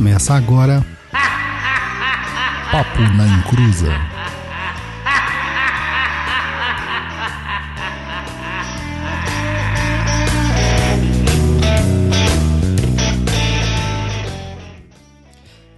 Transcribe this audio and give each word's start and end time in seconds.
Começa 0.00 0.32
agora. 0.32 0.82
Papo 2.72 3.00
na 3.18 3.26
Encruza. 3.26 3.92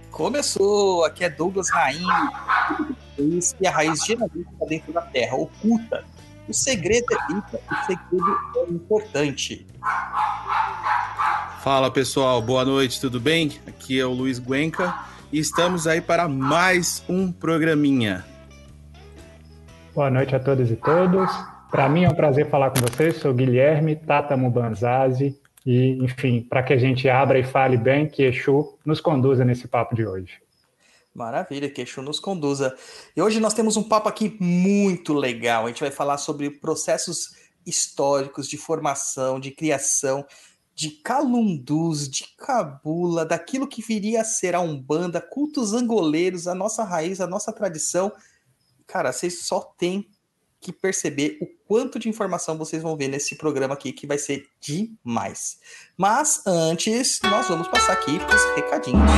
Começou! 0.09 1.03
Aqui 1.03 1.25
é 1.25 1.29
Douglas 1.29 1.69
Rainha. 1.69 2.31
E 3.59 3.67
a 3.67 3.71
raiz 3.71 4.05
geralmente 4.05 4.47
está 4.53 4.65
dentro 4.65 4.93
da 4.93 5.01
terra, 5.01 5.35
oculta. 5.35 6.05
O 6.47 6.53
segredo 6.53 7.07
é 7.11 7.33
rica, 7.33 7.59
o 7.69 7.85
segredo 7.85 8.39
é 8.55 8.71
importante. 8.71 9.67
Fala 11.63 11.89
pessoal, 11.89 12.41
boa 12.41 12.65
noite, 12.65 12.99
tudo 12.99 13.21
bem? 13.21 13.57
Aqui 13.65 13.97
é 13.97 14.05
o 14.05 14.11
Luiz 14.11 14.37
Guenca 14.37 15.05
e 15.31 15.39
estamos 15.39 15.87
aí 15.87 16.01
para 16.01 16.27
mais 16.27 17.01
um 17.07 17.31
programinha. 17.31 18.25
Boa 19.95 20.09
noite 20.09 20.35
a 20.35 20.41
todas 20.41 20.69
e 20.69 20.75
todos. 20.75 21.31
Para 21.71 21.87
mim 21.87 22.03
é 22.03 22.09
um 22.09 22.13
prazer 22.13 22.49
falar 22.49 22.69
com 22.71 22.81
vocês. 22.81 23.15
Sou 23.15 23.33
Guilherme 23.33 23.95
Tata 23.95 24.35
Mubanzazi 24.35 25.39
e, 25.65 26.03
enfim, 26.03 26.41
para 26.41 26.63
que 26.63 26.73
a 26.73 26.77
gente 26.77 27.07
abra 27.07 27.39
e 27.39 27.45
fale 27.45 27.77
bem, 27.77 28.09
que 28.09 28.23
Exu 28.23 28.77
nos 28.85 28.99
conduza 28.99 29.45
nesse 29.45 29.65
papo 29.65 29.95
de 29.95 30.05
hoje. 30.05 30.41
Maravilha, 31.15 31.69
que 31.69 31.83
Exu 31.83 32.01
nos 32.01 32.19
conduza. 32.19 32.75
E 33.15 33.21
hoje 33.21 33.39
nós 33.39 33.53
temos 33.53 33.77
um 33.77 33.83
papo 33.83 34.09
aqui 34.09 34.35
muito 34.37 35.13
legal. 35.13 35.63
A 35.63 35.69
gente 35.69 35.79
vai 35.79 35.91
falar 35.91 36.17
sobre 36.17 36.49
processos 36.49 37.41
históricos 37.65 38.49
de 38.49 38.57
formação, 38.57 39.39
de 39.39 39.49
criação, 39.49 40.25
de 40.75 40.89
calundus, 40.89 42.09
de 42.09 42.25
cabula, 42.37 43.25
daquilo 43.25 43.67
que 43.67 43.81
viria 43.81 44.21
a 44.21 44.25
ser 44.25 44.55
a 44.55 44.59
Umbanda, 44.59 45.21
cultos 45.21 45.73
angoleiros, 45.73 46.47
a 46.47 46.55
nossa 46.55 46.83
raiz, 46.83 47.21
a 47.21 47.27
nossa 47.27 47.51
tradição. 47.53 48.11
Cara, 48.87 49.11
vocês 49.11 49.45
só 49.45 49.59
têm 49.59 50.07
que 50.59 50.71
perceber 50.71 51.37
o 51.41 51.47
quanto 51.67 51.99
de 51.99 52.07
informação 52.09 52.57
vocês 52.57 52.81
vão 52.81 52.95
ver 52.95 53.09
nesse 53.09 53.35
programa 53.35 53.73
aqui, 53.73 53.91
que 53.91 54.07
vai 54.07 54.17
ser 54.17 54.47
demais. 54.59 55.59
Mas 55.97 56.41
antes, 56.47 57.19
nós 57.23 57.47
vamos 57.47 57.67
passar 57.67 57.93
aqui 57.93 58.17
para 58.19 58.35
os 58.35 58.45
recadinhos. 58.55 59.11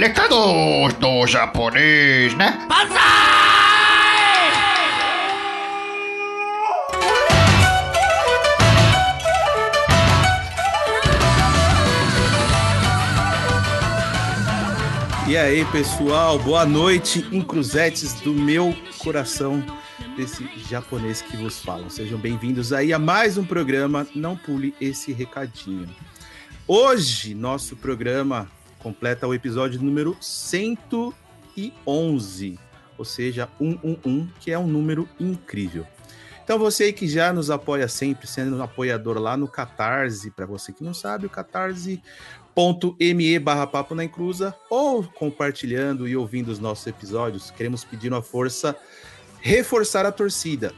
Recados 0.00 0.94
do 0.94 1.26
japonês, 1.26 2.32
né? 2.36 2.66
E 15.28 15.36
aí, 15.36 15.64
pessoal, 15.66 16.38
boa 16.38 16.64
noite, 16.64 17.18
encruzetes 17.30 18.14
do 18.22 18.32
meu 18.32 18.74
coração, 18.96 19.62
desse 20.16 20.48
japonês 20.70 21.20
que 21.20 21.36
vos 21.36 21.60
falam. 21.60 21.90
Sejam 21.90 22.18
bem-vindos 22.18 22.72
aí 22.72 22.94
a 22.94 22.98
mais 22.98 23.36
um 23.36 23.44
programa 23.44 24.06
Não 24.14 24.34
Pule 24.34 24.74
Esse 24.80 25.12
Recadinho. 25.12 25.86
Hoje, 26.66 27.34
nosso 27.34 27.76
programa 27.76 28.50
completa 28.78 29.28
o 29.28 29.34
episódio 29.34 29.82
número 29.82 30.16
111, 30.18 32.58
ou 32.96 33.04
seja, 33.04 33.50
111, 33.58 34.30
que 34.40 34.50
é 34.50 34.58
um 34.58 34.66
número 34.66 35.06
incrível. 35.20 35.86
Então, 36.48 36.58
você 36.58 36.94
que 36.94 37.06
já 37.06 37.30
nos 37.30 37.50
apoia 37.50 37.86
sempre, 37.88 38.26
sendo 38.26 38.56
um 38.56 38.62
apoiador 38.62 39.18
lá 39.18 39.36
no 39.36 39.46
Catarse, 39.46 40.30
para 40.30 40.46
você 40.46 40.72
que 40.72 40.82
não 40.82 40.94
sabe, 40.94 41.26
o 41.26 41.30
Catarse 41.30 42.02
me 43.14 43.38
barra 43.38 43.68
papo 43.68 43.94
na 43.94 44.02
encruza 44.02 44.52
ou 44.68 45.04
compartilhando 45.04 46.08
e 46.08 46.16
ouvindo 46.16 46.48
os 46.48 46.58
nossos 46.58 46.86
episódios, 46.88 47.52
queremos 47.52 47.84
pedir 47.84 48.12
uma 48.12 48.20
força, 48.20 48.76
reforçar 49.40 50.04
a 50.04 50.10
torcida. 50.10 50.74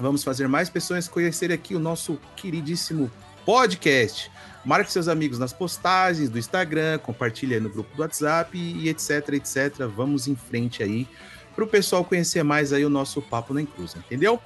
Vamos 0.00 0.24
fazer 0.24 0.48
mais 0.48 0.68
pessoas 0.68 1.06
conhecerem 1.06 1.54
aqui 1.54 1.76
o 1.76 1.78
nosso 1.78 2.18
queridíssimo 2.34 3.08
podcast. 3.46 4.32
Marque 4.64 4.90
seus 4.90 5.06
amigos 5.06 5.38
nas 5.38 5.52
postagens 5.52 6.28
do 6.28 6.40
Instagram, 6.40 6.98
compartilhe 6.98 7.60
no 7.60 7.70
grupo 7.70 7.94
do 7.94 8.02
WhatsApp 8.02 8.58
e 8.58 8.88
etc, 8.88 9.28
etc. 9.34 9.86
Vamos 9.94 10.26
em 10.26 10.34
frente 10.34 10.82
aí 10.82 11.06
para 11.54 11.62
o 11.62 11.68
pessoal 11.68 12.04
conhecer 12.04 12.42
mais 12.42 12.72
aí 12.72 12.84
o 12.84 12.90
nosso 12.90 13.22
Papo 13.22 13.54
na 13.54 13.62
Encruza, 13.62 13.98
entendeu? 13.98 14.40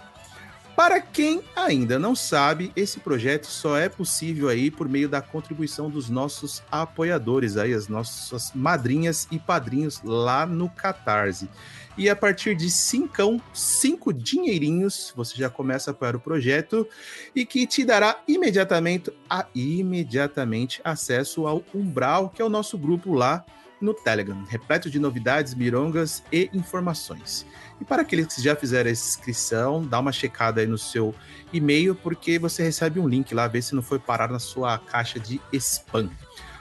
Para 0.76 1.00
quem 1.00 1.42
ainda 1.56 1.98
não 1.98 2.14
sabe, 2.14 2.70
esse 2.76 3.00
projeto 3.00 3.46
só 3.46 3.78
é 3.78 3.88
possível 3.88 4.50
aí 4.50 4.70
por 4.70 4.86
meio 4.86 5.08
da 5.08 5.22
contribuição 5.22 5.88
dos 5.88 6.10
nossos 6.10 6.62
apoiadores 6.70 7.56
aí, 7.56 7.72
as 7.72 7.88
nossas 7.88 8.52
madrinhas 8.54 9.26
e 9.30 9.38
padrinhos 9.38 10.02
lá 10.04 10.44
no 10.44 10.68
Catarse. 10.68 11.48
E 11.96 12.10
a 12.10 12.14
partir 12.14 12.54
de 12.54 12.70
cincão, 12.70 13.40
cinco 13.54 14.12
dinheirinhos, 14.12 15.14
você 15.16 15.34
já 15.34 15.48
começa 15.48 15.90
a 15.90 15.92
apoiar 15.92 16.14
o 16.14 16.20
projeto 16.20 16.86
e 17.34 17.46
que 17.46 17.66
te 17.66 17.82
dará 17.82 18.20
imediatamente, 18.28 19.10
a, 19.30 19.46
imediatamente 19.54 20.82
acesso 20.84 21.46
ao 21.46 21.64
Umbral, 21.74 22.28
que 22.28 22.42
é 22.42 22.44
o 22.44 22.50
nosso 22.50 22.76
grupo 22.76 23.14
lá 23.14 23.42
no 23.80 23.92
Telegram, 23.92 24.44
repleto 24.48 24.90
de 24.90 24.98
novidades, 24.98 25.54
mirongas 25.54 26.22
e 26.32 26.50
informações. 26.52 27.46
E 27.80 27.84
para 27.84 28.02
aqueles 28.02 28.26
que 28.26 28.42
já 28.42 28.56
fizeram 28.56 28.90
essa 28.90 29.08
inscrição, 29.08 29.82
dá 29.82 29.98
uma 29.98 30.12
checada 30.12 30.60
aí 30.60 30.66
no 30.66 30.78
seu 30.78 31.14
e-mail, 31.52 31.94
porque 31.94 32.38
você 32.38 32.62
recebe 32.62 32.98
um 32.98 33.08
link 33.08 33.34
lá, 33.34 33.46
ver 33.46 33.62
se 33.62 33.74
não 33.74 33.82
foi 33.82 33.98
parar 33.98 34.30
na 34.30 34.38
sua 34.38 34.78
caixa 34.78 35.20
de 35.20 35.40
spam. 35.52 36.10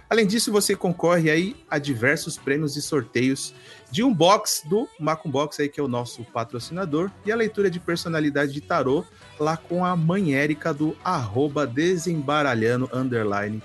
Além 0.07 0.27
disso, 0.27 0.51
você 0.51 0.75
concorre 0.75 1.31
aí 1.31 1.55
a 1.69 1.79
diversos 1.79 2.37
prêmios 2.37 2.75
e 2.75 2.81
sorteios 2.81 3.55
de 3.89 4.03
um 4.03 4.13
box 4.13 4.61
do 4.65 4.87
Macumbox 4.99 5.59
aí 5.59 5.67
que 5.67 5.79
é 5.79 5.83
o 5.83 5.87
nosso 5.87 6.23
patrocinador 6.25 7.09
e 7.25 7.31
a 7.31 7.35
leitura 7.35 7.71
de 7.71 7.79
personalidade 7.79 8.53
de 8.53 8.61
tarô 8.61 9.03
lá 9.39 9.57
com 9.57 9.83
a 9.83 9.95
mãe 9.95 10.35
Érica 10.35 10.73
do 10.73 10.95
arroba 11.03 11.65
desembaralhando 11.65 12.89
underline. 12.93 13.61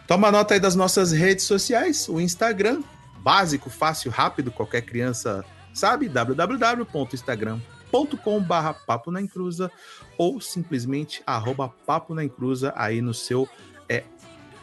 Toma 0.07 0.31
nota 0.31 0.55
aí 0.55 0.59
das 0.59 0.75
nossas 0.75 1.11
redes 1.11 1.45
sociais, 1.45 2.09
o 2.09 2.19
Instagram, 2.19 2.81
básico, 3.19 3.69
fácil, 3.69 4.09
rápido, 4.09 4.49
qualquer 4.49 4.81
criança 4.81 5.45
sabe, 5.71 6.09
www.instagram.com 6.09 8.41
barra 8.41 8.73
papo 8.73 9.11
na 9.11 9.21
encruza 9.21 9.71
ou 10.17 10.41
simplesmente 10.41 11.21
arroba 11.27 11.69
papo 11.85 12.15
na 12.15 12.23
encruza 12.23 12.73
aí 12.75 13.03
no 13.03 13.13
seu 13.13 13.47
é, 13.87 14.03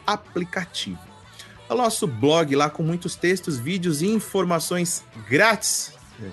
aplicativo. 0.05 1.12
O 1.73 1.75
nosso 1.75 2.07
blog 2.07 2.55
lá 2.55 2.69
com 2.69 2.83
muitos 2.83 3.17
textos, 3.17 3.59
vídeos 3.59 4.03
e 4.03 4.07
informações 4.07 5.03
grátis. 5.27 5.95
É, 6.23 6.29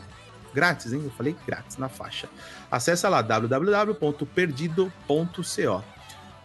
grátis, 0.54 0.92
hein? 0.92 1.00
Eu 1.02 1.12
falei 1.12 1.34
grátis 1.48 1.78
na 1.78 1.88
faixa. 1.88 2.28
Acesse 2.70 3.08
lá 3.08 3.22
www.perdido.co. 3.22 5.84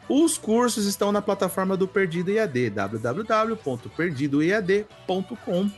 Os 0.08 0.38
cursos 0.38 0.86
estão 0.86 1.10
na 1.10 1.20
plataforma 1.20 1.76
do 1.76 1.88
Perdido 1.88 2.30
EAD, 2.30 2.70
www.perdidoead.com. 2.70 5.70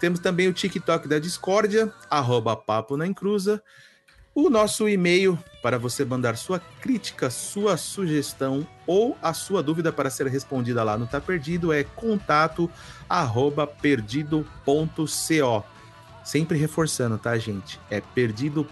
Temos 0.00 0.18
também 0.18 0.48
o 0.48 0.52
TikTok 0.52 1.06
da 1.06 1.20
Discórdia, 1.20 1.94
arroba 2.10 2.56
Papo 2.56 2.96
na 2.96 3.06
Encruza. 3.06 3.62
O 4.34 4.50
nosso 4.50 4.88
e-mail 4.88 5.38
para 5.66 5.78
você 5.78 6.04
mandar 6.04 6.36
sua 6.36 6.60
crítica, 6.80 7.28
sua 7.28 7.76
sugestão 7.76 8.64
ou 8.86 9.18
a 9.20 9.34
sua 9.34 9.64
dúvida 9.64 9.92
para 9.92 10.08
ser 10.08 10.28
respondida 10.28 10.84
lá 10.84 10.96
no 10.96 11.08
Tá 11.08 11.20
Perdido 11.20 11.72
é 11.72 11.82
contato 11.82 12.70
arroba 13.08 13.66
perdido.co. 13.66 14.44
Sempre 16.24 16.56
reforçando, 16.56 17.18
tá, 17.18 17.36
gente? 17.36 17.80
É 17.90 18.00
perdido.co. 18.00 18.70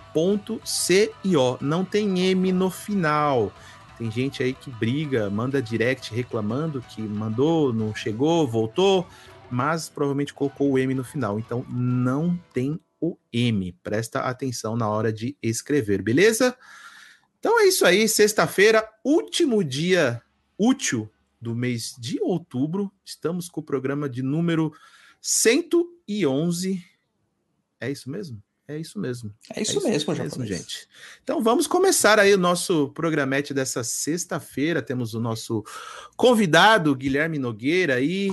Não 1.60 1.84
tem 1.84 2.20
M 2.30 2.52
no 2.52 2.70
final 2.70 3.52
Tem 3.98 4.08
gente 4.08 4.40
aí 4.40 4.52
que 4.52 4.70
briga, 4.70 5.28
manda 5.28 5.60
direct 5.60 6.14
reclamando 6.14 6.80
que 6.80 7.02
mandou, 7.02 7.72
não 7.72 7.92
chegou, 7.92 8.46
voltou, 8.46 9.04
mas 9.50 9.88
provavelmente 9.88 10.32
colocou 10.32 10.70
o 10.70 10.78
M 10.78 10.94
no 10.94 11.02
final. 11.02 11.40
Então 11.40 11.66
não 11.68 12.38
tem 12.52 12.78
o 13.00 13.18
M. 13.32 13.72
Presta 13.82 14.20
atenção 14.20 14.76
na 14.76 14.88
hora 14.88 15.12
de 15.12 15.36
escrever, 15.42 16.00
beleza? 16.00 16.56
Então 17.44 17.60
é 17.60 17.66
isso 17.66 17.84
aí, 17.84 18.08
sexta-feira, 18.08 18.88
último 19.04 19.62
dia 19.62 20.22
útil 20.56 21.10
do 21.38 21.54
mês 21.54 21.94
de 21.98 22.18
outubro. 22.22 22.90
Estamos 23.04 23.50
com 23.50 23.60
o 23.60 23.62
programa 23.62 24.08
de 24.08 24.22
número 24.22 24.72
111. 25.20 26.82
É 27.78 27.90
isso 27.90 28.08
mesmo? 28.08 28.42
É 28.66 28.78
isso 28.78 28.98
mesmo. 28.98 29.30
É 29.54 29.60
isso, 29.60 29.72
é 29.72 29.94
isso 29.94 30.10
mesmo, 30.10 30.14
mesmo 30.14 30.46
gente. 30.46 30.88
Então 31.22 31.42
vamos 31.42 31.66
começar 31.66 32.18
aí 32.18 32.32
o 32.32 32.38
nosso 32.38 32.88
programete 32.94 33.52
dessa 33.52 33.84
sexta-feira. 33.84 34.80
Temos 34.80 35.12
o 35.12 35.20
nosso 35.20 35.62
convidado, 36.16 36.96
Guilherme 36.96 37.38
Nogueira 37.38 37.96
aí. 37.96 38.30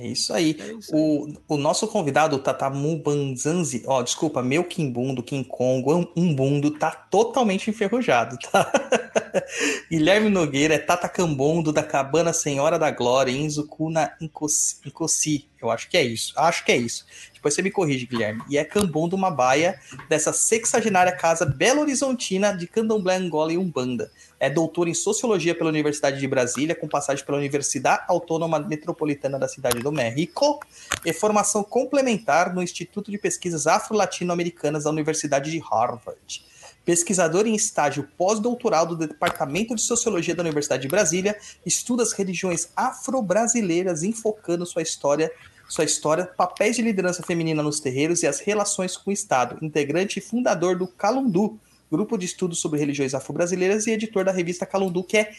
É 0.00 0.06
isso 0.06 0.32
aí. 0.32 0.56
É 0.58 0.72
isso 0.72 0.94
aí. 0.94 1.00
O, 1.00 1.54
o 1.54 1.56
nosso 1.56 1.86
convidado, 1.88 2.38
Tatamu 2.38 2.96
Banzanzi, 2.98 3.82
ó, 3.86 4.02
desculpa, 4.02 4.42
meu 4.42 4.64
Kimbundo, 4.64 5.22
King 5.22 5.46
Kong, 5.46 6.08
Umbundo, 6.16 6.70
tá 6.72 6.90
totalmente 6.90 7.70
enferrujado, 7.70 8.38
tá? 8.50 8.70
Guilherme 9.90 10.28
Nogueira 10.28 10.74
é 10.74 10.78
Tatacambondo 10.78 11.72
da 11.72 11.82
Cabana 11.82 12.32
Senhora 12.32 12.78
da 12.78 12.90
Glória, 12.90 13.32
em 13.32 13.48
Zucuna 13.48 14.12
Incosi. 14.20 15.48
Eu 15.60 15.70
acho 15.70 15.88
que 15.88 15.96
é 15.96 16.02
isso. 16.02 16.32
Acho 16.36 16.64
que 16.64 16.72
é 16.72 16.76
isso. 16.76 17.06
Depois 17.32 17.54
você 17.54 17.62
me 17.62 17.70
corrige, 17.70 18.06
Guilherme. 18.06 18.42
E 18.48 18.58
é 18.58 18.64
Cambondo 18.64 19.16
Mabaia, 19.16 19.78
dessa 20.08 20.32
sexagenária 20.32 21.14
casa 21.16 21.46
Belo 21.46 21.80
Horizontina 21.80 22.56
de 22.56 22.66
Candomblé, 22.66 23.16
Angola 23.16 23.52
e 23.52 23.58
Umbanda. 23.58 24.10
É 24.38 24.50
doutor 24.50 24.88
em 24.88 24.94
Sociologia 24.94 25.54
pela 25.54 25.70
Universidade 25.70 26.20
de 26.20 26.28
Brasília, 26.28 26.74
com 26.74 26.86
passagem 26.86 27.24
pela 27.24 27.38
Universidade 27.38 28.04
Autônoma 28.08 28.58
Metropolitana 28.58 29.38
da 29.38 29.48
Cidade 29.48 29.80
do 29.80 29.90
México, 29.90 30.60
e 31.04 31.12
formação 31.12 31.64
complementar 31.64 32.54
no 32.54 32.62
Instituto 32.62 33.10
de 33.10 33.18
Pesquisas 33.18 33.66
Afro-Latino-Americanas 33.66 34.84
da 34.84 34.90
Universidade 34.90 35.50
de 35.50 35.58
Harvard. 35.58 36.44
Pesquisador 36.84 37.46
em 37.46 37.54
estágio 37.54 38.08
pós-doutoral 38.16 38.86
do 38.86 38.96
Departamento 38.96 39.74
de 39.74 39.82
Sociologia 39.82 40.34
da 40.34 40.42
Universidade 40.42 40.82
de 40.82 40.88
Brasília, 40.88 41.36
estuda 41.64 42.02
as 42.02 42.12
religiões 42.12 42.68
afro-brasileiras, 42.76 44.02
enfocando 44.02 44.66
sua 44.66 44.82
história 44.82 45.32
sua 45.68 45.84
história, 45.84 46.26
papéis 46.26 46.74
de 46.76 46.82
liderança 46.82 47.22
feminina 47.22 47.62
nos 47.62 47.80
terreiros 47.80 48.22
e 48.22 48.26
as 48.26 48.40
relações 48.40 48.96
com 48.96 49.10
o 49.10 49.12
Estado, 49.12 49.58
integrante 49.62 50.18
e 50.18 50.22
fundador 50.22 50.76
do 50.76 50.86
Calundu, 50.86 51.58
grupo 51.90 52.16
de 52.18 52.26
estudos 52.26 52.60
sobre 52.60 52.78
religiões 52.78 53.14
afro-brasileiras 53.14 53.86
e 53.86 53.92
editor 53.92 54.24
da 54.24 54.32
revista 54.32 54.66
Calundu, 54.66 55.02
que 55.02 55.16
é 55.16 55.32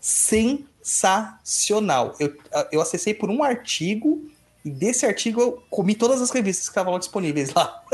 sensacional. 0.00 2.16
Eu, 2.18 2.36
eu 2.72 2.80
acessei 2.80 3.14
por 3.14 3.30
um 3.30 3.40
artigo 3.42 4.28
e 4.64 4.70
desse 4.70 5.04
artigo 5.06 5.40
eu 5.40 5.62
comi 5.70 5.94
todas 5.94 6.20
as 6.20 6.30
revistas 6.30 6.66
que 6.66 6.72
estavam 6.72 6.98
disponíveis 6.98 7.54
lá. 7.54 7.84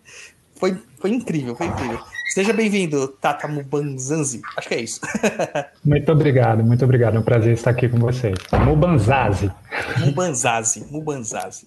foi, 0.56 0.78
foi 0.98 1.10
incrível, 1.10 1.56
foi 1.56 1.66
incrível. 1.66 2.00
Seja 2.30 2.52
bem-vindo, 2.52 3.08
Tata 3.08 3.48
Mubanzanzi. 3.48 4.40
Acho 4.56 4.68
que 4.68 4.74
é 4.74 4.80
isso. 4.80 5.00
muito 5.84 6.12
obrigado, 6.12 6.62
muito 6.62 6.84
obrigado. 6.84 7.16
É 7.16 7.18
um 7.18 7.24
prazer 7.24 7.54
estar 7.54 7.70
aqui 7.70 7.88
com 7.88 7.98
vocês. 7.98 8.38
Mubanzazi. 8.64 9.50
Mubanzazi, 9.98 10.86
Mubanzazi. 10.92 11.66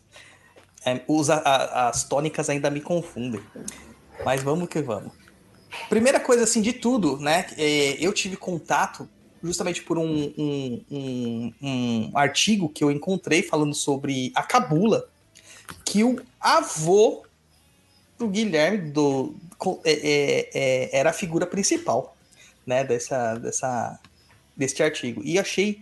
É, 0.86 1.01
a, 1.44 1.89
as 1.89 2.06
tônicas 2.06 2.50
ainda 2.50 2.69
me 2.69 2.80
confundem. 2.80 3.42
Mas 4.24 4.42
vamos 4.42 4.69
que 4.69 4.81
vamos. 4.81 5.12
Primeira 5.89 6.18
coisa, 6.18 6.45
assim, 6.45 6.62
de 6.62 6.71
tudo, 6.71 7.18
né? 7.18 7.45
É, 7.57 7.98
eu 8.00 8.13
tive 8.13 8.38
contato 8.38 9.09
justamente 9.44 9.83
por 9.83 9.98
um, 9.98 10.33
um, 10.38 10.86
um, 10.89 11.54
um 11.62 12.12
artigo 12.18 12.69
que 12.69 12.81
eu 12.81 12.89
encontrei 12.89 13.44
falando 13.44 13.74
sobre 13.74 14.31
a 14.33 14.42
cabula, 14.42 15.09
que 15.83 16.06
o 16.06 16.21
avô 16.39 17.25
do 18.18 18.27
Guilherme 18.27 18.92
do, 18.92 19.36
é, 19.83 19.92
é, 19.92 20.50
é, 20.54 21.00
era 21.00 21.10
a 21.10 21.13
figura 21.13 21.45
principal, 21.45 22.15
né, 22.65 22.83
dessa, 22.83 23.36
dessa, 23.36 24.00
deste 24.56 24.83
artigo. 24.83 25.21
E 25.24 25.39
achei 25.39 25.81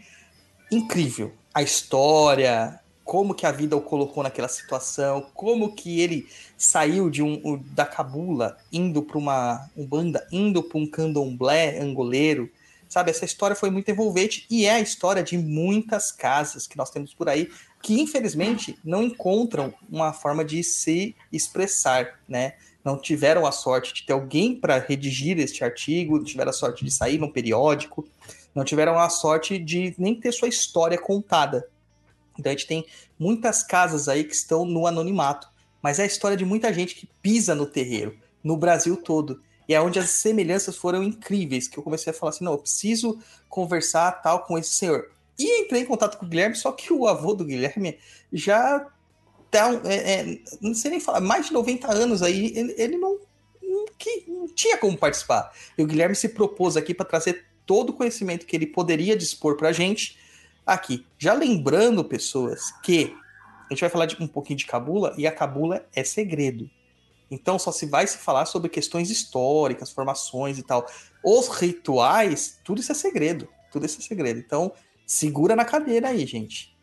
incrível 0.72 1.32
a 1.54 1.62
história, 1.62 2.80
como 3.04 3.34
que 3.34 3.46
a 3.46 3.52
vida 3.52 3.76
o 3.76 3.82
colocou 3.82 4.24
naquela 4.24 4.48
situação, 4.48 5.28
como 5.34 5.76
que 5.76 6.00
ele 6.00 6.28
saiu 6.58 7.10
de 7.10 7.22
um 7.22 7.62
da 7.72 7.86
cabula 7.86 8.58
indo 8.72 9.02
para 9.02 9.18
uma 9.18 9.70
banda 9.76 10.26
indo 10.32 10.64
para 10.64 10.78
um 10.78 10.88
candomblé 10.88 11.80
angoleiro, 11.80 12.50
sabe? 12.88 13.12
Essa 13.12 13.26
história 13.26 13.56
foi 13.56 13.70
muito 13.70 13.92
envolvente 13.92 14.46
e 14.50 14.66
é 14.66 14.76
a 14.76 14.80
história 14.80 15.24
de 15.24 15.38
muitas 15.38 16.12
casas 16.12 16.68
que 16.68 16.78
nós 16.78 16.90
temos 16.90 17.14
por 17.14 17.28
aí 17.28 17.50
que 17.82 18.00
infelizmente 18.00 18.78
não 18.84 19.04
encontram 19.04 19.74
uma 19.90 20.14
forma 20.14 20.44
de 20.46 20.64
se 20.64 21.16
expressar, 21.32 22.20
né? 22.28 22.54
Não 22.84 22.98
tiveram 22.98 23.46
a 23.46 23.52
sorte 23.52 23.94
de 23.94 24.04
ter 24.04 24.14
alguém 24.14 24.56
para 24.56 24.80
redigir 24.80 25.40
este 25.40 25.64
artigo, 25.64 26.18
não 26.18 26.24
tiveram 26.24 26.50
a 26.50 26.54
sorte 26.54 26.84
de 26.84 26.92
sair 26.92 27.18
num 27.18 27.32
periódico, 27.32 28.08
não 28.56 28.64
tiveram 28.64 29.00
a 29.00 29.10
sorte 29.10 29.58
de 29.58 29.94
nem 29.98 30.16
ter 30.16 30.32
sua 30.32 30.48
história 30.48 30.98
contada. 30.98 31.68
Então 32.38 32.52
a 32.52 32.56
gente 32.56 32.68
tem 32.68 32.86
muitas 33.20 33.64
casas 33.64 34.08
aí 34.08 34.24
que 34.24 34.34
estão 34.34 34.66
no 34.66 34.88
anonimato, 34.88 35.48
mas 35.82 36.00
é 36.00 36.04
a 36.04 36.08
história 36.08 36.38
de 36.38 36.46
muita 36.46 36.74
gente 36.74 36.96
que 36.96 37.10
pisa 37.22 37.54
no 37.54 37.66
terreiro, 37.66 38.18
no 38.44 38.58
Brasil 38.58 38.98
todo. 38.98 39.42
E 39.68 39.74
é 39.74 39.82
onde 39.82 40.00
as 40.00 40.10
semelhanças 40.10 40.76
foram 40.76 41.04
incríveis, 41.04 41.68
que 41.68 41.78
eu 41.78 41.84
comecei 41.84 42.12
a 42.12 42.14
falar 42.14 42.32
assim, 42.32 42.44
não, 42.44 42.54
eu 42.54 42.58
preciso 42.58 43.20
conversar 43.48 44.12
tal 44.22 44.44
com 44.44 44.58
esse 44.58 44.74
senhor. 44.74 45.10
E 45.44 45.62
entrei 45.62 45.82
em 45.82 45.86
contato 45.86 46.18
com 46.18 46.26
o 46.26 46.30
Guilherme, 46.30 46.56
só 46.56 46.72
que 46.72 46.92
o 46.94 47.08
avô 47.08 47.34
do 47.34 47.46
Guilherme 47.46 47.98
já 48.32 48.88
tá, 49.50 49.70
é, 49.86 49.96
é, 50.14 50.40
não 50.62 50.74
sei 50.74 50.92
nem 50.92 51.00
falar, 51.00 51.20
mais 51.20 51.48
de 51.48 51.54
90 51.54 51.92
anos 51.92 52.22
aí, 52.22 52.54
ele, 52.56 52.76
ele 52.78 52.98
não, 52.98 53.20
não, 53.62 53.86
que, 53.98 54.26
não 54.28 54.48
tinha 54.48 54.78
como 54.78 54.98
participar. 54.98 55.52
E 55.78 55.84
o 55.84 55.88
Guilherme 55.88 56.16
se 56.16 56.30
propôs 56.30 56.78
aqui 56.78 56.94
para 56.94 57.06
trazer 57.06 57.46
todo 57.66 57.90
o 57.90 57.94
conhecimento 57.94 58.46
que 58.46 58.56
ele 58.56 58.68
poderia 58.68 59.16
dispor 59.16 59.58
para 59.58 59.70
a 59.70 59.74
gente 59.74 60.18
aqui. 60.66 61.06
Já 61.18 61.34
lembrando, 61.34 62.04
pessoas, 62.04 62.72
que 62.84 63.16
a 63.70 63.74
gente 63.74 63.82
vai 63.82 63.90
falar 63.90 64.06
de, 64.06 64.22
um 64.22 64.28
pouquinho 64.28 64.58
de 64.58 64.66
cabula, 64.66 65.14
e 65.18 65.28
a 65.28 65.32
cabula 65.32 65.86
é 65.94 66.04
segredo. 66.04 66.70
Então 67.30 67.58
só 67.58 67.72
se 67.72 67.86
vai 67.86 68.06
se 68.06 68.18
falar 68.18 68.46
sobre 68.46 68.70
questões 68.70 69.10
históricas, 69.10 69.92
formações 69.92 70.58
e 70.58 70.64
tal. 70.64 70.86
Os 71.24 71.48
rituais, 71.48 72.60
tudo 72.64 72.82
isso 72.82 72.92
é 72.92 72.96
segredo. 72.96 73.48
Tudo 73.72 73.86
isso 73.86 74.00
é 74.00 74.04
segredo. 74.04 74.38
Então, 74.38 74.74
Segura 75.12 75.58
na 75.58 75.66
cadeira 75.66 76.08
aí, 76.08 76.26
gente. 76.26 76.74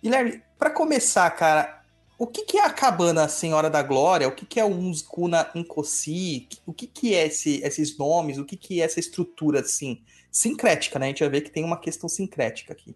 Guilherme, 0.00 0.40
para 0.56 0.70
começar, 0.70 1.28
cara, 1.32 1.82
o 2.16 2.24
que, 2.24 2.44
que, 2.44 2.56
é 2.56 2.64
a 2.64 2.70
cabana 2.70 3.26
Senhora 3.26 3.68
da 3.68 3.82
Glória? 3.82 4.28
O 4.28 4.32
que, 4.32 4.46
que 4.46 4.60
é 4.60 4.64
o 4.64 4.68
Unzcuna 4.68 5.50
Incosi? 5.56 6.46
O 6.64 6.72
que, 6.72 6.86
que 6.86 7.16
é 7.16 7.26
esse, 7.26 7.60
esses 7.64 7.98
nomes? 7.98 8.38
O 8.38 8.44
que, 8.44 8.56
que 8.56 8.80
é 8.80 8.84
essa 8.84 9.00
estrutura, 9.00 9.58
assim, 9.58 10.00
sincrética, 10.30 11.00
né? 11.00 11.06
A 11.06 11.08
gente 11.08 11.18
vai 11.18 11.30
ver 11.30 11.40
que 11.40 11.50
tem 11.50 11.64
uma 11.64 11.76
questão 11.76 12.08
sincrética 12.08 12.72
aqui. 12.72 12.94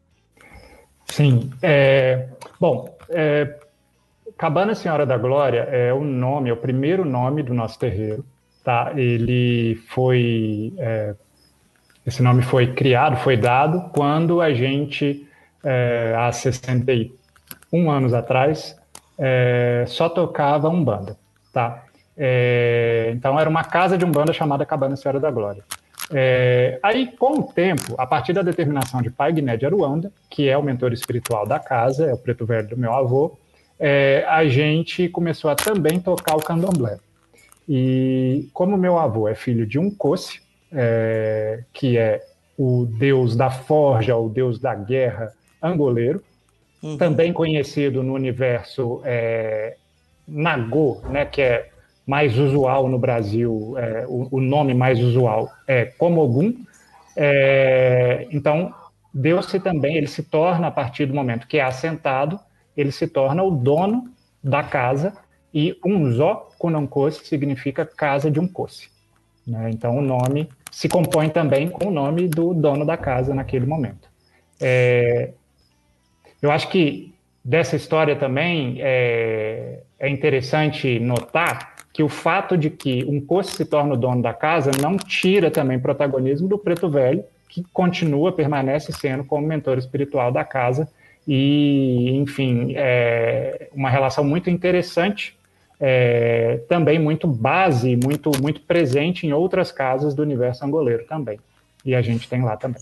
Sim. 1.06 1.50
É, 1.60 2.28
bom, 2.60 2.96
é, 3.08 3.58
Cabana 4.38 4.76
Senhora 4.76 5.04
da 5.04 5.18
Glória 5.18 5.62
é 5.72 5.92
o 5.92 6.04
nome, 6.04 6.50
é 6.50 6.52
o 6.52 6.56
primeiro 6.56 7.04
nome 7.04 7.42
do 7.42 7.52
nosso 7.52 7.80
terreiro. 7.80 8.24
Tá? 8.62 8.92
Ele 8.94 9.74
foi 9.88 10.72
é, 10.78 11.16
esse 12.06 12.22
nome 12.22 12.42
foi 12.42 12.74
criado, 12.74 13.16
foi 13.16 13.36
dado 13.36 13.90
quando 13.92 14.40
a 14.40 14.52
gente, 14.52 15.26
é, 15.62 16.14
há 16.16 16.32
61 16.32 17.90
anos 17.90 18.12
atrás, 18.12 18.76
é, 19.18 19.84
só 19.86 20.08
tocava 20.08 20.68
Umbanda, 20.68 21.16
tá? 21.52 21.84
É, 22.16 23.10
então 23.14 23.38
era 23.38 23.48
uma 23.48 23.64
casa 23.64 23.96
de 23.96 24.04
Umbanda 24.04 24.32
chamada 24.32 24.66
Cabana 24.66 24.96
Senhora 24.96 25.20
da 25.20 25.30
Glória. 25.30 25.62
É, 26.12 26.78
aí, 26.82 27.10
com 27.16 27.38
o 27.38 27.42
tempo, 27.44 27.94
a 27.96 28.06
partir 28.06 28.32
da 28.32 28.42
determinação 28.42 29.00
de 29.00 29.10
Pai 29.10 29.32
Guiné 29.32 29.56
de 29.56 29.64
Aruanda, 29.64 30.12
que 30.28 30.48
é 30.48 30.58
o 30.58 30.62
mentor 30.62 30.92
espiritual 30.92 31.46
da 31.46 31.58
casa, 31.58 32.06
é 32.06 32.12
o 32.12 32.18
preto 32.18 32.44
velho 32.44 32.68
do 32.68 32.76
meu 32.76 32.92
avô, 32.92 33.38
é, 33.78 34.24
a 34.28 34.44
gente 34.46 35.08
começou 35.08 35.50
a 35.50 35.54
também 35.54 35.98
tocar 35.98 36.36
o 36.36 36.40
candomblé. 36.40 36.98
E 37.68 38.50
como 38.52 38.76
meu 38.76 38.98
avô 38.98 39.26
é 39.26 39.34
filho 39.34 39.66
de 39.66 39.78
um 39.78 39.90
coce, 39.90 40.41
é, 40.72 41.64
que 41.72 41.98
é 41.98 42.22
o 42.58 42.86
deus 42.86 43.36
da 43.36 43.50
forja, 43.50 44.16
o 44.16 44.28
deus 44.28 44.58
da 44.58 44.74
guerra 44.74 45.32
angoleiro, 45.62 46.22
uhum. 46.82 46.96
também 46.96 47.32
conhecido 47.32 48.02
no 48.02 48.14
universo 48.14 49.00
é, 49.04 49.76
Nagô, 50.26 51.00
né, 51.08 51.24
que 51.24 51.42
é 51.42 51.70
mais 52.06 52.38
usual 52.38 52.88
no 52.88 52.98
Brasil, 52.98 53.74
é, 53.78 54.04
o, 54.06 54.28
o, 54.30 54.40
nome 54.40 54.74
mais 54.74 54.98
usual 54.98 55.50
é 55.66 55.84
Komogum. 55.84 56.54
É, 57.16 58.26
então, 58.30 58.74
Deus-se 59.14 59.60
também, 59.60 59.96
ele 59.96 60.08
se 60.08 60.22
torna, 60.22 60.66
a 60.66 60.70
partir 60.70 61.06
do 61.06 61.14
momento 61.14 61.46
que 61.46 61.58
é 61.58 61.62
assentado, 61.62 62.40
ele 62.76 62.90
se 62.90 63.06
torna 63.06 63.42
o 63.42 63.50
dono 63.50 64.10
da 64.42 64.62
casa, 64.62 65.12
e 65.54 65.78
Unzó 65.84 66.48
Kunankosi 66.58 67.26
significa 67.26 67.84
casa 67.84 68.30
de 68.30 68.40
um 68.40 68.48
coce. 68.48 68.88
Né? 69.46 69.70
Então, 69.70 69.98
o 69.98 70.02
nome 70.02 70.48
se 70.72 70.88
compõe 70.88 71.28
também 71.28 71.68
com 71.68 71.88
o 71.88 71.90
nome 71.90 72.26
do 72.26 72.52
dono 72.54 72.84
da 72.84 72.96
casa 72.96 73.34
naquele 73.34 73.66
momento. 73.66 74.08
É, 74.60 75.30
eu 76.40 76.50
acho 76.50 76.68
que 76.68 77.14
dessa 77.44 77.76
história 77.76 78.16
também 78.16 78.78
é, 78.80 79.80
é 80.00 80.08
interessante 80.08 80.98
notar 80.98 81.74
que 81.92 82.02
o 82.02 82.08
fato 82.08 82.56
de 82.56 82.70
que 82.70 83.04
um 83.04 83.20
coço 83.20 83.54
se 83.54 83.66
torna 83.66 83.92
o 83.92 83.96
dono 83.96 84.22
da 84.22 84.32
casa 84.32 84.70
não 84.80 84.96
tira 84.96 85.50
também 85.50 85.78
protagonismo 85.78 86.48
do 86.48 86.56
preto 86.58 86.88
velho, 86.88 87.22
que 87.48 87.62
continua, 87.70 88.32
permanece 88.32 88.92
sendo 88.92 89.24
como 89.24 89.46
mentor 89.46 89.76
espiritual 89.76 90.32
da 90.32 90.42
casa 90.42 90.88
e, 91.28 92.16
enfim, 92.16 92.72
é 92.74 93.68
uma 93.74 93.90
relação 93.90 94.24
muito 94.24 94.48
interessante, 94.48 95.36
é, 95.84 96.58
também 96.68 96.96
muito 96.96 97.26
base, 97.26 97.96
muito, 97.96 98.30
muito 98.40 98.60
presente 98.60 99.26
em 99.26 99.32
outras 99.32 99.72
casas 99.72 100.14
do 100.14 100.22
universo 100.22 100.64
angoleiro 100.64 101.04
também. 101.08 101.40
E 101.84 101.92
a 101.92 102.00
gente 102.00 102.28
tem 102.28 102.40
lá 102.40 102.56
também. 102.56 102.80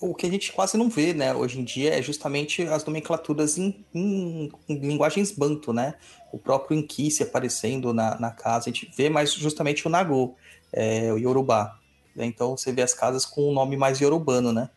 O 0.00 0.12
que 0.12 0.26
a 0.26 0.30
gente 0.30 0.52
quase 0.52 0.76
não 0.76 0.90
vê, 0.90 1.14
né, 1.14 1.32
hoje 1.32 1.60
em 1.60 1.64
dia 1.64 1.96
é 1.96 2.02
justamente 2.02 2.62
as 2.62 2.84
nomenclaturas 2.84 3.56
em, 3.56 3.86
em, 3.94 4.50
em 4.68 4.78
linguagens 4.80 5.30
banto, 5.30 5.72
né? 5.72 5.94
O 6.32 6.38
próprio 6.38 6.76
Inquice 6.76 7.22
aparecendo 7.22 7.94
na, 7.94 8.18
na 8.18 8.32
casa, 8.32 8.68
a 8.68 8.72
gente 8.72 8.90
vê 8.96 9.08
mais 9.08 9.32
justamente 9.32 9.86
o 9.86 9.90
Nagô, 9.90 10.34
é, 10.72 11.12
o 11.12 11.18
Yorubá. 11.18 11.78
Então 12.16 12.56
você 12.56 12.72
vê 12.72 12.82
as 12.82 12.92
casas 12.92 13.24
com 13.24 13.50
um 13.50 13.52
nome 13.52 13.76
mais 13.76 14.00
yorubano, 14.00 14.52
né? 14.52 14.68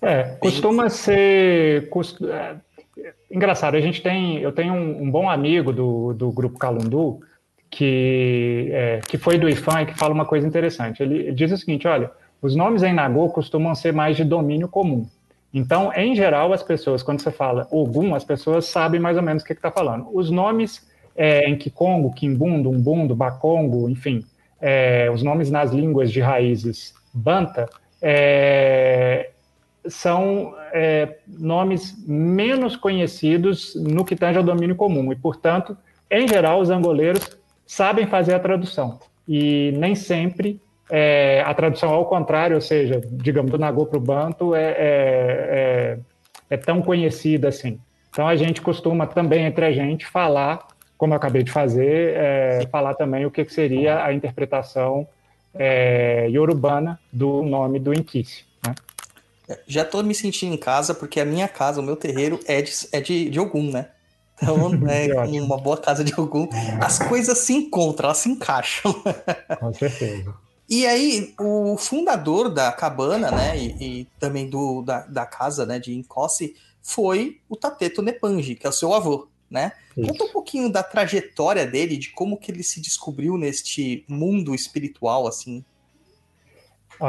É, 0.00 0.36
costuma 0.36 0.88
ser. 0.88 1.88
Engraçado, 3.30 3.76
a 3.76 3.80
gente 3.80 4.02
tem. 4.02 4.38
Eu 4.38 4.52
tenho 4.52 4.72
um, 4.72 5.02
um 5.02 5.10
bom 5.10 5.28
amigo 5.28 5.72
do, 5.72 6.12
do 6.14 6.30
grupo 6.32 6.58
Calundu 6.58 7.20
que, 7.70 8.68
é, 8.72 9.00
que 9.06 9.18
foi 9.18 9.38
do 9.38 9.48
IFAM 9.48 9.82
e 9.82 9.86
que 9.86 9.98
fala 9.98 10.14
uma 10.14 10.24
coisa 10.24 10.46
interessante. 10.46 11.02
Ele, 11.02 11.16
ele 11.16 11.32
diz 11.32 11.52
o 11.52 11.56
seguinte: 11.56 11.86
olha, 11.86 12.10
os 12.40 12.56
nomes 12.56 12.82
em 12.82 12.94
Nagô 12.94 13.28
costumam 13.28 13.74
ser 13.74 13.92
mais 13.92 14.16
de 14.16 14.24
domínio 14.24 14.68
comum. 14.68 15.06
Então, 15.52 15.92
em 15.94 16.14
geral, 16.14 16.52
as 16.52 16.62
pessoas, 16.62 17.02
quando 17.02 17.20
você 17.20 17.30
fala 17.30 17.66
Ogum, 17.70 18.14
as 18.14 18.24
pessoas 18.24 18.66
sabem 18.66 19.00
mais 19.00 19.16
ou 19.16 19.22
menos 19.22 19.42
o 19.42 19.46
que 19.46 19.52
está 19.52 19.70
falando. 19.70 20.08
Os 20.12 20.30
nomes 20.30 20.86
é, 21.14 21.48
em 21.48 21.56
Kikongo, 21.56 22.12
Kimbundo, 22.12 22.70
Umbundo, 22.70 23.16
Bakongo, 23.16 23.88
enfim, 23.88 24.24
é, 24.60 25.10
os 25.10 25.22
nomes 25.22 25.50
nas 25.50 25.72
línguas 25.72 26.12
de 26.12 26.20
raízes 26.20 26.94
Banta, 27.12 27.66
é, 28.02 29.30
são 29.88 30.54
é, 30.72 31.18
nomes 31.26 31.96
menos 32.06 32.76
conhecidos 32.76 33.74
no 33.74 34.04
que 34.04 34.16
tange 34.16 34.38
ao 34.38 34.44
domínio 34.44 34.76
comum 34.76 35.12
e, 35.12 35.16
portanto, 35.16 35.76
em 36.10 36.26
geral, 36.28 36.60
os 36.60 36.70
angoleiros 36.70 37.36
sabem 37.66 38.06
fazer 38.06 38.34
a 38.34 38.38
tradução 38.38 38.98
e 39.28 39.72
nem 39.76 39.94
sempre 39.94 40.60
é, 40.90 41.42
a 41.44 41.52
tradução 41.52 41.90
ao 41.90 42.06
contrário, 42.06 42.54
ou 42.54 42.60
seja, 42.60 43.00
digamos, 43.10 43.50
do 43.50 43.58
Nagô 43.58 43.86
para 43.86 43.98
o 43.98 44.00
Banto 44.00 44.54
é, 44.54 44.62
é, 44.62 44.76
é, 44.78 45.98
é, 46.50 46.56
tão 46.56 46.80
conhecida 46.80 47.48
assim. 47.48 47.80
Então, 48.10 48.26
a 48.26 48.36
gente 48.36 48.62
costuma 48.62 49.06
também, 49.06 49.44
entre 49.44 49.64
a 49.64 49.72
gente, 49.72 50.06
falar, 50.06 50.66
como 50.96 51.12
eu 51.12 51.16
acabei 51.16 51.42
de 51.42 51.50
fazer, 51.50 52.14
é, 52.16 52.66
falar 52.70 52.94
também 52.94 53.26
o 53.26 53.30
que 53.30 53.44
seria 53.46 54.04
a 54.04 54.12
interpretação 54.12 55.06
iorubana 56.30 57.00
do 57.10 57.42
nome 57.42 57.78
do 57.78 57.94
Inquice. 57.94 58.44
Já 59.66 59.84
tô 59.84 60.02
me 60.02 60.14
sentindo 60.14 60.54
em 60.54 60.58
casa, 60.58 60.94
porque 60.94 61.20
a 61.20 61.24
minha 61.24 61.48
casa, 61.48 61.80
o 61.80 61.84
meu 61.84 61.96
terreiro, 61.96 62.40
é 62.46 62.62
de, 62.62 62.72
é 62.92 63.00
de, 63.00 63.30
de 63.30 63.40
Ogum, 63.40 63.70
né? 63.70 63.90
Então, 64.34 64.70
é 64.88 65.40
uma 65.40 65.56
boa 65.56 65.76
casa 65.76 66.02
de 66.02 66.18
Ogum. 66.18 66.48
As 66.80 66.98
coisas 66.98 67.38
se 67.38 67.52
encontram, 67.52 68.06
elas 68.06 68.18
se 68.18 68.28
encaixam. 68.28 68.94
Com 69.60 69.72
certeza. 69.72 70.34
E 70.68 70.84
aí, 70.84 71.32
o 71.38 71.76
fundador 71.76 72.52
da 72.52 72.72
cabana, 72.72 73.30
né, 73.30 73.56
e, 73.56 73.76
e 73.80 74.04
também 74.18 74.50
do, 74.50 74.82
da, 74.82 75.06
da, 75.06 75.24
casa, 75.24 75.64
né, 75.64 75.78
de 75.78 75.94
Encosse, 75.94 76.56
foi 76.82 77.40
o 77.48 77.54
Tateto 77.54 78.02
Nepanji, 78.02 78.56
que 78.56 78.66
é 78.66 78.70
o 78.70 78.72
seu 78.72 78.92
avô, 78.92 79.28
né? 79.48 79.72
Isso. 79.96 80.08
Conta 80.08 80.24
um 80.24 80.32
pouquinho 80.32 80.70
da 80.70 80.82
trajetória 80.82 81.64
dele, 81.64 81.96
de 81.96 82.10
como 82.10 82.36
que 82.36 82.50
ele 82.50 82.64
se 82.64 82.80
descobriu 82.80 83.38
neste 83.38 84.04
mundo 84.08 84.54
espiritual, 84.56 85.28
assim. 85.28 85.64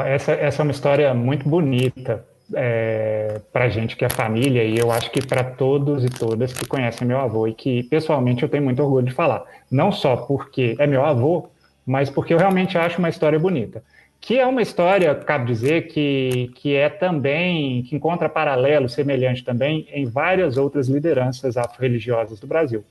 Essa, 0.04 0.32
essa 0.32 0.62
é 0.62 0.64
uma 0.64 0.72
história 0.72 1.12
muito 1.14 1.48
bonita 1.48 2.24
é, 2.54 3.40
para 3.52 3.68
gente 3.68 3.96
que 3.96 4.04
é 4.04 4.08
família 4.08 4.64
e 4.64 4.78
eu 4.78 4.90
acho 4.90 5.10
que 5.10 5.24
para 5.24 5.44
todos 5.44 6.04
e 6.04 6.08
todas 6.08 6.52
que 6.52 6.66
conhecem 6.66 7.06
meu 7.06 7.18
avô 7.18 7.46
e 7.46 7.54
que 7.54 7.82
pessoalmente 7.84 8.42
eu 8.42 8.48
tenho 8.48 8.64
muito 8.64 8.82
orgulho 8.82 9.06
de 9.06 9.12
falar. 9.12 9.44
Não 9.70 9.92
só 9.92 10.16
porque 10.16 10.74
é 10.78 10.86
meu 10.86 11.04
avô, 11.04 11.48
mas 11.86 12.10
porque 12.10 12.34
eu 12.34 12.38
realmente 12.38 12.76
acho 12.76 12.98
uma 12.98 13.08
história 13.08 13.38
bonita. 13.38 13.82
Que 14.20 14.38
é 14.38 14.46
uma 14.46 14.60
história, 14.60 15.14
cabe 15.14 15.46
dizer, 15.46 15.86
que, 15.86 16.50
que 16.56 16.74
é 16.74 16.88
também, 16.88 17.82
que 17.84 17.94
encontra 17.94 18.28
paralelo 18.28 18.88
semelhante 18.88 19.44
também 19.44 19.86
em 19.92 20.06
várias 20.06 20.56
outras 20.56 20.88
lideranças 20.88 21.56
afro-religiosas 21.56 22.40
do 22.40 22.46
Brasil. 22.46 22.84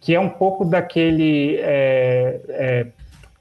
Que 0.00 0.14
é 0.14 0.20
um 0.20 0.28
pouco 0.28 0.64
daquele 0.64 1.56
é, 1.60 2.40
é, 2.50 2.86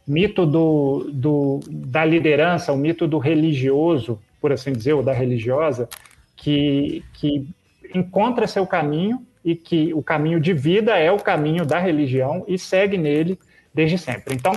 mito 0.07 0.45
do, 0.45 1.09
do, 1.11 1.59
da 1.69 2.05
liderança, 2.05 2.71
o 2.71 2.77
mito 2.77 3.07
do 3.07 3.17
religioso, 3.17 4.19
por 4.39 4.51
assim 4.51 4.71
dizer, 4.71 4.93
ou 4.93 5.03
da 5.03 5.13
religiosa, 5.13 5.89
que, 6.35 7.03
que 7.13 7.47
encontra 7.93 8.47
seu 8.47 8.67
caminho 8.67 9.25
e 9.43 9.55
que 9.55 9.93
o 9.93 10.03
caminho 10.03 10.39
de 10.39 10.53
vida 10.53 10.97
é 10.97 11.11
o 11.11 11.17
caminho 11.17 11.65
da 11.65 11.79
religião 11.79 12.43
e 12.47 12.57
segue 12.57 12.97
nele 12.97 13.39
desde 13.73 13.97
sempre. 13.97 14.35
Então, 14.35 14.53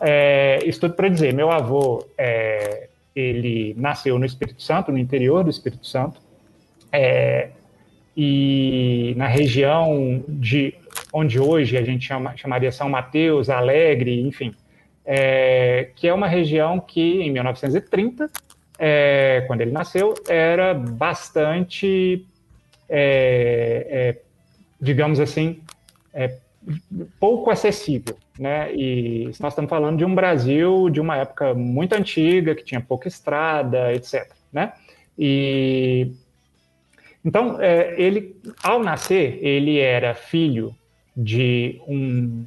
é, 0.00 0.58
isso 0.64 0.80
tudo 0.80 0.94
para 0.94 1.08
dizer, 1.08 1.32
meu 1.32 1.50
avô, 1.50 2.06
é, 2.18 2.88
ele 3.14 3.74
nasceu 3.76 4.18
no 4.18 4.24
Espírito 4.24 4.62
Santo, 4.62 4.90
no 4.90 4.98
interior 4.98 5.44
do 5.44 5.50
Espírito 5.50 5.86
Santo, 5.86 6.20
é, 6.92 7.50
e 8.16 9.14
na 9.16 9.26
região 9.26 10.22
de 10.28 10.74
onde 11.12 11.38
hoje 11.40 11.76
a 11.76 11.82
gente 11.82 12.06
chama, 12.06 12.36
chamaria 12.36 12.70
São 12.70 12.88
Mateus, 12.88 13.50
Alegre, 13.50 14.20
enfim, 14.20 14.54
é, 15.04 15.90
que 15.96 16.08
é 16.08 16.14
uma 16.14 16.26
região 16.26 16.80
que, 16.80 17.20
em 17.22 17.30
1930, 17.30 18.30
é, 18.78 19.44
quando 19.46 19.60
ele 19.60 19.70
nasceu, 19.70 20.14
era 20.28 20.74
bastante, 20.74 22.26
é, 22.88 23.86
é 23.90 24.22
digamos 24.80 25.20
assim, 25.20 25.60
é, 26.12 26.36
pouco 27.20 27.50
acessível. 27.50 28.16
Né? 28.38 28.74
E 28.74 29.24
nós 29.40 29.52
estamos 29.52 29.68
falando 29.68 29.98
de 29.98 30.04
um 30.04 30.14
Brasil 30.14 30.90
de 30.90 31.00
uma 31.00 31.16
época 31.18 31.54
muito 31.54 31.94
antiga, 31.94 32.54
que 32.54 32.64
tinha 32.64 32.80
pouca 32.80 33.08
estrada, 33.08 33.92
etc. 33.92 34.30
Né? 34.52 34.72
E 35.18 36.12
então, 37.24 37.60
é, 37.60 37.94
ele, 37.96 38.36
ao 38.62 38.82
nascer, 38.82 39.38
ele 39.40 39.78
era 39.78 40.14
filho 40.14 40.76
de 41.16 41.80
um 41.88 42.44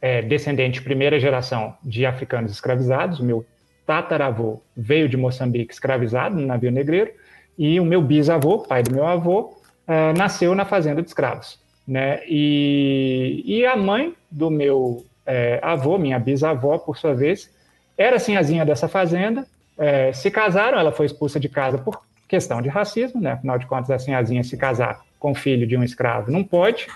é, 0.00 0.22
descendente 0.22 0.78
de 0.78 0.82
primeira 0.82 1.18
geração 1.20 1.74
de 1.82 2.06
africanos 2.06 2.52
escravizados. 2.52 3.20
O 3.20 3.24
meu 3.24 3.44
tataravô 3.86 4.60
veio 4.76 5.08
de 5.08 5.16
Moçambique 5.16 5.72
escravizado 5.72 6.36
no 6.36 6.46
navio 6.46 6.70
negreiro, 6.70 7.10
e 7.58 7.78
o 7.78 7.84
meu 7.84 8.00
bisavô, 8.00 8.60
pai 8.60 8.82
do 8.82 8.94
meu 8.94 9.06
avô, 9.06 9.54
é, 9.86 10.12
nasceu 10.12 10.54
na 10.54 10.64
fazenda 10.64 11.02
de 11.02 11.08
escravos. 11.08 11.58
Né? 11.86 12.20
E, 12.26 13.42
e 13.44 13.66
a 13.66 13.76
mãe 13.76 14.14
do 14.30 14.50
meu 14.50 15.04
é, 15.26 15.58
avô, 15.62 15.98
minha 15.98 16.18
bisavó, 16.18 16.78
por 16.78 16.96
sua 16.96 17.14
vez, 17.14 17.50
era 17.98 18.18
sinhazinha 18.18 18.64
dessa 18.64 18.88
fazenda, 18.88 19.46
é, 19.76 20.12
se 20.12 20.30
casaram, 20.30 20.78
ela 20.78 20.92
foi 20.92 21.06
expulsa 21.06 21.40
de 21.40 21.48
casa 21.48 21.78
por 21.78 22.00
questão 22.28 22.62
de 22.62 22.68
racismo, 22.68 23.20
né? 23.20 23.32
afinal 23.32 23.58
de 23.58 23.66
contas, 23.66 23.90
a 23.90 23.98
sinhazinha 23.98 24.44
se 24.44 24.56
casar 24.56 25.00
com 25.18 25.34
filho 25.34 25.66
de 25.66 25.76
um 25.76 25.82
escravo 25.82 26.30
não 26.30 26.44
pode, 26.44 26.86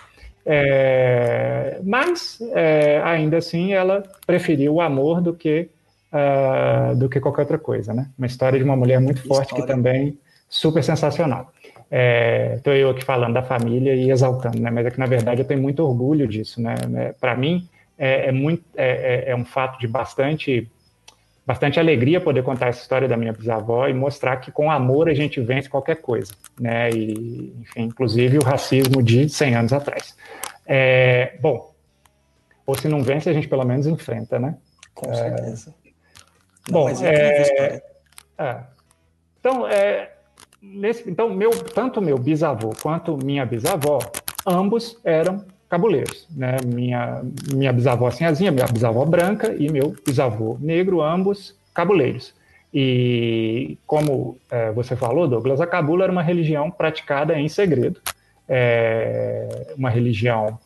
é, 0.47 1.81
mas, 1.83 2.39
é, 2.53 3.01
ainda 3.03 3.39
assim, 3.39 3.73
ela 3.73 4.03
preferiu 4.27 4.75
o 4.75 4.81
amor 4.81 5.21
do 5.21 5.33
que, 5.35 5.69
uh, 6.13 6.95
do 6.97 7.09
que 7.09 7.21
qualquer 7.21 7.43
outra 7.43 7.59
coisa. 7.59 7.95
Né? 7.95 8.09
Uma 8.19 8.27
história 8.27 8.59
de 8.59 8.65
uma 8.65 8.77
mulher 8.77 9.01
muito 9.01 9.27
forte 9.27 9.47
história. 9.47 9.67
que 9.67 9.73
também 9.73 10.19
super 10.49 10.83
sensacional. 10.83 11.53
Estou 12.57 12.73
é, 12.73 12.83
eu 12.83 12.91
aqui 12.91 13.05
falando 13.05 13.35
da 13.35 13.43
família 13.43 13.95
e 13.95 14.11
exaltando, 14.11 14.61
né? 14.61 14.71
mas 14.71 14.87
é 14.87 14.91
que, 14.91 14.99
na 14.99 15.07
verdade, 15.07 15.41
eu 15.41 15.47
tenho 15.47 15.63
muito 15.63 15.81
orgulho 15.81 16.27
disso. 16.27 16.61
Né? 16.61 16.75
Para 17.21 17.37
mim, 17.37 17.69
é, 17.97 18.29
é 18.29 18.33
muito, 18.33 18.65
é, 18.77 19.25
é, 19.27 19.31
é 19.31 19.37
um 19.37 19.45
fato 19.45 19.79
de 19.79 19.87
bastante 19.87 20.71
bastante 21.47 21.79
alegria 21.79 22.21
poder 22.21 22.43
contar 22.43 22.69
essa 22.69 22.81
história 22.81 23.07
da 23.07 23.17
minha 23.17 23.33
bisavó 23.33 23.87
e 23.87 23.95
mostrar 23.95 24.37
que 24.39 24.51
com 24.51 24.71
amor 24.71 25.09
a 25.09 25.15
gente 25.15 25.41
vence 25.41 25.69
qualquer 25.69 25.97
coisa, 25.97 26.33
né? 26.59 26.91
E, 26.91 27.55
enfim, 27.61 27.83
inclusive 27.83 28.39
o 28.39 28.45
racismo 28.45 29.03
de 29.03 29.29
100 29.29 29.55
anos 29.55 29.73
atrás. 29.73 30.17
É, 30.67 31.37
bom, 31.41 31.75
ou 32.67 32.77
se 32.77 32.89
não 32.89 33.03
vence, 33.03 33.29
a 33.29 33.33
gente 33.33 33.49
pelo 33.49 33.65
menos 33.65 33.87
enfrenta, 33.87 34.39
né? 34.39 34.57
Com 34.95 35.11
é, 35.11 35.15
certeza. 35.15 35.75
Não, 36.71 36.81
bom, 36.81 36.89
é, 36.89 37.83
é, 38.39 38.65
então, 39.39 39.69
é, 39.69 40.13
nesse, 40.63 41.09
então 41.11 41.29
meu, 41.35 41.51
tanto 41.51 42.01
meu 42.01 42.17
bisavô 42.17 42.73
quanto 42.83 43.19
minha 43.19 43.45
bisavó, 43.45 43.99
ambos 44.47 44.99
eram 45.05 45.45
cabuleiros. 45.75 46.29
Né? 46.31 46.57
Minha, 46.65 47.23
minha 47.53 47.73
bisavó 47.73 48.09
Sinhazinha, 48.11 48.53
minha 48.53 48.67
bisavó 48.67 49.05
branca 49.05 49.55
e 49.59 49.69
meu 49.71 49.95
bisavô 50.07 50.57
negro, 50.61 51.03
ambos 51.03 51.57
cabuleiros. 51.75 52.33
E 52.73 53.77
como 53.87 54.39
é, 54.51 54.71
você 54.71 54.95
falou, 54.95 55.27
Douglas, 55.27 55.61
a 55.61 55.67
cabula 55.67 56.05
era 56.05 56.13
uma 56.13 56.23
religião 56.23 56.71
praticada 56.71 57.39
em 57.39 57.49
segredo, 57.49 58.01
é 58.49 59.75
uma 59.77 59.91
religião 59.91 60.59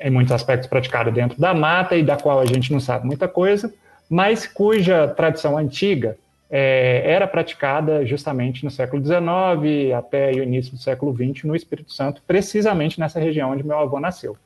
em 0.00 0.10
muitos 0.10 0.32
aspectos 0.32 0.68
praticada 0.68 1.10
dentro 1.10 1.40
da 1.40 1.54
mata 1.54 1.96
e 1.96 2.02
da 2.02 2.16
qual 2.16 2.40
a 2.40 2.46
gente 2.46 2.72
não 2.72 2.80
sabe 2.80 3.06
muita 3.06 3.28
coisa, 3.28 3.72
mas 4.08 4.46
cuja 4.46 5.08
tradição 5.08 5.56
antiga 5.56 6.16
é, 6.54 7.02
era 7.10 7.26
praticada 7.26 8.04
justamente 8.04 8.62
no 8.62 8.70
século 8.70 9.02
XIX 9.02 9.94
até 9.96 10.32
o 10.32 10.42
início 10.42 10.72
do 10.72 10.78
século 10.78 11.14
XX 11.14 11.44
no 11.44 11.56
Espírito 11.56 11.94
Santo, 11.94 12.22
precisamente 12.26 13.00
nessa 13.00 13.18
região 13.18 13.52
onde 13.52 13.64
meu 13.64 13.78
avô 13.78 13.98
nasceu. 13.98 14.36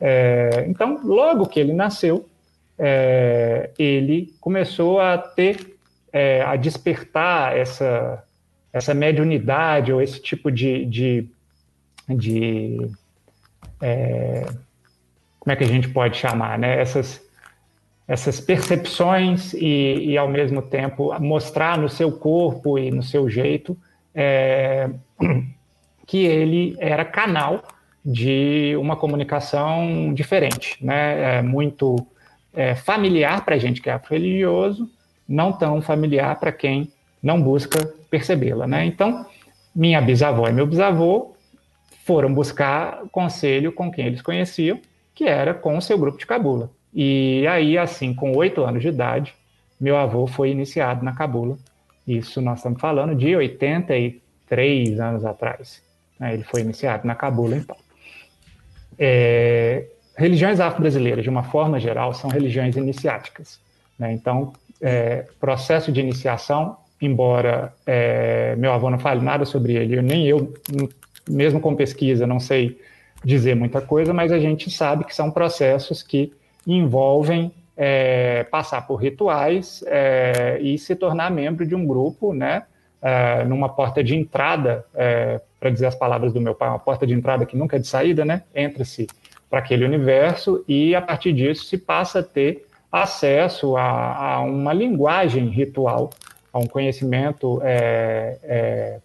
É, 0.00 0.64
então, 0.66 1.00
logo 1.04 1.46
que 1.46 1.60
ele 1.60 1.72
nasceu, 1.72 2.28
é, 2.76 3.70
ele 3.78 4.34
começou 4.40 5.00
a 5.00 5.16
ter, 5.16 5.78
é, 6.12 6.42
a 6.42 6.56
despertar 6.56 7.56
essa, 7.56 8.24
essa 8.72 8.92
mediunidade 8.92 9.92
ou 9.92 10.02
esse 10.02 10.20
tipo 10.20 10.50
de, 10.50 10.84
de, 10.86 11.28
de 12.08 12.90
é, 13.80 14.44
como 15.38 15.52
é 15.52 15.56
que 15.56 15.62
a 15.62 15.68
gente 15.68 15.88
pode 15.88 16.16
chamar, 16.16 16.58
né? 16.58 16.80
Essas, 16.80 17.23
essas 18.06 18.40
percepções 18.40 19.54
e, 19.54 20.10
e, 20.10 20.18
ao 20.18 20.28
mesmo 20.28 20.60
tempo, 20.60 21.18
mostrar 21.20 21.78
no 21.78 21.88
seu 21.88 22.12
corpo 22.12 22.78
e 22.78 22.90
no 22.90 23.02
seu 23.02 23.28
jeito 23.30 23.76
é, 24.14 24.90
que 26.06 26.24
ele 26.24 26.76
era 26.78 27.04
canal 27.04 27.62
de 28.04 28.76
uma 28.78 28.96
comunicação 28.96 30.12
diferente, 30.12 30.76
né? 30.84 31.38
É 31.38 31.42
muito 31.42 31.96
é, 32.52 32.74
familiar 32.74 33.42
para 33.44 33.54
a 33.54 33.58
gente 33.58 33.80
que 33.80 33.88
é 33.88 34.00
religioso, 34.10 34.90
não 35.26 35.52
tão 35.52 35.80
familiar 35.80 36.38
para 36.38 36.52
quem 36.52 36.92
não 37.22 37.40
busca 37.40 37.86
percebê-la, 38.10 38.66
né? 38.66 38.84
Então, 38.84 39.24
minha 39.74 40.00
bisavó 40.02 40.46
e 40.46 40.52
meu 40.52 40.66
bisavô 40.66 41.34
foram 42.04 42.32
buscar 42.34 43.00
conselho 43.10 43.72
com 43.72 43.90
quem 43.90 44.06
eles 44.06 44.20
conheciam, 44.20 44.78
que 45.14 45.24
era 45.24 45.54
com 45.54 45.78
o 45.78 45.80
seu 45.80 45.96
grupo 45.96 46.18
de 46.18 46.26
cabula. 46.26 46.70
E 46.94 47.46
aí, 47.48 47.76
assim, 47.76 48.14
com 48.14 48.36
oito 48.36 48.62
anos 48.62 48.80
de 48.80 48.88
idade, 48.88 49.34
meu 49.80 49.96
avô 49.96 50.26
foi 50.26 50.50
iniciado 50.50 51.04
na 51.04 51.12
cabula. 51.12 51.58
Isso 52.06 52.40
nós 52.40 52.58
estamos 52.58 52.80
falando 52.80 53.14
de 53.14 53.34
83 53.34 55.00
anos 55.00 55.24
atrás. 55.24 55.82
Né? 56.20 56.34
Ele 56.34 56.44
foi 56.44 56.60
iniciado 56.60 57.06
na 57.06 57.14
cabula, 57.14 57.56
então. 57.56 57.76
É, 58.96 59.86
religiões 60.16 60.60
afro-brasileiras, 60.60 61.24
de 61.24 61.30
uma 61.30 61.42
forma 61.42 61.80
geral, 61.80 62.14
são 62.14 62.30
religiões 62.30 62.76
iniciáticas. 62.76 63.58
Né? 63.98 64.12
Então, 64.12 64.52
é, 64.80 65.26
processo 65.40 65.90
de 65.90 66.00
iniciação, 66.00 66.76
embora 67.00 67.72
é, 67.84 68.54
meu 68.56 68.72
avô 68.72 68.88
não 68.88 68.98
fale 68.98 69.20
nada 69.20 69.44
sobre 69.44 69.74
ele, 69.74 70.00
nem 70.00 70.26
eu 70.26 70.54
mesmo 71.28 71.60
com 71.60 71.74
pesquisa, 71.74 72.26
não 72.26 72.38
sei 72.38 72.78
dizer 73.24 73.56
muita 73.56 73.80
coisa, 73.80 74.12
mas 74.12 74.30
a 74.30 74.38
gente 74.38 74.70
sabe 74.70 75.04
que 75.04 75.14
são 75.14 75.30
processos 75.30 76.02
que 76.02 76.32
envolvem 76.66 77.52
é, 77.76 78.44
passar 78.44 78.86
por 78.86 78.96
rituais 78.96 79.84
é, 79.86 80.58
e 80.60 80.78
se 80.78 80.94
tornar 80.94 81.30
membro 81.30 81.66
de 81.66 81.74
um 81.74 81.86
grupo, 81.86 82.32
né? 82.32 82.64
É, 83.02 83.44
numa 83.44 83.68
porta 83.68 84.02
de 84.02 84.16
entrada, 84.16 84.84
é, 84.94 85.40
para 85.60 85.68
dizer 85.68 85.86
as 85.86 85.94
palavras 85.94 86.32
do 86.32 86.40
meu 86.40 86.54
pai, 86.54 86.70
uma 86.70 86.78
porta 86.78 87.06
de 87.06 87.12
entrada 87.12 87.44
que 87.44 87.56
nunca 87.56 87.76
é 87.76 87.78
de 87.78 87.86
saída, 87.86 88.24
né? 88.24 88.42
Entra-se 88.54 89.06
para 89.50 89.58
aquele 89.58 89.84
universo 89.84 90.64
e 90.66 90.94
a 90.94 91.02
partir 91.02 91.32
disso 91.32 91.64
se 91.64 91.76
passa 91.76 92.20
a 92.20 92.22
ter 92.22 92.66
acesso 92.90 93.76
a, 93.76 94.36
a 94.36 94.40
uma 94.40 94.72
linguagem 94.72 95.48
ritual, 95.48 96.10
a 96.52 96.58
um 96.58 96.66
conhecimento 96.66 97.60
é, 97.62 98.38
é, 98.42 99.00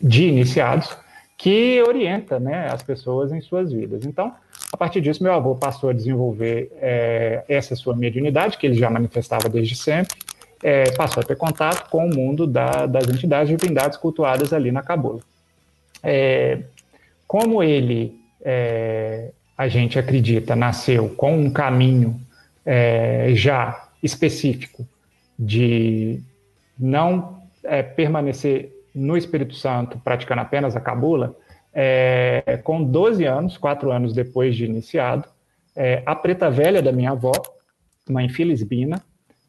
de 0.00 0.26
iniciados 0.26 0.96
que 1.44 1.82
orienta 1.82 2.40
né, 2.40 2.70
as 2.72 2.82
pessoas 2.82 3.30
em 3.30 3.38
suas 3.38 3.70
vidas. 3.70 4.06
Então, 4.06 4.32
a 4.72 4.78
partir 4.78 5.02
disso, 5.02 5.22
meu 5.22 5.34
avô 5.34 5.54
passou 5.54 5.90
a 5.90 5.92
desenvolver 5.92 6.72
é, 6.80 7.44
essa 7.46 7.76
sua 7.76 7.94
mediunidade, 7.94 8.56
que 8.56 8.66
ele 8.66 8.76
já 8.76 8.88
manifestava 8.88 9.46
desde 9.46 9.76
sempre, 9.76 10.16
é, 10.62 10.90
passou 10.92 11.22
a 11.22 11.26
ter 11.26 11.36
contato 11.36 11.90
com 11.90 12.06
o 12.06 12.08
mundo 12.08 12.46
da, 12.46 12.86
das 12.86 13.10
entidades 13.10 13.50
divindades 13.50 13.98
cultuadas 13.98 14.54
ali 14.54 14.72
na 14.72 14.82
Cabula. 14.82 15.20
É, 16.02 16.60
como 17.28 17.62
ele, 17.62 18.18
a 19.58 19.68
gente 19.68 19.98
acredita, 19.98 20.56
nasceu 20.56 21.10
com 21.10 21.36
um 21.36 21.50
caminho 21.50 22.18
já 23.34 23.88
específico 24.02 24.86
de 25.38 26.20
não 26.78 27.42
permanecer 27.96 28.74
no 28.94 29.16
Espírito 29.16 29.54
Santo, 29.54 29.98
praticando 29.98 30.40
apenas 30.40 30.76
a 30.76 30.80
cabula, 30.80 31.36
é, 31.72 32.60
com 32.62 32.82
12 32.84 33.24
anos, 33.24 33.58
quatro 33.58 33.90
anos 33.90 34.12
depois 34.12 34.54
de 34.54 34.64
iniciado, 34.64 35.28
é, 35.74 36.02
a 36.06 36.14
preta 36.14 36.48
velha 36.48 36.80
da 36.80 36.92
minha 36.92 37.10
avó, 37.10 37.32
mãe 38.08 38.28
Filisbina, 38.28 39.02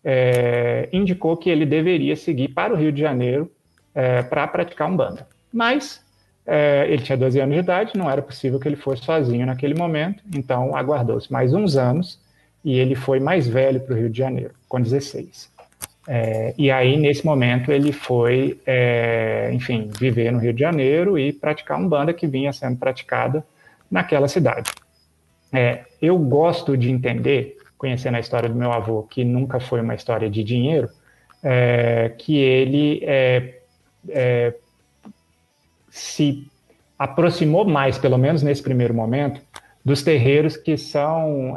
é, 0.03 0.89
indicou 0.91 1.37
que 1.37 1.49
ele 1.49 1.65
deveria 1.65 2.15
seguir 2.15 2.49
para 2.49 2.73
o 2.73 2.77
Rio 2.77 2.91
de 2.91 3.01
Janeiro 3.01 3.51
é, 3.93 4.23
para 4.23 4.47
praticar 4.47 4.89
umbanda. 4.89 5.27
Mas 5.53 6.03
é, 6.45 6.85
ele 6.89 7.01
tinha 7.01 7.17
12 7.17 7.39
anos 7.39 7.55
de 7.55 7.59
idade, 7.61 7.91
não 7.95 8.09
era 8.09 8.21
possível 8.21 8.59
que 8.59 8.67
ele 8.67 8.75
fosse 8.75 9.03
sozinho 9.03 9.45
naquele 9.45 9.73
momento, 9.73 10.23
então 10.35 10.75
aguardou-se 10.75 11.31
mais 11.31 11.53
uns 11.53 11.75
anos 11.75 12.19
e 12.63 12.77
ele 12.77 12.95
foi 12.95 13.19
mais 13.19 13.47
velho 13.47 13.79
para 13.79 13.93
o 13.93 13.97
Rio 13.97 14.09
de 14.09 14.17
Janeiro, 14.17 14.53
com 14.67 14.81
16. 14.81 15.51
É, 16.07 16.53
e 16.57 16.69
aí, 16.69 16.97
nesse 16.97 17.25
momento, 17.25 17.71
ele 17.71 17.91
foi, 17.91 18.59
é, 18.65 19.49
enfim, 19.53 19.89
viver 19.99 20.31
no 20.31 20.39
Rio 20.39 20.53
de 20.53 20.59
Janeiro 20.59 21.17
e 21.17 21.33
praticar 21.33 21.79
uma 21.79 21.89
banda 21.89 22.13
que 22.13 22.27
vinha 22.27 22.53
sendo 22.53 22.77
praticada 22.77 23.43
naquela 23.89 24.27
cidade. 24.27 24.71
É, 25.51 25.85
eu 26.01 26.17
gosto 26.17 26.77
de 26.77 26.91
entender, 26.91 27.57
conhecendo 27.77 28.17
a 28.17 28.19
história 28.19 28.49
do 28.49 28.55
meu 28.55 28.71
avô, 28.71 29.03
que 29.03 29.23
nunca 29.23 29.59
foi 29.59 29.81
uma 29.81 29.95
história 29.95 30.29
de 30.29 30.43
dinheiro, 30.43 30.89
é, 31.43 32.13
que 32.17 32.37
ele 32.37 33.01
é, 33.03 33.59
é, 34.09 34.53
se 35.89 36.47
aproximou 36.99 37.65
mais, 37.65 37.97
pelo 37.97 38.17
menos 38.17 38.43
nesse 38.43 38.61
primeiro 38.61 38.93
momento, 38.93 39.41
dos 39.83 40.03
terreiros 40.03 40.57
que 40.57 40.77
são 40.77 41.55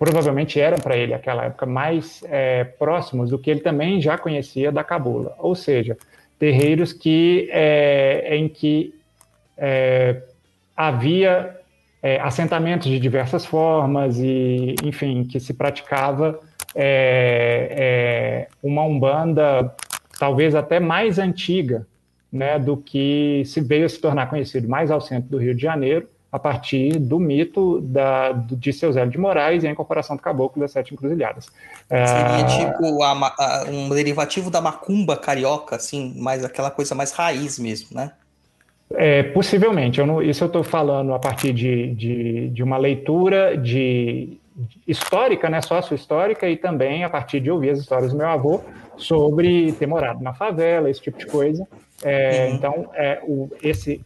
provavelmente 0.00 0.58
eram 0.58 0.78
para 0.78 0.96
ele, 0.96 1.12
naquela 1.12 1.44
época, 1.44 1.66
mais 1.66 2.24
é, 2.24 2.64
próximos 2.64 3.28
do 3.28 3.38
que 3.38 3.50
ele 3.50 3.60
também 3.60 4.00
já 4.00 4.16
conhecia 4.16 4.72
da 4.72 4.82
cabula. 4.82 5.34
Ou 5.38 5.54
seja, 5.54 5.94
terreiros 6.38 6.90
que, 6.90 7.50
é, 7.52 8.34
em 8.34 8.48
que 8.48 8.94
é, 9.58 10.22
havia 10.74 11.54
é, 12.02 12.18
assentamentos 12.18 12.88
de 12.88 12.98
diversas 12.98 13.44
formas 13.44 14.18
e, 14.18 14.74
enfim, 14.82 15.22
que 15.22 15.38
se 15.38 15.52
praticava 15.52 16.40
é, 16.74 17.68
é, 17.70 18.48
uma 18.62 18.82
umbanda 18.84 19.70
talvez 20.18 20.54
até 20.54 20.80
mais 20.80 21.18
antiga 21.18 21.86
né, 22.32 22.58
do 22.58 22.74
que 22.74 23.42
se 23.44 23.60
veio 23.60 23.84
a 23.84 23.88
se 23.90 24.00
tornar 24.00 24.30
conhecido 24.30 24.66
mais 24.66 24.90
ao 24.90 25.02
centro 25.02 25.28
do 25.28 25.36
Rio 25.36 25.54
de 25.54 25.60
Janeiro, 25.60 26.08
a 26.32 26.38
partir 26.38 26.98
do 26.98 27.18
mito 27.18 27.80
da, 27.80 28.32
de 28.32 28.72
seu 28.72 28.92
Zé 28.92 29.04
de 29.04 29.18
Moraes 29.18 29.64
e 29.64 29.66
a 29.66 29.70
incorporação 29.70 30.16
do 30.16 30.22
caboclo 30.22 30.60
das 30.60 30.70
sete 30.70 30.94
encruzilhadas. 30.94 31.48
Seria 31.88 32.40
é... 32.40 32.44
tipo 32.44 33.02
a, 33.02 33.12
a, 33.12 33.64
um 33.68 33.88
derivativo 33.88 34.50
da 34.50 34.60
macumba 34.60 35.16
carioca, 35.16 35.76
assim, 35.76 36.14
mais 36.16 36.44
aquela 36.44 36.70
coisa 36.70 36.94
mais 36.94 37.12
raiz 37.12 37.58
mesmo, 37.58 37.96
né? 37.96 38.12
É, 38.92 39.22
possivelmente, 39.22 40.00
eu 40.00 40.06
não, 40.06 40.20
isso 40.20 40.42
eu 40.42 40.48
estou 40.48 40.64
falando 40.64 41.14
a 41.14 41.18
partir 41.18 41.52
de, 41.52 41.94
de, 41.94 42.48
de 42.48 42.62
uma 42.62 42.76
leitura 42.76 43.56
de, 43.56 44.36
de 44.56 44.80
histórica, 44.86 45.48
né, 45.48 45.60
sócio-histórica, 45.60 46.48
e 46.48 46.56
também 46.56 47.04
a 47.04 47.10
partir 47.10 47.38
de 47.38 47.50
ouvir 47.50 47.70
as 47.70 47.78
histórias 47.78 48.10
do 48.10 48.18
meu 48.18 48.26
avô 48.26 48.60
sobre 48.96 49.72
ter 49.72 49.86
morado 49.86 50.22
na 50.22 50.34
favela, 50.34 50.90
esse 50.90 51.00
tipo 51.00 51.18
de 51.18 51.26
coisa. 51.26 51.66
É, 52.02 52.46
uhum. 52.46 52.54
Então, 52.54 52.90
é, 52.94 53.20
o, 53.22 53.48
esse, 53.62 54.00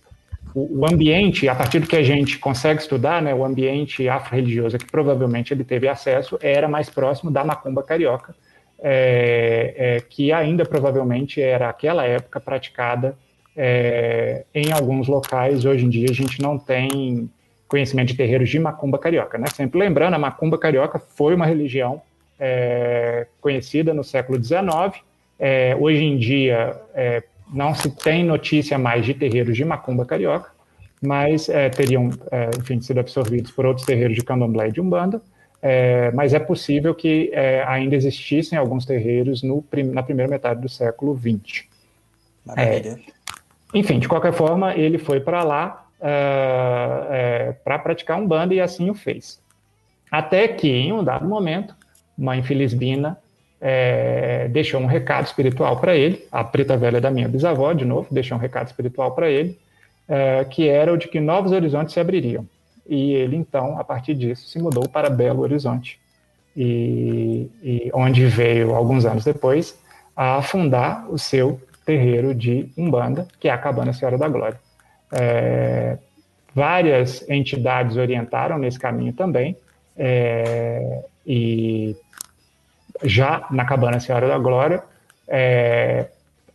o, 0.55 0.87
ambiente, 0.87 1.49
a 1.49 1.55
partir 1.55 1.81
do 1.81 1.87
que 1.88 1.97
a 1.97 2.03
gente 2.03 2.38
consegue 2.38 2.81
estudar, 2.81 3.21
né, 3.21 3.35
o 3.35 3.45
ambiente 3.45 4.09
afro-religioso 4.09 4.79
que 4.79 4.87
provavelmente 4.87 5.53
ele 5.53 5.64
teve 5.64 5.88
acesso 5.88 6.38
era 6.40 6.69
mais 6.69 6.88
próximo 6.88 7.31
da 7.31 7.43
macumba 7.43 7.83
carioca, 7.83 8.35
é, 8.81 9.75
é, 9.77 10.01
que 10.01 10.33
ainda 10.33 10.64
provavelmente 10.64 11.43
era 11.43 11.69
aquela 11.69 12.05
época 12.05 12.38
praticada 12.38 13.17
é, 13.57 14.45
em 14.55 14.71
alguns 14.71 15.09
locais. 15.09 15.64
Hoje 15.64 15.87
em 15.87 15.88
dia 15.88 16.09
a 16.11 16.14
gente 16.14 16.40
não 16.40 16.57
tem 16.57 17.29
conhecimento 17.67 18.09
de 18.09 18.14
terreiros 18.14 18.49
de 18.49 18.61
macumba 18.61 18.99
carioca. 18.99 19.37
Né? 19.37 19.47
Sempre 19.49 19.81
lembrando, 19.81 20.14
a 20.14 20.19
macumba 20.19 20.57
carioca 20.57 21.01
foi 21.01 21.35
uma 21.35 21.47
religião 21.47 22.01
é, 22.38 23.27
conhecida 23.40 23.93
no 23.93 24.05
século 24.05 24.43
XIX. 24.43 25.03
É, 25.38 25.77
hoje 25.79 26.05
em 26.05 26.17
dia, 26.17 26.81
é, 26.95 27.25
não 27.52 27.74
se 27.74 27.90
tem 27.90 28.24
notícia 28.24 28.78
mais 28.78 29.04
de 29.04 29.14
terreiros 29.14 29.57
de 29.57 29.64
macumba 29.64 30.04
carioca, 30.04 30.50
mas 31.00 31.48
é, 31.48 31.68
teriam, 31.68 32.11
é, 32.30 32.50
enfim, 32.59 32.80
sido 32.80 32.98
absorvidos 33.00 33.50
por 33.50 33.66
outros 33.66 33.87
terreiros 33.87 34.16
de 34.16 34.24
candomblé 34.24 34.68
e 34.68 34.72
de 34.72 34.80
umbanda, 34.80 35.20
é, 35.61 36.11
mas 36.12 36.35
é 36.35 36.38
possível 36.38 36.94
que 36.94 37.30
é, 37.33 37.62
ainda 37.66 37.94
existissem 37.94 38.59
alguns 38.59 38.85
terreiros 38.85 39.42
no, 39.42 39.64
na 39.92 40.02
primeira 40.02 40.30
metade 40.30 40.61
do 40.61 40.68
século 40.68 41.16
XX. 41.16 41.64
Maravilha. 42.44 42.98
enfim, 43.72 43.98
de 43.98 44.07
qualquer 44.07 44.33
forma, 44.33 44.74
ele 44.74 44.98
foi 44.98 45.20
para 45.20 45.42
lá 45.42 45.80
para 47.64 47.78
praticar 47.78 48.20
umbanda 48.20 48.52
e 48.52 48.61
assim 48.61 48.90
o 48.90 48.94
fez. 48.94 49.40
Até 50.11 50.46
que, 50.46 50.68
em 50.68 50.92
um 50.92 51.02
dado 51.02 51.26
momento, 51.26 51.74
Mãe 52.16 52.42
Felisbina 52.42 53.18
é, 53.66 54.46
deixou 54.48 54.79
um 54.79 54.85
recado 54.85 55.24
espiritual 55.24 55.79
para 55.79 55.96
ele, 55.96 56.27
a 56.31 56.44
preta 56.44 56.77
velha 56.77 57.00
da 57.00 57.11
minha 57.11 57.27
bisavó, 57.27 57.72
de 57.72 57.87
novo, 57.87 58.07
deixou 58.11 58.37
um 58.37 58.40
recado 58.40 58.66
espiritual 58.66 59.12
para 59.12 59.31
ele, 59.31 59.59
é, 60.07 60.44
que 60.44 60.68
era 60.68 60.92
o 60.92 60.98
de 60.98 61.09
que 61.09 61.18
novos 61.18 61.50
horizontes 61.50 61.94
se 61.94 61.98
abririam. 61.98 62.44
E 62.87 63.14
ele, 63.14 63.37
então, 63.37 63.79
a 63.79 63.83
partir 63.83 64.14
disso, 64.14 64.46
se 64.48 64.59
mudou 64.59 64.87
para 64.87 65.09
Belo 65.09 65.40
Horizonte, 65.40 65.98
e, 66.55 67.50
e 67.62 67.90
onde 67.94 68.27
veio, 68.27 68.74
alguns 68.74 69.07
anos 69.07 69.24
depois, 69.24 69.81
a 70.14 70.42
fundar 70.42 71.07
o 71.09 71.18
seu 71.18 71.59
terreiro 71.87 72.35
de 72.35 72.68
Umbanda, 72.77 73.27
que 73.40 73.48
é 73.48 73.50
a 73.50 73.57
Cabana 73.57 73.94
Senhora 73.94 74.18
da 74.18 74.29
Glória. 74.29 74.61
É, 75.11 75.96
várias 76.55 77.27
entidades 77.31 77.96
orientaram 77.96 78.59
nesse 78.59 78.79
caminho 78.79 79.14
também, 79.14 79.57
é, 79.96 81.03
e 81.27 81.96
já 83.02 83.46
na 83.50 83.64
Cabana 83.64 84.00
Senhora 84.00 84.28
da 84.28 84.38
Glória, 84.38 84.83
é, 85.28 86.07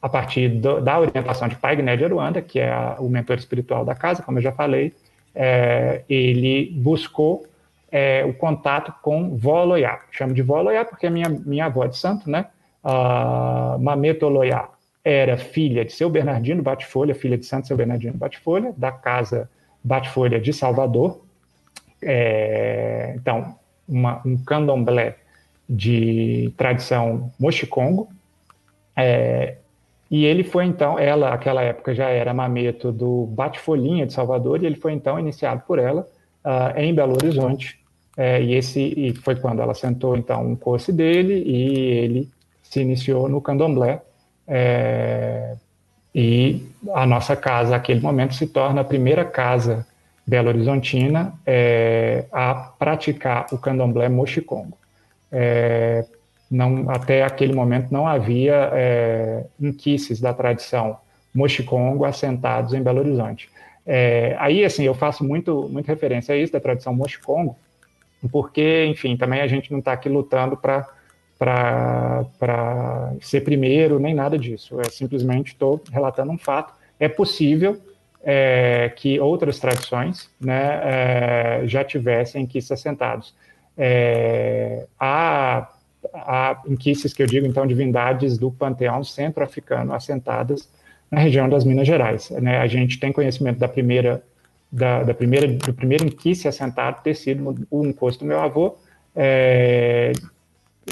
a 0.01 0.07
partir 0.07 0.49
do, 0.49 0.79
da 0.79 0.99
orientação 0.99 1.47
de 1.47 1.55
Pai 1.55 1.75
Gné 1.75 1.97
de 1.97 2.05
Aruanda, 2.05 2.41
que 2.41 2.59
é 2.59 2.71
a, 2.71 2.97
o 2.99 3.09
mentor 3.09 3.37
espiritual 3.37 3.83
da 3.83 3.95
casa, 3.95 4.23
como 4.23 4.37
eu 4.37 4.43
já 4.43 4.51
falei, 4.51 4.93
é, 5.35 6.03
ele 6.09 6.71
buscou 6.75 7.45
é, 7.91 8.23
o 8.25 8.33
contato 8.33 8.93
com 9.01 9.35
Vó 9.35 9.63
Loiá. 9.63 9.99
Chamo 10.11 10.33
de 10.33 10.41
Vó 10.41 10.61
Loiá 10.61 10.85
porque 10.85 11.07
é 11.07 11.09
minha, 11.09 11.29
minha 11.29 11.65
avó 11.65 11.85
de 11.85 11.97
santo, 11.97 12.29
né? 12.29 12.45
A 12.83 13.77
Mameto 13.79 14.27
Loiá 14.29 14.69
era 15.03 15.37
filha 15.37 15.83
de 15.83 15.91
seu 15.91 16.09
Bernardino 16.09 16.61
Batifolha, 16.61 17.15
filha 17.15 17.37
de 17.37 17.45
Santo 17.45 17.67
Seu 17.67 17.75
Bernardino 17.75 18.13
Batifolha, 18.13 18.73
da 18.77 18.91
casa 18.91 19.49
Batifolha 19.83 20.39
de 20.39 20.53
Salvador. 20.53 21.21
É, 22.01 23.13
então, 23.15 23.55
uma, 23.87 24.21
um 24.25 24.37
candomblé 24.37 25.17
de 25.69 26.51
tradição 26.57 27.31
mochicongo. 27.39 28.09
É, 28.95 29.57
e 30.09 30.25
ele 30.25 30.43
foi 30.43 30.65
então, 30.65 30.97
ela, 30.97 31.29
naquela 31.29 31.61
época 31.61 31.93
já 31.93 32.09
era 32.09 32.33
mameto 32.33 32.91
do 32.91 33.27
Bate-Folhinha 33.27 34.07
de 34.07 34.13
Salvador, 34.13 34.63
e 34.63 34.65
ele 34.65 34.75
foi 34.75 34.93
então 34.93 35.19
iniciado 35.19 35.61
por 35.67 35.77
ela 35.77 36.07
uh, 36.43 36.79
em 36.79 36.93
Belo 36.93 37.13
Horizonte. 37.13 37.77
É, 38.17 38.41
e 38.41 38.55
esse 38.55 38.79
e 38.81 39.13
foi 39.13 39.35
quando 39.35 39.61
ela 39.61 39.73
sentou 39.73 40.17
então 40.17 40.45
um 40.45 40.55
curso 40.55 40.91
dele 40.91 41.41
e 41.45 41.81
ele 41.99 42.29
se 42.63 42.81
iniciou 42.81 43.29
no 43.29 43.39
candomblé. 43.39 44.01
É, 44.47 45.55
e 46.13 46.67
a 46.91 47.05
nossa 47.05 47.35
casa, 47.35 47.69
naquele 47.69 48.01
momento, 48.01 48.33
se 48.33 48.47
torna 48.47 48.81
a 48.81 48.83
primeira 48.83 49.23
casa 49.23 49.85
belo-horizontina 50.25 51.33
é, 51.45 52.25
a 52.31 52.55
praticar 52.55 53.45
o 53.51 53.57
candomblé 53.59 54.09
mochicongo 54.09 54.78
é, 55.31 56.05
não, 56.49 56.89
até 56.89 57.23
aquele 57.23 57.53
momento 57.53 57.91
não 57.91 58.07
havia 58.07 58.71
é, 58.73 59.45
inquices 59.59 60.19
da 60.19 60.33
tradição 60.33 60.97
mochicongo 61.33 62.05
assentados 62.05 62.73
em 62.73 62.81
Belo 62.81 62.99
Horizonte. 62.99 63.49
É, 63.85 64.35
aí, 64.39 64.65
assim, 64.65 64.83
eu 64.83 64.93
faço 64.93 65.23
muito, 65.23 65.69
muito 65.69 65.87
referência 65.87 66.33
a 66.33 66.37
isso, 66.37 66.53
da 66.53 66.59
tradição 66.59 66.93
mochicongo, 66.93 67.55
porque, 68.31 68.85
enfim, 68.85 69.15
também 69.15 69.41
a 69.41 69.47
gente 69.47 69.71
não 69.71 69.79
está 69.79 69.93
aqui 69.93 70.09
lutando 70.09 70.57
para 70.57 70.87
para 71.39 73.13
ser 73.21 73.45
primeiro, 73.45 73.97
nem 73.97 74.13
nada 74.13 74.37
disso. 74.37 74.79
É 74.81 74.89
simplesmente 74.89 75.53
estou 75.53 75.81
relatando 75.89 76.33
um 76.33 76.37
fato. 76.37 76.73
É 76.99 77.07
possível 77.07 77.81
é, 78.21 78.91
que 78.93 79.19
outras 79.21 79.57
tradições 79.57 80.29
né, 80.39 80.81
é, 80.83 81.61
já 81.65 81.81
tivessem 81.81 82.45
que 82.45 82.61
ser 82.61 82.73
assentados 82.73 83.33
é, 83.81 84.85
há, 84.99 85.69
há 86.13 86.61
inquices 86.67 87.13
que 87.13 87.23
eu 87.23 87.27
digo, 87.27 87.47
então, 87.47 87.65
divindades 87.65 88.37
do 88.37 88.51
panteão 88.51 89.05
centro-africano 89.05 89.93
assentadas 89.93 90.69
na 91.09 91.21
região 91.21 91.47
das 91.47 91.63
Minas 91.63 91.87
Gerais. 91.87 92.29
Né? 92.31 92.57
A 92.57 92.67
gente 92.67 92.99
tem 92.99 93.13
conhecimento 93.13 93.57
da 93.57 93.69
primeira, 93.69 94.21
da, 94.69 95.03
da 95.03 95.13
primeira, 95.13 95.47
do 95.47 95.73
primeiro 95.73 96.05
inquice 96.05 96.45
assentado 96.45 97.01
ter 97.01 97.15
sido 97.15 97.65
o 97.71 97.85
encosto 97.85 98.25
do 98.25 98.27
meu 98.27 98.41
avô, 98.41 98.75
é, 99.15 100.11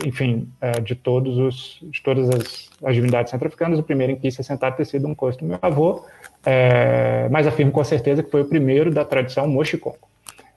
enfim, 0.06 0.48
é, 0.62 0.80
de 0.80 0.96
todos 0.96 1.38
os, 1.38 1.80
de 1.92 2.02
todas 2.02 2.30
as, 2.30 2.70
as 2.86 2.96
divindades 2.96 3.32
centro-africanas, 3.32 3.80
o 3.80 3.84
primeiro 3.84 4.14
inquice 4.14 4.40
assentado 4.40 4.78
ter 4.78 4.86
sido 4.86 5.08
um 5.08 5.12
encosto 5.12 5.44
do 5.44 5.48
meu 5.50 5.60
avô, 5.62 6.06
é, 6.46 7.28
mas 7.30 7.46
afirmo 7.46 7.72
com 7.72 7.84
certeza 7.84 8.24
que 8.24 8.32
foi 8.32 8.44
o 8.44 8.46
primeiro 8.46 8.92
da 8.92 9.04
tradição 9.04 9.46
mochicongo. 9.46 10.08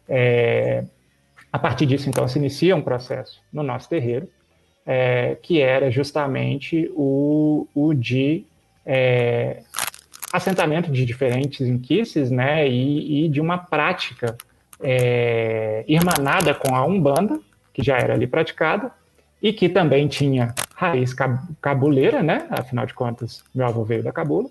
É, 0.08 0.84
a 1.52 1.58
partir 1.58 1.86
disso, 1.86 2.08
então, 2.08 2.26
se 2.28 2.38
inicia 2.38 2.76
um 2.76 2.82
processo 2.82 3.40
no 3.52 3.62
nosso 3.62 3.88
terreiro, 3.88 4.28
é, 4.86 5.36
que 5.42 5.60
era 5.60 5.90
justamente 5.90 6.90
o, 6.94 7.66
o 7.74 7.92
de 7.92 8.44
é, 8.86 9.62
assentamento 10.32 10.90
de 10.90 11.04
diferentes 11.04 11.66
inquices, 11.66 12.30
né, 12.30 12.68
e, 12.68 13.24
e 13.24 13.28
de 13.28 13.40
uma 13.40 13.58
prática 13.58 14.36
é, 14.80 15.84
irmanada 15.88 16.54
com 16.54 16.74
a 16.74 16.84
Umbanda, 16.84 17.38
que 17.74 17.82
já 17.82 17.96
era 17.98 18.14
ali 18.14 18.26
praticada, 18.26 18.92
e 19.42 19.52
que 19.52 19.68
também 19.68 20.06
tinha 20.06 20.54
raiz 20.74 21.14
cabuleira, 21.60 22.22
né, 22.22 22.46
afinal 22.50 22.86
de 22.86 22.94
contas, 22.94 23.42
meu 23.54 23.66
avô 23.66 23.84
veio 23.84 24.02
da 24.02 24.12
cabula, 24.12 24.48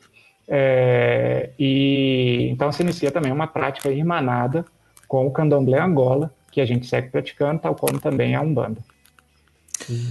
é, 0.47 1.51
e 1.59 2.49
então 2.51 2.71
se 2.71 2.81
inicia 2.81 3.11
também 3.11 3.31
uma 3.31 3.45
prática 3.45 3.89
irmanada 3.89 4.65
com 5.07 5.27
o 5.27 5.31
candomblé 5.31 5.79
Angola, 5.79 6.31
que 6.51 6.61
a 6.61 6.65
gente 6.65 6.87
segue 6.87 7.09
praticando, 7.09 7.61
tal 7.61 7.75
como 7.75 7.99
também 7.99 8.35
a 8.35 8.41
Umbanda. 8.41 8.81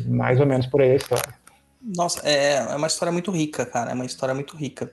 Mais 0.07 0.41
ou 0.41 0.47
menos 0.47 0.67
por 0.67 0.81
aí 0.81 0.93
a 0.93 0.97
história. 0.97 1.35
Nossa, 1.81 2.21
é, 2.29 2.57
é 2.57 2.77
uma 2.77 2.87
história 2.87 3.13
muito 3.13 3.31
rica, 3.31 3.65
cara. 3.65 3.91
É 3.91 3.95
uma 3.95 4.07
história 4.07 4.35
muito 4.35 4.57
rica. 4.57 4.91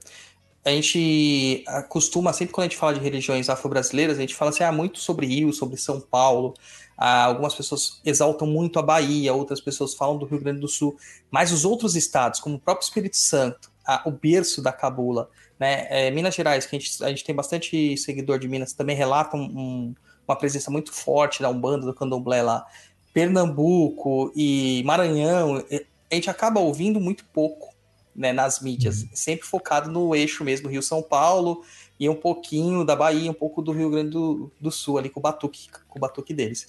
A 0.63 0.71
gente 0.71 1.63
costuma, 1.89 2.33
sempre 2.33 2.53
quando 2.53 2.65
a 2.65 2.69
gente 2.69 2.77
fala 2.77 2.93
de 2.93 2.99
religiões 2.99 3.49
afro-brasileiras, 3.49 4.17
a 4.17 4.21
gente 4.21 4.33
fala 4.33 4.49
assim, 4.49 4.63
ah, 4.63 4.71
muito 4.71 4.99
sobre 4.99 5.27
Rio, 5.27 5.53
sobre 5.53 5.77
São 5.77 5.99
Paulo. 6.01 6.55
Ah, 6.97 7.25
algumas 7.25 7.53
pessoas 7.53 8.01
exaltam 8.03 8.47
muito 8.47 8.79
a 8.79 8.81
Bahia, 8.81 9.33
outras 9.33 9.61
pessoas 9.61 9.93
falam 9.93 10.17
do 10.17 10.25
Rio 10.25 10.39
Grande 10.39 10.61
do 10.61 10.67
Sul. 10.67 10.97
Mas 11.29 11.51
os 11.51 11.65
outros 11.65 11.95
estados, 11.95 12.39
como 12.39 12.55
o 12.55 12.59
próprio 12.59 12.83
Espírito 12.83 13.17
Santo, 13.17 13.71
ah, 13.85 14.01
o 14.05 14.11
berço 14.11 14.61
da 14.61 14.71
cabula, 14.71 15.29
né? 15.59 15.85
É, 15.89 16.11
Minas 16.11 16.33
Gerais, 16.33 16.65
que 16.65 16.75
a 16.75 16.79
gente, 16.79 17.03
a 17.03 17.09
gente 17.09 17.23
tem 17.23 17.35
bastante 17.35 17.95
seguidor 17.97 18.39
de 18.39 18.47
Minas, 18.47 18.73
também 18.73 18.95
relatam 18.95 19.39
um, 19.39 19.93
uma 20.27 20.35
presença 20.35 20.71
muito 20.71 20.91
forte 20.91 21.41
da 21.41 21.49
Umbanda, 21.49 21.85
do 21.85 21.93
Candomblé 21.93 22.41
lá. 22.41 22.65
Pernambuco 23.13 24.31
e 24.35 24.83
Maranhão, 24.85 25.63
a 26.11 26.15
gente 26.15 26.29
acaba 26.29 26.59
ouvindo 26.59 26.99
muito 26.99 27.23
pouco 27.25 27.73
né, 28.15 28.31
nas 28.33 28.59
mídias, 28.59 29.03
uhum. 29.03 29.09
sempre 29.13 29.45
focado 29.45 29.89
no 29.89 30.15
eixo 30.15 30.43
mesmo, 30.43 30.69
Rio-São 30.69 31.01
Paulo 31.01 31.63
e 31.99 32.09
um 32.09 32.15
pouquinho 32.15 32.83
da 32.83 32.95
Bahia, 32.95 33.29
um 33.29 33.33
pouco 33.33 33.61
do 33.61 33.71
Rio 33.71 33.89
Grande 33.89 34.11
do, 34.11 34.51
do 34.59 34.71
Sul, 34.71 34.97
ali 34.97 35.09
com 35.09 35.19
o 35.19 35.23
batuque, 35.23 35.69
com 35.87 35.97
o 35.97 36.01
batuque 36.01 36.33
deles. 36.33 36.67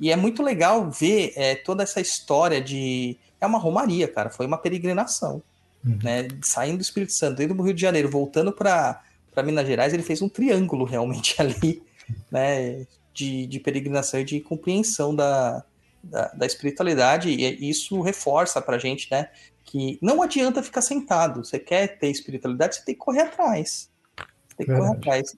E 0.00 0.10
é 0.10 0.16
muito 0.16 0.42
legal 0.42 0.90
ver 0.90 1.32
é, 1.36 1.54
toda 1.54 1.82
essa 1.82 2.00
história 2.00 2.60
de. 2.60 3.16
É 3.40 3.46
uma 3.46 3.58
romaria, 3.58 4.08
cara, 4.08 4.30
foi 4.30 4.46
uma 4.46 4.58
peregrinação. 4.58 5.42
Uhum. 5.84 5.98
Né, 6.02 6.28
saindo 6.42 6.78
do 6.78 6.82
Espírito 6.82 7.12
Santo, 7.12 7.36
dentro 7.36 7.56
do 7.56 7.62
Rio 7.62 7.74
de 7.74 7.80
Janeiro, 7.80 8.08
voltando 8.08 8.52
para 8.52 9.02
Minas 9.44 9.66
Gerais, 9.66 9.92
ele 9.92 10.02
fez 10.02 10.22
um 10.22 10.28
triângulo 10.28 10.84
realmente 10.84 11.34
ali 11.42 11.82
né, 12.30 12.86
de, 13.12 13.46
de 13.46 13.60
peregrinação 13.60 14.20
e 14.20 14.24
de 14.24 14.40
compreensão 14.40 15.14
da, 15.14 15.64
da, 16.02 16.28
da 16.28 16.46
espiritualidade, 16.46 17.28
e 17.28 17.68
isso 17.68 18.00
reforça 18.00 18.60
para 18.60 18.76
a 18.76 18.78
gente, 18.78 19.08
né, 19.10 19.28
que 19.64 19.98
não 20.02 20.22
adianta 20.22 20.62
ficar 20.62 20.82
sentado. 20.82 21.44
Você 21.44 21.58
quer 21.58 21.98
ter 21.98 22.08
espiritualidade, 22.08 22.76
você 22.76 22.84
tem 22.84 22.94
que 22.94 23.00
correr 23.00 23.22
atrás. 23.22 23.90
Você 24.16 24.56
tem 24.56 24.66
que 24.66 24.72
Verdade. 24.72 24.88
correr 24.88 24.98
atrás. 24.98 25.36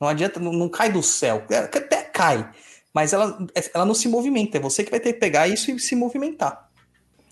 Não 0.00 0.08
adianta, 0.08 0.40
não, 0.40 0.52
não 0.52 0.68
cai 0.68 0.92
do 0.92 1.02
céu. 1.02 1.44
É, 1.50 1.58
até 1.58 2.02
cai, 2.02 2.50
mas 2.92 3.12
ela, 3.12 3.38
ela 3.74 3.84
não 3.84 3.94
se 3.94 4.08
movimenta. 4.08 4.56
É 4.56 4.60
você 4.60 4.82
que 4.82 4.90
vai 4.90 5.00
ter 5.00 5.12
que 5.12 5.20
pegar 5.20 5.48
isso 5.48 5.70
e 5.70 5.78
se 5.78 5.94
movimentar. 5.94 6.70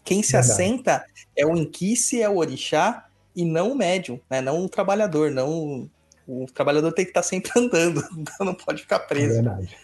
Quem 0.04 0.22
se 0.22 0.32
Verdade. 0.32 0.52
assenta 0.52 1.06
é 1.36 1.46
o 1.46 1.56
inquice, 1.56 2.20
é 2.20 2.28
o 2.28 2.36
orixá, 2.36 3.08
e 3.34 3.44
não 3.44 3.72
o 3.72 3.74
médium, 3.74 4.20
né? 4.30 4.40
não 4.40 4.64
o 4.64 4.68
trabalhador, 4.68 5.30
não 5.30 5.90
o 6.26 6.46
trabalhador 6.46 6.92
tem 6.92 7.04
que 7.04 7.10
estar 7.10 7.22
sempre 7.22 7.52
andando, 7.58 8.02
então 8.16 8.46
não 8.46 8.54
pode 8.54 8.82
ficar 8.82 9.00
preso. 9.00 9.38
É 9.38 9.42
verdade. 9.42 9.76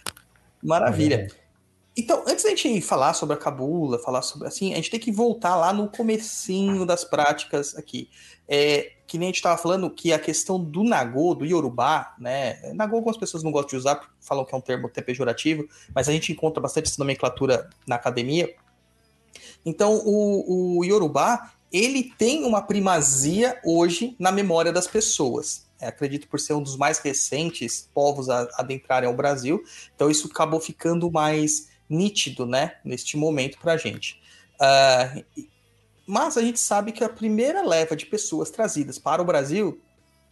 Maravilha. 0.62 1.14
É 1.14 1.18
verdade. 1.18 1.40
Então, 1.96 2.22
antes 2.26 2.44
da 2.44 2.50
gente 2.50 2.81
falar 2.81 3.14
sobre 3.14 3.35
a 3.35 3.38
cabula, 3.38 3.98
falar 3.98 4.22
sobre 4.22 4.46
assim, 4.46 4.72
a 4.72 4.76
gente 4.76 4.90
tem 4.90 5.00
que 5.00 5.11
voltar 5.11 5.57
lá 5.57 5.72
no 5.72 5.88
comecinho 5.88 6.87
das 6.87 7.05
práticas 7.05 7.76
aqui. 7.76 8.09
É, 8.48 8.92
que 9.07 9.18
nem 9.18 9.26
a 9.26 9.31
gente 9.31 9.37
estava 9.37 9.61
falando, 9.61 9.90
que 9.90 10.12
a 10.12 10.18
questão 10.18 10.62
do 10.62 10.85
Nagô, 10.85 11.35
do 11.35 11.44
Yorubá, 11.44 12.14
né? 12.18 12.72
Nagô 12.74 12.96
algumas 12.96 13.16
pessoas 13.16 13.42
não 13.42 13.50
gostam 13.50 13.70
de 13.70 13.76
usar, 13.76 14.00
falam 14.20 14.44
que 14.44 14.55
é 14.55 14.59
um 14.59 14.61
termo 14.61 14.87
até 14.87 15.03
pejorativo, 15.03 15.68
mas 15.94 16.09
a 16.09 16.12
gente 16.12 16.33
encontra 16.33 16.61
bastante 16.61 16.88
essa 16.88 16.98
nomenclatura 16.98 17.68
na 17.87 17.96
academia. 17.96 18.55
Então, 19.66 20.00
o, 20.05 20.79
o 20.79 20.85
Yorubá, 20.85 21.53
ele 21.72 22.05
tem 22.16 22.44
uma 22.44 22.62
primazia 22.62 23.61
hoje 23.64 24.16
na 24.18 24.33
memória 24.33 24.72
das 24.72 24.87
pessoas. 24.87 25.70
É, 25.81 25.88
acredito 25.88 26.29
por 26.29 26.38
ser 26.38 26.55
um 26.55 26.62
dos 26.62 26.77
mais 26.77 26.99
recentes 26.99 27.88
povos 27.95 28.29
a 28.29 28.49
adentrarem 28.55 29.09
ao 29.09 29.14
Brasil, 29.14 29.62
então 29.95 30.11
isso 30.11 30.29
acabou 30.31 30.61
ficando 30.61 31.11
mais 31.11 31.69
nítido, 31.88 32.47
né, 32.47 32.77
neste 32.85 33.16
momento 33.16 33.59
para 33.59 33.73
a 33.73 33.77
gente. 33.77 34.21
Uh, 34.57 35.25
mas 36.07 36.37
a 36.37 36.43
gente 36.43 36.59
sabe 36.59 36.93
que 36.93 37.03
a 37.03 37.09
primeira 37.09 37.62
leva 37.62 37.97
de 37.97 38.05
pessoas 38.07 38.51
trazidas 38.51 38.99
para 38.99 39.23
o 39.23 39.25
Brasil 39.25 39.81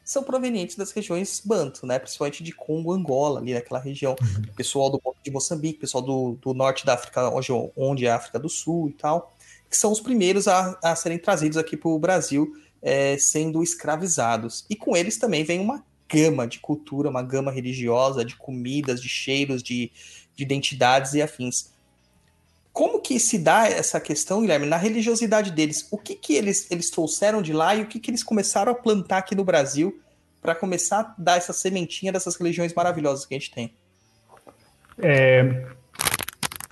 são 0.04 0.22
provenientes 0.22 0.74
das 0.74 0.90
regiões 0.90 1.40
Banto, 1.44 1.86
né? 1.86 1.98
Principalmente 1.98 2.42
de 2.42 2.50
Congo, 2.50 2.94
Angola, 2.94 3.40
ali 3.40 3.52
naquela 3.52 3.78
região. 3.78 4.16
Uhum. 4.18 4.54
Pessoal 4.56 4.90
do 4.90 4.98
de 5.22 5.30
Moçambique, 5.30 5.80
pessoal 5.80 6.02
do, 6.02 6.38
do 6.40 6.54
norte 6.54 6.86
da 6.86 6.94
África, 6.94 7.28
onde, 7.28 7.48
onde 7.76 8.06
é 8.06 8.10
a 8.10 8.16
África 8.16 8.38
do 8.38 8.48
Sul 8.48 8.88
e 8.88 8.92
tal, 8.92 9.32
que 9.68 9.76
são 9.76 9.92
os 9.92 10.00
primeiros 10.00 10.48
a, 10.48 10.78
a 10.82 10.96
serem 10.96 11.18
trazidos 11.18 11.58
aqui 11.58 11.76
para 11.76 11.90
o 11.90 11.98
Brasil, 11.98 12.50
é, 12.82 13.16
sendo 13.18 13.62
escravizados. 13.62 14.64
E 14.68 14.76
com 14.76 14.96
eles 14.96 15.16
também 15.16 15.44
vem 15.44 15.60
uma 15.60 15.84
gama 16.08 16.46
de 16.46 16.58
cultura, 16.58 17.10
uma 17.10 17.22
gama 17.22 17.50
religiosa, 17.50 18.24
de 18.24 18.36
comidas, 18.36 19.00
de 19.00 19.08
cheiros, 19.08 19.62
de, 19.62 19.92
de 20.34 20.42
identidades 20.44 21.14
e 21.14 21.22
afins. 21.22 21.72
Como 22.72 23.00
que 23.00 23.18
se 23.18 23.38
dá 23.38 23.68
essa 23.68 24.00
questão, 24.00 24.40
Guilherme, 24.40 24.66
na 24.66 24.76
religiosidade 24.76 25.50
deles? 25.50 25.86
O 25.90 25.98
que, 25.98 26.14
que 26.14 26.34
eles, 26.34 26.70
eles 26.70 26.90
trouxeram 26.90 27.42
de 27.42 27.52
lá 27.52 27.74
e 27.74 27.82
o 27.82 27.86
que, 27.86 27.98
que 27.98 28.10
eles 28.10 28.22
começaram 28.22 28.70
a 28.72 28.74
plantar 28.74 29.18
aqui 29.18 29.34
no 29.34 29.44
Brasil 29.44 30.00
para 30.40 30.54
começar 30.54 31.00
a 31.00 31.14
dar 31.18 31.36
essa 31.36 31.52
sementinha 31.52 32.12
dessas 32.12 32.36
religiões 32.36 32.72
maravilhosas 32.72 33.26
que 33.26 33.34
a 33.34 33.38
gente 33.38 33.50
tem? 33.50 33.74
É, 35.00 35.66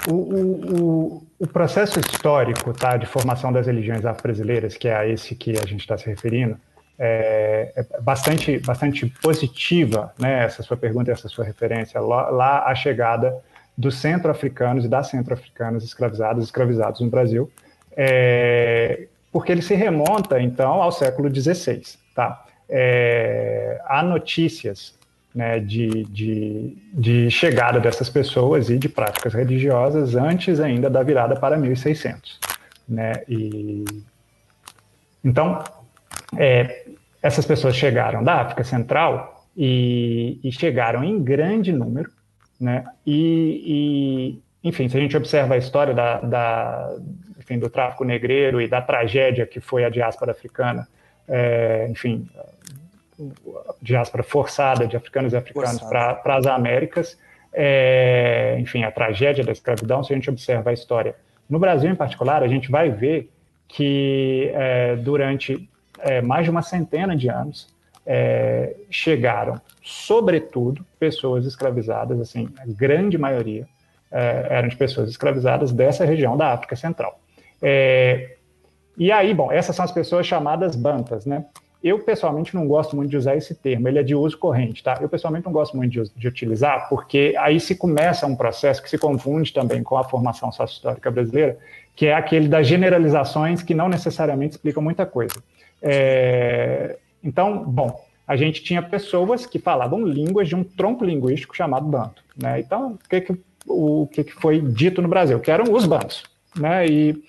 o, 0.09 0.13
o, 0.13 1.27
o, 1.39 1.47
processo 1.47 1.99
histórico 1.99 2.73
tá, 2.73 2.97
de 2.97 3.07
formação 3.07 3.53
das 3.53 3.67
religiões 3.67 4.05
afro-brasileiras, 4.05 4.77
que 4.77 4.89
é 4.89 4.97
a 4.97 5.07
esse 5.07 5.35
que 5.35 5.53
a 5.53 5.67
gente 5.67 5.81
está 5.81 5.99
se 5.99 6.07
referindo, 6.07 6.57
é, 6.99 7.73
é, 7.77 8.01
bastante, 8.01 8.59
bastante 8.59 9.07
positiva, 9.21 10.13
né, 10.19 10.45
essa 10.45 10.63
sua 10.63 10.77
pergunta, 10.77 11.11
essa 11.11 11.29
sua 11.29 11.45
referência, 11.45 12.01
lá, 12.01 12.31
lá 12.31 12.67
a 12.67 12.75
chegada 12.75 13.37
dos 13.77 13.97
centro-africanos 13.97 14.85
e 14.85 14.89
das 14.89 15.09
centro-africanas 15.09 15.85
escravizadas, 15.85 16.45
escravizados 16.45 17.01
no 17.01 17.11
Brasil, 17.11 17.51
é, 17.97 19.07
porque 19.31 19.53
ele 19.53 19.63
se 19.63 19.75
remonta, 19.75 20.41
então, 20.41 20.81
ao 20.83 20.91
século 20.91 21.29
XVI. 21.35 21.83
Tá? 22.15 22.47
É, 22.69 23.81
há 23.85 24.03
notícias 24.03 24.96
né, 25.37 25.61
de, 25.61 26.05
de, 26.05 26.79
de, 26.95 27.31
chegada 27.31 27.79
dessas 27.79 28.09
pessoas 28.09 28.71
e 28.71 28.79
de 28.79 28.89
práticas 28.89 29.35
religiosas 29.35 30.15
antes 30.15 30.59
ainda 30.59 30.89
da 30.89 31.03
virada 31.03 31.37
para 31.37 31.59
1600. 31.59 32.41
Né? 32.89 33.13
E, 33.29 33.85
então, 35.23 35.63
é, 36.39 36.87
essas 37.23 37.45
pessoas 37.45 37.77
chegaram 37.77 38.25
da 38.25 38.41
África 38.41 38.65
Central 38.65 39.47
e, 39.55 40.41
e 40.43 40.51
chegaram 40.51 41.05
em 41.05 41.23
grande 41.23 41.71
número, 41.71 42.11
né? 42.59 42.85
E, 43.07 44.41
e, 44.63 44.69
enfim, 44.69 44.89
se 44.89 44.97
a 44.97 45.01
gente 45.01 45.17
observa 45.19 45.55
a 45.55 45.59
história 45.59 45.93
da, 45.93 46.21
da, 46.21 46.97
enfim, 47.39 47.59
do 47.59 47.69
tráfico 47.69 48.05
negreiro 48.05 48.59
e 48.59 48.67
da 48.67 48.81
tragédia 48.81 49.47
que 49.47 49.61
foi 49.61 49.85
a 49.85 49.91
diáspora 49.91 50.33
africana, 50.33 50.89
é, 51.29 51.89
enfim, 51.91 52.27
diáspora 53.81 54.23
forçada 54.23 54.87
de 54.87 54.97
africanos 54.97 55.33
e 55.33 55.37
africanos 55.37 55.81
para 55.81 56.37
as 56.37 56.47
Américas, 56.47 57.19
é, 57.53 58.57
enfim, 58.61 58.85
a 58.85 58.91
tragédia 58.91 59.43
da 59.43 59.53
escravidão, 59.53 60.05
se 60.05 60.13
a 60.13 60.17
gente 60.17 60.29
observa 60.29 60.71
a 60.71 60.73
história 60.73 61.15
no 61.49 61.59
Brasil 61.59 61.91
em 61.91 61.95
particular, 61.95 62.43
a 62.43 62.49
gente 62.49 62.71
vai 62.71 62.91
ver 62.91 63.31
que 63.69 64.51
é, 64.55 64.97
durante 64.97 65.69
é, 66.01 66.21
mais 66.21 66.45
de 66.45 66.51
uma 66.51 66.63
centena 66.63 67.17
de 67.17 67.29
anos 67.29 67.75
é, 68.05 68.77
chegaram, 68.91 69.61
sobretudo, 69.83 70.85
pessoas 70.99 71.45
escravizadas, 71.47 72.21
assim, 72.21 72.49
a 72.59 72.67
grande 72.67 73.19
maioria 73.19 73.67
é, 74.13 74.47
eram 74.51 74.69
de 74.69 74.77
pessoas 74.77 75.11
escravizadas 75.11 75.73
dessa 75.73 76.05
região 76.05 76.37
da 76.37 76.53
África 76.53 76.77
Central. 76.77 77.19
É, 77.61 78.37
e 78.97 79.11
aí, 79.11 79.35
bom, 79.35 79.51
essas 79.51 79.75
são 79.75 79.85
as 79.85 79.93
pessoas 79.93 80.27
chamadas 80.27 80.77
bantas, 80.77 81.27
né? 81.27 81.45
Eu, 81.83 81.99
pessoalmente, 82.01 82.55
não 82.55 82.67
gosto 82.67 82.97
muito 82.97 83.11
de 83.11 83.17
usar 83.17 83.37
esse 83.37 83.55
termo, 83.55 83.87
ele 83.87 83.99
é 83.99 84.03
de 84.03 84.15
uso 84.15 84.37
corrente, 84.37 84.83
tá? 84.83 84.99
Eu, 85.01 85.09
pessoalmente, 85.09 85.47
não 85.47 85.53
gosto 85.53 85.77
muito 85.77 85.93
de, 85.93 86.11
de 86.17 86.29
utilizar, 86.29 86.89
porque 86.89 87.35
aí 87.39 87.61
se 87.61 87.77
começa 87.77 88.27
um 88.27 88.35
processo 88.35 88.83
que 88.83 88.91
se 88.91 88.99
confunde 88.99 89.53
também 89.53 89.83
com 89.83 89.97
a 89.97 90.05
formação 90.05 90.51
sócio-histórica 90.51 91.11
brasileira, 91.11 91.59
que 91.95 92.07
é 92.07 92.15
aquele 92.15 92.49
das 92.49 92.67
generalizações 92.67 93.63
que 93.63 93.75
não 93.75 93.89
necessariamente 93.89 94.57
explicam 94.57 94.83
muita 94.83 95.07
coisa. 95.07 95.37
É, 95.81 96.97
então, 97.23 97.65
bom, 97.65 98.05
a 98.27 98.37
gente 98.37 98.63
tinha 98.63 98.83
pessoas 98.83 99.47
que 99.47 99.59
falavam 99.59 100.05
línguas 100.05 100.49
de 100.49 100.57
um 100.57 100.65
tronco 100.65 101.05
linguístico 101.05 101.57
chamado 101.57 101.87
banto. 101.87 102.23
Né? 102.37 102.61
Então, 102.61 102.93
o 102.93 103.09
que, 103.09 103.21
que, 103.21 103.39
o 103.67 104.09
que, 104.11 104.25
que 104.25 104.33
foi 104.33 104.61
dito 104.61 105.01
no 105.01 105.09
Brasil? 105.09 105.39
Que 105.39 105.51
eram 105.51 105.73
os 105.73 105.87
bantos. 105.87 106.25
Né? 106.57 106.87
E 106.87 107.25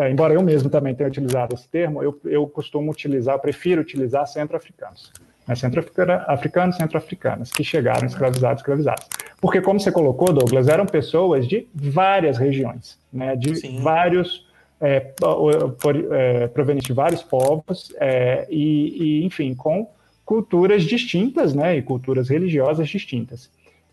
é, 0.00 0.10
embora 0.10 0.32
eu 0.32 0.42
mesmo 0.42 0.70
também 0.70 0.94
tenha 0.94 1.08
utilizado 1.08 1.54
esse 1.54 1.68
termo, 1.68 2.02
eu, 2.02 2.18
eu 2.24 2.46
costumo 2.46 2.90
utilizar, 2.90 3.34
eu 3.34 3.38
prefiro 3.38 3.82
utilizar 3.82 4.26
centro-africanos. 4.26 5.12
Né? 5.46 5.54
Centro-africanos, 5.54 6.76
centro-africanas, 6.76 7.50
que 7.50 7.62
chegaram 7.62 8.06
escravizados, 8.06 8.62
escravizados. 8.62 9.06
Porque, 9.40 9.60
como 9.60 9.78
você 9.78 9.92
colocou, 9.92 10.32
Douglas, 10.32 10.68
eram 10.68 10.86
pessoas 10.86 11.46
de 11.46 11.68
várias 11.74 12.38
regiões, 12.38 12.98
né? 13.12 13.36
de 13.36 13.56
Sim. 13.56 13.80
vários, 13.82 14.46
é, 14.80 15.00
por, 15.00 15.96
é, 16.14 16.46
provenientes 16.48 16.86
de 16.86 16.94
vários 16.94 17.22
povos, 17.22 17.92
é, 17.98 18.46
e, 18.48 19.20
e, 19.20 19.26
enfim, 19.26 19.54
com 19.54 19.86
culturas 20.24 20.84
distintas, 20.84 21.52
né? 21.52 21.76
E 21.76 21.82
culturas 21.82 22.28
religiosas 22.28 22.88
distintas. 22.88 23.50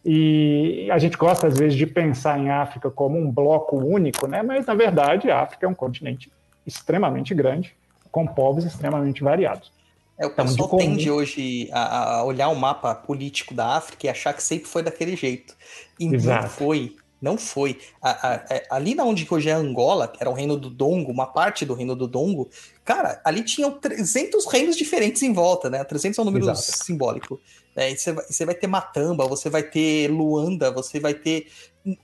E 0.09 0.89
a 0.89 0.97
gente 0.97 1.17
gosta, 1.17 1.47
às 1.47 1.57
vezes, 1.57 1.77
de 1.77 1.85
pensar 1.85 2.39
em 2.39 2.49
África 2.49 2.89
como 2.89 3.19
um 3.19 3.29
bloco 3.29 3.75
único, 3.75 4.25
né? 4.25 4.41
mas, 4.41 4.65
na 4.65 4.73
verdade, 4.73 5.29
a 5.29 5.41
África 5.41 5.65
é 5.65 5.69
um 5.69 5.73
continente 5.73 6.31
extremamente 6.65 7.35
grande, 7.35 7.75
com 8.09 8.25
povos 8.25 8.63
extremamente 8.63 9.21
variados. 9.21 9.69
É, 10.17 10.25
o 10.25 10.29
pessoal 10.29 10.67
então, 10.67 10.79
tende 10.79 11.11
hoje 11.11 11.69
a, 11.73 12.19
a, 12.19 12.23
olhar 12.23 12.47
o 12.47 12.55
mapa 12.55 12.95
político 12.95 13.53
da 13.53 13.75
África 13.75 14.07
e 14.07 14.09
achar 14.09 14.33
que 14.33 14.41
sempre 14.41 14.69
foi 14.69 14.81
daquele 14.81 15.13
jeito. 15.13 15.53
E 15.99 16.07
Exato. 16.07 16.43
não 16.43 16.49
foi. 16.49 16.95
Não 17.21 17.37
foi. 17.37 17.77
A, 18.01 18.29
a, 18.29 18.33
é, 18.49 18.65
ali 18.71 18.95
na 18.95 19.03
onde 19.03 19.27
hoje 19.29 19.49
é 19.49 19.53
Angola, 19.53 20.07
que 20.07 20.19
era 20.21 20.29
o 20.29 20.33
reino 20.33 20.55
do 20.55 20.69
Dongo, 20.69 21.11
uma 21.11 21.27
parte 21.27 21.65
do 21.65 21.73
reino 21.73 21.97
do 21.97 22.07
Dongo, 22.07 22.49
cara, 22.85 23.19
ali 23.25 23.43
tinham 23.43 23.71
300 23.71 24.45
reinos 24.45 24.77
diferentes 24.77 25.21
em 25.21 25.33
volta, 25.33 25.69
né? 25.69 25.83
300 25.83 26.17
é 26.17 26.21
um 26.21 26.25
número 26.25 26.45
Exato. 26.45 26.61
simbólico. 26.61 27.41
É, 27.77 27.95
você, 27.95 28.11
vai, 28.11 28.25
você 28.25 28.45
vai 28.45 28.55
ter 28.55 28.65
Matamba, 28.65 29.27
você 29.27 29.49
vai 29.49 29.61
ter 29.61 30.09
Luanda, 30.09 30.71
você 30.71 30.99
vai 30.99 31.13
ter 31.13 31.47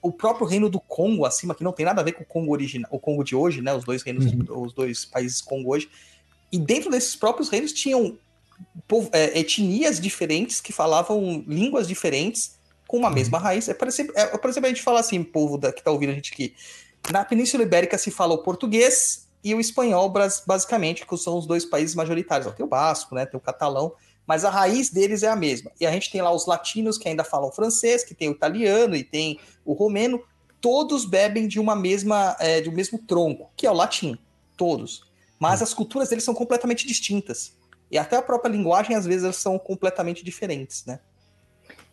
o 0.02 0.12
próprio 0.12 0.46
reino 0.46 0.70
do 0.70 0.80
Congo 0.80 1.26
acima, 1.26 1.56
que 1.56 1.64
não 1.64 1.72
tem 1.74 1.86
nada 1.86 2.00
a 2.00 2.04
ver 2.04 2.14
com 2.14 2.24
o 2.24 2.26
Congo 2.26 2.54
original, 2.54 2.90
o 2.92 3.00
Congo 3.00 3.24
de 3.24 3.36
hoje, 3.36 3.60
né? 3.60 3.74
Os 3.74 3.84
dois 3.84 4.04
reinos, 4.04 4.26
uhum. 4.26 4.64
os 4.64 4.72
dois 4.72 5.04
países 5.04 5.42
Congo 5.42 5.74
hoje. 5.74 5.90
E 6.52 6.60
dentro 6.60 6.92
desses 6.92 7.16
próprios 7.16 7.50
reinos 7.50 7.74
tinham 7.74 8.16
é, 9.12 9.40
etnias 9.40 10.00
diferentes 10.00 10.62
que 10.62 10.72
falavam 10.72 11.44
línguas 11.48 11.88
diferentes 11.88 12.60
com 12.88 12.98
uma 12.98 13.10
mesma 13.10 13.40
uhum. 13.40 13.44
raiz. 13.44 13.68
É 13.68 13.74
por 13.74 13.88
exemplo, 13.88 14.14
é, 14.16 14.26
por 14.38 14.50
exemplo 14.52 14.68
a 14.68 14.70
gente 14.70 14.84
fala 14.84 15.00
assim, 15.00 15.24
povo 15.24 15.58
da, 15.58 15.74
que 15.74 15.80
está 15.80 15.90
ouvindo 15.90 16.12
a 16.12 16.14
gente 16.14 16.32
aqui. 16.32 16.54
Na 17.12 17.26
Península 17.26 17.64
Ibérica 17.64 17.98
se 17.98 18.12
fala 18.12 18.36
o 18.36 18.44
português 18.44 19.28
e 19.44 19.54
o 19.54 19.60
espanhol, 19.60 20.14
basicamente, 20.48 21.06
que 21.06 21.18
são 21.18 21.38
os 21.38 21.46
dois 21.46 21.66
países 21.66 21.96
majoritários. 21.96 22.54
Tem 22.54 22.66
o 22.66 22.70
basco, 22.70 23.14
né? 23.16 23.26
Tem 23.26 23.38
o 23.38 23.42
catalão, 23.42 23.94
mas 24.28 24.46
a 24.46 24.50
raiz 24.50 24.90
deles 24.90 25.24
é 25.24 25.28
a 25.28 25.36
mesma. 25.36 25.72
E 25.80 25.86
a 25.86 25.92
gente 25.92 26.12
tem 26.12 26.22
lá 26.22 26.32
os 26.32 26.46
latinos 26.46 26.98
que 26.98 27.08
ainda 27.08 27.24
falam 27.24 27.52
francês, 27.52 28.04
que 28.04 28.14
tem 28.14 28.30
o 28.30 28.32
italiano 28.32 28.96
e 28.96 29.04
tem 29.04 29.40
o 29.66 29.74
romeno. 29.74 30.24
Todos 30.62 31.06
bebem 31.06 31.48
de 31.48 31.60
uma 31.60 31.76
mesma, 31.76 32.36
é, 32.40 32.62
de 32.62 32.70
um 32.70 32.74
mesmo 32.74 32.98
tronco, 33.00 33.52
que 33.56 33.68
é 33.68 33.72
o 33.72 33.74
latim. 33.74 34.18
Todos. 34.56 35.04
Mas 35.40 35.60
uhum. 35.60 35.64
as 35.66 35.74
culturas 35.74 36.10
deles 36.10 36.24
são 36.24 36.34
completamente 36.34 36.88
distintas. 36.88 37.54
E 37.92 37.98
até 37.98 38.16
a 38.16 38.22
própria 38.22 38.50
linguagem, 38.50 38.96
às 38.96 39.06
vezes, 39.06 39.24
elas 39.24 39.36
são 39.36 39.60
completamente 39.60 40.24
diferentes, 40.24 40.86
né? 40.86 41.00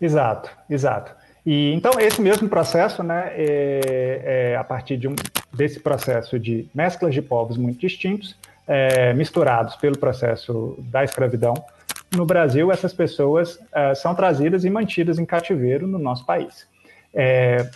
Exato, 0.01 0.51
exato. 0.69 1.15
E 1.45 1.73
então 1.73 1.93
esse 1.99 2.21
mesmo 2.21 2.49
processo, 2.49 3.03
né, 3.03 3.33
é, 3.35 4.53
é 4.53 4.57
a 4.57 4.65
partir 4.65 4.97
de 4.97 5.09
um, 5.09 5.15
desse 5.53 5.81
processo 5.81 6.39
de 6.39 6.69
mesclas 6.75 7.15
de 7.15 7.23
povos 7.23 7.57
muito 7.57 7.81
distintos, 7.81 8.37
é, 8.67 9.13
misturados 9.15 9.77
pelo 9.77 9.99
processo 9.99 10.77
da 10.79 11.03
escravidão, 11.03 11.55
no 12.15 12.27
Brasil 12.27 12.73
essas 12.73 12.93
pessoas 12.93 13.59
é, 13.73 13.95
são 13.95 14.15
trazidas 14.15 14.65
e 14.65 14.71
mantidas 14.71 15.19
em 15.19 15.25
cativeiro 15.25 15.87
no 15.87 15.99
nosso 15.99 16.27
país. 16.27 16.67
É, 17.15 17.69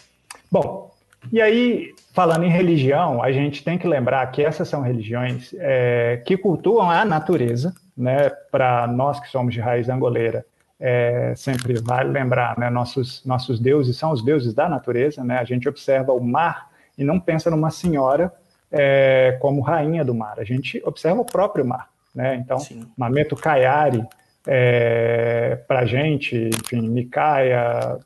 bom, 0.51 0.91
e 1.33 1.41
aí 1.41 1.95
falando 2.15 2.45
em 2.45 2.49
religião, 2.49 3.21
a 3.21 3.33
gente 3.33 3.65
tem 3.65 3.77
que 3.77 3.89
lembrar 3.89 4.25
que 4.31 4.43
essas 4.43 4.69
são 4.69 4.83
religiões 4.83 5.53
é, 5.59 6.23
que 6.25 6.37
cultuam 6.37 6.89
a 6.89 7.05
natureza, 7.05 7.75
né, 7.97 8.31
para 8.51 8.87
nós 8.87 9.19
que 9.19 9.29
somos 9.29 9.53
de 9.53 9.61
raiz 9.61 9.89
angoleira, 9.89 10.47
é, 10.79 11.35
sempre 11.37 11.81
vale 11.81 12.11
lembrar, 12.11 12.57
né, 12.57 12.71
nossos, 12.71 13.25
nossos 13.25 13.59
deuses 13.59 13.97
são 13.97 14.13
os 14.13 14.23
deuses 14.23 14.55
da 14.55 14.69
natureza, 14.69 15.25
né, 15.25 15.39
a 15.39 15.45
gente 15.45 15.69
observa 15.69 16.13
o 16.13 16.23
mar 16.23 16.69
e 16.97 17.03
não 17.03 17.19
pensa 17.19 17.51
numa 17.51 17.71
senhora 17.71 18.33
é, 18.71 19.37
como 19.41 19.61
rainha 19.61 20.05
do 20.05 20.15
mar, 20.15 20.39
a 20.39 20.45
gente 20.45 20.81
observa 20.85 21.21
o 21.21 21.25
próprio 21.25 21.65
mar, 21.65 21.89
né, 22.15 22.37
então, 22.37 22.61
Sim. 22.61 22.87
Mameto 22.97 23.35
Kayari, 23.35 24.07
é, 24.47 25.57
para 25.67 25.81
a 25.81 25.87
gente, 25.87 26.51
enfim, 26.65 26.89
Micaia, 26.89 27.99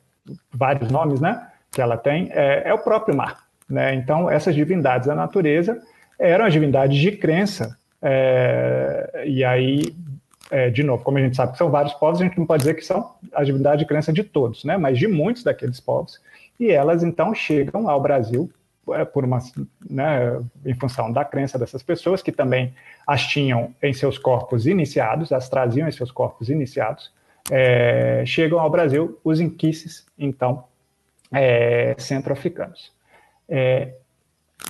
vários 0.52 0.90
nomes, 0.90 1.20
né, 1.20 1.48
que 1.70 1.80
ela 1.80 1.96
tem, 1.96 2.30
é, 2.32 2.68
é 2.68 2.74
o 2.74 2.78
próprio 2.78 3.16
mar, 3.16 3.44
né, 3.68 3.94
então 3.94 4.30
essas 4.30 4.54
divindades 4.54 5.06
da 5.06 5.14
natureza 5.14 5.80
eram 6.18 6.44
as 6.44 6.52
divindades 6.52 6.98
de 6.98 7.12
crença, 7.12 7.76
é, 8.00 9.24
e 9.26 9.44
aí 9.44 9.94
é, 10.50 10.70
de 10.70 10.82
novo, 10.82 11.04
como 11.04 11.18
a 11.18 11.20
gente 11.20 11.36
sabe 11.36 11.52
que 11.52 11.58
são 11.58 11.70
vários 11.70 11.92
povos, 11.94 12.20
a 12.20 12.24
gente 12.24 12.38
não 12.38 12.46
pode 12.46 12.62
dizer 12.62 12.74
que 12.74 12.84
são 12.84 13.14
a 13.34 13.44
divindade 13.44 13.80
de 13.80 13.86
crença 13.86 14.12
de 14.12 14.22
todos, 14.22 14.64
né? 14.64 14.76
mas 14.76 14.98
de 14.98 15.06
muitos 15.06 15.42
daqueles 15.42 15.78
povos. 15.80 16.20
E 16.58 16.70
elas 16.70 17.02
então 17.02 17.34
chegam 17.34 17.88
ao 17.88 18.00
Brasil 18.00 18.50
por 19.12 19.24
uma, 19.24 19.38
né, 19.88 20.40
em 20.64 20.74
função 20.74 21.12
da 21.12 21.24
crença 21.24 21.58
dessas 21.58 21.82
pessoas 21.82 22.22
que 22.22 22.32
também 22.32 22.74
as 23.06 23.26
tinham 23.26 23.74
em 23.82 23.92
seus 23.92 24.18
corpos 24.18 24.66
iniciados, 24.66 25.32
as 25.32 25.48
traziam 25.48 25.88
em 25.88 25.92
seus 25.92 26.10
corpos 26.10 26.48
iniciados. 26.48 27.12
É, 27.50 28.22
chegam 28.26 28.60
ao 28.60 28.68
Brasil 28.68 29.18
os 29.24 29.40
inquices, 29.40 30.06
então, 30.18 30.64
é, 31.32 31.94
centro-africanos. 31.98 32.92
É, 33.48 33.94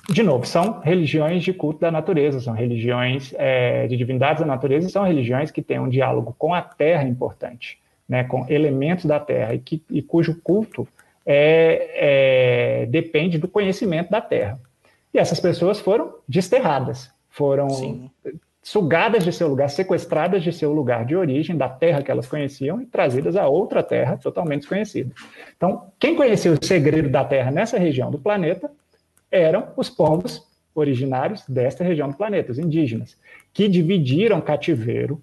de 0.09 0.23
novo, 0.23 0.47
são 0.47 0.81
religiões 0.81 1.43
de 1.43 1.53
culto 1.53 1.81
da 1.81 1.91
natureza, 1.91 2.41
são 2.41 2.55
religiões 2.55 3.35
é, 3.37 3.87
de 3.87 3.97
divindades 3.97 4.41
da 4.41 4.47
natureza, 4.47 4.89
são 4.89 5.05
religiões 5.05 5.51
que 5.51 5.63
têm 5.63 5.79
um 5.79 5.89
diálogo 5.89 6.35
com 6.39 6.55
a 6.55 6.63
terra 6.63 7.05
importante, 7.05 7.79
né, 8.09 8.25
com 8.25 8.47
elementos 8.49 9.05
da 9.05 9.19
terra, 9.21 9.55
e, 9.55 9.59
que, 9.59 9.83
e 9.91 10.01
cujo 10.01 10.41
culto 10.41 10.87
é, 11.31 11.91
é, 12.83 12.87
depende 12.87 13.37
do 13.37 13.47
conhecimento 13.47 14.11
da 14.11 14.19
terra. 14.19 14.59
E 15.13 15.19
essas 15.19 15.39
pessoas 15.39 15.79
foram 15.79 16.15
desterradas, 16.27 17.11
foram 17.29 17.69
Sim. 17.69 18.11
sugadas 18.63 19.25
de 19.25 19.33
seu 19.33 19.47
lugar, 19.47 19.69
sequestradas 19.69 20.43
de 20.43 20.51
seu 20.51 20.73
lugar 20.73 21.05
de 21.05 21.15
origem, 21.15 21.55
da 21.55 21.69
terra 21.69 22.03
que 22.03 22.11
elas 22.11 22.27
conheciam, 22.27 22.81
e 22.81 22.87
trazidas 22.87 23.37
a 23.37 23.47
outra 23.47 23.83
terra 23.83 24.17
totalmente 24.17 24.61
desconhecida. 24.61 25.15
Então, 25.55 25.93
quem 25.99 26.17
conhecia 26.17 26.51
o 26.51 26.65
segredo 26.65 27.11
da 27.11 27.23
terra 27.23 27.51
nessa 27.51 27.79
região 27.79 28.11
do 28.11 28.19
planeta 28.19 28.71
eram 29.31 29.69
os 29.77 29.91
povos 29.91 30.47
originários 30.75 31.45
desta 31.47 31.85
região 31.85 32.09
do 32.09 32.17
planeta, 32.17 32.53
os 32.53 32.59
indígenas, 32.59 33.19
que 33.53 33.69
dividiram 33.69 34.41
cativeiro 34.41 35.21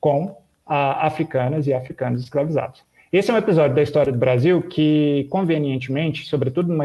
com 0.00 0.36
a, 0.64 1.04
africanas 1.04 1.66
e 1.66 1.74
africanos 1.74 2.22
escravizados. 2.22 2.86
Esse 3.10 3.30
é 3.30 3.34
um 3.34 3.38
episódio 3.38 3.74
da 3.74 3.82
história 3.82 4.12
do 4.12 4.18
Brasil 4.18 4.60
que, 4.60 5.26
convenientemente, 5.30 6.26
sobretudo 6.26 6.68
numa 6.68 6.84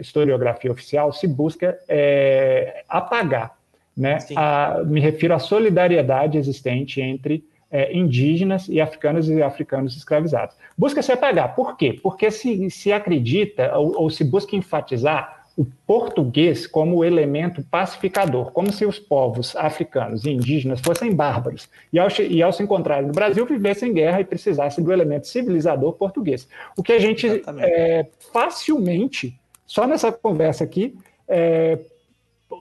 historiografia 0.00 0.70
oficial, 0.70 1.12
se 1.12 1.26
busca 1.26 1.76
é, 1.88 2.84
apagar. 2.88 3.56
Né? 3.96 4.18
A, 4.36 4.82
me 4.86 5.00
refiro 5.00 5.34
à 5.34 5.40
solidariedade 5.40 6.38
existente 6.38 7.00
entre 7.00 7.44
é, 7.68 7.96
indígenas 7.96 8.68
e 8.68 8.80
africanos 8.80 9.28
e 9.28 9.42
africanos 9.42 9.96
escravizados. 9.96 10.54
Busca 10.78 11.02
se 11.02 11.10
apagar. 11.10 11.56
Por 11.56 11.76
quê? 11.76 11.98
Porque 12.00 12.30
se, 12.30 12.70
se 12.70 12.92
acredita 12.92 13.76
ou, 13.76 14.02
ou 14.02 14.10
se 14.10 14.22
busca 14.22 14.54
enfatizar 14.54 15.45
o 15.56 15.64
português 15.86 16.66
como 16.66 17.02
elemento 17.02 17.64
pacificador, 17.70 18.52
como 18.52 18.70
se 18.70 18.84
os 18.84 18.98
povos 18.98 19.56
africanos 19.56 20.26
e 20.26 20.30
indígenas 20.30 20.80
fossem 20.80 21.14
bárbaros 21.14 21.68
e 21.90 21.98
ao, 21.98 22.08
e 22.20 22.42
ao 22.42 22.52
se 22.52 22.62
encontrarem 22.62 23.06
no 23.06 23.12
Brasil 23.14 23.46
vivessem 23.46 23.90
em 23.90 23.94
guerra 23.94 24.20
e 24.20 24.24
precisassem 24.24 24.84
do 24.84 24.92
elemento 24.92 25.26
civilizador 25.26 25.94
português. 25.94 26.46
O 26.76 26.82
que 26.82 26.92
a 26.92 26.98
gente 26.98 27.42
é, 27.58 28.06
facilmente, 28.32 29.34
só 29.66 29.86
nessa 29.86 30.12
conversa 30.12 30.62
aqui, 30.62 30.94
é, 31.26 31.78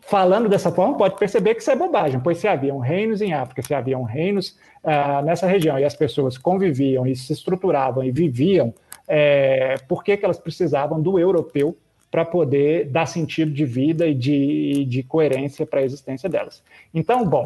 falando 0.03 0.47
dessa 0.47 0.71
forma, 0.71 0.97
pode 0.97 1.17
perceber 1.17 1.53
que 1.53 1.61
isso 1.61 1.71
é 1.71 1.75
bobagem, 1.75 2.21
pois 2.21 2.37
se 2.37 2.47
haviam 2.47 2.79
reinos 2.79 3.21
em 3.21 3.33
África, 3.33 3.61
se 3.61 3.73
haviam 3.73 4.03
reinos 4.03 4.57
ah, 4.83 5.21
nessa 5.21 5.45
região 5.45 5.77
e 5.77 5.83
as 5.83 5.95
pessoas 5.95 6.37
conviviam 6.37 7.05
e 7.05 7.15
se 7.15 7.33
estruturavam 7.33 8.03
e 8.03 8.11
viviam, 8.11 8.73
é, 9.07 9.75
por 9.87 10.03
que, 10.03 10.15
que 10.15 10.25
elas 10.25 10.39
precisavam 10.39 10.99
do 10.99 11.19
europeu 11.19 11.77
para 12.15 12.23
poder 12.23 12.85
dar 12.85 13.07
sentido 13.07 13.51
de 13.51 13.65
vida 13.65 14.07
e 14.07 14.15
de, 14.15 14.85
de 14.85 15.03
coerência 15.03 15.65
para 15.65 15.81
a 15.81 15.83
existência 15.83 16.29
delas. 16.29 16.63
Então, 16.93 17.27
bom, 17.27 17.45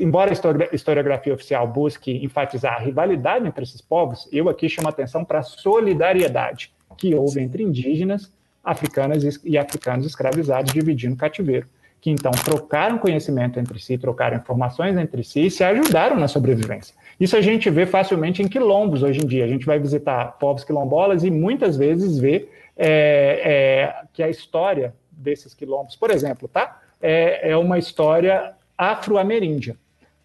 embora 0.00 0.30
a 0.30 0.72
historiografia 0.72 1.34
oficial 1.34 1.66
busque 1.66 2.24
enfatizar 2.24 2.74
a 2.74 2.78
rivalidade 2.78 3.48
entre 3.48 3.64
esses 3.64 3.80
povos, 3.80 4.28
eu 4.30 4.48
aqui 4.48 4.68
chamo 4.68 4.88
atenção 4.88 5.24
para 5.24 5.40
a 5.40 5.42
solidariedade 5.42 6.72
que 6.96 7.16
houve 7.16 7.40
entre 7.40 7.64
indígenas, 7.64 8.32
africanas 8.62 9.40
e 9.42 9.58
africanos 9.58 10.06
escravizados 10.06 10.72
dividindo 10.72 11.16
cativeiro, 11.16 11.66
que 12.00 12.08
então 12.08 12.30
trocaram 12.30 12.98
conhecimento 12.98 13.58
entre 13.58 13.80
si, 13.80 13.98
trocaram 13.98 14.36
informações 14.36 14.96
entre 14.96 15.24
si 15.24 15.46
e 15.46 15.50
se 15.50 15.64
ajudaram 15.64 16.14
na 16.16 16.28
sobrevivência. 16.28 16.94
Isso 17.18 17.36
a 17.36 17.40
gente 17.40 17.68
vê 17.70 17.86
facilmente 17.86 18.40
em 18.40 18.46
quilombos 18.46 19.02
hoje 19.02 19.20
em 19.20 19.26
dia. 19.26 19.44
A 19.44 19.48
gente 19.48 19.66
vai 19.66 19.80
visitar 19.80 20.38
povos 20.38 20.62
quilombolas 20.62 21.24
e 21.24 21.30
muitas 21.30 21.76
vezes 21.76 22.18
vê 22.18 22.48
é, 22.76 23.40
é, 23.44 24.04
que 24.12 24.22
a 24.22 24.28
história 24.28 24.94
desses 25.10 25.54
quilombos, 25.54 25.96
por 25.96 26.10
exemplo, 26.10 26.46
tá? 26.46 26.80
É, 27.00 27.50
é 27.50 27.56
uma 27.56 27.78
história 27.78 28.54
afro-ameríndia. 28.76 29.76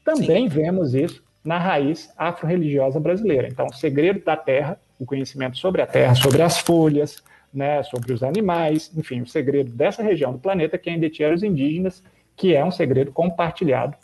Também 0.03 0.49
Sim. 0.49 0.55
vemos 0.55 0.93
isso 0.93 1.23
na 1.43 1.57
raiz 1.57 2.11
afro-religiosa 2.17 2.99
brasileira. 2.99 3.47
Então, 3.47 3.67
o 3.67 3.73
segredo 3.73 4.23
da 4.23 4.35
terra, 4.35 4.79
o 4.99 5.05
conhecimento 5.05 5.57
sobre 5.57 5.81
a 5.81 5.87
terra, 5.87 6.13
sobre 6.15 6.41
as 6.41 6.59
folhas, 6.59 7.23
né, 7.53 7.81
sobre 7.83 8.13
os 8.13 8.23
animais, 8.23 8.91
enfim, 8.95 9.21
o 9.21 9.27
segredo 9.27 9.71
dessa 9.71 10.03
região 10.03 10.31
do 10.31 10.39
planeta 10.39 10.77
que 10.77 10.89
ainda 10.89 11.09
tinha 11.09 11.33
os 11.33 11.43
indígenas, 11.43 12.03
que 12.35 12.55
é 12.55 12.63
um 12.63 12.71
segredo 12.71 13.11
compartilhado 13.11 13.95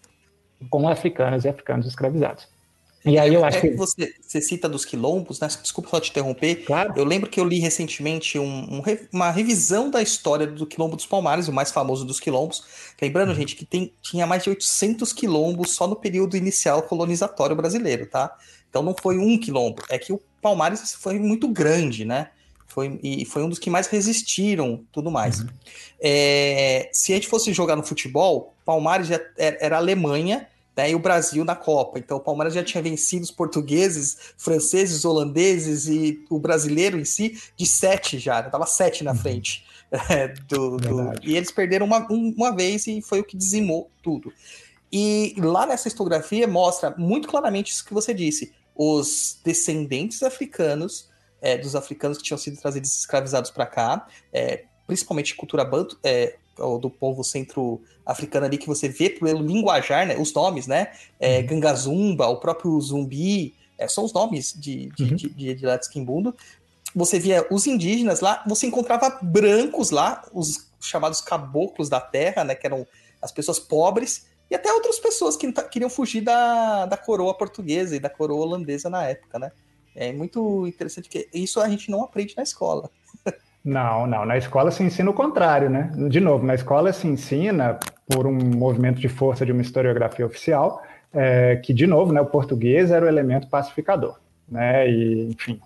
com 0.69 0.88
africanas 0.88 1.45
e 1.45 1.49
africanos 1.49 1.86
escravizados. 1.86 2.47
E 3.05 3.17
aí 3.17 3.33
eu 3.33 3.45
acho 3.45 3.57
é 3.57 3.62
que... 3.62 3.71
Você, 3.71 4.13
você 4.21 4.41
cita 4.41 4.67
dos 4.67 4.83
quilombos, 4.83 5.39
né? 5.39 5.47
Desculpa 5.47 5.89
só 5.89 5.99
te 5.99 6.10
interromper. 6.10 6.65
Claro. 6.65 6.93
Eu 6.95 7.05
lembro 7.05 7.29
que 7.29 7.39
eu 7.39 7.45
li 7.45 7.60
recentemente 7.60 8.38
um, 8.38 8.45
um, 8.45 8.83
uma 9.12 9.31
revisão 9.31 9.89
da 9.89 10.01
história 10.01 10.45
do 10.47 10.65
quilombo 10.65 10.95
dos 10.95 11.05
Palmares, 11.05 11.47
o 11.47 11.53
mais 11.53 11.71
famoso 11.71 12.05
dos 12.05 12.19
quilombos. 12.19 12.63
Lembrando, 13.01 13.29
uhum. 13.29 13.36
gente, 13.36 13.55
que 13.55 13.65
tem, 13.65 13.93
tinha 14.01 14.25
mais 14.25 14.43
de 14.43 14.49
800 14.49 15.13
quilombos 15.13 15.71
só 15.73 15.88
no 15.88 15.95
período 15.95 16.36
inicial 16.36 16.81
colonizatório 16.83 17.55
brasileiro, 17.55 18.07
tá? 18.07 18.36
Então 18.69 18.83
não 18.83 18.95
foi 18.99 19.17
um 19.17 19.38
quilombo. 19.39 19.81
É 19.89 19.97
que 19.97 20.12
o 20.12 20.21
Palmares 20.41 20.93
foi 20.93 21.19
muito 21.19 21.47
grande, 21.47 22.03
né? 22.03 22.29
Foi, 22.67 22.99
e 23.01 23.25
foi 23.25 23.41
um 23.41 23.49
dos 23.49 23.57
que 23.57 23.69
mais 23.69 23.88
resistiram, 23.88 24.81
tudo 24.91 25.10
mais. 25.10 25.39
Uhum. 25.39 25.47
É, 25.99 26.89
se 26.91 27.12
a 27.12 27.15
gente 27.15 27.27
fosse 27.27 27.51
jogar 27.53 27.75
no 27.75 27.83
futebol, 27.83 28.53
Palmares 28.65 29.07
já 29.07 29.19
era, 29.38 29.57
era 29.60 29.77
Alemanha 29.77 30.47
né, 30.77 30.91
e 30.91 30.95
o 30.95 30.99
Brasil 30.99 31.43
na 31.43 31.55
Copa. 31.55 31.97
Então 31.97 32.17
o 32.17 32.21
Palmeiras 32.21 32.53
já 32.53 32.63
tinha 32.63 32.83
vencido 32.83 33.23
os 33.23 33.31
portugueses, 33.31 34.15
franceses, 34.37 35.03
holandeses 35.03 35.87
e 35.87 36.23
o 36.29 36.37
brasileiro 36.37 36.99
em 36.99 37.05
si 37.05 37.41
de 37.57 37.65
sete 37.65 38.19
já, 38.19 38.41
estava 38.41 38.63
né, 38.63 38.69
sete 38.69 39.03
na 39.03 39.11
uhum. 39.11 39.17
frente. 39.17 39.65
É, 40.09 40.27
do, 40.49 40.75
do, 40.75 41.13
e 41.23 41.37
eles 41.37 41.49
perderam 41.49 41.85
uma, 41.85 42.05
uma 42.09 42.53
vez 42.53 42.85
e 42.87 43.01
foi 43.01 43.21
o 43.21 43.23
que 43.23 43.37
dizimou 43.37 43.89
tudo. 44.03 44.33
E 44.91 45.33
lá 45.37 45.65
nessa 45.65 45.87
historiografia 45.87 46.45
mostra 46.45 46.93
muito 46.97 47.29
claramente 47.29 47.71
isso 47.71 47.85
que 47.85 47.93
você 47.93 48.13
disse. 48.13 48.53
Os 48.75 49.39
descendentes 49.45 50.23
africanos, 50.23 51.09
é, 51.41 51.57
dos 51.57 51.73
africanos 51.73 52.17
que 52.17 52.25
tinham 52.25 52.37
sido 52.37 52.57
trazidos 52.57 52.93
escravizados 52.93 53.49
para 53.49 53.65
cá, 53.65 54.05
é, 54.33 54.65
principalmente 54.85 55.33
cultura 55.35 55.63
banto, 55.63 55.97
é, 56.03 56.35
do 56.57 56.89
povo 56.89 57.23
centro-africano 57.23 58.45
ali, 58.45 58.57
que 58.57 58.67
você 58.67 58.89
vê 58.89 59.09
pelo 59.09 59.41
linguajar, 59.41 60.05
né, 60.07 60.17
os 60.17 60.33
nomes, 60.33 60.67
né? 60.67 60.91
É, 61.19 61.39
uhum. 61.39 61.45
Gangazumba, 61.47 62.27
o 62.27 62.37
próprio 62.37 62.79
Zumbi, 62.81 63.53
é, 63.77 63.87
são 63.87 64.03
os 64.03 64.13
nomes 64.13 64.53
de, 64.53 64.87
de, 64.95 65.03
uhum. 65.03 65.15
de, 65.15 65.29
de, 65.29 65.55
de 65.55 65.65
Latisquimbundo. 65.65 66.35
Você 66.95 67.19
via 67.19 67.45
os 67.51 67.67
indígenas 67.67 68.21
lá, 68.21 68.43
você 68.47 68.65
encontrava 68.65 69.19
brancos 69.21 69.91
lá, 69.91 70.25
os 70.33 70.67
chamados 70.79 71.21
caboclos 71.21 71.89
da 71.89 71.99
terra, 71.99 72.43
né? 72.43 72.55
Que 72.55 72.65
eram 72.65 72.87
as 73.21 73.31
pessoas 73.31 73.60
pobres, 73.60 74.27
e 74.49 74.55
até 74.55 74.71
outras 74.71 74.99
pessoas 74.99 75.35
que 75.35 75.51
queriam 75.69 75.89
fugir 75.89 76.21
da, 76.21 76.85
da 76.85 76.97
coroa 76.97 77.33
portuguesa 77.33 77.95
e 77.95 77.99
da 77.99 78.10
coroa 78.10 78.45
holandesa 78.45 78.89
na 78.89 79.03
época, 79.03 79.37
né? 79.37 79.51
É 79.95 80.13
muito 80.13 80.65
interessante 80.67 81.10
que 81.10 81.27
isso 81.33 81.60
a 81.60 81.67
gente 81.67 81.89
não 81.89 82.03
aprende 82.03 82.35
na 82.37 82.43
escola. 82.43 82.89
Não, 83.67 84.07
não. 84.07 84.25
Na 84.25 84.37
escola 84.37 84.71
se 84.71 84.81
ensina 84.81 85.09
o 85.11 85.13
contrário, 85.13 85.69
né? 85.69 85.91
De 86.07 86.21
novo, 86.21 86.45
na 86.45 86.55
escola 86.55 86.93
se 86.93 87.05
ensina 87.05 87.77
por 88.09 88.25
um 88.25 88.31
movimento 88.33 88.97
de 88.97 89.09
força 89.09 89.45
de 89.45 89.51
uma 89.51 89.61
historiografia 89.61 90.25
oficial, 90.25 90.81
é, 91.13 91.57
que, 91.57 91.73
de 91.73 91.85
novo, 91.85 92.13
né, 92.13 92.21
o 92.21 92.25
português 92.25 92.91
era 92.91 93.03
o 93.05 93.09
elemento 93.09 93.49
pacificador, 93.49 94.17
né? 94.47 94.89
E, 94.89 95.31
enfim, 95.31 95.59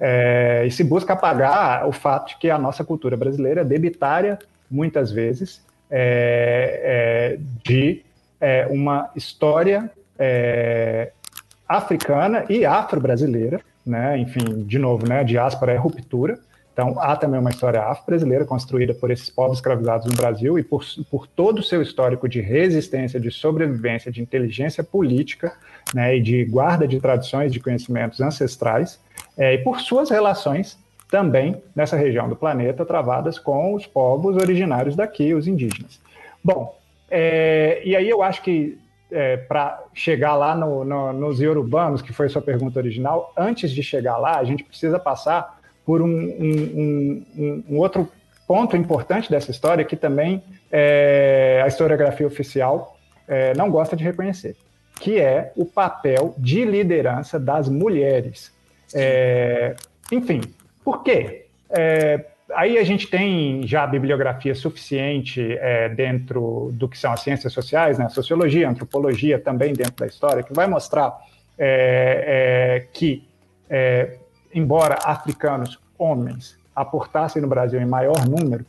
é, 0.00 0.64
e 0.66 0.70
se 0.70 0.82
busca 0.82 1.12
apagar 1.12 1.86
o 1.86 1.92
fato 1.92 2.28
de 2.28 2.38
que 2.38 2.48
a 2.48 2.56
nossa 2.56 2.82
cultura 2.84 3.18
brasileira 3.18 3.60
é 3.60 3.64
debitária, 3.64 4.38
muitas 4.70 5.12
vezes, 5.12 5.62
é, 5.90 7.36
é 7.36 7.38
de 7.62 8.02
é, 8.40 8.66
uma 8.70 9.10
história 9.14 9.90
é, 10.18 11.12
africana 11.68 12.46
e 12.48 12.64
afro-brasileira, 12.64 13.60
né? 13.84 14.16
Enfim, 14.16 14.64
de 14.64 14.78
novo, 14.78 15.06
né? 15.06 15.22
Diáspora 15.22 15.72
é 15.72 15.76
ruptura. 15.76 16.38
Então, 16.72 16.98
há 16.98 17.14
também 17.16 17.38
uma 17.38 17.50
história 17.50 17.82
afro-brasileira 17.82 18.46
construída 18.46 18.94
por 18.94 19.10
esses 19.10 19.28
povos 19.28 19.58
escravizados 19.58 20.06
no 20.06 20.16
Brasil 20.16 20.58
e 20.58 20.62
por, 20.62 20.82
por 21.10 21.26
todo 21.26 21.58
o 21.58 21.62
seu 21.62 21.82
histórico 21.82 22.26
de 22.26 22.40
resistência, 22.40 23.20
de 23.20 23.30
sobrevivência, 23.30 24.10
de 24.10 24.22
inteligência 24.22 24.82
política 24.82 25.52
né, 25.94 26.16
e 26.16 26.22
de 26.22 26.44
guarda 26.46 26.88
de 26.88 26.98
tradições, 26.98 27.52
de 27.52 27.60
conhecimentos 27.60 28.20
ancestrais, 28.22 28.98
é, 29.36 29.54
e 29.54 29.58
por 29.58 29.80
suas 29.80 30.08
relações 30.08 30.78
também 31.10 31.62
nessa 31.76 31.94
região 31.94 32.26
do 32.26 32.34
planeta 32.34 32.86
travadas 32.86 33.38
com 33.38 33.74
os 33.74 33.86
povos 33.86 34.36
originários 34.36 34.96
daqui, 34.96 35.34
os 35.34 35.46
indígenas. 35.46 36.00
Bom, 36.42 36.74
é, 37.10 37.82
e 37.84 37.94
aí 37.94 38.08
eu 38.08 38.22
acho 38.22 38.42
que 38.42 38.78
é, 39.10 39.36
para 39.36 39.84
chegar 39.92 40.34
lá 40.36 40.54
no, 40.54 40.84
no, 40.86 41.12
nos 41.12 41.38
iorubanos, 41.38 42.00
que 42.00 42.14
foi 42.14 42.26
a 42.26 42.30
sua 42.30 42.40
pergunta 42.40 42.78
original, 42.78 43.30
antes 43.36 43.70
de 43.70 43.82
chegar 43.82 44.16
lá, 44.16 44.38
a 44.38 44.44
gente 44.44 44.64
precisa 44.64 44.98
passar 44.98 45.60
por 45.84 46.00
um, 46.02 46.08
um, 46.08 47.26
um, 47.36 47.64
um 47.70 47.78
outro 47.78 48.08
ponto 48.46 48.76
importante 48.76 49.30
dessa 49.30 49.50
história 49.50 49.84
que 49.84 49.96
também 49.96 50.42
é, 50.70 51.62
a 51.64 51.66
historiografia 51.66 52.26
oficial 52.26 52.98
é, 53.26 53.54
não 53.54 53.70
gosta 53.70 53.96
de 53.96 54.04
reconhecer, 54.04 54.56
que 55.00 55.18
é 55.18 55.52
o 55.56 55.64
papel 55.64 56.34
de 56.36 56.64
liderança 56.64 57.38
das 57.38 57.68
mulheres. 57.68 58.52
É, 58.94 59.74
enfim, 60.10 60.42
por 60.84 61.02
quê? 61.02 61.46
É, 61.70 62.26
aí 62.54 62.76
a 62.76 62.84
gente 62.84 63.08
tem 63.08 63.66
já 63.66 63.86
bibliografia 63.86 64.54
suficiente 64.54 65.56
é, 65.58 65.88
dentro 65.88 66.70
do 66.74 66.88
que 66.88 66.98
são 66.98 67.12
as 67.12 67.20
ciências 67.20 67.52
sociais, 67.52 67.98
né, 67.98 68.08
sociologia, 68.08 68.68
antropologia 68.68 69.38
também 69.38 69.72
dentro 69.72 69.96
da 69.96 70.06
história, 70.06 70.42
que 70.42 70.52
vai 70.52 70.66
mostrar 70.66 71.16
é, 71.58 72.86
que, 72.92 73.26
embora 74.54 74.98
africanos, 75.04 75.78
homens, 75.98 76.56
aportassem 76.74 77.40
no 77.40 77.48
Brasil 77.48 77.80
em 77.80 77.86
maior 77.86 78.26
número 78.26 78.64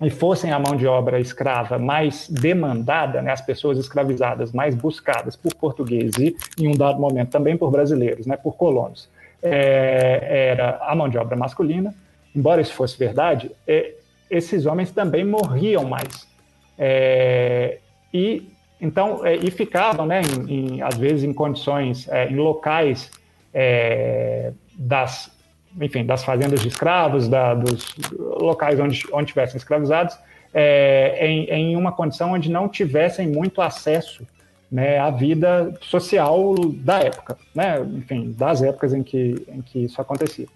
e 0.00 0.10
fossem 0.10 0.52
a 0.52 0.58
mão 0.58 0.76
de 0.76 0.86
obra 0.86 1.18
escrava 1.18 1.78
mais 1.78 2.28
demandada, 2.28 3.22
né, 3.22 3.32
as 3.32 3.40
pessoas 3.40 3.78
escravizadas 3.78 4.52
mais 4.52 4.74
buscadas 4.74 5.36
por 5.36 5.54
portugueses 5.54 6.18
e, 6.18 6.36
em 6.58 6.68
um 6.68 6.76
dado 6.76 7.00
momento, 7.00 7.30
também 7.30 7.56
por 7.56 7.70
brasileiros, 7.70 8.26
né, 8.26 8.36
por 8.36 8.56
colonos, 8.56 9.08
é, 9.42 10.50
era 10.50 10.78
a 10.82 10.94
mão 10.94 11.08
de 11.08 11.16
obra 11.16 11.36
masculina, 11.36 11.94
embora 12.34 12.60
isso 12.60 12.74
fosse 12.74 12.98
verdade, 12.98 13.50
é, 13.66 13.94
esses 14.30 14.66
homens 14.66 14.90
também 14.90 15.24
morriam 15.24 15.84
mais. 15.84 16.26
É, 16.78 17.78
e 18.12 18.50
então 18.78 19.24
é, 19.24 19.34
e 19.36 19.50
ficavam, 19.50 20.04
né, 20.04 20.20
em, 20.20 20.76
em, 20.76 20.82
às 20.82 20.96
vezes 20.98 21.24
em 21.24 21.32
condições, 21.32 22.06
é, 22.08 22.28
em 22.28 22.36
locais 22.36 23.10
é, 23.54 24.52
das, 24.76 25.30
enfim, 25.80 26.04
das 26.04 26.24
fazendas 26.24 26.60
de 26.60 26.68
escravos, 26.68 27.28
da, 27.28 27.54
dos 27.54 27.94
locais 28.40 28.78
onde, 28.78 29.02
onde 29.12 29.26
tivessem 29.28 29.56
escravizados, 29.56 30.18
é, 30.52 31.26
em, 31.26 31.44
em, 31.50 31.76
uma 31.76 31.92
condição 31.92 32.32
onde 32.32 32.50
não 32.50 32.68
tivessem 32.68 33.28
muito 33.28 33.60
acesso 33.60 34.26
né, 34.70 34.98
vida 35.12 35.74
social 35.80 36.54
da 36.76 37.00
época, 37.00 37.36
né, 37.54 37.80
enfim, 37.80 38.34
das 38.36 38.62
épocas 38.62 38.92
em 38.92 39.02
que, 39.02 39.46
em 39.48 39.62
que 39.62 39.84
isso 39.84 40.00
acontecia. 40.00 40.46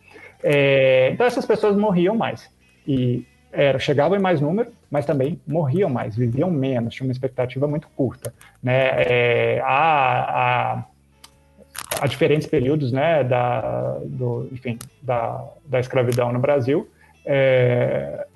É, 0.43 1.11
então 1.13 1.27
essas 1.27 1.45
pessoas 1.45 1.77
morriam 1.77 2.17
mais 2.17 2.51
e 2.87 3.25
era, 3.53 3.79
chegavam 3.79 4.17
em 4.17 4.21
mais 4.21 4.41
número, 4.41 4.73
mas 4.91 5.05
também 5.05 5.41
morriam 5.47 5.91
mais, 5.91 6.17
viviam 6.17 6.51
menos, 6.51 6.95
tinha 6.95 7.07
uma 7.07 7.13
expectativa 7.13 7.67
muito 7.67 7.89
curta. 7.97 8.33
Né? 8.63 8.91
É, 9.07 9.61
há, 9.65 10.79
há, 10.79 10.85
há, 11.99 12.07
diferentes 12.07 12.47
períodos 12.47 12.93
né, 12.93 13.25
da, 13.25 13.99
do, 14.05 14.49
enfim, 14.53 14.79
da, 15.03 15.45
da 15.65 15.81
escravidão 15.81 16.33
no 16.33 16.39
Brasil, 16.39 16.89
é, 17.25 18.27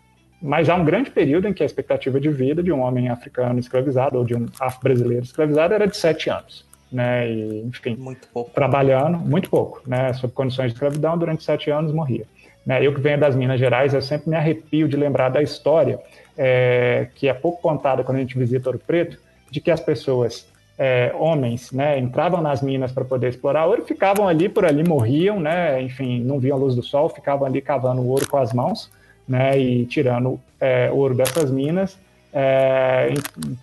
mas 0.41 0.69
há 0.69 0.75
um 0.75 0.85
grande 0.85 1.11
período 1.11 1.49
em 1.49 1.53
que 1.53 1.63
a 1.63 1.67
expectativa 1.67 2.19
de 2.21 2.31
vida 2.31 2.63
de 2.63 2.73
um 2.73 2.81
homem 2.81 3.09
africano 3.09 3.59
escravizado 3.59 4.19
ou 4.19 4.25
de 4.25 4.35
um 4.35 4.47
afro-brasileiro 4.61 5.25
escravizado 5.25 5.75
era 5.75 5.87
de 5.87 5.97
sete 5.97 6.31
anos 6.31 6.65
né? 6.95 7.29
E, 7.29 7.63
enfim, 7.67 7.97
muito 7.97 8.29
pouco. 8.29 8.51
trabalhando, 8.53 9.19
muito 9.19 9.51
pouco, 9.51 9.83
né? 9.85 10.13
Sob 10.13 10.33
condições 10.33 10.69
de 10.69 10.75
escravidão, 10.75 11.19
durante 11.19 11.43
sete 11.43 11.69
anos 11.69 11.93
morria. 11.93 12.25
Né? 12.65 12.87
Eu 12.87 12.95
que 12.95 13.01
venho 13.01 13.19
das 13.19 13.35
Minas 13.35 13.59
Gerais, 13.59 13.93
eu 13.93 14.01
sempre 14.01 14.31
me 14.31 14.37
arrepio 14.37 14.89
de 14.89 14.97
lembrar 14.97 15.29
da 15.29 15.43
história, 15.43 15.99
é, 16.39 17.09
que 17.17 17.29
é 17.29 17.35
pouco 17.35 17.61
contada 17.61 18.05
quando 18.05 18.19
a 18.19 18.21
gente 18.21 18.39
visita 18.39 18.69
Ouro 18.69 18.79
Preto, 18.79 19.19
de 19.51 19.61
que 19.61 19.71
as 19.71 19.81
pessoas, 19.81 20.47
é, 20.79 21.15
homens, 21.17 21.71
né, 21.71 21.99
entravam 21.99 22.41
nas 22.41 22.61
minas 22.61 22.91
para 22.91 23.05
poder 23.05 23.29
explorar 23.29 23.67
ouro, 23.67 23.85
ficavam 23.85 24.27
ali 24.27 24.49
por 24.49 24.65
ali, 24.65 24.83
morriam, 24.83 25.39
né? 25.39 25.81
Enfim, 25.81 26.21
não 26.21 26.39
viam 26.41 26.57
a 26.57 26.61
luz 26.61 26.75
do 26.75 26.83
sol, 26.83 27.09
ficavam 27.09 27.47
ali 27.47 27.61
cavando 27.61 28.07
ouro 28.07 28.29
com 28.29 28.37
as 28.37 28.53
mãos, 28.53 28.91
né? 29.27 29.59
E 29.59 29.87
tirando 29.87 30.41
é, 30.61 30.91
ouro 30.91 31.15
dessas 31.15 31.51
minas. 31.51 31.99
É, 32.33 33.15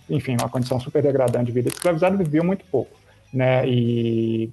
enfim, 0.08 0.36
uma 0.40 0.48
condição 0.48 0.80
super 0.80 1.02
degradante 1.02 1.46
de 1.46 1.52
vida 1.52 1.68
escravizada, 1.68 2.16
viviam 2.16 2.44
muito 2.44 2.64
pouco 2.70 3.02
né? 3.32 3.66
E, 3.66 4.50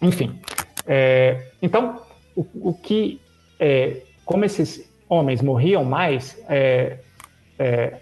enfim. 0.00 0.38
É, 0.86 1.48
então, 1.60 2.00
o, 2.36 2.46
o 2.70 2.74
que, 2.74 3.20
é, 3.58 4.02
como 4.24 4.44
esses 4.44 4.88
homens 5.08 5.42
morriam 5.42 5.84
mais, 5.84 6.38
é, 6.48 6.98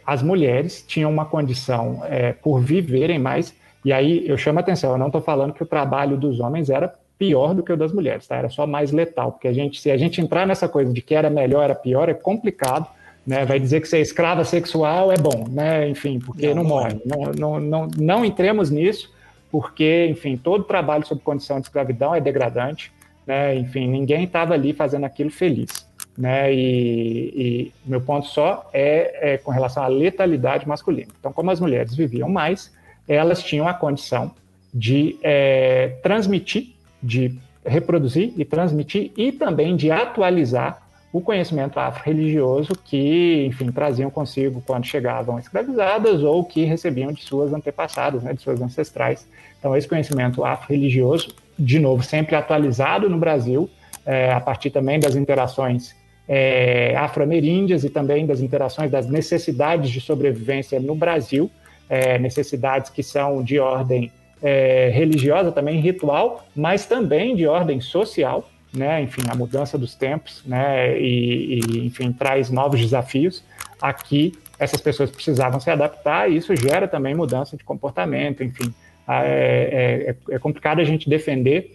as 0.07 0.23
mulheres 0.23 0.83
tinham 0.87 1.11
uma 1.11 1.27
condição 1.27 2.01
por 2.43 2.61
viverem 2.61 3.19
mais. 3.19 3.55
E 3.85 3.93
aí 3.93 4.29
eu 4.29 4.37
chamo 4.37 4.59
a 4.59 4.63
atenção, 4.63 4.93
eu 4.93 4.99
não 4.99 5.07
estou 5.07 5.21
falando 5.21 5.53
que 5.53 5.63
o 5.63 5.67
trabalho 5.67 6.17
dos 6.17 6.41
homens 6.41 6.71
era 6.71 6.93
pior 7.19 7.55
do 7.55 7.63
que 7.63 7.73
o 7.73 7.77
das 7.77 7.93
mulheres, 7.93 8.27
tá? 8.27 8.37
Era 8.37 8.49
só 8.49 8.67
mais 8.67 8.91
letal, 8.93 9.33
porque 9.33 9.49
a 9.49 9.53
gente, 9.53 9.81
se 9.81 9.91
a 9.91 9.97
gente 9.97 10.21
entrar 10.21 10.47
nessa 10.47 10.69
coisa 10.69 10.93
de 10.93 11.01
que 11.01 11.15
era 11.15 11.31
melhor, 11.31 11.65
era 11.65 11.75
pior, 11.75 12.09
é 12.09 12.15
complicado. 12.15 12.87
Né, 13.25 13.45
vai 13.45 13.61
dizer 13.61 13.81
que 13.81 13.87
ser 13.87 14.01
escrava 14.01 14.45
sexual 14.45 15.13
é 15.13 15.17
bom, 15.17 15.47
né? 15.49 15.89
Enfim, 15.89 16.19
porque 16.19 16.49
não, 16.49 16.57
não 16.57 16.65
morre. 16.65 17.01
Não, 17.07 17.33
não, 17.33 17.61
não, 17.61 17.89
não 17.97 18.25
entremos 18.25 18.69
nisso 18.69 19.13
porque, 19.53 20.07
enfim, 20.11 20.37
todo 20.37 20.65
trabalho 20.65 21.07
sob 21.07 21.21
condição 21.21 21.61
de 21.61 21.67
escravidão 21.67 22.15
é 22.15 22.21
degradante, 22.21 22.91
né? 23.27 23.55
Enfim, 23.55 23.87
ninguém 23.87 24.25
estava 24.25 24.55
ali 24.55 24.73
fazendo 24.73 25.05
aquilo 25.05 25.31
feliz, 25.31 25.87
né? 26.17 26.53
E, 26.53 27.33
e 27.37 27.73
meu 27.85 28.01
ponto 28.01 28.27
só 28.27 28.69
é, 28.73 29.35
é, 29.35 29.39
com 29.39 29.51
relação 29.51 29.83
à 29.83 29.89
letalidade 29.89 30.67
masculina. 30.67 31.13
Então, 31.21 31.33
como 31.35 31.51
as 31.51 31.61
mulheres 31.61 31.95
viviam 31.95 32.31
mais, 32.31 32.73
elas 33.09 33.43
tinham 33.43 33.67
a 33.67 33.75
condição 33.75 34.33
de 34.73 35.19
é, 35.23 35.99
transmitir, 36.03 36.75
de 37.03 37.39
reproduzir 37.65 38.33
e 38.37 38.45
transmitir 38.45 39.13
e 39.17 39.33
também 39.33 39.77
de 39.77 39.91
atualizar 39.91 40.83
o 41.13 41.21
conhecimento 41.21 41.79
afro-religioso 41.79 42.73
que, 42.85 43.45
enfim, 43.47 43.71
traziam 43.71 44.11
consigo 44.11 44.63
quando 44.67 44.87
chegavam 44.87 45.39
escravizadas 45.39 46.23
ou 46.23 46.43
que 46.43 46.65
recebiam 46.65 47.13
de 47.13 47.23
suas 47.23 47.53
antepassadas, 47.53 48.23
né, 48.23 48.33
de 48.33 48.41
suas 48.41 48.63
ancestrais. 48.63 49.29
Então, 49.59 49.77
esse 49.77 49.87
conhecimento 49.87 50.43
afro-religioso, 50.43 51.35
de 51.59 51.79
novo, 51.79 52.03
sempre 52.03 52.35
atualizado 52.35 53.11
no 53.11 53.19
Brasil, 53.19 53.69
é, 54.07 54.33
a 54.33 54.41
partir 54.41 54.71
também 54.71 54.99
das 54.99 55.15
interações 55.15 55.95
é, 56.27 56.97
afro-ameríndias 56.97 57.85
e 57.85 57.91
também 57.91 58.25
das 58.25 58.41
interações 58.41 58.91
das 58.91 59.07
necessidades 59.07 59.91
de 59.91 60.01
sobrevivência 60.01 60.81
no 60.81 60.95
Brasil, 60.95 61.51
é, 61.93 62.19
necessidades 62.19 62.91
que 62.91 63.03
são 63.03 63.45
de 63.45 63.59
ordem 63.59 64.11
é, 64.43 64.91
religiosa, 64.95 65.53
também 65.53 65.79
ritual, 65.79 66.43
mas 66.57 66.87
também 66.87 67.37
de 67.37 67.47
ordem 67.47 67.83
social, 67.83 68.49
né? 68.73 69.03
Enfim, 69.03 69.21
a 69.29 69.35
mudança 69.35 69.77
dos 69.77 69.95
tempos, 69.95 70.43
né? 70.47 70.99
E, 70.99 71.61
e, 71.61 71.87
enfim, 71.87 72.11
traz 72.11 72.49
novos 72.49 72.81
desafios. 72.81 73.45
Aqui, 73.79 74.33
essas 74.59 74.81
pessoas 74.81 75.11
precisavam 75.11 75.61
se 75.61 75.71
adaptar 75.71 76.31
e 76.31 76.39
isso 76.39 76.57
gera 76.57 76.89
também 76.89 77.15
mudança 77.15 77.59
de 77.59 77.63
comportamento, 77.63 78.43
enfim. 78.43 78.73
É, 79.07 80.17
é, 80.31 80.35
é 80.35 80.39
complicado 80.39 80.81
a 80.81 80.85
gente 80.85 81.11
defender, 81.11 81.73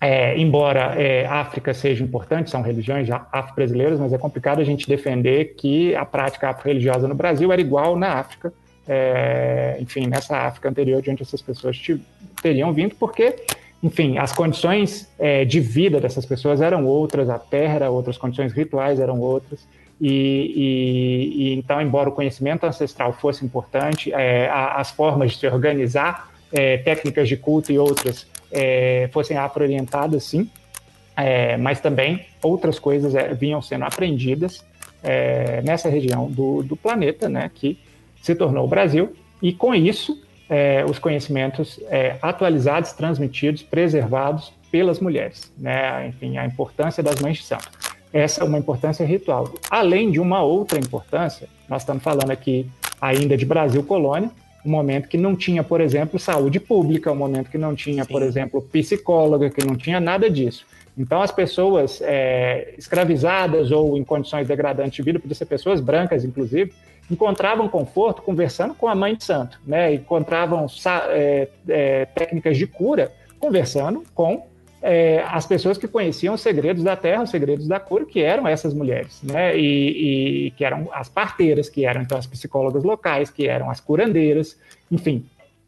é, 0.00 0.38
embora 0.38 0.94
é, 0.96 1.26
África 1.26 1.74
seja 1.74 2.04
importante, 2.04 2.48
são 2.48 2.62
religiões 2.62 3.08
afro-brasileiras, 3.10 3.98
mas 3.98 4.12
é 4.12 4.18
complicado 4.18 4.60
a 4.60 4.64
gente 4.64 4.86
defender 4.86 5.56
que 5.56 5.96
a 5.96 6.04
prática 6.04 6.50
afro-religiosa 6.50 7.08
no 7.08 7.14
Brasil 7.16 7.50
era 7.50 7.60
igual 7.60 7.96
na 7.96 8.20
África, 8.20 8.52
é, 8.86 9.76
enfim, 9.80 10.06
nessa 10.06 10.36
África 10.36 10.68
anterior 10.68 11.00
de 11.02 11.10
onde 11.10 11.22
essas 11.22 11.42
pessoas 11.42 11.80
teriam 12.42 12.72
vindo, 12.72 12.94
porque 12.96 13.36
enfim, 13.82 14.16
as 14.16 14.32
condições 14.32 15.10
é, 15.18 15.44
de 15.44 15.58
vida 15.58 16.00
dessas 16.00 16.24
pessoas 16.24 16.60
eram 16.60 16.86
outras, 16.86 17.28
a 17.28 17.38
terra 17.38 17.74
era 17.74 17.90
outras, 17.90 18.14
as 18.14 18.20
condições 18.20 18.52
rituais 18.52 19.00
eram 19.00 19.18
outras. 19.18 19.66
E, 20.00 20.08
e, 20.08 21.32
e 21.36 21.54
então, 21.54 21.80
embora 21.80 22.08
o 22.08 22.12
conhecimento 22.12 22.64
ancestral 22.64 23.12
fosse 23.12 23.44
importante, 23.44 24.12
é, 24.12 24.48
as 24.50 24.92
formas 24.92 25.32
de 25.32 25.38
se 25.38 25.46
organizar, 25.48 26.30
é, 26.52 26.78
técnicas 26.78 27.28
de 27.28 27.36
culto 27.36 27.72
e 27.72 27.78
outras, 27.78 28.26
é, 28.52 29.08
fossem 29.12 29.36
afro-orientadas, 29.36 30.24
sim, 30.24 30.48
é, 31.16 31.56
mas 31.56 31.80
também 31.80 32.24
outras 32.40 32.78
coisas 32.78 33.14
vinham 33.38 33.60
sendo 33.60 33.84
aprendidas 33.84 34.64
nessa 35.64 35.88
região 35.88 36.30
do, 36.30 36.62
do 36.62 36.76
planeta, 36.76 37.28
né, 37.28 37.50
que 37.52 37.76
se 38.22 38.34
tornou 38.34 38.64
o 38.64 38.68
Brasil, 38.68 39.12
e 39.42 39.52
com 39.52 39.74
isso 39.74 40.22
é, 40.48 40.84
os 40.88 40.98
conhecimentos 40.98 41.80
é, 41.88 42.16
atualizados, 42.22 42.92
transmitidos, 42.92 43.62
preservados 43.62 44.52
pelas 44.70 45.00
mulheres, 45.00 45.52
né? 45.58 46.08
Enfim, 46.08 46.38
a 46.38 46.46
importância 46.46 47.02
das 47.02 47.20
mães 47.20 47.38
de 47.38 47.44
santo. 47.44 47.68
Essa 48.12 48.42
é 48.42 48.44
uma 48.44 48.58
importância 48.58 49.04
ritual. 49.04 49.52
Além 49.70 50.10
de 50.10 50.20
uma 50.20 50.42
outra 50.42 50.78
importância, 50.78 51.48
nós 51.68 51.82
estamos 51.82 52.02
falando 52.02 52.30
aqui 52.30 52.66
ainda 53.00 53.36
de 53.36 53.44
Brasil 53.44 53.82
colônia, 53.82 54.30
um 54.64 54.70
momento 54.70 55.08
que 55.08 55.18
não 55.18 55.34
tinha, 55.34 55.64
por 55.64 55.80
exemplo, 55.80 56.18
saúde 56.18 56.60
pública, 56.60 57.10
um 57.10 57.16
momento 57.16 57.50
que 57.50 57.58
não 57.58 57.74
tinha, 57.74 58.04
Sim. 58.04 58.12
por 58.12 58.22
exemplo, 58.22 58.62
psicóloga, 58.62 59.50
que 59.50 59.64
não 59.64 59.74
tinha 59.74 59.98
nada 59.98 60.30
disso. 60.30 60.64
Então, 60.96 61.22
as 61.22 61.32
pessoas 61.32 62.00
é, 62.02 62.74
escravizadas 62.76 63.70
ou 63.70 63.96
em 63.96 64.04
condições 64.04 64.46
degradantes 64.46 64.92
de 64.92 65.02
vida, 65.02 65.18
podia 65.18 65.34
ser 65.34 65.46
pessoas 65.46 65.80
brancas, 65.80 66.24
inclusive, 66.24 66.72
encontravam 67.12 67.68
conforto 67.68 68.22
conversando 68.22 68.74
com 68.74 68.88
a 68.88 68.94
mãe 68.94 69.14
de 69.14 69.24
santo, 69.24 69.60
né? 69.66 69.94
encontravam 69.94 70.66
é, 71.10 71.48
é, 71.68 72.04
técnicas 72.06 72.56
de 72.56 72.66
cura 72.66 73.12
conversando 73.38 74.02
com 74.14 74.46
é, 74.80 75.22
as 75.28 75.46
pessoas 75.46 75.78
que 75.78 75.86
conheciam 75.86 76.34
os 76.34 76.40
segredos 76.40 76.82
da 76.82 76.96
terra, 76.96 77.22
os 77.22 77.30
segredos 77.30 77.68
da 77.68 77.78
cura, 77.78 78.04
que 78.04 78.20
eram 78.20 78.48
essas 78.48 78.74
mulheres, 78.74 79.20
né? 79.22 79.56
E, 79.56 80.46
e, 80.46 80.50
que 80.52 80.64
eram 80.64 80.88
as 80.92 81.08
parteiras, 81.08 81.68
que 81.68 81.86
eram 81.86 82.02
então 82.02 82.18
as 82.18 82.26
psicólogas 82.26 82.82
locais, 82.82 83.30
que 83.30 83.46
eram 83.46 83.70
as 83.70 83.78
curandeiras, 83.78 84.58
enfim. 84.90 85.24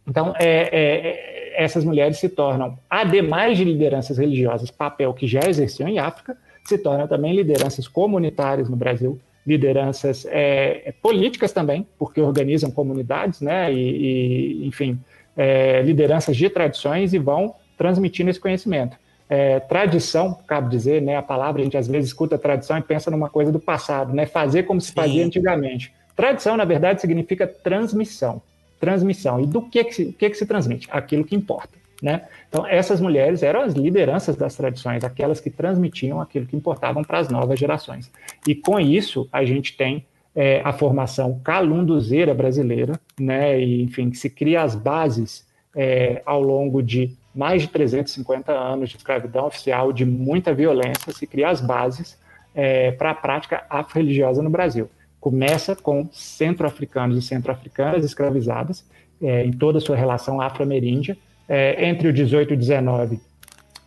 Então, 0.07 0.35
é, 0.37 0.69
é, 0.73 1.07
é 1.07 1.45
essas 1.65 1.85
mulheres 1.85 2.19
se 2.19 2.29
tornam, 2.29 2.77
ademais 2.91 3.57
de 3.57 3.65
lideranças 3.65 4.19
religiosas, 4.19 4.73
papel 4.73 5.15
que 5.15 5.29
já 5.29 5.49
exerciam 5.49 5.89
em 5.89 6.01
África, 6.01 6.37
se 6.65 6.77
tornam 6.77 7.07
também 7.07 7.33
lideranças 7.33 7.87
comunitárias 7.87 8.69
no 8.69 8.75
Brasil, 8.75 9.21
lideranças 9.47 10.27
é, 10.29 10.95
políticas 11.03 11.53
também, 11.53 11.87
porque 11.99 12.21
organizam 12.21 12.71
comunidades, 12.71 13.41
né? 13.41 13.73
E, 13.73 14.63
e 14.63 14.67
enfim, 14.67 14.99
é, 15.37 15.83
lideranças 15.83 16.37
de 16.37 16.49
tradições 16.49 17.13
e 17.13 17.19
vão 17.19 17.55
transmitindo 17.77 18.31
esse 18.31 18.41
conhecimento 18.41 18.97
é, 19.29 19.59
tradição, 19.61 20.39
cabe 20.47 20.69
dizer, 20.69 21.01
né? 21.01 21.17
A 21.17 21.23
palavra 21.23 21.61
a 21.61 21.65
gente 21.65 21.77
às 21.77 21.89
vezes 21.89 22.11
escuta 22.11 22.39
tradição 22.39 22.79
e 22.79 22.83
pensa 22.83 23.11
numa 23.11 23.29
coisa 23.29 23.51
do 23.51 23.59
passado, 23.59 24.13
né? 24.13 24.27
Fazer 24.27 24.65
como 24.65 24.81
se 24.81 24.89
Sim. 24.89 24.95
fazia 24.95 25.25
antigamente. 25.25 25.93
Tradição, 26.15 26.57
na 26.57 26.65
verdade, 26.65 27.01
significa 27.01 27.47
transmissão. 27.47 28.41
Transmissão. 28.79 29.41
E 29.41 29.47
do 29.47 29.63
que 29.63 29.83
que 29.83 29.93
se, 29.93 30.13
que 30.13 30.31
que 30.31 30.37
se 30.37 30.47
transmite? 30.47 30.89
Aquilo 30.91 31.25
que 31.25 31.35
importa. 31.35 31.85
Né? 32.03 32.23
Então, 32.55 32.65
essas 32.69 33.01
mulheres 33.01 33.43
eram 33.43 33.63
as 33.63 33.75
lideranças 33.75 34.37
das 34.37 34.55
tradições, 34.55 35.03
aquelas 35.03 35.41
que 35.41 35.51
transmitiam 35.51 36.21
aquilo 36.21 36.47
que 36.47 36.55
importavam 36.55 37.03
para 37.03 37.19
as 37.19 37.29
novas 37.29 37.59
gerações. 37.59 38.09
E 38.47 38.55
com 38.55 38.79
isso, 38.79 39.29
a 39.33 39.45
gente 39.45 39.77
tem 39.77 40.07
é, 40.37 40.63
a 40.65 40.73
formação 40.73 41.41
calunduzeira 41.43 42.33
brasileira, 42.33 42.93
né? 43.19 43.61
E, 43.61 43.83
enfim, 43.83 44.09
que 44.09 44.17
se 44.17 44.31
cria 44.31 44.63
as 44.63 44.77
bases 44.77 45.45
é, 45.75 46.23
ao 46.25 46.41
longo 46.41 46.81
de 46.81 47.17
mais 47.35 47.63
de 47.63 47.67
350 47.67 48.53
anos 48.53 48.89
de 48.89 48.99
escravidão 48.99 49.47
oficial, 49.47 49.93
de 49.93 50.07
muita 50.07 50.55
violência, 50.55 51.13
se 51.13 51.27
cria 51.27 51.49
as 51.49 51.61
bases 51.61 52.17
é, 52.55 52.93
para 52.93 53.11
a 53.11 53.15
prática 53.17 53.65
afro-religiosa 53.69 54.45
no 54.45 54.51
Brasil. 54.51 54.89
Começa 55.19 55.75
com 55.75 56.09
centro-africanos 56.13 57.19
e 57.19 57.23
centro-africanas 57.23 58.05
escravizadas, 58.05 58.89
é, 59.21 59.45
em 59.45 59.51
toda 59.51 59.79
a 59.79 59.81
sua 59.81 59.97
relação 59.97 60.41
afro-ameríndia. 60.41 61.19
É, 61.49 61.87
entre 61.87 62.09
o 62.09 62.13
18 62.13 62.53
e 62.53 62.55
o 62.55 62.57
19, 62.57 63.21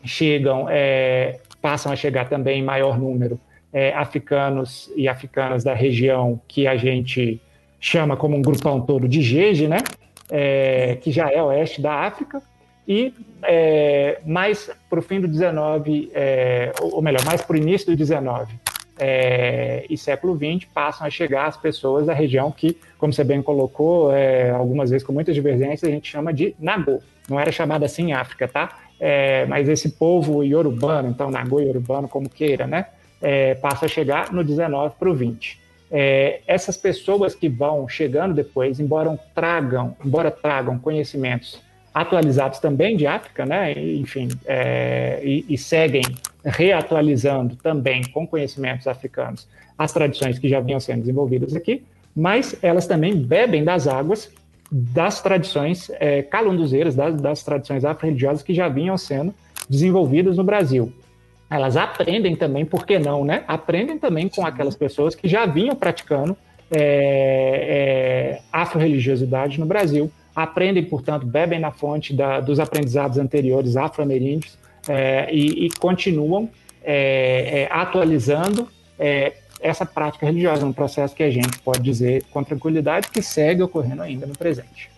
chegam, 0.04 0.68
é, 0.70 1.40
passam 1.62 1.92
a 1.92 1.96
chegar 1.96 2.30
também 2.30 2.60
em 2.60 2.64
maior 2.64 3.00
número 3.00 3.40
é, 3.74 3.94
africanos 3.94 4.92
e 4.96 5.08
africanas 5.08 5.64
da 5.64 5.74
região 5.74 6.40
que 6.48 6.68
a 6.68 6.78
gente 6.78 7.42
chama 7.80 8.16
como 8.16 8.36
um 8.36 8.42
grupão 8.42 8.82
todo 8.82 9.08
de 9.08 9.22
Jeje, 9.22 9.68
né? 9.68 9.80
É, 10.30 10.98
que 11.02 11.12
já 11.12 11.32
é 11.32 11.42
oeste 11.42 11.82
da 11.82 11.94
África, 11.94 12.42
e 12.88 13.14
é, 13.44 14.20
mais 14.26 14.70
para 14.90 15.00
o 15.00 15.02
fim 15.02 15.20
do 15.20 15.28
19, 15.28 16.12
é, 16.14 16.72
ou 16.82 17.02
melhor, 17.02 17.24
mais 17.26 17.42
para 17.42 17.54
o 17.54 17.58
início 17.58 17.88
do 17.88 17.96
19 17.96 18.54
é, 19.00 19.86
e 19.90 19.98
século 19.98 20.36
20 20.36 20.68
passam 20.68 21.06
a 21.06 21.10
chegar 21.10 21.48
as 21.48 21.56
pessoas 21.56 22.08
da 22.08 22.14
região 22.14 22.52
que, 22.52 22.78
como 22.98 23.14
você 23.14 23.24
bem 23.24 23.42
colocou, 23.42 24.10
algumas 24.58 24.90
vezes 24.90 25.06
com 25.06 25.14
muitas 25.14 25.36
divergências, 25.36 25.84
a 25.84 25.94
gente 25.94 26.10
chama 26.10 26.34
de 26.34 26.56
Nagô. 26.60 27.02
Não 27.30 27.40
era 27.40 27.52
chamada 27.52 27.86
assim 27.86 28.10
em 28.10 28.14
África, 28.14 28.48
tá? 28.48 28.78
É, 29.00 29.46
mas 29.46 29.70
esse 29.70 29.90
povo 29.90 30.44
iorubano, 30.44 31.10
então 31.10 31.30
Nagô 31.30 31.60
iorubano, 31.60 32.08
como 32.08 32.30
queira, 32.30 32.66
né? 32.66 32.88
É, 33.22 33.56
passa 33.56 33.86
a 33.86 33.90
chegar 33.90 34.32
no 34.32 34.44
19 34.44 34.96
para 34.98 35.10
o 35.10 35.14
20. 35.14 35.60
É, 35.90 36.42
essas 36.46 36.76
pessoas 36.76 37.34
que 37.34 37.48
vão 37.48 37.88
chegando 37.88 38.34
depois, 38.34 38.80
embora 38.80 39.18
tragam, 39.34 39.96
embora 40.04 40.30
tragam 40.30 40.78
conhecimentos 40.78 41.62
atualizados 41.94 42.60
também 42.60 42.96
de 42.96 43.08
África, 43.08 43.46
né? 43.46 43.72
enfim, 43.72 44.28
é, 44.46 45.20
e, 45.24 45.46
e, 45.50 45.58
seguem 45.58 46.04
reatualizando 46.46 47.56
também 47.56 48.04
com 48.12 48.28
conhecimentos 48.28 48.88
africanos 48.88 49.48
as 49.76 49.92
tradições 49.92 50.38
que 50.38 50.48
já 50.48 50.60
vinham 50.60 50.80
sendo 50.80 51.00
desenvolvidas 51.00 51.56
aqui, 51.56 51.84
mas 52.16 52.56
elas 52.62 52.86
também 52.86 53.16
bebem 53.16 53.64
das 53.64 53.88
águas 53.88 54.32
das 54.72 55.22
tradições 55.22 55.90
é, 56.00 56.22
calunduzeiras, 56.22 56.96
das, 56.96 57.20
das 57.22 57.44
tradições 57.44 57.86
afro-religiosas 57.86 58.44
que 58.44 58.54
já 58.54 58.68
vinham 58.68 58.98
sendo 58.98 59.34
desenvolvidas 59.70 60.38
no 60.38 60.44
Brasil. 60.44 60.92
Elas 61.50 61.78
aprendem 61.78 62.36
também, 62.36 62.66
por 62.66 62.86
que 62.86 63.00
não, 63.00 63.24
né? 63.24 63.44
Aprendem 63.48 63.98
também 63.98 64.28
com 64.28 64.46
aquelas 64.46 64.76
pessoas 64.76 65.16
que 65.16 65.28
já 65.28 65.46
vinham 65.46 65.76
praticando 65.76 66.36
é, 66.70 68.40
é, 68.40 68.42
afro-religiosidade 68.52 69.58
no 69.60 69.66
Brasil, 69.66 70.12
aprendem, 70.36 70.84
portanto, 70.84 71.26
bebem 71.26 71.60
na 71.60 71.72
fonte 71.72 72.14
da, 72.14 72.40
dos 72.42 72.60
aprendizados 72.60 73.18
anteriores 73.18 73.78
afro-ameríndios 73.78 74.58
é, 74.88 75.34
e, 75.34 75.66
e, 75.66 75.70
continuam 75.80 76.50
é, 76.84 77.64
é, 77.64 77.70
atualizando 77.72 78.68
é, 79.00 79.34
essa 79.60 79.86
prática 79.86 80.26
religiosa, 80.26 80.66
um 80.66 80.74
processo 80.74 81.16
que 81.16 81.24
a 81.24 81.30
gente 81.30 81.60
pode 81.60 81.82
dizer 81.82 82.24
com 82.32 82.44
tranquilidade 82.44 83.10
que 83.10 83.22
segue 83.22 83.62
ocorrendo 83.64 84.02
ainda 84.02 84.26
no 84.26 84.38
presente. 84.38 84.90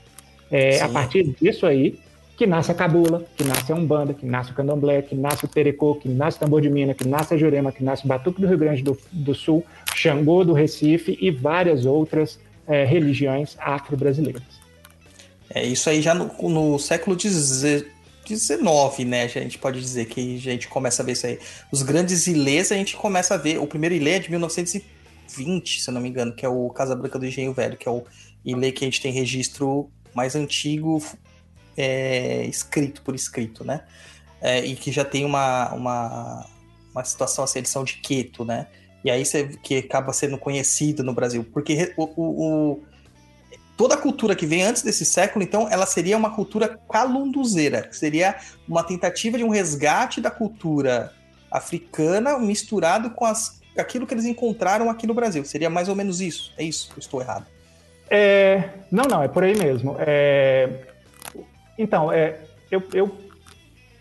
É, 0.52 0.82
a 0.82 0.90
partir 0.90 1.36
disso 1.40 1.66
aí, 1.66 2.00
que 2.36 2.48
nasce 2.48 2.72
a 2.72 2.74
cabula, 2.74 3.26
que 3.36 3.44
nasce 3.44 3.72
a 3.72 3.76
umbanda, 3.76 4.14
que 4.14 4.26
nasce 4.26 4.52
o 4.52 4.54
candomblé, 4.54 5.02
que 5.02 5.14
nasce 5.14 5.44
o 5.44 5.48
terecô, 5.48 5.96
que 5.96 6.08
nasce 6.08 6.38
o 6.38 6.40
tambor 6.40 6.62
de 6.62 6.70
mina, 6.70 6.94
que 6.94 7.06
nasce 7.06 7.34
a 7.34 7.38
jurema, 7.38 7.72
que 7.72 7.84
nasce 7.84 8.06
o 8.06 8.08
batuque 8.08 8.40
do 8.40 8.48
Rio 8.48 8.58
Grande 8.58 8.82
do, 8.82 8.98
do 9.12 9.36
Sul, 9.36 9.64
Xangô 9.94 10.46
do 10.46 10.54
Recife 10.54 11.18
e 11.22 11.30
várias 11.30 11.86
outras 11.86 12.40
é, 12.66 12.86
religiões 12.86 13.58
afro-brasileiras. 13.60 14.60
É, 15.54 15.66
isso 15.66 15.90
aí 15.90 16.02
já 16.02 16.14
no, 16.14 16.32
no 16.50 16.80
século 16.80 17.20
XIX, 17.20 17.86
né? 19.06 19.24
A 19.24 19.28
gente 19.28 19.58
pode 19.58 19.80
dizer 19.80 20.06
que 20.06 20.38
a 20.38 20.40
gente 20.40 20.68
começa 20.68 21.02
a 21.02 21.06
ver 21.06 21.14
isso 21.14 21.26
aí. 21.26 21.40
Os 21.72 21.82
grandes 21.82 22.28
ilês 22.28 22.72
a 22.72 22.76
gente 22.76 22.96
começa 22.96 23.34
a 23.34 23.38
ver. 23.38 23.60
O 23.60 23.68
primeiro 23.68 23.96
ilê 23.96 24.12
é 24.12 24.20
de 24.20 24.30
1920, 24.30 25.82
se 25.82 25.90
eu 25.90 25.94
não 25.94 26.02
me 26.02 26.10
engano, 26.10 26.34
que 26.34 26.46
é 26.46 26.50
o 26.50 26.70
Casa 26.70 26.96
Branca 26.96 27.18
do 27.18 27.26
Engenho 27.26 27.54
Velho, 27.54 27.78
que 27.78 27.88
é 27.88 27.92
o 27.92 28.04
ilê 28.46 28.72
que 28.72 28.84
a 28.84 28.88
gente 28.88 29.02
tem 29.02 29.12
registro 29.12 29.90
mais 30.14 30.36
antigo 30.36 31.02
é, 31.78 32.46
escrito 32.46 33.02
por 33.02 33.16
escrito, 33.16 33.64
né? 33.64 33.84
É, 34.42 34.64
e 34.66 34.76
que 34.76 34.92
já 34.92 35.06
tem 35.06 35.26
uma, 35.26 35.74
uma, 35.74 36.46
uma 36.92 37.04
situação, 37.04 37.44
assim, 37.44 37.60
edição 37.60 37.84
de 37.84 37.96
Queto, 37.96 38.44
né? 38.44 38.68
E 39.04 39.10
aí 39.10 39.26
você, 39.26 39.48
que 39.64 39.78
acaba 39.78 40.12
sendo 40.12 40.38
conhecido 40.38 41.04
no 41.04 41.14
Brasil. 41.14 41.46
Porque 41.54 41.94
o, 41.96 42.04
o, 42.04 42.84
toda 43.80 43.96
a 43.96 43.98
cultura 43.98 44.36
que 44.36 44.46
vem 44.46 44.62
antes 44.64 44.82
desse 44.82 45.06
século, 45.06 45.42
então, 45.42 45.66
ela 45.72 45.86
seria 45.86 46.18
uma 46.18 46.36
cultura 46.36 46.78
calunduzeira, 46.92 47.88
seria 47.94 48.36
uma 48.68 48.84
tentativa 48.84 49.38
de 49.38 49.44
um 49.46 49.48
resgate 49.48 50.20
da 50.20 50.30
cultura 50.30 51.14
africana 51.50 52.38
misturado 52.38 53.12
com 53.12 53.24
as, 53.24 53.62
aquilo 53.78 54.06
que 54.06 54.14
eles 54.14 54.26
encontraram 54.26 54.90
aqui 54.90 55.08
no 55.08 55.14
Brasil. 55.14 55.46
Seria 55.46 55.70
mais 55.70 55.88
ou 55.88 55.96
menos 55.96 56.20
isso. 56.20 56.54
É 56.58 56.64
isso? 56.66 56.92
Estou 56.98 57.22
errado. 57.22 57.46
É, 58.10 58.66
não, 58.92 59.06
não, 59.06 59.24
é 59.24 59.30
por 59.30 59.46
aí 59.46 59.58
mesmo. 59.58 59.96
É, 59.98 60.70
então, 61.78 62.12
é, 62.12 62.38
eu, 62.70 62.84
eu 62.94 63.10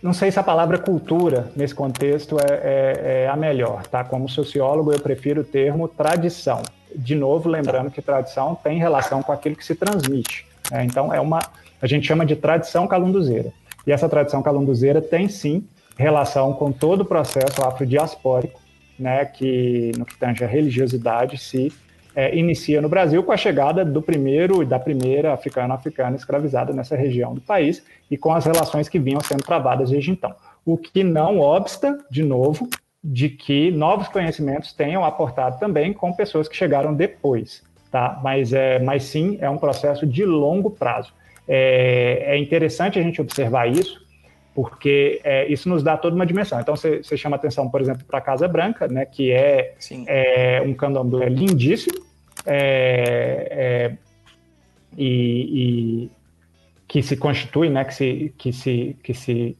não 0.02 0.12
sei 0.12 0.32
se 0.32 0.40
a 0.40 0.42
palavra 0.42 0.78
cultura 0.78 1.52
nesse 1.54 1.72
contexto 1.72 2.36
é, 2.40 2.50
é, 2.50 3.22
é, 3.22 3.28
a 3.28 3.36
melhor, 3.36 3.86
tá? 3.86 4.02
Como 4.02 4.28
sociólogo, 4.28 4.92
eu 4.92 4.98
prefiro 4.98 5.42
o 5.42 5.44
termo 5.44 5.86
tradição 5.86 6.64
de 6.94 7.14
novo, 7.14 7.48
lembrando 7.48 7.90
que 7.90 8.02
tradição 8.02 8.54
tem 8.54 8.78
relação 8.78 9.22
com 9.22 9.32
aquilo 9.32 9.56
que 9.56 9.64
se 9.64 9.74
transmite. 9.74 10.46
Né? 10.70 10.84
Então, 10.84 11.12
é 11.12 11.20
uma, 11.20 11.40
a 11.80 11.86
gente 11.86 12.06
chama 12.06 12.24
de 12.24 12.36
tradição 12.36 12.86
calunduzeira. 12.86 13.52
E 13.86 13.92
essa 13.92 14.08
tradição 14.08 14.42
calunduzeira 14.42 15.00
tem, 15.00 15.28
sim, 15.28 15.66
relação 15.96 16.52
com 16.52 16.70
todo 16.70 17.00
o 17.00 17.04
processo 17.04 17.62
afrodiaspórico, 17.62 18.60
né, 18.98 19.24
que, 19.24 19.92
no 19.96 20.04
que 20.04 20.16
tange 20.16 20.44
a 20.44 20.46
religiosidade, 20.46 21.38
se 21.38 21.72
é, 22.14 22.36
inicia 22.36 22.80
no 22.80 22.88
Brasil 22.88 23.22
com 23.22 23.32
a 23.32 23.36
chegada 23.36 23.84
do 23.84 24.02
primeiro 24.02 24.62
e 24.62 24.66
da 24.66 24.78
primeira 24.78 25.32
africano-africana 25.32 26.16
escravizada 26.16 26.72
nessa 26.72 26.96
região 26.96 27.34
do 27.34 27.40
país 27.40 27.82
e 28.10 28.16
com 28.16 28.32
as 28.32 28.44
relações 28.44 28.88
que 28.88 28.98
vinham 28.98 29.20
sendo 29.20 29.42
travadas 29.42 29.90
desde 29.90 30.10
então. 30.10 30.34
O 30.64 30.76
que 30.76 31.04
não 31.04 31.40
obsta, 31.40 31.98
de 32.10 32.24
novo, 32.24 32.68
de 33.02 33.28
que 33.28 33.70
novos 33.70 34.08
conhecimentos 34.08 34.72
tenham 34.72 35.04
aportado 35.04 35.58
também 35.58 35.92
com 35.92 36.12
pessoas 36.12 36.48
que 36.48 36.56
chegaram 36.56 36.94
depois, 36.94 37.62
tá? 37.90 38.20
Mas, 38.22 38.52
é, 38.52 38.78
mas 38.78 39.04
sim, 39.04 39.38
é 39.40 39.48
um 39.48 39.58
processo 39.58 40.06
de 40.06 40.24
longo 40.24 40.70
prazo. 40.70 41.12
é, 41.46 42.34
é 42.34 42.38
interessante 42.38 42.98
a 42.98 43.02
gente 43.02 43.20
observar 43.20 43.70
isso, 43.70 44.06
porque 44.58 45.20
é, 45.22 45.46
isso 45.46 45.68
nos 45.68 45.84
dá 45.84 45.96
toda 45.96 46.16
uma 46.16 46.26
dimensão. 46.26 46.58
Então, 46.60 46.74
você, 46.74 47.16
chama 47.16 47.36
atenção, 47.36 47.70
por 47.70 47.80
exemplo, 47.80 48.04
para 48.04 48.18
a 48.18 48.20
Casa 48.20 48.48
Branca, 48.48 48.88
né, 48.88 49.04
que 49.04 49.30
é, 49.30 49.76
é 50.08 50.60
um 50.60 50.74
candomblé 50.74 51.28
lindíssimo, 51.28 52.04
é, 52.44 53.48
é, 53.48 53.96
e, 54.96 56.08
e, 56.08 56.10
que 56.88 57.04
se 57.04 57.16
constitui, 57.16 57.70
né, 57.70 57.84
que 57.84 57.94
se, 57.94 58.34
que 58.36 58.52
se, 58.52 58.96
que 59.00 59.14
se 59.14 59.56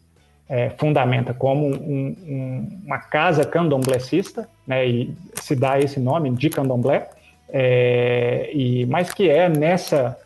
é, 0.48 0.70
fundamenta 0.70 1.34
como 1.34 1.66
um, 1.66 2.16
um, 2.26 2.80
uma 2.84 2.98
casa 2.98 3.44
candomblecista, 3.44 4.48
né, 4.66 4.86
e 4.86 5.14
se 5.34 5.54
dá 5.54 5.78
esse 5.78 6.00
nome 6.00 6.30
de 6.30 6.48
candomblé, 6.48 7.08
é, 7.50 8.50
e, 8.52 8.86
mas 8.86 9.12
que 9.12 9.28
é 9.28 9.48
nessa 9.48 10.16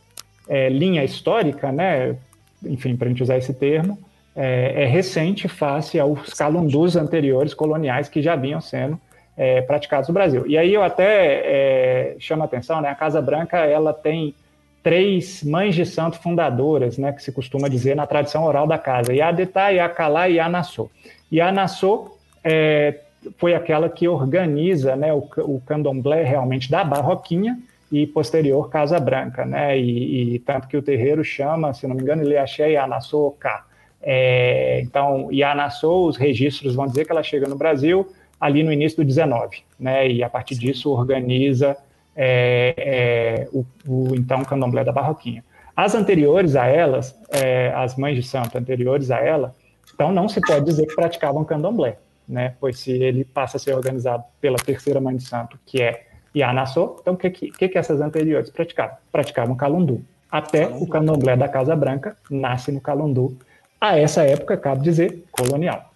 é, 0.48 0.68
linha 0.68 1.02
histórica, 1.04 1.72
né, 1.72 2.16
enfim, 2.64 2.96
para 2.96 3.06
a 3.06 3.08
gente 3.08 3.22
usar 3.22 3.36
esse 3.36 3.52
termo, 3.52 3.98
é, 4.34 4.84
é, 4.84 4.86
recente 4.86 5.48
face 5.48 5.98
aos 5.98 6.32
calundus 6.32 6.96
anteriores 6.96 7.52
coloniais 7.52 8.08
que 8.08 8.22
já 8.22 8.34
vinham 8.34 8.60
sendo 8.60 8.98
é, 9.36 9.60
praticados 9.60 10.08
no 10.08 10.14
Brasil. 10.14 10.46
E 10.46 10.56
aí 10.56 10.72
eu 10.72 10.82
até 10.82 11.42
é, 11.44 12.16
chamo 12.18 12.42
a 12.42 12.46
atenção, 12.46 12.80
né, 12.80 12.88
a 12.88 12.94
Casa 12.94 13.20
Branca 13.20 13.58
ela 13.58 13.92
tem 13.92 14.34
três 14.82 15.44
mães 15.44 15.74
de 15.74 15.86
santo 15.86 16.18
fundadoras, 16.18 16.98
né, 16.98 17.12
que 17.12 17.22
se 17.22 17.30
costuma 17.30 17.68
dizer 17.68 17.94
na 17.94 18.06
tradição 18.06 18.44
oral 18.44 18.66
da 18.66 18.76
casa, 18.76 19.14
Yadetá, 19.14 19.68
Yakalá 19.68 20.28
e 20.28 20.40
Anassô. 20.40 20.90
E 21.30 21.40
Anassô 21.40 22.18
é, 22.42 22.98
foi 23.38 23.54
aquela 23.54 23.88
que 23.88 24.08
organiza 24.08 24.96
né, 24.96 25.12
o, 25.12 25.28
o 25.38 25.62
candomblé 25.64 26.24
realmente 26.24 26.70
da 26.70 26.82
Barroquinha 26.82 27.58
e 27.92 28.06
posterior 28.06 28.70
Casa 28.70 28.98
Branca, 28.98 29.44
né, 29.44 29.78
e, 29.78 30.34
e 30.34 30.38
tanto 30.40 30.66
que 30.66 30.76
o 30.76 30.82
terreiro 30.82 31.22
chama, 31.22 31.72
se 31.72 31.86
não 31.86 31.94
me 31.94 32.02
engano, 32.02 32.22
ele 32.22 32.36
Axé 32.36 32.76
Anassô 32.76 33.36
K. 33.38 33.64
É, 34.02 34.80
então, 34.82 35.30
Yanassô, 35.30 36.08
os 36.08 36.16
registros 36.16 36.74
vão 36.74 36.88
dizer 36.88 37.04
que 37.04 37.12
ela 37.12 37.22
chega 37.22 37.46
no 37.46 37.54
Brasil 37.54 38.10
ali 38.40 38.64
no 38.64 38.72
início 38.72 38.96
do 38.96 39.04
19, 39.04 39.58
né, 39.78 40.08
e 40.08 40.24
a 40.24 40.28
partir 40.28 40.56
disso 40.56 40.90
organiza 40.90 41.76
é, 42.16 42.74
é, 42.76 43.48
o, 43.52 43.64
o, 43.86 44.14
então 44.14 44.44
candomblé 44.44 44.84
da 44.84 44.92
Barroquinha. 44.92 45.44
As 45.74 45.94
anteriores 45.94 46.54
a 46.54 46.66
elas, 46.66 47.18
é, 47.30 47.72
as 47.74 47.96
mães 47.96 48.16
de 48.16 48.22
santo 48.22 48.58
anteriores 48.58 49.10
a 49.10 49.18
ela, 49.18 49.54
então 49.94 50.12
não 50.12 50.28
se 50.28 50.40
pode 50.40 50.64
dizer 50.66 50.86
que 50.86 50.94
praticavam 50.94 51.44
candomblé, 51.44 51.98
né? 52.28 52.54
Pois 52.60 52.78
se 52.78 52.92
ele 52.92 53.24
passa 53.24 53.56
a 53.56 53.60
ser 53.60 53.74
organizado 53.74 54.24
pela 54.40 54.56
terceira 54.56 55.00
mãe 55.00 55.16
de 55.16 55.24
santo, 55.24 55.58
que 55.64 55.80
é 55.80 56.06
Yanassô, 56.34 56.96
então 57.00 57.14
o 57.14 57.16
que, 57.16 57.30
que, 57.30 57.68
que 57.68 57.78
essas 57.78 58.00
anteriores 58.00 58.50
praticavam? 58.50 58.96
Praticavam 59.10 59.54
calundu. 59.54 60.04
Até 60.30 60.66
calundu. 60.66 60.84
o 60.84 60.88
candomblé 60.88 61.36
da 61.36 61.48
Casa 61.48 61.74
Branca 61.76 62.16
nasce 62.30 62.72
no 62.72 62.80
calundu, 62.80 63.36
a 63.80 63.98
essa 63.98 64.22
época, 64.22 64.56
cabe 64.56 64.82
dizer, 64.82 65.24
colonial. 65.32 65.92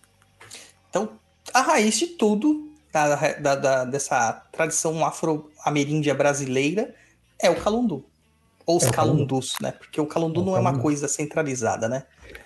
Então, 0.90 1.10
a 1.54 1.60
raiz 1.60 1.96
de 1.96 2.06
tudo 2.08 2.68
da, 2.92 3.14
da, 3.38 3.54
da, 3.54 3.84
dessa 3.84 4.42
tradição 4.56 5.04
afro-ameríndia 5.04 6.14
brasileira 6.14 6.94
é 7.40 7.50
o 7.50 7.56
calundu. 7.56 8.04
Ou 8.66 8.78
os 8.78 8.84
é 8.84 8.90
calundus, 8.90 9.54
né? 9.60 9.70
Porque 9.72 10.00
o 10.00 10.06
calundu 10.06 10.40
é 10.40 10.44
não 10.44 10.56
é 10.56 10.60
uma 10.60 10.78
coisa 10.78 11.06
centralizada, 11.06 11.88
né? 11.88 12.02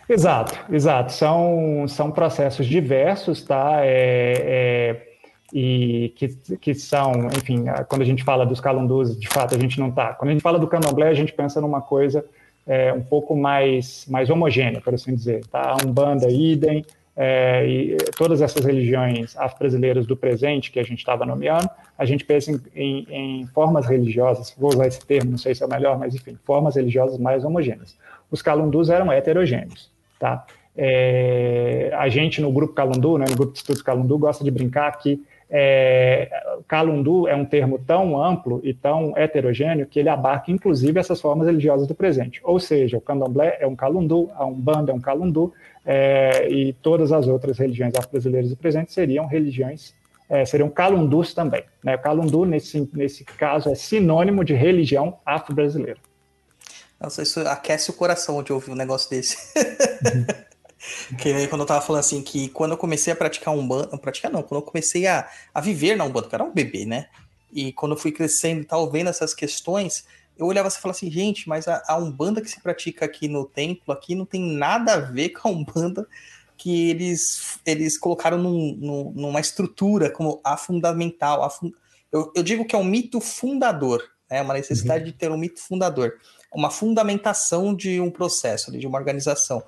Exato, 0.09 0.59
exato. 0.71 1.13
São, 1.13 1.87
são 1.89 2.11
processos 2.11 2.67
diversos, 2.67 3.43
tá? 3.43 3.79
É, 3.83 4.35
é, 4.37 5.07
e 5.53 6.13
que, 6.17 6.29
que 6.59 6.75
são, 6.75 7.13
enfim, 7.37 7.65
quando 7.89 8.03
a 8.03 8.05
gente 8.05 8.23
fala 8.23 8.45
dos 8.45 8.61
calundus, 8.61 9.19
de 9.19 9.29
fato, 9.29 9.55
a 9.55 9.59
gente 9.59 9.81
não 9.81 9.89
está. 9.89 10.13
Quando 10.13 10.31
a 10.31 10.33
gente 10.33 10.43
fala 10.43 10.59
do 10.59 10.67
candomblé, 10.69 11.09
a 11.09 11.15
gente 11.15 11.33
pensa 11.33 11.61
numa 11.61 11.81
coisa 11.81 12.25
é, 12.67 12.93
um 12.93 13.03
pouco 13.03 13.35
mais, 13.35 14.05
mais 14.09 14.29
homogênea, 14.29 14.81
por 14.81 14.95
assim 14.95 15.15
dizer. 15.15 15.45
Tá? 15.47 15.71
A 15.71 15.87
Umbanda, 15.87 16.31
idem, 16.31 16.85
é, 17.23 17.67
e 17.69 17.97
todas 18.17 18.41
essas 18.41 18.65
religiões 18.65 19.37
afro-brasileiras 19.37 20.07
do 20.07 20.17
presente 20.17 20.73
que 20.73 20.81
a 20.81 20.83
gente 20.83 21.01
estava 21.01 21.27
nomeando, 21.27 21.69
a 21.99 22.07
gente 22.07 22.25
pensa 22.25 22.51
em, 22.51 22.59
em, 22.75 23.07
em, 23.43 23.47
formas 23.49 23.87
religiosas, 23.87 24.57
vou 24.57 24.71
usar 24.71 24.87
esse 24.87 25.05
termo, 25.05 25.33
não 25.33 25.37
sei 25.37 25.55
se 25.55 25.63
é 25.63 25.67
o 25.67 25.69
melhor, 25.69 25.99
mas 25.99 26.15
enfim, 26.15 26.39
formas 26.47 26.77
religiosas 26.77 27.19
mais 27.19 27.45
homogêneas. 27.45 27.95
Os 28.31 28.41
calundus 28.41 28.89
eram 28.89 29.13
heterogêneos, 29.13 29.91
tá? 30.19 30.47
É, 30.75 31.93
a 31.95 32.09
gente 32.09 32.41
no 32.41 32.51
grupo 32.51 32.73
Calundu, 32.73 33.19
né, 33.19 33.27
no 33.29 33.37
grupo 33.37 33.53
de 33.53 33.59
estudos 33.59 33.83
Calundu, 33.83 34.17
gosta 34.17 34.43
de 34.43 34.51
brincar 34.51 34.91
que 34.93 35.23
é, 35.51 36.31
Calundu 36.67 37.29
é 37.29 37.35
um 37.35 37.45
termo 37.45 37.79
tão 37.79 38.23
amplo 38.23 38.61
e 38.63 38.73
tão 38.73 39.15
heterogêneo 39.15 39.85
que 39.85 39.99
ele 39.99 40.09
abarca 40.09 40.51
inclusive 40.51 40.99
essas 40.99 41.21
formas 41.21 41.49
religiosas 41.49 41.87
do 41.87 41.95
presente. 41.95 42.41
Ou 42.45 42.59
seja, 42.59 42.97
o 42.97 43.01
candomblé 43.01 43.59
é 43.61 43.67
um 43.67 43.77
calundu, 43.77 44.31
a 44.37 44.47
umbanda 44.47 44.93
é 44.93 44.95
um 44.95 45.01
calundu, 45.01 45.53
é, 45.85 46.49
e 46.51 46.73
todas 46.75 47.13
as 47.13 47.27
outras 47.27 47.59
religiões 47.59 47.95
afro-brasileiras 47.95 48.51
do 48.51 48.57
presente 48.57 48.93
seriam 48.93 49.27
religiões, 49.27 49.95
é, 50.29 50.45
seriam 50.45 50.69
calundus 50.69 51.35
também. 51.35 51.65
Né? 51.83 51.97
Calundu, 51.99 52.45
nesse, 52.45 52.89
nesse 52.93 53.25
caso, 53.25 53.69
é 53.69 53.75
sinônimo 53.75 54.45
de 54.45 54.55
religião 54.55 55.19
afro-brasileira. 55.25 55.99
Nossa, 57.01 57.23
isso 57.23 57.41
aquece 57.41 57.91
o 57.91 57.95
coração 57.95 58.43
de 58.43 58.53
ouvir 58.53 58.71
um 58.71 58.75
negócio 58.75 59.09
desse. 59.09 59.37
Uhum. 59.57 60.27
que 61.19 61.47
quando 61.49 61.63
eu 61.63 61.67
tava 61.67 61.81
falando 61.81 62.01
assim, 62.01 62.23
que 62.23 62.49
quando 62.51 62.73
eu 62.73 62.77
comecei 62.77 63.13
a 63.13 63.17
praticar 63.17 63.55
Umbanda, 63.55 63.97
praticar 63.99 64.31
não, 64.31 64.43
quando 64.43 64.61
eu 64.61 64.67
comecei 64.67 65.07
a, 65.07 65.29
a 65.53 65.61
viver 65.61 65.97
na 65.97 66.05
Umbanda, 66.05 66.29
que 66.29 66.35
eu 66.35 66.37
era 66.37 66.45
um 66.45 66.53
bebê, 66.53 66.85
né? 66.85 67.07
E 67.53 67.73
quando 67.73 67.93
eu 67.93 67.99
fui 67.99 68.13
crescendo 68.13 68.61
e 68.61 68.65
tal, 68.65 68.91
vendo 68.91 69.11
essas 69.11 69.35
questões, 69.35 70.05
eu 70.41 70.47
olhava 70.47 70.69
assim 70.69 70.79
e 70.79 70.81
falava 70.81 70.97
assim, 70.97 71.11
gente, 71.11 71.47
mas 71.47 71.69
a, 71.69 71.83
a 71.87 71.99
Umbanda 71.99 72.41
que 72.41 72.49
se 72.49 72.61
pratica 72.63 73.05
aqui 73.05 73.29
no 73.29 73.45
templo, 73.45 73.93
aqui 73.93 74.15
não 74.15 74.25
tem 74.25 74.41
nada 74.41 74.95
a 74.95 74.99
ver 74.99 75.29
com 75.31 75.49
a 75.49 75.51
Umbanda 75.51 76.09
que 76.57 76.89
eles, 76.89 77.59
eles 77.65 77.99
colocaram 77.99 78.39
num, 78.39 78.75
num, 78.75 79.13
numa 79.15 79.41
estrutura 79.41 80.09
como 80.11 80.41
a 80.43 80.57
fundamental. 80.57 81.43
A 81.43 81.51
fun... 81.51 81.71
eu, 82.11 82.33
eu, 82.35 82.43
digo 82.43 82.65
que 82.65 82.75
é 82.75 82.79
um 82.79 82.85
mito 82.85 83.21
fundador, 83.21 84.03
né? 84.31 84.41
uma 84.41 84.55
necessidade 84.55 85.05
uhum. 85.05 85.11
de 85.11 85.13
ter 85.13 85.31
um 85.31 85.37
mito 85.37 85.61
fundador, 85.61 86.15
uma 86.55 86.71
fundamentação 86.71 87.75
de 87.75 88.01
um 88.01 88.11
processo, 88.11 88.73
de 88.73 88.87
uma 88.87 88.99
organização. 88.99 89.63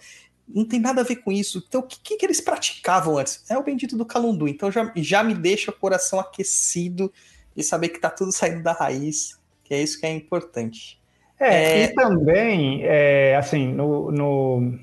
Não 0.49 0.65
tem 0.65 0.81
nada 0.81 1.03
a 1.03 1.05
ver 1.05 1.17
com 1.17 1.31
isso. 1.31 1.63
Então, 1.69 1.83
o 1.83 1.87
que, 1.87 2.17
que 2.17 2.25
eles 2.25 2.41
praticavam 2.41 3.19
antes? 3.19 3.45
É 3.51 3.59
o 3.59 3.63
bendito 3.63 3.95
do 3.95 4.07
Calundu. 4.07 4.49
Então, 4.49 4.71
já, 4.71 4.91
já 4.97 5.23
me 5.23 5.35
deixa 5.35 5.71
o 5.71 5.75
coração 5.75 6.19
aquecido 6.19 7.13
de 7.55 7.63
saber 7.63 7.91
que 7.91 7.97
está 7.97 8.09
tudo 8.09 8.33
saindo 8.33 8.63
da 8.63 8.73
raiz 8.73 9.42
que 9.73 9.77
é 9.77 9.83
isso 9.83 9.99
que 9.99 10.05
é 10.05 10.13
importante. 10.13 11.01
É, 11.41 11.81
é... 11.81 11.85
e 11.85 11.95
também, 11.95 12.83
é, 12.85 13.35
assim, 13.37 13.73
no, 13.73 14.13
no... 14.13 14.79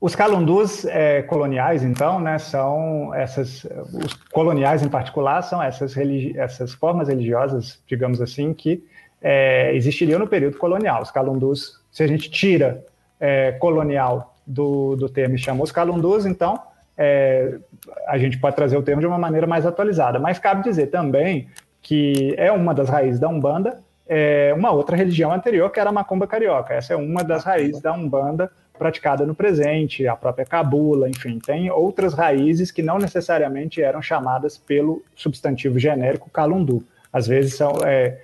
os 0.00 0.16
calundus 0.16 0.86
é, 0.86 1.20
coloniais, 1.20 1.82
então, 1.82 2.18
né, 2.18 2.38
são 2.38 3.14
essas, 3.14 3.66
os 3.92 4.14
coloniais 4.32 4.82
em 4.82 4.88
particular, 4.88 5.42
são 5.42 5.62
essas, 5.62 5.92
religi... 5.92 6.38
essas 6.38 6.72
formas 6.72 7.08
religiosas, 7.08 7.78
digamos 7.86 8.22
assim, 8.22 8.54
que 8.54 8.82
é, 9.20 9.74
existiriam 9.74 10.18
no 10.18 10.26
período 10.26 10.56
colonial. 10.56 11.02
Os 11.02 11.10
calundus, 11.10 11.78
se 11.92 12.02
a 12.02 12.06
gente 12.06 12.30
tira 12.30 12.82
é, 13.20 13.52
colonial 13.52 14.34
do, 14.46 14.96
do 14.96 15.06
termo 15.06 15.34
e 15.34 15.38
chama 15.38 15.62
os 15.62 15.70
calundus, 15.70 16.24
então 16.24 16.62
é, 16.96 17.58
a 18.06 18.16
gente 18.16 18.38
pode 18.38 18.56
trazer 18.56 18.78
o 18.78 18.82
termo 18.82 19.02
de 19.02 19.06
uma 19.06 19.18
maneira 19.18 19.46
mais 19.46 19.66
atualizada. 19.66 20.18
Mas 20.18 20.38
cabe 20.38 20.62
dizer 20.62 20.86
também 20.86 21.46
que 21.86 22.34
é 22.36 22.50
uma 22.50 22.74
das 22.74 22.88
raízes 22.88 23.20
da 23.20 23.28
Umbanda, 23.28 23.80
é 24.08 24.52
uma 24.52 24.72
outra 24.72 24.96
religião 24.96 25.32
anterior, 25.32 25.70
que 25.70 25.78
era 25.78 25.90
a 25.90 25.92
Macumba 25.92 26.26
Carioca. 26.26 26.74
Essa 26.74 26.94
é 26.94 26.96
uma 26.96 27.22
das 27.22 27.44
raízes 27.44 27.80
da 27.80 27.92
Umbanda 27.92 28.50
praticada 28.76 29.24
no 29.24 29.36
presente, 29.36 30.04
a 30.04 30.16
própria 30.16 30.44
Cabula, 30.44 31.08
enfim, 31.08 31.38
tem 31.38 31.70
outras 31.70 32.12
raízes 32.12 32.72
que 32.72 32.82
não 32.82 32.98
necessariamente 32.98 33.80
eram 33.80 34.02
chamadas 34.02 34.58
pelo 34.58 35.00
substantivo 35.14 35.78
genérico 35.78 36.28
Calundu. 36.28 36.84
Às 37.12 37.28
vezes 37.28 37.54
são, 37.54 37.76
é, 37.84 38.20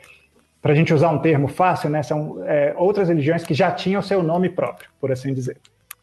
para 0.60 0.72
a 0.72 0.74
gente 0.74 0.92
usar 0.92 1.10
um 1.10 1.20
termo 1.20 1.46
fácil, 1.46 1.88
né, 1.88 2.02
são 2.02 2.42
é, 2.44 2.74
outras 2.76 3.08
religiões 3.08 3.44
que 3.44 3.54
já 3.54 3.70
tinham 3.70 4.02
seu 4.02 4.24
nome 4.24 4.48
próprio, 4.48 4.90
por 5.00 5.12
assim 5.12 5.32
dizer. 5.32 5.56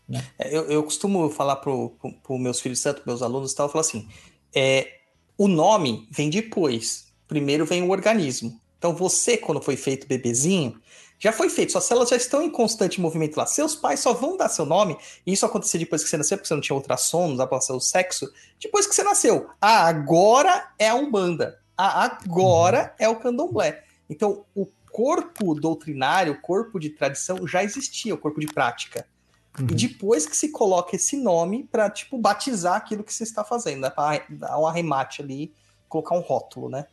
Né? 0.08 0.24
É, 0.40 0.56
eu, 0.56 0.64
eu, 0.72 0.82
costumo 0.82 1.30
falar 1.30 1.58
para 1.58 1.72
os 1.72 2.40
meus 2.40 2.62
filhos, 2.62 2.82
tanto 2.82 3.02
meus 3.06 3.22
alunos, 3.22 3.54
tal, 3.54 3.66
eu 3.66 3.72
falo 3.72 3.82
assim, 3.82 4.08
é, 4.56 4.88
o 5.38 5.50
nome 5.50 6.08
vem 6.10 6.30
depois, 6.30 7.09
primeiro 7.30 7.66
vem 7.66 7.84
o 7.84 7.92
organismo. 7.92 8.60
Então 8.78 8.94
você, 8.94 9.38
quando 9.38 9.62
foi 9.62 9.78
feito 9.78 10.08
bebezinho, 10.08 10.82
já 11.20 11.32
foi 11.32 11.50
feito, 11.50 11.74
suas 11.74 11.84
células 11.84 12.10
já 12.10 12.16
estão 12.16 12.42
em 12.42 12.50
constante 12.50 13.00
movimento 13.00 13.38
lá. 13.38 13.46
Seus 13.46 13.76
pais 13.76 14.00
só 14.00 14.14
vão 14.14 14.36
dar 14.36 14.50
seu 14.50 14.66
nome, 14.66 14.98
e 15.26 15.34
isso 15.34 15.46
aconteceu 15.46 15.80
depois 15.80 16.04
que 16.04 16.10
você 16.10 16.18
nasceu, 16.18 16.38
porque 16.38 16.48
você 16.48 16.56
não 16.56 16.62
tinha 16.62 16.76
ultrassom, 16.76 17.30
não 17.30 17.36
dá 17.36 17.46
pra 17.46 17.58
o 17.58 17.80
sexo, 17.80 18.30
depois 18.60 18.88
que 18.88 18.96
você 18.96 19.04
nasceu. 19.04 19.50
Ah, 19.62 19.86
agora 19.86 20.72
é 20.80 20.90
a 20.90 20.96
Umbanda. 20.96 21.60
Ah, 21.78 22.06
agora 22.06 22.96
é 22.98 23.08
o 23.08 23.18
Candomblé. 23.18 23.84
Então, 24.10 24.46
o 24.56 24.66
corpo 24.92 25.54
doutrinário, 25.54 26.34
o 26.34 26.42
corpo 26.42 26.80
de 26.80 26.90
tradição 26.90 27.46
já 27.48 27.64
existia, 27.64 28.16
o 28.16 28.18
corpo 28.18 28.40
de 28.40 28.48
prática. 28.48 29.06
Uhum. 29.60 29.68
E 29.72 29.76
depois 29.76 30.26
que 30.26 30.36
se 30.36 30.50
coloca 30.50 30.96
esse 30.96 31.18
nome 31.18 31.68
para 31.70 31.90
tipo, 31.90 32.18
batizar 32.18 32.76
aquilo 32.76 33.04
que 33.04 33.14
você 33.14 33.24
está 33.24 33.44
fazendo, 33.44 33.82
né? 33.82 33.90
Para 33.90 34.24
dar 34.30 34.58
um 34.58 34.66
arremate 34.66 35.22
ali, 35.22 35.54
colocar 35.88 36.16
um 36.16 36.22
rótulo, 36.22 36.70
né? 36.70 36.86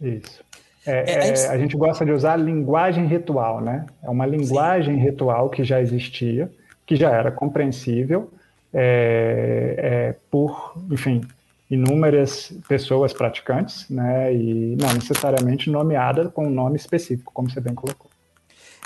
Isso. 0.00 0.42
É, 0.86 1.12
é, 1.12 1.28
é 1.28 1.48
a 1.48 1.58
gente 1.58 1.76
gosta 1.76 2.04
de 2.04 2.12
usar 2.12 2.36
linguagem 2.36 3.06
ritual, 3.06 3.60
né? 3.60 3.86
É 4.02 4.08
uma 4.08 4.24
linguagem 4.24 4.96
Sim. 4.96 5.02
ritual 5.02 5.50
que 5.50 5.62
já 5.64 5.80
existia, 5.80 6.50
que 6.86 6.96
já 6.96 7.10
era 7.10 7.30
compreensível 7.30 8.30
é, 8.72 9.74
é, 9.78 10.16
por, 10.30 10.74
enfim, 10.90 11.20
inúmeras 11.70 12.52
pessoas 12.66 13.12
praticantes, 13.12 13.88
né? 13.90 14.32
E 14.34 14.76
não 14.80 14.92
necessariamente 14.94 15.70
nomeada 15.70 16.28
com 16.28 16.46
um 16.46 16.50
nome 16.50 16.76
específico, 16.76 17.32
como 17.34 17.50
você 17.50 17.60
bem 17.60 17.74
colocou. 17.74 18.07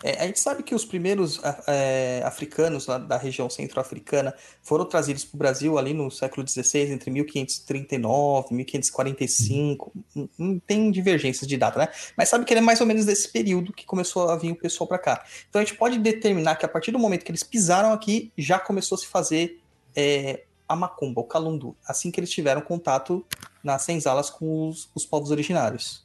É, 0.03 0.22
a 0.22 0.26
gente 0.26 0.40
sabe 0.40 0.62
que 0.62 0.74
os 0.74 0.84
primeiros 0.84 1.40
é, 1.66 2.22
africanos 2.24 2.86
lá 2.86 2.98
da 2.98 3.16
região 3.16 3.48
centro-africana 3.48 4.34
foram 4.62 4.84
trazidos 4.84 5.24
para 5.24 5.36
o 5.36 5.38
Brasil 5.38 5.78
ali 5.78 5.94
no 5.94 6.11
século 6.11 6.46
XVI, 6.46 6.92
entre 6.92 7.11
1539 7.11 8.48
e 8.50 8.55
1545. 8.55 9.92
Não, 10.14 10.28
não 10.36 10.59
tem 10.59 10.90
divergências 10.90 11.46
de 11.46 11.57
data, 11.57 11.78
né? 11.78 11.88
Mas 12.16 12.28
sabe 12.28 12.44
que 12.44 12.53
ele 12.53 12.61
é 12.61 12.62
mais 12.62 12.80
ou 12.80 12.86
menos 12.86 13.07
desse 13.07 13.30
período 13.30 13.72
que 13.72 13.86
começou 13.86 14.28
a 14.28 14.36
vir 14.36 14.53
o 14.53 14.57
pessoal 14.57 14.88
para 14.88 14.98
cá. 14.98 15.24
Então 15.48 15.61
a 15.61 15.64
gente 15.64 15.76
pode 15.76 15.98
determinar 15.98 16.57
que 16.57 16.66
a 16.66 16.68
partir 16.68 16.90
do 16.90 16.98
momento 16.98 17.24
que 17.24 17.30
eles 17.30 17.42
pisaram 17.42 17.92
aqui, 17.92 18.32
já 18.36 18.59
começou 18.59 18.96
a 18.96 18.98
se 18.98 19.07
fazer 19.07 19.61
é, 19.94 20.42
a 20.68 20.74
macumba, 20.74 21.20
o 21.20 21.24
calundu, 21.24 21.76
assim 21.86 22.11
que 22.11 22.18
eles 22.18 22.30
tiveram 22.30 22.61
contato 22.61 23.24
nas 23.62 23.82
senzalas 23.82 24.30
com 24.30 24.68
os, 24.68 24.88
os 24.94 25.07
povos 25.07 25.30
originários. 25.30 26.01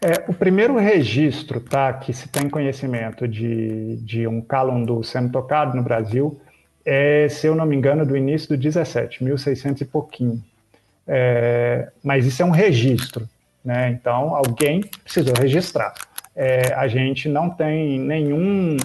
É, 0.00 0.30
o 0.30 0.34
primeiro 0.34 0.76
registro 0.76 1.60
tá, 1.60 1.92
que 1.92 2.12
se 2.12 2.28
tem 2.28 2.48
conhecimento 2.48 3.26
de, 3.26 3.96
de 3.96 4.26
um 4.28 4.40
calundu 4.40 5.02
sendo 5.02 5.30
tocado 5.32 5.76
no 5.76 5.82
Brasil 5.82 6.40
é, 6.90 7.28
se 7.28 7.46
eu 7.46 7.54
não 7.54 7.66
me 7.66 7.76
engano, 7.76 8.06
do 8.06 8.16
início 8.16 8.48
do 8.48 8.56
17, 8.56 9.22
1600 9.22 9.82
e 9.82 9.84
pouquinho. 9.84 10.42
É, 11.06 11.90
mas 12.02 12.24
isso 12.24 12.40
é 12.40 12.46
um 12.46 12.50
registro, 12.50 13.28
né? 13.62 13.90
então 13.90 14.34
alguém 14.34 14.80
precisou 15.04 15.34
registrar. 15.38 15.92
É, 16.34 16.72
a 16.72 16.88
gente 16.88 17.28
não 17.28 17.50
tem 17.50 18.00
nenhum, 18.00 18.78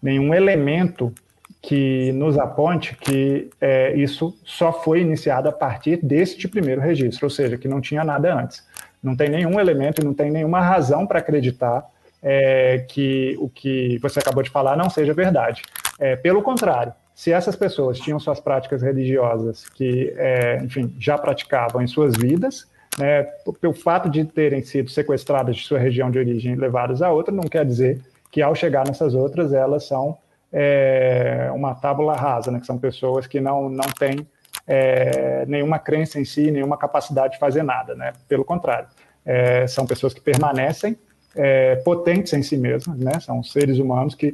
nenhum 0.00 0.32
elemento 0.32 1.12
que 1.60 2.12
nos 2.12 2.38
aponte 2.38 2.94
que 2.94 3.50
é, 3.60 3.92
isso 3.96 4.38
só 4.44 4.72
foi 4.72 5.00
iniciado 5.00 5.48
a 5.48 5.52
partir 5.52 5.96
deste 6.04 6.46
primeiro 6.46 6.80
registro, 6.80 7.26
ou 7.26 7.30
seja, 7.30 7.58
que 7.58 7.66
não 7.66 7.80
tinha 7.80 8.04
nada 8.04 8.32
antes. 8.32 8.64
Não 9.06 9.14
tem 9.14 9.28
nenhum 9.28 9.60
elemento, 9.60 10.04
não 10.04 10.12
tem 10.12 10.32
nenhuma 10.32 10.60
razão 10.60 11.06
para 11.06 11.20
acreditar 11.20 11.88
é, 12.20 12.84
que 12.88 13.36
o 13.38 13.48
que 13.48 13.98
você 13.98 14.18
acabou 14.18 14.42
de 14.42 14.50
falar 14.50 14.76
não 14.76 14.90
seja 14.90 15.14
verdade. 15.14 15.62
É, 15.96 16.16
pelo 16.16 16.42
contrário, 16.42 16.92
se 17.14 17.30
essas 17.30 17.54
pessoas 17.54 18.00
tinham 18.00 18.18
suas 18.18 18.40
práticas 18.40 18.82
religiosas 18.82 19.68
que, 19.68 20.12
é, 20.16 20.60
enfim, 20.62 20.92
já 20.98 21.16
praticavam 21.16 21.80
em 21.80 21.86
suas 21.86 22.16
vidas, 22.16 22.66
né, 22.98 23.22
pelo 23.60 23.72
fato 23.72 24.10
de 24.10 24.24
terem 24.24 24.60
sido 24.62 24.90
sequestradas 24.90 25.54
de 25.54 25.64
sua 25.64 25.78
região 25.78 26.10
de 26.10 26.18
origem 26.18 26.54
e 26.54 26.56
levadas 26.56 27.00
a 27.00 27.12
outra, 27.12 27.32
não 27.32 27.44
quer 27.44 27.64
dizer 27.64 28.00
que 28.30 28.42
ao 28.42 28.56
chegar 28.56 28.84
nessas 28.86 29.14
outras 29.14 29.52
elas 29.52 29.86
são 29.86 30.18
é, 30.52 31.48
uma 31.54 31.76
tábula 31.76 32.16
rasa, 32.16 32.50
né, 32.50 32.58
que 32.58 32.66
são 32.66 32.76
pessoas 32.76 33.26
que 33.28 33.40
não, 33.40 33.68
não 33.68 33.88
têm 33.98 34.26
é, 34.66 35.44
nenhuma 35.46 35.78
crença 35.78 36.20
em 36.20 36.24
si, 36.24 36.50
nenhuma 36.50 36.76
capacidade 36.76 37.34
de 37.34 37.38
fazer 37.38 37.62
nada, 37.62 37.94
né? 37.94 38.12
Pelo 38.28 38.44
contrário, 38.44 38.88
é, 39.24 39.66
são 39.66 39.86
pessoas 39.86 40.12
que 40.12 40.20
permanecem 40.20 40.96
é, 41.34 41.76
potentes 41.76 42.32
em 42.32 42.42
si 42.42 42.56
mesmas, 42.56 42.98
né? 42.98 43.20
São 43.20 43.42
seres 43.42 43.78
humanos 43.78 44.14
que 44.14 44.32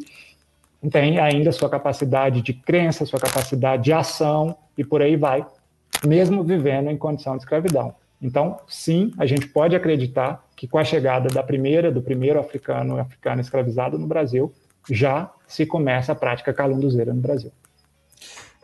têm 0.91 1.19
ainda 1.19 1.53
sua 1.53 1.69
capacidade 1.69 2.41
de 2.43 2.53
crença, 2.53 3.05
sua 3.05 3.21
capacidade 3.21 3.85
de 3.85 3.93
ação 3.93 4.57
e 4.77 4.85
por 4.85 5.03
aí 5.03 5.17
vai, 5.17 5.47
mesmo 6.05 6.43
vivendo 6.43 6.91
em 6.91 6.97
condição 6.97 7.37
de 7.37 7.43
escravidão. 7.43 7.95
Então, 8.21 8.61
sim, 8.69 9.13
a 9.19 9.27
gente 9.27 9.49
pode 9.49 9.75
acreditar 9.75 10.45
que 10.57 10.69
com 10.69 10.79
a 10.79 10.85
chegada 10.85 11.29
da 11.29 11.43
primeira, 11.43 11.91
do 11.91 12.01
primeiro 12.01 12.39
africano, 12.39 12.99
africano 12.99 13.41
escravizado 13.41 13.99
no 13.99 14.07
Brasil, 14.07 14.53
já 14.89 15.31
se 15.47 15.67
começa 15.67 16.13
a 16.13 16.15
prática 16.15 16.53
calunduzeira 16.53 17.13
no 17.13 17.21
Brasil. 17.21 17.53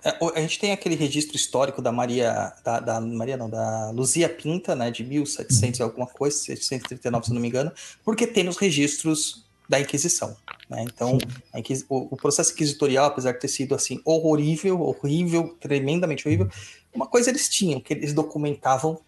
É, 0.04 0.16
a 0.34 0.40
gente 0.40 0.58
tem 0.58 0.72
aquele 0.72 0.94
registro 0.94 1.36
histórico 1.36 1.82
da 1.82 1.90
Maria, 1.90 2.52
da, 2.64 2.80
da, 2.80 3.00
Maria 3.00 3.36
não, 3.36 3.50
da 3.50 3.90
Luzia 3.90 4.28
Pinta, 4.28 4.74
né, 4.74 4.90
de 4.90 5.02
1700 5.02 5.80
e 5.80 5.82
alguma 5.82 6.06
coisa, 6.06 6.36
739 6.36 7.26
se 7.26 7.34
não 7.34 7.40
me 7.40 7.48
engano, 7.48 7.72
porque 8.04 8.26
tem 8.26 8.44
nos 8.44 8.56
registros 8.56 9.44
da 9.68 9.78
Inquisição, 9.78 10.34
né? 10.70 10.82
Então, 10.82 11.18
Inquis... 11.54 11.84
o, 11.88 12.14
o, 12.14 12.16
processo 12.16 12.52
inquisitorial, 12.52 13.06
apesar 13.06 13.32
de 13.32 13.40
ter 13.40 13.48
sido 13.48 13.74
assim 13.74 14.00
horrível, 14.02 14.80
horrível, 14.80 15.56
tremendamente 15.60 16.26
horrível, 16.26 16.48
uma 16.94 17.06
coisa 17.06 17.28
eles 17.28 17.48
tinham, 17.50 17.78
que 17.78 17.92
eles 17.92 18.14
documentavam 18.14 18.98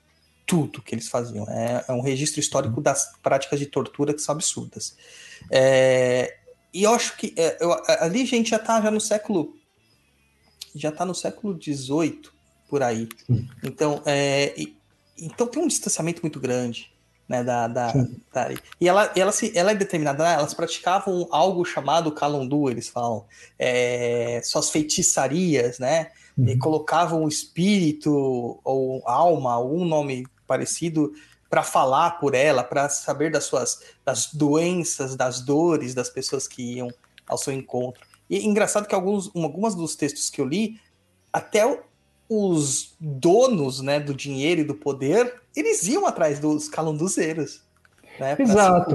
tudo 0.47 0.83
que 0.83 0.95
eles 0.95 1.09
faziam. 1.09 1.47
É, 1.49 1.85
é 1.89 1.93
um 1.93 2.03
registro 2.03 2.41
histórico 2.41 2.81
das 2.81 3.13
práticas 3.23 3.59
de 3.59 3.67
tortura 3.67 4.13
que 4.13 4.21
são 4.21 4.35
absurdas. 4.35 4.97
É, 5.51 6.37
e 6.75 6.83
eu 6.83 6.93
acho 6.93 7.17
que 7.17 7.33
é, 7.37 7.57
eu, 7.61 7.73
ali 8.01 8.23
a 8.23 8.27
gente 8.27 8.51
já 8.51 8.57
está 8.57 8.81
já 8.83 8.91
no 8.91 9.01
século 9.01 9.57
já 10.75 10.91
está 10.91 11.05
no 11.05 11.15
século 11.15 11.59
XVIII, 11.61 12.23
por 12.69 12.83
aí. 12.83 13.09
Então, 13.63 14.03
é, 14.07 14.55
então 15.19 15.47
tem 15.47 15.63
um 15.63 15.67
distanciamento 15.67 16.23
muito 16.23 16.39
grande. 16.41 16.91
Né, 17.29 17.45
da, 17.45 17.69
da, 17.69 17.93
da, 18.35 18.49
e 18.81 18.89
ela, 18.89 19.13
ela, 19.15 19.31
se, 19.31 19.57
ela 19.57 19.71
é 19.71 19.75
determinada, 19.77 20.25
né, 20.25 20.35
elas 20.35 20.53
praticavam 20.53 21.29
algo 21.31 21.65
chamado 21.65 22.11
calundu, 22.11 22.69
eles 22.69 22.89
falam, 22.89 23.25
é, 23.57 24.41
suas 24.43 24.69
feitiçarias, 24.69 25.79
né, 25.79 26.11
uhum. 26.37 26.49
e 26.49 26.59
colocavam 26.59 27.23
o 27.23 27.29
espírito 27.29 28.59
ou 28.65 29.09
alma, 29.09 29.53
algum 29.53 29.85
nome 29.85 30.27
parecido, 30.45 31.13
para 31.49 31.63
falar 31.63 32.19
por 32.19 32.35
ela, 32.35 32.65
para 32.65 32.89
saber 32.89 33.31
das 33.31 33.45
suas 33.45 33.81
das 34.05 34.33
doenças, 34.33 35.15
das 35.15 35.41
dores 35.41 35.95
das 35.95 36.09
pessoas 36.09 36.49
que 36.49 36.79
iam 36.79 36.93
ao 37.29 37.39
seu 37.39 37.53
encontro. 37.53 38.10
E 38.31 38.47
engraçado 38.47 38.87
que 38.87 38.95
alguns, 38.95 39.35
algumas 39.35 39.75
dos 39.75 39.97
textos 39.97 40.31
que 40.31 40.41
eu 40.41 40.47
li, 40.47 40.81
até 41.33 41.81
os 42.29 42.95
donos 43.01 43.81
né, 43.81 43.99
do 43.99 44.15
dinheiro 44.15 44.61
e 44.61 44.65
do 44.65 44.75
poder, 44.75 45.43
eles 45.55 45.89
iam 45.89 46.07
atrás 46.07 46.39
dos 46.39 46.69
calunduzeiros, 46.69 47.65
né? 48.21 48.37
Exato. 48.39 48.95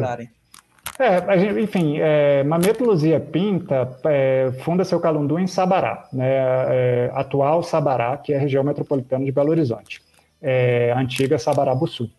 É, 0.97 1.37
gente, 1.37 1.59
enfim, 1.59 1.97
é, 1.99 2.41
Mameto 2.45 2.85
Luzia 2.85 3.19
Pinta 3.19 3.99
é, 4.05 4.53
funda 4.63 4.85
seu 4.85 4.97
calundu 4.97 5.37
em 5.37 5.45
Sabará, 5.45 6.07
né, 6.13 6.29
é, 6.69 7.11
atual 7.13 7.61
Sabará, 7.61 8.15
que 8.15 8.31
é 8.31 8.37
a 8.37 8.39
região 8.39 8.63
metropolitana 8.63 9.25
de 9.25 9.31
Belo 9.33 9.49
Horizonte, 9.49 10.01
é, 10.41 10.93
antiga 10.95 11.37
Sabará 11.37 11.75
Bussu. 11.75 12.09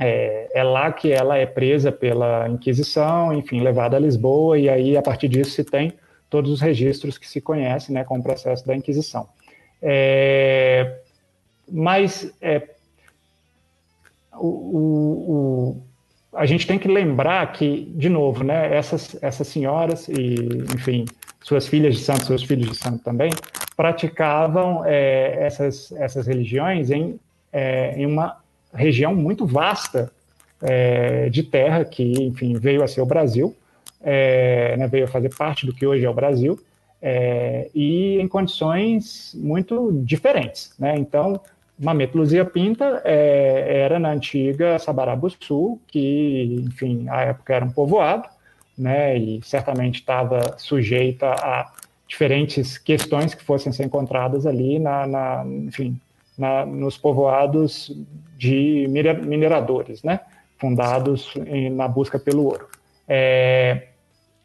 É, 0.00 0.48
é, 0.54 0.62
lá 0.62 0.90
que 0.90 1.12
ela 1.12 1.36
é 1.36 1.44
presa 1.44 1.92
pela 1.92 2.48
Inquisição, 2.48 3.34
enfim, 3.34 3.60
levada 3.60 3.98
a 3.98 4.00
Lisboa, 4.00 4.58
e 4.58 4.70
aí 4.70 4.96
a 4.96 5.02
partir 5.02 5.28
disso 5.28 5.50
se 5.50 5.64
tem 5.64 5.92
todos 6.30 6.50
os 6.50 6.60
registros 6.60 7.18
que 7.18 7.28
se 7.28 7.40
conhecem 7.40 7.94
né, 7.94 8.04
com 8.04 8.18
o 8.18 8.22
processo 8.22 8.66
da 8.66 8.74
Inquisição. 8.76 9.28
É, 9.80 11.00
mas 11.70 12.32
é, 12.40 12.68
o, 14.34 14.46
o, 14.46 15.82
a 16.32 16.46
gente 16.46 16.66
tem 16.66 16.78
que 16.78 16.88
lembrar 16.88 17.52
que, 17.52 17.92
de 17.96 18.08
novo, 18.08 18.44
né, 18.44 18.74
essas, 18.74 19.16
essas 19.22 19.48
senhoras 19.48 20.08
e, 20.08 20.34
enfim, 20.74 21.04
suas 21.40 21.66
filhas 21.66 21.94
de 21.94 22.00
santo, 22.00 22.26
seus 22.26 22.42
filhos 22.42 22.70
de 22.70 22.76
santo 22.76 23.02
também, 23.02 23.30
praticavam 23.76 24.84
é, 24.84 25.36
essas, 25.40 25.92
essas 25.92 26.26
religiões 26.26 26.90
em, 26.90 27.18
é, 27.52 27.94
em 27.96 28.06
uma 28.06 28.36
região 28.72 29.14
muito 29.14 29.46
vasta 29.46 30.12
é, 30.62 31.28
de 31.28 31.42
terra 31.42 31.84
que, 31.84 32.02
enfim, 32.22 32.54
veio 32.54 32.82
a 32.82 32.88
ser 32.88 33.00
o 33.00 33.06
Brasil, 33.06 33.54
é, 34.02 34.76
né, 34.76 34.86
veio 34.86 35.08
fazer 35.08 35.34
parte 35.34 35.66
do 35.66 35.72
que 35.72 35.86
hoje 35.86 36.04
é 36.04 36.10
o 36.10 36.14
Brasil, 36.14 36.58
é, 37.00 37.70
e 37.74 38.18
em 38.18 38.26
condições 38.26 39.34
muito 39.34 39.92
diferentes. 40.04 40.72
Né? 40.78 40.96
Então, 40.96 41.40
Mameto 41.78 42.18
Luzia 42.18 42.44
Pinta 42.44 43.00
é, 43.04 43.82
era 43.84 43.98
na 43.98 44.10
antiga 44.10 44.78
Sabarabuçu, 44.78 45.78
que, 45.86 46.64
enfim, 46.66 47.06
à 47.08 47.22
época 47.22 47.54
era 47.54 47.64
um 47.64 47.70
povoado, 47.70 48.28
né, 48.76 49.16
e 49.16 49.40
certamente 49.42 49.96
estava 49.96 50.56
sujeita 50.56 51.30
a 51.30 51.72
diferentes 52.06 52.78
questões 52.78 53.34
que 53.34 53.44
fossem 53.44 53.72
ser 53.72 53.84
encontradas 53.84 54.46
ali 54.46 54.78
na, 54.78 55.06
na 55.06 55.44
enfim, 55.46 56.00
na, 56.38 56.64
nos 56.64 56.96
povoados 56.96 57.92
de 58.36 58.86
mineradores, 58.88 60.02
né, 60.02 60.20
fundados 60.58 61.34
em, 61.46 61.70
na 61.70 61.86
busca 61.88 62.18
pelo 62.18 62.44
ouro. 62.44 62.68
É, 63.06 63.87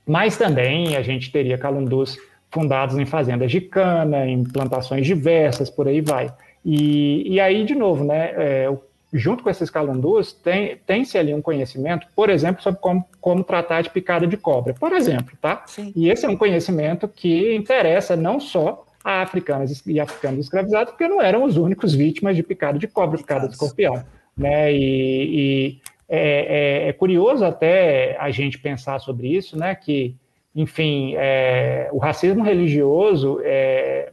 mas 0.05 0.37
também 0.37 0.95
a 0.95 1.01
gente 1.01 1.31
teria 1.31 1.57
calundus 1.57 2.17
fundados 2.51 2.97
em 2.97 3.05
fazendas 3.05 3.51
de 3.51 3.61
cana, 3.61 4.27
em 4.27 4.43
plantações 4.43 5.05
diversas, 5.05 5.69
por 5.69 5.87
aí 5.87 6.01
vai. 6.01 6.31
E, 6.63 7.33
e 7.33 7.39
aí, 7.39 7.65
de 7.65 7.73
novo, 7.73 8.03
né, 8.03 8.31
é, 8.35 8.77
junto 9.13 9.43
com 9.43 9.49
esses 9.49 9.69
calundus, 9.69 10.33
tem, 10.33 10.77
tem-se 10.85 11.17
ali 11.17 11.33
um 11.33 11.41
conhecimento, 11.41 12.07
por 12.15 12.29
exemplo, 12.29 12.61
sobre 12.61 12.79
como, 12.79 13.05
como 13.19 13.43
tratar 13.43 13.81
de 13.81 13.89
picada 13.89 14.25
de 14.25 14.37
cobra, 14.37 14.73
por 14.73 14.91
exemplo, 14.93 15.37
tá? 15.41 15.63
Sim. 15.67 15.91
E 15.95 16.09
esse 16.09 16.25
é 16.25 16.29
um 16.29 16.37
conhecimento 16.37 17.07
que 17.07 17.55
interessa 17.55 18.15
não 18.15 18.39
só 18.39 18.85
a 19.03 19.21
africanos 19.21 19.83
e 19.85 19.99
africanos 19.99 20.45
escravizados, 20.45 20.91
porque 20.91 21.07
não 21.07 21.21
eram 21.21 21.43
os 21.43 21.57
únicos 21.57 21.93
vítimas 21.93 22.35
de 22.35 22.43
picada 22.43 22.79
de 22.79 22.87
cobra, 22.87 23.17
picada 23.17 23.47
de 23.47 23.53
escorpião, 23.53 24.03
né? 24.35 24.73
E, 24.73 24.79
e 24.79 25.81
é, 26.15 26.85
é, 26.85 26.89
é, 26.89 26.93
curioso 26.93 27.43
até 27.43 28.15
a 28.19 28.29
gente 28.29 28.59
pensar 28.59 28.99
sobre 28.99 29.35
isso, 29.35 29.57
né? 29.57 29.73
Que, 29.73 30.15
enfim, 30.55 31.15
é, 31.17 31.89
o 31.91 31.97
racismo 31.97 32.43
religioso 32.43 33.39
é, 33.43 34.11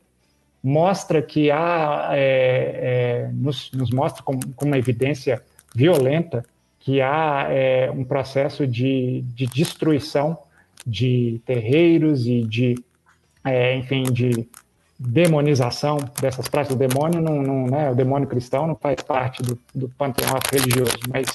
mostra 0.65 1.21
que 1.21 1.51
há, 1.51 2.09
é, 2.13 3.29
nos, 3.35 3.71
nos, 3.73 3.91
mostra 3.91 4.23
com, 4.23 4.41
uma 4.63 4.79
evidência 4.79 5.43
violenta 5.75 6.43
que 6.79 7.03
há 7.03 7.49
um 7.95 8.03
processo 8.03 8.67
de, 8.67 9.21
de, 9.35 9.47
destruição 9.47 10.39
de 10.87 11.39
terreiros 11.45 12.27
e 12.27 12.41
de, 12.41 12.83
enfim, 13.77 14.05
de 14.05 14.49
demonização 14.99 15.99
dessas 16.19 16.49
práticas. 16.49 16.75
O 16.75 16.79
demônio 16.79 17.21
não, 17.21 17.43
não 17.43 17.67
né, 17.67 17.91
o 17.91 17.95
demônio 17.95 18.27
cristão 18.27 18.67
não 18.67 18.75
faz 18.75 19.03
parte 19.03 19.43
do, 19.43 19.59
do 19.75 19.91
panteão 19.91 20.39
religioso, 20.51 20.99
mas 21.13 21.27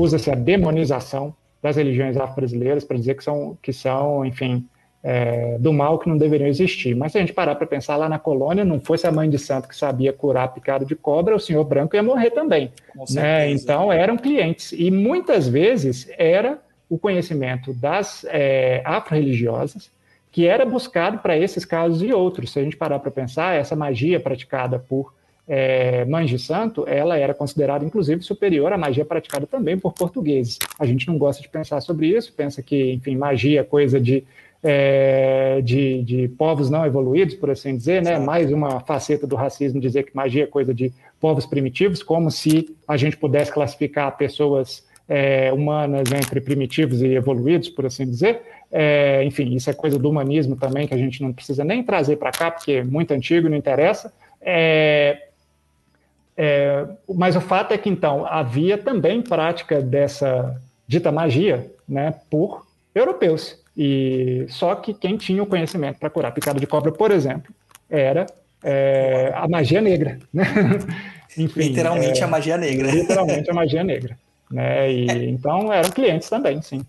usa-se 0.00 0.30
a 0.30 0.34
demonização 0.34 1.34
das 1.62 1.76
religiões 1.76 2.16
afro-brasileiras 2.16 2.84
para 2.84 2.96
dizer 2.96 3.14
que 3.14 3.24
são, 3.24 3.56
que 3.62 3.72
são 3.72 4.24
enfim, 4.24 4.66
é, 5.02 5.58
do 5.58 5.72
mal 5.72 5.98
que 5.98 6.08
não 6.08 6.16
deveriam 6.16 6.48
existir. 6.48 6.94
Mas 6.94 7.12
se 7.12 7.18
a 7.18 7.20
gente 7.20 7.32
parar 7.32 7.54
para 7.54 7.66
pensar 7.66 7.96
lá 7.96 8.08
na 8.08 8.18
colônia, 8.18 8.64
não 8.64 8.80
fosse 8.80 9.06
a 9.06 9.12
mãe 9.12 9.28
de 9.28 9.38
santo 9.38 9.68
que 9.68 9.76
sabia 9.76 10.12
curar 10.12 10.52
picado 10.52 10.86
de 10.86 10.96
cobra, 10.96 11.36
o 11.36 11.40
senhor 11.40 11.64
branco 11.64 11.94
ia 11.94 12.02
morrer 12.02 12.30
também. 12.30 12.72
Né? 13.10 13.50
Então 13.50 13.92
eram 13.92 14.16
clientes. 14.16 14.72
E 14.72 14.90
muitas 14.90 15.46
vezes 15.46 16.08
era 16.16 16.58
o 16.88 16.98
conhecimento 16.98 17.74
das 17.74 18.24
é, 18.28 18.82
afro-religiosas 18.84 19.90
que 20.32 20.48
era 20.48 20.64
buscado 20.64 21.18
para 21.18 21.36
esses 21.38 21.64
casos 21.64 22.02
e 22.02 22.12
outros. 22.12 22.52
Se 22.52 22.58
a 22.58 22.64
gente 22.64 22.76
parar 22.76 22.98
para 22.98 23.10
pensar, 23.10 23.54
essa 23.54 23.76
magia 23.76 24.18
praticada 24.18 24.78
por 24.78 25.14
é, 25.46 26.04
Mães 26.06 26.30
de 26.30 26.38
Santo, 26.38 26.84
ela 26.88 27.18
era 27.18 27.34
considerada, 27.34 27.84
inclusive, 27.84 28.22
superior 28.22 28.72
à 28.72 28.78
magia 28.78 29.04
praticada 29.04 29.46
também 29.46 29.78
por 29.78 29.92
portugueses. 29.92 30.58
A 30.78 30.86
gente 30.86 31.06
não 31.06 31.18
gosta 31.18 31.42
de 31.42 31.48
pensar 31.48 31.80
sobre 31.80 32.08
isso, 32.08 32.32
pensa 32.32 32.62
que, 32.62 32.92
enfim, 32.92 33.16
magia 33.16 33.60
é 33.60 33.64
coisa 33.64 34.00
de, 34.00 34.24
é, 34.62 35.60
de, 35.62 36.02
de, 36.02 36.28
povos 36.28 36.70
não 36.70 36.86
evoluídos, 36.86 37.34
por 37.34 37.50
assim 37.50 37.76
dizer, 37.76 38.02
né? 38.02 38.18
Mais 38.18 38.50
uma 38.50 38.80
faceta 38.80 39.26
do 39.26 39.36
racismo 39.36 39.80
dizer 39.80 40.04
que 40.04 40.16
magia 40.16 40.44
é 40.44 40.46
coisa 40.46 40.72
de 40.72 40.92
povos 41.20 41.44
primitivos, 41.44 42.02
como 42.02 42.30
se 42.30 42.74
a 42.88 42.96
gente 42.96 43.16
pudesse 43.16 43.52
classificar 43.52 44.16
pessoas 44.16 44.82
é, 45.06 45.52
humanas 45.52 46.10
entre 46.10 46.40
primitivos 46.40 47.02
e 47.02 47.08
evoluídos, 47.08 47.68
por 47.68 47.84
assim 47.84 48.06
dizer. 48.06 48.40
É, 48.72 49.22
enfim, 49.24 49.54
isso 49.54 49.68
é 49.68 49.74
coisa 49.74 49.98
do 49.98 50.08
humanismo 50.08 50.56
também, 50.56 50.88
que 50.88 50.94
a 50.94 50.98
gente 50.98 51.22
não 51.22 51.32
precisa 51.32 51.62
nem 51.62 51.82
trazer 51.82 52.16
para 52.16 52.32
cá, 52.32 52.50
porque 52.50 52.72
é 52.72 52.84
muito 52.84 53.12
antigo, 53.12 53.48
não 53.48 53.56
interessa. 53.56 54.12
É, 54.40 55.23
é, 56.36 56.86
mas 57.14 57.36
o 57.36 57.40
fato 57.40 57.72
é 57.72 57.78
que, 57.78 57.88
então, 57.88 58.26
havia 58.26 58.76
também 58.76 59.22
prática 59.22 59.80
dessa 59.80 60.60
dita 60.86 61.12
magia 61.12 61.70
né, 61.88 62.14
por 62.30 62.66
europeus. 62.94 63.62
E 63.76 64.46
só 64.48 64.74
que 64.74 64.94
quem 64.94 65.16
tinha 65.16 65.42
o 65.42 65.46
conhecimento 65.46 65.98
para 65.98 66.10
curar 66.10 66.32
picada 66.32 66.60
de 66.60 66.66
cobra, 66.66 66.92
por 66.92 67.10
exemplo, 67.10 67.52
era 67.88 68.26
é, 68.62 69.32
a 69.34 69.48
magia 69.48 69.80
negra. 69.80 70.18
Né? 70.32 70.44
Enfim, 71.36 71.60
literalmente 71.60 72.20
é, 72.20 72.24
a 72.24 72.28
magia 72.28 72.56
negra. 72.56 72.90
Literalmente 72.90 73.50
a 73.50 73.54
magia 73.54 73.84
negra. 73.84 74.18
Né? 74.50 74.92
E, 74.92 75.10
é. 75.10 75.24
Então 75.24 75.72
eram 75.72 75.90
clientes 75.90 76.28
também, 76.28 76.62
sim. 76.62 76.84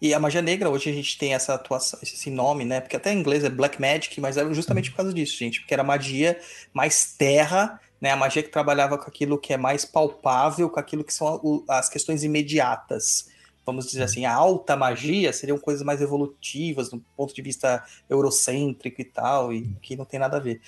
E 0.00 0.12
a 0.12 0.18
magia 0.18 0.42
negra, 0.42 0.68
hoje 0.68 0.90
a 0.90 0.92
gente 0.92 1.16
tem 1.16 1.32
essa 1.32 1.54
atuação, 1.54 1.98
esse 2.02 2.28
nome, 2.28 2.64
né? 2.64 2.80
Porque 2.80 2.96
até 2.96 3.12
em 3.12 3.20
inglês 3.20 3.44
é 3.44 3.48
Black 3.48 3.80
Magic, 3.80 4.20
mas 4.20 4.36
é 4.36 4.44
justamente 4.52 4.90
por 4.90 4.96
causa 4.96 5.14
disso, 5.14 5.38
gente. 5.38 5.60
Porque 5.60 5.72
era 5.72 5.84
magia 5.84 6.36
mais 6.74 7.14
terra 7.16 7.80
né? 8.02 8.10
A 8.10 8.16
magia 8.16 8.42
que 8.42 8.48
trabalhava 8.48 8.98
com 8.98 9.08
aquilo 9.08 9.38
que 9.38 9.52
é 9.52 9.56
mais 9.56 9.84
palpável, 9.84 10.68
com 10.68 10.80
aquilo 10.80 11.04
que 11.04 11.14
são 11.14 11.64
as 11.68 11.88
questões 11.88 12.24
imediatas. 12.24 13.28
Vamos 13.64 13.86
dizer 13.86 14.02
assim, 14.02 14.26
a 14.26 14.34
alta 14.34 14.74
magia 14.74 15.32
seriam 15.32 15.56
coisas 15.56 15.84
mais 15.84 16.02
evolutivas, 16.02 16.90
do 16.90 16.98
ponto 17.16 17.32
de 17.32 17.40
vista 17.40 17.84
eurocêntrico 18.10 19.00
e 19.00 19.04
tal, 19.04 19.52
e 19.52 19.72
que 19.80 19.94
não 19.94 20.04
tem 20.04 20.18
nada 20.18 20.38
a 20.38 20.40
ver. 20.40 20.60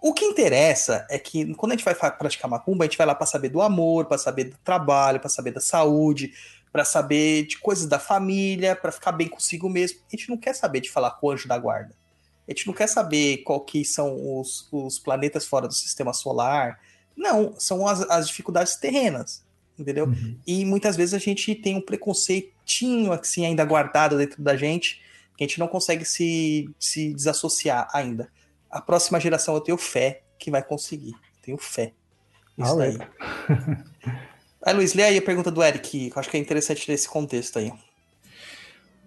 O 0.00 0.14
que 0.14 0.24
interessa 0.24 1.06
é 1.10 1.18
que 1.18 1.54
quando 1.56 1.72
a 1.72 1.74
gente 1.74 1.84
vai 1.84 1.94
praticar 1.94 2.50
macumba, 2.50 2.84
a 2.84 2.86
gente 2.86 2.96
vai 2.96 3.06
lá 3.06 3.14
para 3.14 3.26
saber 3.26 3.50
do 3.50 3.60
amor, 3.60 4.06
para 4.06 4.16
saber 4.16 4.44
do 4.44 4.56
trabalho, 4.64 5.20
para 5.20 5.28
saber 5.28 5.50
da 5.50 5.60
saúde, 5.60 6.32
para 6.72 6.86
saber 6.86 7.46
de 7.46 7.58
coisas 7.58 7.86
da 7.86 7.98
família, 7.98 8.74
para 8.74 8.92
ficar 8.92 9.12
bem 9.12 9.28
consigo 9.28 9.68
mesmo. 9.68 9.98
A 10.10 10.16
gente 10.16 10.30
não 10.30 10.38
quer 10.38 10.54
saber 10.54 10.80
de 10.80 10.90
falar 10.90 11.10
com 11.10 11.26
o 11.26 11.30
anjo 11.32 11.46
da 11.46 11.58
guarda. 11.58 11.97
A 12.48 12.50
gente 12.52 12.66
não 12.66 12.72
quer 12.72 12.86
saber 12.86 13.38
qual 13.38 13.60
que 13.60 13.84
são 13.84 14.40
os, 14.40 14.66
os 14.72 14.98
planetas 14.98 15.44
fora 15.44 15.68
do 15.68 15.74
sistema 15.74 16.14
solar. 16.14 16.80
Não, 17.14 17.54
são 17.58 17.86
as, 17.86 18.00
as 18.08 18.28
dificuldades 18.28 18.76
terrenas, 18.76 19.44
entendeu? 19.78 20.06
Uhum. 20.06 20.38
E 20.46 20.64
muitas 20.64 20.96
vezes 20.96 21.12
a 21.12 21.18
gente 21.18 21.54
tem 21.54 21.76
um 21.76 21.80
preconceitinho 21.80 23.12
assim 23.12 23.44
ainda 23.44 23.64
guardado 23.66 24.16
dentro 24.16 24.42
da 24.42 24.56
gente, 24.56 25.02
que 25.36 25.44
a 25.44 25.46
gente 25.46 25.60
não 25.60 25.68
consegue 25.68 26.06
se, 26.06 26.70
se 26.80 27.12
desassociar 27.12 27.86
ainda. 27.92 28.30
A 28.70 28.80
próxima 28.80 29.20
geração 29.20 29.54
eu 29.54 29.60
tenho 29.60 29.76
fé 29.76 30.22
que 30.38 30.50
vai 30.50 30.62
conseguir. 30.62 31.14
Tenho 31.42 31.58
fé. 31.58 31.92
Isso 32.56 32.76
daí. 32.76 32.98
aí, 34.62 34.74
Luiz, 34.74 34.94
lê 34.94 35.02
aí 35.02 35.18
a 35.18 35.22
pergunta 35.22 35.50
do 35.50 35.62
Eric, 35.62 35.88
que 35.88 36.16
eu 36.16 36.18
acho 36.18 36.30
que 36.30 36.36
é 36.38 36.40
interessante 36.40 36.90
nesse 36.90 37.08
contexto 37.08 37.58
aí. 37.58 37.72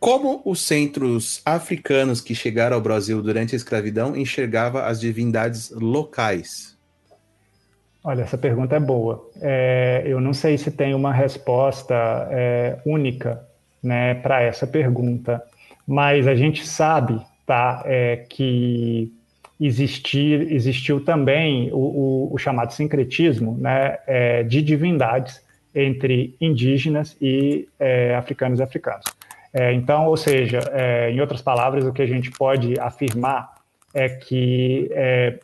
Como 0.02 0.41
os 0.43 0.62
centros 0.62 1.43
africanos 1.45 2.22
que 2.22 2.34
chegaram 2.34 2.76
ao 2.76 2.82
Brasil 2.82 3.22
durante 3.22 3.54
a 3.54 3.56
escravidão 3.56 4.18
enxergava 4.18 4.86
as 4.86 4.99
divindades 4.99 5.70
locais? 5.70 6.76
Olha, 8.04 8.24
essa 8.24 8.36
pergunta 8.36 8.76
é 8.76 8.80
boa. 8.80 9.30
É, 9.39 10.02
eu 10.04 10.20
não 10.20 10.34
sei 10.34 10.58
se 10.58 10.72
tem 10.72 10.95
uma 10.95 11.14
resposta 11.14 11.93
é, 12.32 12.80
única 12.84 13.45
né, 13.84 14.16
para 14.16 14.41
essa 14.41 14.66
pergunta, 14.66 15.39
mas 15.86 16.28
a 16.28 16.34
gente 16.34 16.68
sabe 16.68 17.22
tá, 17.45 17.84
é, 17.86 18.26
que 18.28 19.14
existir, 19.60 20.52
existiu 20.52 21.06
também 21.06 21.72
o, 21.72 21.78
o, 21.78 22.34
o 22.34 22.38
chamado 22.39 22.74
sincretismo 22.74 23.56
né, 23.56 23.99
é, 24.08 24.41
de 24.41 24.64
divindades 24.64 25.39
entre 25.76 26.36
indígenas 26.41 27.16
e 27.22 27.70
é, 27.80 28.16
africanos 28.16 28.60
e 28.60 28.64
africanos. 28.64 29.06
É, 29.54 29.74
então, 29.74 30.08
ou 30.08 30.16
seja, 30.16 30.60
é, 30.72 31.12
em 31.12 31.20
outras 31.20 31.41
palavras, 31.41 31.86
o 31.86 31.91
que 31.91 32.02
a 32.02 32.08
gente 32.08 32.32
pode 32.32 32.80
afirmar 32.80 33.54
é 33.93 34.08
que 34.08 34.89
é, 34.91 35.39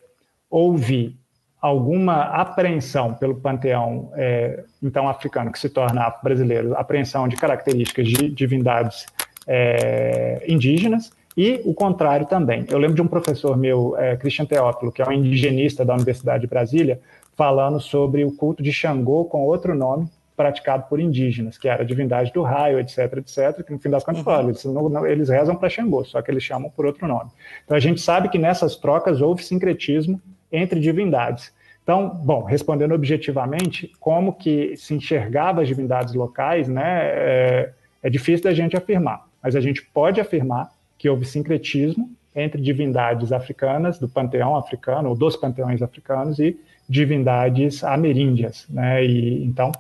houve 0.50 1.18
alguma 1.62 2.22
apreensão 2.22 3.14
pelo 3.14 3.36
panteão 3.36 4.12
é, 4.16 4.64
então 4.82 5.10
africano 5.10 5.52
que 5.52 5.60
se 5.60 5.70
torna 5.70 6.10
brasileiro, 6.24 6.76
apreensão 6.78 7.28
de 7.28 7.36
características 7.36 8.08
de 8.08 8.30
divindades 8.30 9.06
é, 9.46 10.44
indígenas 10.48 11.12
e 11.36 11.62
o 11.66 11.74
contrário 11.74 12.26
também. 12.26 12.66
Eu 12.70 12.78
lembro 12.78 12.96
de 12.96 13.02
um 13.02 13.08
professor 13.08 13.58
meu, 13.58 13.96
é, 13.98 14.16
Christian 14.16 14.46
Teófilo, 14.46 14.92
que 14.92 15.02
é 15.02 15.08
um 15.08 15.12
indigenista 15.12 15.84
da 15.84 15.94
Universidade 15.94 16.42
de 16.42 16.48
Brasília, 16.48 17.00
falando 17.36 17.80
sobre 17.80 18.24
o 18.26 18.32
culto 18.32 18.64
de 18.64 18.72
Xangô 18.72 19.26
com 19.26 19.44
outro 19.44 19.76
nome, 19.76 20.10
praticado 20.38 20.84
por 20.88 21.00
indígenas, 21.00 21.58
que 21.58 21.68
era 21.68 21.82
a 21.82 21.86
divindade 21.86 22.32
do 22.32 22.44
raio, 22.44 22.80
etc, 22.80 23.00
etc, 23.18 23.66
que 23.66 23.74
no 23.74 23.80
fim 23.80 23.90
das 23.90 24.04
contas, 24.04 24.24
uhum. 24.24 24.50
eles, 24.50 24.64
não, 24.66 24.88
não, 24.88 25.08
eles 25.08 25.30
rezam 25.30 25.56
para 25.56 25.68
Xangô, 25.68 26.06
só 26.06 26.22
que 26.22 26.30
eles 26.30 26.44
chamam 26.44 26.70
por 26.70 26.86
outro 26.86 27.08
nome. 27.08 27.32
Então 27.66 27.76
a 27.76 27.80
gente 27.80 28.00
sabe 28.00 28.30
que 28.30 28.38
nessas 28.38 28.76
trocas 28.76 29.20
houve 29.20 29.44
sincretismo 29.44 30.22
entre 30.52 30.80
divindades. 30.80 31.52
Então, 31.82 32.10
bom, 32.10 32.44
respondendo 32.44 32.94
objetivamente, 32.94 33.92
como 34.00 34.34
que 34.34 34.78
se 34.78 34.94
enxergava 34.94 35.62
as 35.64 35.68
divindades 35.68 36.14
locais, 36.14 36.68
né, 36.68 37.02
é, 37.06 37.74
é 38.04 38.10
difícil 38.10 38.44
da 38.44 38.54
gente 38.54 38.78
afirmar, 38.78 39.26
mas 39.42 39.56
a 39.56 39.62
gente 39.62 39.82
pode 39.82 40.22
afirmar 40.22 40.70
que 41.00 41.10
houve 41.10 41.26
sincretismo 41.26 42.12
entre 42.36 42.62
divindades 42.62 43.32
africanas, 43.32 43.98
do 43.98 44.08
panteão 44.08 44.56
africano, 44.56 45.10
ou 45.10 45.16
dos 45.16 45.36
panteões 45.36 45.82
africanos, 45.82 46.38
e 46.38 46.60
divindades 46.88 47.84
ameríndias, 47.84 48.68
né, 48.70 49.04
e 49.04 49.44
então 49.44 49.72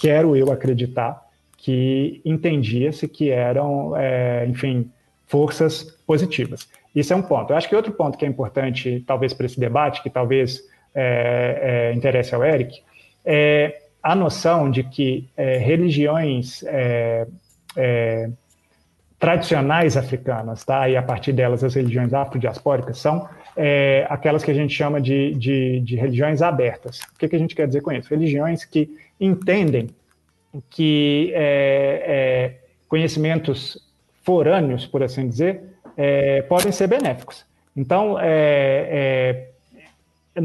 quero 0.00 0.36
eu 0.36 0.50
acreditar 0.52 1.22
que 1.56 2.20
entendia-se 2.24 3.08
que 3.08 3.30
eram, 3.30 3.96
é, 3.96 4.46
enfim, 4.46 4.90
forças 5.26 5.82
positivas. 6.06 6.68
Isso 6.94 7.12
é 7.12 7.16
um 7.16 7.22
ponto. 7.22 7.52
Eu 7.52 7.56
acho 7.56 7.68
que 7.68 7.74
outro 7.74 7.92
ponto 7.92 8.16
que 8.16 8.24
é 8.24 8.28
importante, 8.28 9.02
talvez, 9.06 9.32
para 9.32 9.46
esse 9.46 9.58
debate, 9.58 10.02
que 10.02 10.10
talvez 10.10 10.62
é, 10.94 11.90
é, 11.90 11.94
interesse 11.94 12.34
ao 12.34 12.44
Eric, 12.44 12.82
é 13.24 13.80
a 14.02 14.14
noção 14.14 14.70
de 14.70 14.84
que 14.84 15.28
é, 15.36 15.56
religiões 15.56 16.62
é, 16.64 17.26
é, 17.74 18.30
tradicionais 19.18 19.96
africanas, 19.96 20.64
tá? 20.64 20.88
e 20.88 20.96
a 20.96 21.02
partir 21.02 21.32
delas 21.32 21.64
as 21.64 21.74
religiões 21.74 22.12
afrodiaspóricas, 22.12 22.98
são 22.98 23.26
é, 23.56 24.06
aquelas 24.08 24.42
que 24.42 24.50
a 24.50 24.54
gente 24.54 24.74
chama 24.74 25.00
de, 25.00 25.34
de, 25.34 25.80
de 25.80 25.96
religiões 25.96 26.42
abertas. 26.42 27.00
O 27.14 27.18
que, 27.18 27.28
que, 27.28 27.36
a 27.36 27.38
gente 27.38 27.54
quer 27.54 27.66
dizer 27.66 27.80
com 27.80 27.92
isso? 27.92 28.10
Religiões 28.10 28.64
que 28.64 28.90
entendem 29.20 29.90
que 30.70 31.32
é, 31.34 32.04
é, 32.06 32.58
conhecimentos 32.88 33.78
forâneos, 34.22 34.86
por 34.86 35.02
assim 35.02 35.28
dizer, 35.28 35.62
é, 35.96 36.42
podem 36.42 36.72
ser 36.72 36.86
benéficos. 36.86 37.44
Então, 37.76 38.18
é, 38.20 39.48
é, 40.36 40.40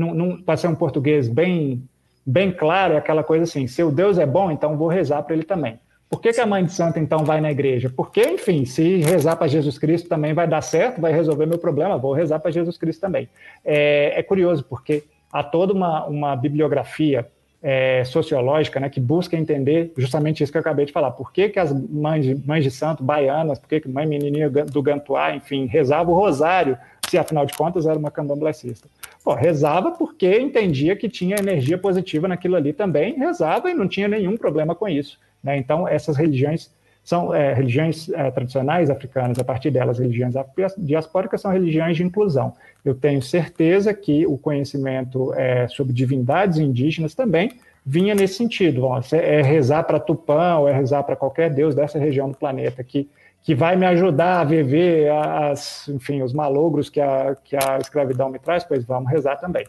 para 0.45 0.57
ser 0.57 0.67
um 0.67 0.75
português 0.75 1.27
bem 1.27 1.83
bem 2.25 2.51
claro 2.51 2.93
é 2.93 2.97
aquela 2.97 3.23
coisa 3.23 3.43
assim: 3.43 3.67
se 3.67 3.83
o 3.83 3.91
Deus 3.91 4.17
é 4.17 4.25
bom, 4.25 4.51
então 4.51 4.77
vou 4.77 4.87
rezar 4.87 5.23
para 5.23 5.33
ele 5.33 5.43
também. 5.43 5.79
Por 6.09 6.19
que, 6.19 6.33
que, 6.33 6.41
a 6.41 6.45
mãe 6.45 6.65
de 6.65 6.71
santo 6.71 6.97
então 6.97 7.23
vai 7.23 7.39
na 7.39 7.51
igreja? 7.51 7.91
Porque, 7.95 8.21
enfim, 8.21 8.65
se 8.65 8.97
rezar 8.97 9.35
para 9.35 9.47
Jesus 9.47 9.77
Cristo 9.77 10.09
também 10.09 10.33
vai 10.33 10.47
dar 10.47 10.61
certo, 10.61 10.99
vai 10.99 11.13
resolver 11.13 11.45
meu 11.45 11.59
problema, 11.59 11.99
vou 11.99 12.13
rezar 12.13 12.39
para 12.39 12.49
Jesus 12.49 12.77
Cristo 12.77 12.99
também. 12.99 13.29
É, 13.63 14.19
é, 14.19 14.23
curioso, 14.23 14.65
porque 14.67 15.03
há 15.31 15.43
toda 15.43 15.71
uma, 15.71 16.05
uma 16.07 16.35
bibliografia 16.35 17.27
é, 17.61 18.03
sociológica 18.05 18.79
né, 18.79 18.89
que 18.89 18.99
busca 18.99 19.37
entender 19.37 19.91
justamente 19.95 20.41
isso 20.41 20.51
que 20.51 20.57
eu 20.57 20.61
acabei 20.61 20.85
de 20.85 20.91
falar. 20.91 21.11
Por 21.11 21.31
que, 21.31 21.49
que 21.49 21.59
as 21.59 21.71
mães 21.71 22.25
de, 22.25 22.35
mães 22.47 22.63
de 22.63 22.71
santo 22.71 23.03
baianas, 23.03 23.59
por 23.59 23.69
que, 23.69 23.79
que 23.79 23.87
mãe 23.87 24.07
menininha 24.07 24.49
do 24.49 24.81
Gantuá, 24.81 25.35
enfim, 25.35 25.67
rezava 25.67 26.09
o 26.09 26.15
rosário, 26.15 26.75
se 27.07 27.19
afinal 27.19 27.45
de 27.45 27.53
contas 27.53 27.85
era 27.85 27.99
uma 27.99 28.09
candomblessista? 28.09 28.87
Pô, 29.23 29.35
rezava 29.35 29.91
porque 29.91 30.39
entendia 30.39 30.95
que 30.95 31.07
tinha 31.07 31.37
energia 31.37 31.77
positiva 31.77 32.27
naquilo 32.27 32.55
ali 32.55 32.73
também, 32.73 33.13
rezava 33.13 33.69
e 33.69 33.75
não 33.75 33.87
tinha 33.87 34.07
nenhum 34.07 34.35
problema 34.37 34.73
com 34.73 34.87
isso. 34.87 35.19
Né? 35.43 35.57
Então, 35.57 35.87
essas 35.87 36.17
religiões 36.17 36.71
são 37.03 37.33
é, 37.33 37.53
religiões 37.53 38.09
é, 38.09 38.29
tradicionais 38.29 38.89
africanas, 38.89 39.39
a 39.39 39.43
partir 39.43 39.71
delas, 39.71 39.97
religiões 39.97 40.35
diaspóricas 40.77 41.41
são 41.41 41.51
religiões 41.51 41.97
de 41.97 42.03
inclusão. 42.03 42.53
Eu 42.85 42.93
tenho 42.93 43.21
certeza 43.21 43.93
que 43.93 44.27
o 44.27 44.37
conhecimento 44.37 45.33
é, 45.33 45.67
sobre 45.69 45.91
divindades 45.91 46.59
indígenas 46.59 47.15
também 47.15 47.53
vinha 47.85 48.13
nesse 48.13 48.35
sentido. 48.35 48.81
Bom, 48.81 48.99
é 49.11 49.41
rezar 49.41 49.83
para 49.83 49.99
Tupã 49.99 50.57
ou 50.57 50.67
é 50.67 50.73
rezar 50.73 51.01
para 51.03 51.15
qualquer 51.15 51.49
deus 51.49 51.73
dessa 51.73 51.97
região 51.97 52.29
do 52.29 52.37
planeta 52.37 52.83
que, 52.83 53.09
que 53.41 53.55
vai 53.55 53.75
me 53.75 53.87
ajudar 53.87 54.41
a 54.41 54.43
viver 54.43 55.09
as, 55.11 55.87
enfim, 55.87 56.21
os 56.21 56.31
malogros 56.31 56.89
que 56.89 57.01
a, 57.01 57.35
que 57.43 57.55
a 57.55 57.79
escravidão 57.81 58.29
me 58.29 58.37
traz, 58.37 58.63
pois 58.63 58.83
vamos 58.85 59.09
rezar 59.09 59.37
também. 59.37 59.65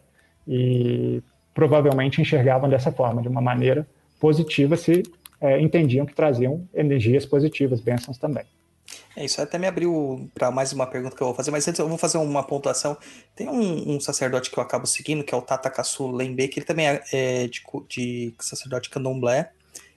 E 0.47 1.23
provavelmente 1.55 2.21
enxergavam 2.21 2.69
dessa 2.69 2.93
forma, 2.93 3.23
de 3.23 3.29
uma 3.29 3.41
maneira 3.41 3.87
positiva, 4.21 4.77
se 4.77 5.03
é, 5.41 5.61
entendiam 5.61 6.05
que 6.05 6.15
traziam 6.15 6.69
energias 6.75 7.25
positivas, 7.25 7.81
bênçãos 7.81 8.19
também. 8.19 8.45
É, 9.17 9.25
isso 9.25 9.41
até 9.41 9.59
me 9.59 9.67
abriu 9.67 10.31
para 10.35 10.51
mais 10.51 10.73
uma 10.73 10.87
pergunta 10.87 11.17
que 11.17 11.23
eu 11.23 11.29
vou 11.29 11.35
fazer, 11.35 11.51
mas 11.51 11.67
antes 11.67 11.79
eu 11.79 11.89
vou 11.89 11.99
fazer 11.99 12.19
uma 12.19 12.43
pontuação. 12.43 12.97
Tem 13.35 13.49
um, 13.49 13.97
um 13.97 14.01
sacerdote 14.01 14.51
que 14.51 14.59
eu 14.59 14.63
acabo 14.63 14.87
seguindo, 14.87 15.25
que 15.25 15.35
é 15.35 15.37
o 15.37 15.43
Tata 15.43 15.71
Kassu 15.71 16.11
Lembe, 16.11 16.49
que 16.49 16.59
ele 16.59 16.67
também 16.67 16.87
é, 16.87 17.03
é 17.13 17.47
de, 17.49 17.63
de, 17.89 18.35
sacerdote 18.39 18.91
candomblé, 18.91 19.51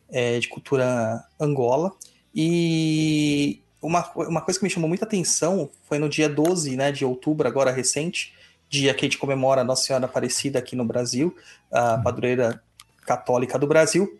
é, 0.09 0.39
de 0.39 0.47
cultura 0.47 1.23
angola. 1.39 1.91
E 2.33 3.61
uma, 3.81 4.09
uma 4.15 4.41
coisa 4.41 4.59
que 4.59 4.65
me 4.65 4.69
chamou 4.69 4.87
muita 4.87 5.05
atenção 5.05 5.69
foi 5.83 5.99
no 5.99 6.09
dia 6.09 6.29
12 6.29 6.75
né, 6.75 6.91
de 6.91 7.05
outubro, 7.05 7.47
agora 7.47 7.71
recente, 7.71 8.33
dia 8.69 8.93
que 8.93 9.05
a 9.05 9.07
gente 9.07 9.17
comemora 9.17 9.61
a 9.61 9.63
Nossa 9.63 9.85
Senhora 9.85 10.05
Aparecida 10.05 10.57
aqui 10.57 10.75
no 10.75 10.85
Brasil, 10.85 11.35
a 11.71 11.97
padroeira 11.99 12.61
católica 13.05 13.59
do 13.59 13.67
Brasil 13.67 14.19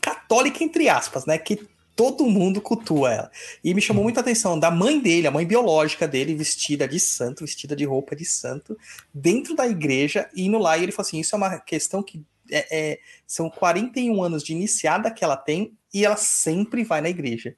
católica, 0.00 0.62
entre 0.62 0.88
aspas, 0.88 1.26
né? 1.26 1.38
Que 1.38 1.68
todo 1.96 2.26
mundo 2.26 2.60
cultua 2.60 3.12
ela. 3.12 3.30
E 3.62 3.74
me 3.74 3.80
chamou 3.80 4.02
muita 4.02 4.20
atenção 4.20 4.58
da 4.58 4.70
mãe 4.70 4.98
dele, 4.98 5.26
a 5.26 5.30
mãe 5.30 5.44
biológica 5.46 6.08
dele, 6.08 6.34
vestida 6.34 6.88
de 6.88 6.98
santo, 6.98 7.44
vestida 7.44 7.76
de 7.76 7.84
roupa 7.84 8.16
de 8.16 8.24
santo, 8.24 8.76
dentro 9.12 9.54
da 9.54 9.68
igreja, 9.68 10.28
indo 10.34 10.58
lá. 10.58 10.78
E 10.78 10.82
ele 10.82 10.92
falou 10.92 11.06
assim: 11.06 11.20
Isso 11.20 11.34
é 11.34 11.38
uma 11.38 11.58
questão 11.58 12.02
que 12.02 12.24
é, 12.50 12.66
é, 12.92 12.98
são 13.26 13.50
41 13.50 14.22
anos 14.22 14.42
de 14.42 14.52
iniciada 14.52 15.10
que 15.10 15.24
ela 15.24 15.36
tem 15.36 15.76
e 15.92 16.04
ela 16.04 16.16
sempre 16.16 16.84
vai 16.84 17.00
na 17.00 17.08
igreja, 17.08 17.54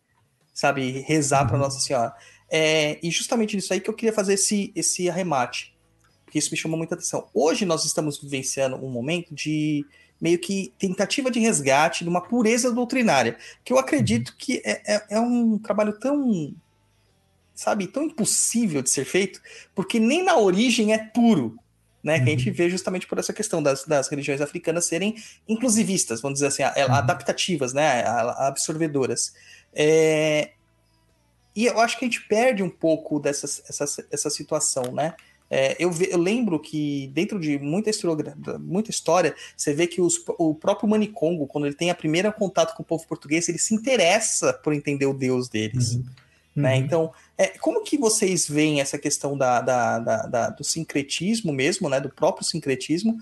sabe? 0.52 1.00
Rezar 1.06 1.46
para 1.46 1.56
uhum. 1.56 1.62
Nossa 1.62 1.80
Senhora. 1.80 2.14
É, 2.50 2.98
e 3.02 3.10
justamente 3.10 3.56
nisso 3.56 3.72
aí 3.72 3.80
que 3.80 3.88
eu 3.88 3.94
queria 3.94 4.12
fazer 4.12 4.34
esse, 4.34 4.72
esse 4.74 5.08
arremate, 5.08 5.74
porque 6.24 6.38
isso 6.38 6.50
me 6.50 6.56
chamou 6.56 6.76
muita 6.76 6.94
atenção. 6.94 7.28
Hoje 7.32 7.64
nós 7.64 7.84
estamos 7.84 8.20
vivenciando 8.20 8.76
um 8.76 8.90
momento 8.90 9.34
de 9.34 9.86
meio 10.22 10.38
que 10.38 10.72
tentativa 10.78 11.32
de 11.32 11.40
resgate 11.40 12.04
de 12.04 12.08
uma 12.08 12.20
pureza 12.20 12.70
doutrinária, 12.70 13.36
que 13.64 13.72
eu 13.72 13.78
acredito 13.78 14.28
uhum. 14.28 14.34
que 14.38 14.62
é, 14.64 14.94
é, 14.94 15.06
é 15.10 15.20
um 15.20 15.58
trabalho 15.58 15.98
tão, 15.98 16.54
sabe, 17.52 17.88
tão 17.88 18.04
impossível 18.04 18.82
de 18.82 18.88
ser 18.88 19.04
feito, 19.04 19.42
porque 19.74 19.98
nem 19.98 20.22
na 20.22 20.38
origem 20.38 20.94
é 20.94 20.98
puro, 20.98 21.58
né? 22.04 22.20
Que 22.20 22.30
a 22.30 22.36
gente 22.36 22.50
uhum. 22.50 22.54
vê 22.54 22.70
justamente 22.70 23.04
por 23.04 23.18
essa 23.18 23.32
questão 23.32 23.60
das, 23.60 23.84
das 23.84 24.06
religiões 24.08 24.40
africanas 24.40 24.86
serem 24.86 25.16
inclusivistas, 25.48 26.20
vamos 26.20 26.38
dizer 26.38 26.46
assim, 26.46 26.62
uhum. 26.62 26.94
adaptativas, 26.94 27.72
né? 27.72 28.04
Absorvedoras. 28.38 29.34
É... 29.74 30.50
E 31.54 31.66
eu 31.66 31.80
acho 31.80 31.98
que 31.98 32.04
a 32.04 32.08
gente 32.08 32.22
perde 32.28 32.62
um 32.62 32.70
pouco 32.70 33.18
dessa 33.18 33.46
essa, 33.68 34.06
essa 34.10 34.30
situação, 34.30 34.92
né? 34.92 35.14
É, 35.54 35.76
eu, 35.78 35.90
ve, 35.90 36.08
eu, 36.10 36.18
lembro 36.18 36.58
que 36.58 37.08
dentro 37.08 37.38
de 37.38 37.58
muita 37.58 37.90
história, 37.90 38.34
muita 38.58 38.90
história 38.90 39.36
você 39.54 39.74
vê 39.74 39.86
que 39.86 40.00
os, 40.00 40.14
o 40.38 40.54
próprio 40.54 40.88
Manicongo, 40.88 41.46
quando 41.46 41.66
ele 41.66 41.74
tem 41.74 41.90
a 41.90 41.94
primeira 41.94 42.32
contato 42.32 42.74
com 42.74 42.82
o 42.82 42.86
povo 42.86 43.06
português, 43.06 43.50
ele 43.50 43.58
se 43.58 43.74
interessa 43.74 44.54
por 44.54 44.72
entender 44.72 45.04
o 45.04 45.12
Deus 45.12 45.50
deles. 45.50 45.96
Uhum. 45.96 46.04
Né? 46.56 46.72
Uhum. 46.72 46.80
Então, 46.80 47.12
é, 47.36 47.48
como 47.48 47.84
que 47.84 47.98
vocês 47.98 48.48
veem 48.48 48.80
essa 48.80 48.96
questão 48.96 49.36
da, 49.36 49.60
da, 49.60 49.98
da, 49.98 50.16
da, 50.22 50.48
do 50.48 50.64
sincretismo 50.64 51.52
mesmo, 51.52 51.86
né, 51.90 52.00
do 52.00 52.08
próprio 52.08 52.46
sincretismo, 52.46 53.18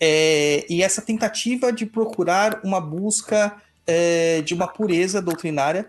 é, 0.00 0.66
e 0.68 0.82
essa 0.82 1.00
tentativa 1.00 1.72
de 1.72 1.86
procurar 1.86 2.60
uma 2.64 2.80
busca 2.80 3.62
é, 3.86 4.42
de 4.42 4.54
uma 4.54 4.66
pureza 4.66 5.22
doutrinária 5.22 5.88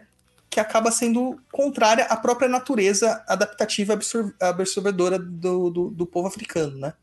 que 0.51 0.59
acaba 0.59 0.91
sendo 0.91 1.39
contrária 1.49 2.03
à 2.03 2.17
própria 2.17 2.49
natureza 2.49 3.23
adaptativa 3.25 3.97
absorvedora 4.41 5.17
do, 5.17 5.69
do, 5.69 5.89
do 5.89 6.05
povo 6.05 6.27
africano, 6.27 6.77
né? 6.77 6.93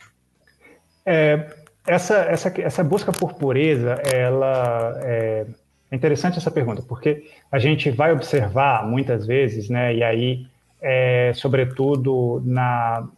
É, 1.07 1.57
essa, 1.87 2.17
essa, 2.19 2.53
essa 2.61 2.85
busca 2.85 3.11
por 3.11 3.33
pureza, 3.33 3.95
ela 4.05 5.01
é, 5.03 5.47
é 5.91 5.97
interessante 5.97 6.37
essa 6.37 6.51
pergunta, 6.51 6.83
porque 6.83 7.25
a 7.51 7.59
gente 7.59 7.91
vai 7.91 8.13
observar 8.13 8.87
muitas 8.87 9.27
vezes, 9.27 9.71
né, 9.71 9.95
e 9.95 10.05
aí, 10.05 10.47
é, 10.83 11.33
sobretudo 11.35 12.43
na, 12.45 13.09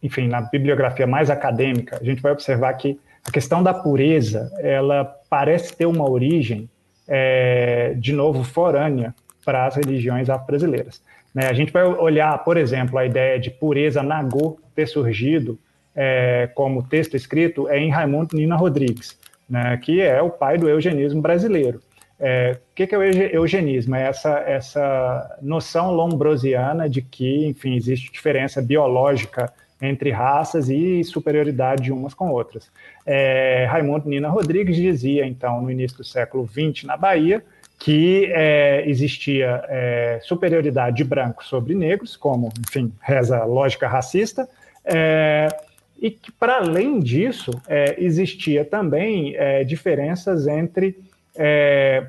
enfim, 0.00 0.28
na 0.28 0.40
bibliografia 0.40 1.08
mais 1.08 1.28
acadêmica, 1.30 1.98
a 2.00 2.04
gente 2.04 2.22
vai 2.22 2.30
observar 2.30 2.72
que 2.74 3.00
a 3.26 3.32
questão 3.32 3.60
da 3.60 3.74
pureza, 3.74 4.52
ela 4.60 5.04
parece 5.28 5.76
ter 5.76 5.86
uma 5.86 6.08
origem, 6.08 6.70
é, 7.08 7.94
de 7.98 8.12
novo, 8.12 8.44
forânea 8.44 9.12
para 9.44 9.66
as 9.66 9.76
religiões 9.76 10.30
afro-brasileiras. 10.30 11.02
Né? 11.34 11.46
A 11.48 11.52
gente 11.52 11.72
vai 11.72 11.84
olhar, 11.84 12.36
por 12.44 12.56
exemplo, 12.56 12.98
a 12.98 13.04
ideia 13.04 13.38
de 13.38 13.50
pureza 13.50 14.02
Nagô 14.02 14.58
ter 14.74 14.86
surgido 14.86 15.58
é, 15.94 16.48
como 16.54 16.82
texto 16.82 17.14
escrito 17.14 17.68
é 17.68 17.78
em 17.78 17.90
Raimundo 17.90 18.36
Nina 18.36 18.56
Rodrigues, 18.56 19.18
né, 19.48 19.76
que 19.76 20.00
é 20.00 20.20
o 20.20 20.30
pai 20.30 20.58
do 20.58 20.68
eugenismo 20.68 21.22
brasileiro. 21.22 21.80
É, 22.18 22.56
o 22.72 22.74
que, 22.74 22.86
que 22.86 22.94
é 22.94 22.98
o 22.98 23.02
eugenismo? 23.02 23.94
É 23.94 24.06
essa, 24.06 24.38
essa 24.46 25.38
noção 25.42 25.92
lombrosiana 25.92 26.88
de 26.88 27.02
que, 27.02 27.46
enfim, 27.46 27.74
existe 27.74 28.10
diferença 28.10 28.62
biológica 28.62 29.52
entre 29.82 30.10
raças 30.10 30.68
e 30.68 31.02
superioridade 31.04 31.82
de 31.82 31.92
umas 31.92 32.14
com 32.14 32.30
outras. 32.30 32.70
É, 33.04 33.66
Raimundo 33.68 34.08
Nina 34.08 34.28
Rodrigues 34.28 34.76
dizia, 34.76 35.26
então, 35.26 35.60
no 35.60 35.70
início 35.70 35.98
do 35.98 36.04
século 36.04 36.48
XX, 36.48 36.84
na 36.84 36.96
Bahia, 36.96 37.44
que 37.78 38.26
é, 38.32 38.88
existia 38.88 39.64
é, 39.68 40.18
superioridade 40.22 40.96
de 40.96 41.04
brancos 41.04 41.46
sobre 41.46 41.74
negros, 41.74 42.16
como, 42.16 42.50
enfim, 42.66 42.92
reza 43.00 43.38
a 43.38 43.44
lógica 43.44 43.88
racista, 43.88 44.48
é, 44.84 45.48
e 46.00 46.10
que, 46.10 46.30
para 46.32 46.58
além 46.58 47.00
disso, 47.00 47.50
é, 47.68 47.96
existia 47.98 48.64
também 48.64 49.34
é, 49.36 49.64
diferenças 49.64 50.46
entre 50.46 50.98
é, 51.34 52.06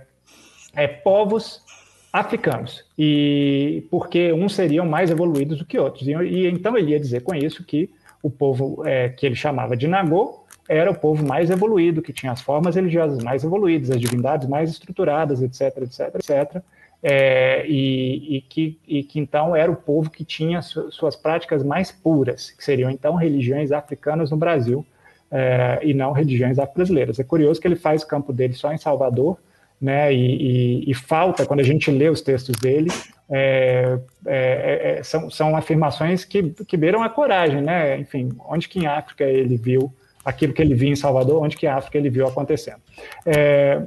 povos 1.03 1.63
africanos, 2.11 2.85
e 2.97 3.85
porque 3.91 4.31
uns 4.31 4.55
seriam 4.55 4.85
mais 4.85 5.11
evoluídos 5.11 5.57
do 5.57 5.65
que 5.65 5.77
outros. 5.77 6.07
E, 6.07 6.11
e 6.11 6.47
então 6.47 6.77
ele 6.77 6.91
ia 6.91 6.99
dizer 6.99 7.21
com 7.21 7.35
isso 7.35 7.63
que 7.63 7.89
o 8.23 8.29
povo 8.29 8.83
que 9.17 9.25
ele 9.25 9.35
chamava 9.35 9.77
de 9.77 9.87
Nagô 9.87 10.44
era 10.67 10.89
o 10.89 10.95
povo 10.95 11.25
mais 11.25 11.49
evoluído, 11.49 12.01
que 12.01 12.13
tinha 12.13 12.31
as 12.31 12.41
formas 12.41 12.75
religiosas 12.75 13.23
mais 13.23 13.43
evoluídas, 13.43 13.91
as 13.91 13.99
divindades 13.99 14.47
mais 14.47 14.69
estruturadas, 14.69 15.41
etc, 15.41 15.77
etc, 15.83 16.15
etc. 16.15 16.63
É, 17.03 17.65
e, 17.67 18.37
e, 18.37 18.41
que, 18.41 18.79
e 18.87 19.03
que 19.03 19.19
então 19.19 19.55
era 19.55 19.71
o 19.71 19.75
povo 19.75 20.09
que 20.09 20.25
tinha 20.25 20.61
su, 20.61 20.91
suas 20.91 21.15
práticas 21.15 21.63
mais 21.63 21.91
puras, 21.91 22.49
que 22.49 22.63
seriam 22.63 22.89
então 22.89 23.15
religiões 23.15 23.71
africanas 23.71 24.31
no 24.31 24.37
Brasil 24.37 24.83
é, 25.29 25.79
e 25.83 25.93
não 25.93 26.11
religiões 26.11 26.57
afro-brasileiras. 26.57 27.19
É 27.19 27.23
curioso 27.23 27.61
que 27.61 27.67
ele 27.67 27.75
faz 27.75 28.01
o 28.01 28.07
campo 28.07 28.33
dele 28.33 28.53
só 28.53 28.73
em 28.73 28.77
Salvador, 28.77 29.37
né? 29.79 30.11
E, 30.11 30.89
e, 30.89 30.93
falta 30.93 31.45
quando 31.45 31.59
a 31.59 31.63
gente 31.63 31.91
lê 31.91 32.09
os 32.09 32.21
textos 32.21 32.55
dele 32.55 32.89
é, 33.29 33.99
é, 34.25 34.97
é 34.99 35.03
são, 35.03 35.29
são 35.29 35.55
afirmações 35.55 36.23
que, 36.23 36.43
que 36.65 36.77
beiram 36.77 37.03
a 37.03 37.09
coragem, 37.09 37.61
né? 37.61 37.99
Enfim, 37.99 38.29
onde 38.47 38.67
que 38.67 38.79
em 38.79 38.87
África 38.87 39.25
ele 39.25 39.57
viu 39.57 39.93
aquilo 40.25 40.51
que 40.51 40.61
ele 40.61 40.73
viu 40.73 40.89
em 40.89 40.95
Salvador, 40.95 41.41
onde 41.41 41.55
que 41.55 41.67
a 41.67 41.75
África 41.75 41.97
ele 41.97 42.09
viu 42.09 42.27
acontecendo. 42.27 42.81
É, 43.25 43.81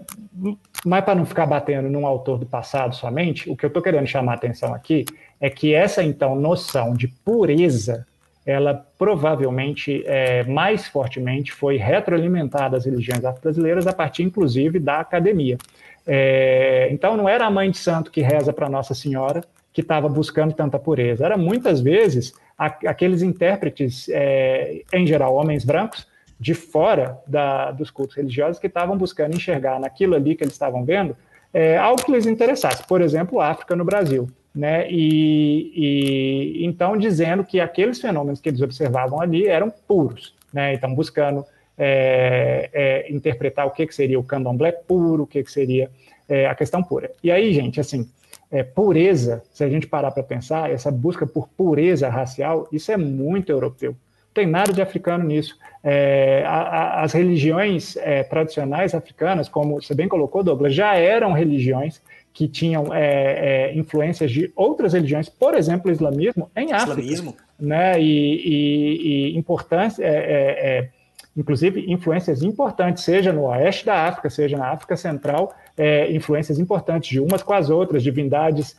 mas 0.86 1.04
para 1.04 1.16
não 1.16 1.26
ficar 1.26 1.46
batendo 1.46 1.90
num 1.90 2.06
autor 2.06 2.38
do 2.38 2.46
passado 2.46 2.94
somente, 2.94 3.50
o 3.50 3.56
que 3.56 3.64
eu 3.64 3.68
estou 3.68 3.82
querendo 3.82 4.06
chamar 4.06 4.32
a 4.32 4.34
atenção 4.36 4.72
aqui 4.72 5.04
é 5.40 5.50
que 5.50 5.74
essa, 5.74 6.02
então, 6.02 6.36
noção 6.36 6.94
de 6.94 7.08
pureza 7.08 8.06
ela 8.46 8.86
provavelmente 8.96 10.02
é, 10.06 10.42
mais 10.44 10.88
fortemente 10.88 11.52
foi 11.52 11.76
retroalimentada 11.76 12.78
as 12.78 12.86
religiões 12.86 13.22
afro-brasileiras 13.22 13.86
a 13.86 13.92
partir, 13.92 14.22
inclusive, 14.22 14.78
da 14.78 15.00
academia. 15.00 15.58
É, 16.06 16.88
então, 16.90 17.14
não 17.14 17.28
era 17.28 17.44
a 17.44 17.50
mãe 17.50 17.70
de 17.70 17.76
santo 17.76 18.10
que 18.10 18.22
reza 18.22 18.50
para 18.50 18.70
Nossa 18.70 18.94
Senhora 18.94 19.42
que 19.70 19.82
estava 19.82 20.08
buscando 20.08 20.54
tanta 20.54 20.78
pureza, 20.78 21.26
era 21.26 21.36
muitas 21.36 21.80
vezes 21.80 22.32
aqueles 22.56 23.20
intérpretes, 23.22 24.08
é, 24.08 24.82
em 24.92 25.06
geral, 25.06 25.34
homens 25.36 25.62
brancos, 25.64 26.07
de 26.38 26.54
fora 26.54 27.18
da, 27.26 27.70
dos 27.70 27.90
cultos 27.90 28.16
religiosos, 28.16 28.60
que 28.60 28.66
estavam 28.66 28.96
buscando 28.96 29.34
enxergar 29.34 29.80
naquilo 29.80 30.14
ali 30.14 30.34
que 30.34 30.44
eles 30.44 30.54
estavam 30.54 30.84
vendo 30.84 31.16
é, 31.52 31.76
algo 31.78 32.04
que 32.04 32.12
lhes 32.12 32.26
interessasse, 32.26 32.86
por 32.86 33.00
exemplo, 33.00 33.40
África 33.40 33.74
no 33.74 33.84
Brasil 33.84 34.28
né? 34.58 34.90
E, 34.90 35.72
e, 35.74 36.66
então 36.66 36.96
dizendo 36.96 37.44
que 37.44 37.60
aqueles 37.60 38.00
fenômenos 38.00 38.40
que 38.40 38.48
eles 38.48 38.60
observavam 38.60 39.20
ali 39.20 39.46
eram 39.46 39.70
puros, 39.70 40.34
né? 40.52 40.74
Então 40.74 40.92
buscando 40.94 41.44
é, 41.76 42.68
é, 42.72 43.12
interpretar 43.12 43.66
o 43.66 43.70
que, 43.70 43.86
que 43.86 43.94
seria 43.94 44.18
o 44.18 44.24
candomblé 44.24 44.72
puro, 44.72 45.22
o 45.22 45.26
que, 45.26 45.44
que 45.44 45.52
seria 45.52 45.88
é, 46.28 46.46
a 46.46 46.56
questão 46.56 46.82
pura. 46.82 47.12
E 47.22 47.30
aí, 47.30 47.52
gente, 47.52 47.78
assim, 47.78 48.10
é, 48.50 48.64
pureza, 48.64 49.44
se 49.52 49.62
a 49.62 49.68
gente 49.68 49.86
parar 49.86 50.10
para 50.10 50.24
pensar, 50.24 50.72
essa 50.72 50.90
busca 50.90 51.24
por 51.24 51.48
pureza 51.48 52.08
racial, 52.08 52.66
isso 52.72 52.90
é 52.90 52.96
muito 52.96 53.52
europeu. 53.52 53.94
Tem 54.38 54.46
nada 54.46 54.72
de 54.72 54.80
africano 54.80 55.24
nisso. 55.24 55.58
É, 55.82 56.44
a, 56.46 56.60
a, 56.60 57.02
as 57.02 57.12
religiões 57.12 57.96
é, 57.96 58.22
tradicionais 58.22 58.94
africanas, 58.94 59.48
como 59.48 59.82
você 59.82 59.96
bem 59.96 60.06
colocou, 60.06 60.44
Douglas, 60.44 60.72
já 60.72 60.94
eram 60.94 61.32
religiões 61.32 62.00
que 62.32 62.46
tinham 62.46 62.94
é, 62.94 63.70
é, 63.72 63.76
influências 63.76 64.30
de 64.30 64.52
outras 64.54 64.92
religiões, 64.92 65.28
por 65.28 65.54
exemplo, 65.54 65.90
o 65.90 65.92
islamismo, 65.92 66.48
em 66.54 66.72
África. 66.72 67.00
Islamismo. 67.00 67.36
Né? 67.58 68.00
E, 68.00 68.04
e, 68.04 69.34
e 69.34 69.36
importância, 69.36 70.04
é, 70.04 70.06
é, 70.06 70.68
é, 70.68 70.88
inclusive 71.36 71.90
influências 71.90 72.40
importantes, 72.40 73.02
seja 73.02 73.32
no 73.32 73.46
oeste 73.46 73.86
da 73.86 74.06
África, 74.06 74.30
seja 74.30 74.56
na 74.56 74.68
África 74.68 74.96
Central, 74.96 75.52
é, 75.76 76.12
influências 76.12 76.60
importantes 76.60 77.10
de 77.10 77.18
umas 77.18 77.42
com 77.42 77.54
as 77.54 77.70
outras, 77.70 78.04
divindades 78.04 78.76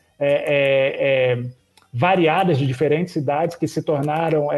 variadas 1.92 2.58
de 2.58 2.68
diferentes 2.68 3.14
cidades 3.14 3.56
que 3.56 3.68
se 3.68 3.82
tornaram, 3.82 4.50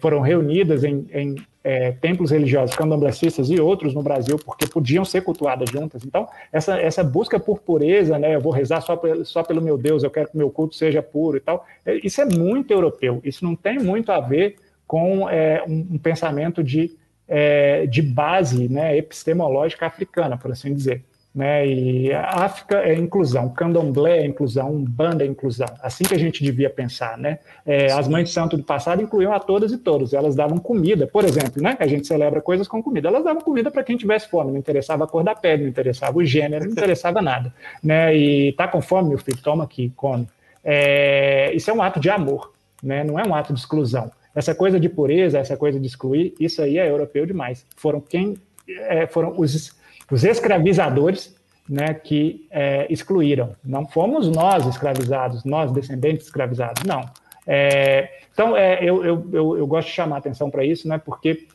foram 0.00 0.20
reunidas 0.20 0.84
em, 0.84 1.06
em 1.12 1.34
é, 1.64 1.92
templos 1.92 2.30
religiosos 2.30 2.76
candomblecistas 2.76 3.48
e 3.48 3.58
outros 3.58 3.94
no 3.94 4.02
Brasil, 4.02 4.38
porque 4.38 4.66
podiam 4.66 5.02
ser 5.02 5.22
cultuadas 5.22 5.70
juntas. 5.70 6.04
Então, 6.04 6.28
essa, 6.52 6.78
essa 6.78 7.02
busca 7.02 7.40
por 7.40 7.60
pureza, 7.60 8.18
né, 8.18 8.34
eu 8.34 8.40
vou 8.40 8.52
rezar 8.52 8.82
só, 8.82 9.00
só 9.24 9.42
pelo 9.42 9.62
meu 9.62 9.78
Deus, 9.78 10.04
eu 10.04 10.10
quero 10.10 10.28
que 10.28 10.36
meu 10.36 10.50
culto 10.50 10.74
seja 10.74 11.02
puro 11.02 11.38
e 11.38 11.40
tal, 11.40 11.66
é, 11.86 11.94
isso 12.04 12.20
é 12.20 12.26
muito 12.26 12.70
europeu, 12.70 13.20
isso 13.24 13.44
não 13.44 13.56
tem 13.56 13.78
muito 13.78 14.12
a 14.12 14.20
ver 14.20 14.56
com 14.86 15.28
é, 15.30 15.64
um, 15.66 15.86
um, 15.92 15.98
pensamento 15.98 16.62
de, 16.62 16.94
é, 17.26 17.86
de 17.86 18.02
base 18.02 18.68
né, 18.68 18.96
epistemológica 18.98 19.86
africana, 19.86 20.36
por 20.36 20.52
assim 20.52 20.74
dizer. 20.74 21.02
Né? 21.34 21.66
E 21.66 22.12
a 22.12 22.44
África 22.44 22.78
é 22.78 22.94
inclusão, 22.94 23.48
candomblé 23.48 24.18
é 24.18 24.26
inclusão, 24.26 24.72
banda 24.84 25.24
é 25.24 25.26
inclusão. 25.26 25.66
Assim 25.82 26.04
que 26.04 26.14
a 26.14 26.18
gente 26.18 26.44
devia 26.44 26.70
pensar, 26.70 27.18
né? 27.18 27.40
É, 27.66 27.90
as 27.90 28.06
mães 28.06 28.28
de 28.28 28.34
santo 28.34 28.56
do 28.56 28.62
passado 28.62 29.02
incluíam 29.02 29.32
a 29.32 29.40
todas 29.40 29.72
e 29.72 29.78
todos. 29.78 30.14
Elas 30.14 30.36
davam 30.36 30.58
comida, 30.58 31.08
por 31.08 31.24
exemplo, 31.24 31.60
né? 31.60 31.76
A 31.80 31.88
gente 31.88 32.06
celebra 32.06 32.40
coisas 32.40 32.68
com 32.68 32.80
comida. 32.80 33.08
Elas 33.08 33.24
davam 33.24 33.42
comida 33.42 33.68
para 33.68 33.82
quem 33.82 33.96
tivesse 33.96 34.28
fome. 34.28 34.52
Não 34.52 34.58
interessava 34.58 35.04
a 35.04 35.06
cor 35.08 35.24
da 35.24 35.34
pele, 35.34 35.64
não 35.64 35.70
interessava 35.70 36.16
o 36.16 36.24
gênero, 36.24 36.66
não 36.66 36.70
interessava 36.70 37.20
nada, 37.22 37.52
né? 37.82 38.16
E 38.16 38.52
tá 38.52 38.68
com 38.68 38.80
fome, 38.80 39.08
meu 39.08 39.18
filho, 39.18 39.38
toma 39.42 39.64
aqui, 39.64 39.92
come. 39.96 40.28
É, 40.62 41.52
isso 41.52 41.68
é 41.68 41.74
um 41.74 41.82
ato 41.82 41.98
de 41.98 42.10
amor, 42.10 42.52
né? 42.80 43.02
Não 43.02 43.18
é 43.18 43.26
um 43.26 43.34
ato 43.34 43.52
de 43.52 43.58
exclusão. 43.58 44.08
Essa 44.32 44.54
coisa 44.54 44.78
de 44.78 44.88
pureza, 44.88 45.38
essa 45.38 45.56
coisa 45.56 45.80
de 45.80 45.86
excluir, 45.86 46.32
isso 46.38 46.62
aí 46.62 46.78
é 46.78 46.88
europeu 46.88 47.26
demais. 47.26 47.66
Foram 47.76 48.00
quem 48.00 48.36
é, 48.68 49.06
foram 49.06 49.34
os 49.36 49.74
os 50.10 50.24
escravizadores 50.24 51.34
né, 51.68 51.94
que 51.94 52.46
é, 52.50 52.86
excluíram. 52.90 53.54
Não 53.64 53.86
fomos 53.86 54.28
nós 54.28 54.66
escravizados, 54.66 55.44
nós 55.44 55.72
descendentes 55.72 56.26
escravizados, 56.26 56.82
não. 56.84 57.08
É, 57.46 58.10
então, 58.32 58.56
é, 58.56 58.78
eu, 58.82 59.04
eu, 59.04 59.28
eu, 59.32 59.58
eu, 59.58 59.66
gosto 59.66 59.88
de 59.88 59.94
chamar 59.94 60.18
atenção 60.18 60.50
para 60.50 60.64
isso, 60.64 60.88
né, 60.88 60.98
porque 60.98 61.46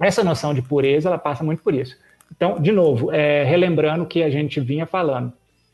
essa 0.00 0.24
noção 0.24 0.54
de 0.54 0.62
pureza 0.62 1.08
ela 1.08 1.18
passa 1.18 1.44
muito 1.44 1.62
por 1.62 1.74
isso. 1.74 1.96
Então, 2.34 2.60
de 2.60 2.72
novo, 2.72 3.12
é, 3.12 3.44
relembrando 3.44 4.04
o 4.04 4.06
que 4.06 4.22
a 4.22 4.30
gente 4.30 4.60
vinha 4.60 4.86
falando, 4.86 5.32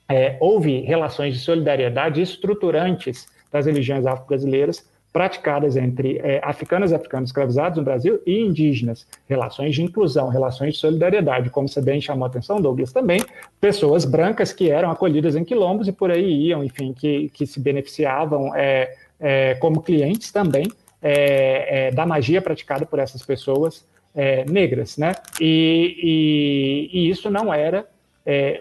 é, 0.09 0.37
houve 0.41 0.81
relações 0.81 1.35
de 1.35 1.41
solidariedade 1.41 2.21
estruturantes 2.23 3.29
das 3.53 3.67
religiões 3.67 4.07
afro-brasileiras 4.07 4.89
praticadas 5.17 5.79
entre 5.79 6.19
é, 6.19 6.43
africanos 6.45 6.91
e 6.91 6.95
africanos 6.95 7.31
escravizados 7.31 7.79
no 7.79 7.83
Brasil 7.83 8.21
e 8.27 8.39
indígenas, 8.39 9.07
relações 9.27 9.75
de 9.75 9.83
inclusão, 9.83 10.29
relações 10.29 10.75
de 10.75 10.81
solidariedade, 10.81 11.49
como 11.49 11.67
você 11.67 11.81
bem 11.81 12.03
chamou 12.03 12.27
a 12.27 12.29
atenção, 12.29 12.61
Douglas, 12.61 12.93
também, 12.93 13.25
pessoas 13.59 14.05
brancas 14.05 14.53
que 14.53 14.69
eram 14.71 14.91
acolhidas 14.91 15.35
em 15.35 15.43
quilombos 15.43 15.89
e 15.89 15.93
por 15.93 16.11
aí 16.11 16.49
iam, 16.49 16.63
enfim, 16.63 16.93
que, 16.93 17.31
que 17.31 17.47
se 17.47 17.59
beneficiavam 17.59 18.55
é, 18.55 18.95
é, 19.19 19.55
como 19.55 19.81
clientes 19.81 20.31
também 20.31 20.71
é, 21.01 21.87
é, 21.87 21.91
da 21.93 22.05
magia 22.05 22.43
praticada 22.43 22.85
por 22.85 22.99
essas 22.99 23.23
pessoas 23.23 23.87
é, 24.15 24.45
negras, 24.45 24.99
né? 24.99 25.15
E, 25.41 26.91
e, 26.93 27.07
e, 27.07 27.09
isso 27.09 27.31
não 27.31 27.55
era 27.55 27.87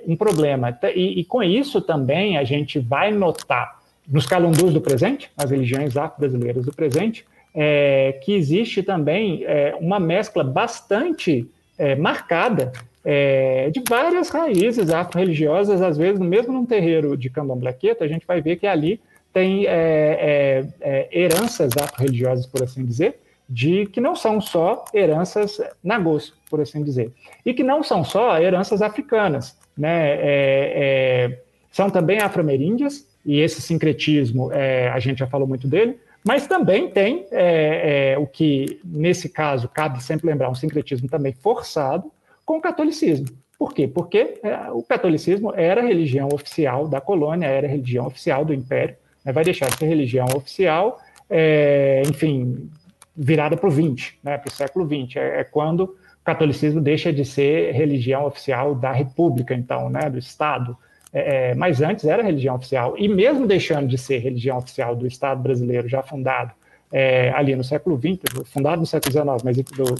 um 0.07 0.15
problema. 0.15 0.77
E, 0.95 1.19
e 1.19 1.25
com 1.25 1.43
isso 1.43 1.81
também 1.81 2.37
a 2.37 2.45
gente 2.45 2.79
vai 2.79 3.11
notar 3.11 3.83
nos 4.07 4.25
calundus 4.25 4.73
do 4.73 4.81
presente, 4.81 5.29
as 5.37 5.51
religiões 5.51 5.95
afro-brasileiras 5.97 6.65
do 6.65 6.73
presente, 6.73 7.25
é, 7.53 8.19
que 8.23 8.33
existe 8.33 8.83
também 8.83 9.43
é, 9.45 9.75
uma 9.79 9.99
mescla 9.99 10.43
bastante 10.43 11.49
é, 11.77 11.95
marcada 11.95 12.71
é, 13.03 13.69
de 13.69 13.81
várias 13.87 14.29
raízes 14.29 14.89
afro-religiosas, 14.89 15.81
às 15.81 15.97
vezes, 15.97 16.19
mesmo 16.19 16.51
num 16.51 16.65
terreiro 16.65 17.15
de 17.15 17.29
candomblequeta, 17.29 18.03
a 18.03 18.07
gente 18.07 18.25
vai 18.25 18.41
ver 18.41 18.57
que 18.57 18.67
ali 18.67 18.99
tem 19.31 19.65
é, 19.67 20.65
é, 20.81 21.09
heranças 21.11 21.71
afro-religiosas, 21.77 22.45
por 22.45 22.63
assim 22.63 22.83
dizer, 22.85 23.19
de 23.47 23.85
que 23.87 24.01
não 24.01 24.15
são 24.15 24.41
só 24.41 24.85
heranças 24.93 25.61
nagôs, 25.83 26.33
por 26.49 26.61
assim 26.61 26.83
dizer, 26.83 27.11
e 27.45 27.53
que 27.53 27.63
não 27.63 27.83
são 27.83 28.03
só 28.03 28.39
heranças 28.39 28.81
africanas, 28.81 29.55
né? 29.77 31.37
são 31.69 31.89
também 31.89 32.19
afro-ameríndias, 32.19 33.05
e 33.25 33.39
esse 33.39 33.61
sincretismo, 33.61 34.51
é, 34.51 34.89
a 34.89 34.99
gente 34.99 35.19
já 35.19 35.27
falou 35.27 35.47
muito 35.47 35.67
dele, 35.67 35.97
mas 36.23 36.47
também 36.47 36.89
tem 36.89 37.25
é, 37.31 38.13
é, 38.13 38.17
o 38.17 38.25
que, 38.25 38.79
nesse 38.83 39.29
caso, 39.29 39.69
cabe 39.69 40.03
sempre 40.03 40.27
lembrar, 40.27 40.49
um 40.49 40.55
sincretismo 40.55 41.07
também 41.07 41.33
forçado 41.33 42.11
com 42.45 42.57
o 42.57 42.61
catolicismo. 42.61 43.27
Por 43.57 43.73
quê? 43.73 43.87
Porque 43.87 44.39
é, 44.43 44.71
o 44.71 44.83
catolicismo 44.83 45.53
era 45.55 45.81
a 45.81 45.85
religião 45.85 46.29
oficial 46.33 46.87
da 46.87 46.99
colônia, 46.99 47.47
era 47.47 47.67
a 47.67 47.69
religião 47.69 48.07
oficial 48.07 48.43
do 48.43 48.53
império, 48.53 48.95
né, 49.23 49.31
vai 49.31 49.43
deixar 49.43 49.69
de 49.69 49.77
ser 49.77 49.85
religião 49.85 50.27
oficial, 50.35 50.99
é, 51.29 52.01
enfim, 52.07 52.69
virada 53.15 53.55
para 53.55 53.67
o 53.67 53.71
20, 53.71 54.19
né, 54.23 54.37
para 54.37 54.49
o 54.49 54.51
século 54.51 54.85
20, 54.85 55.17
é, 55.17 55.39
é, 55.39 55.43
quando 55.43 55.83
o 55.83 55.95
catolicismo 56.23 56.81
deixa 56.81 57.13
de 57.13 57.23
ser 57.23 57.71
religião 57.71 58.25
oficial 58.25 58.75
da 58.75 58.91
república, 58.91 59.53
então, 59.53 59.89
né, 59.89 60.09
do 60.09 60.17
Estado, 60.17 60.77
é, 61.15 61.51
é, 61.51 61.55
mas 61.55 61.81
antes 61.81 62.03
era 62.03 62.21
religião 62.21 62.55
oficial. 62.55 62.95
E 62.97 63.07
mesmo 63.07 63.47
deixando 63.47 63.87
de 63.87 63.97
ser 63.97 64.17
religião 64.17 64.57
oficial 64.57 64.93
do 64.93 65.07
Estado 65.07 65.41
brasileiro, 65.41 65.87
já 65.87 66.03
fundado 66.03 66.51
é, 66.91 67.29
ali 67.29 67.55
no 67.55 67.63
século 67.63 67.97
XX, 67.97 68.43
fundado 68.45 68.81
no 68.81 68.85
século 68.85 69.13
XIX, 69.13 69.43
mas 69.43 69.55
do, 69.55 69.95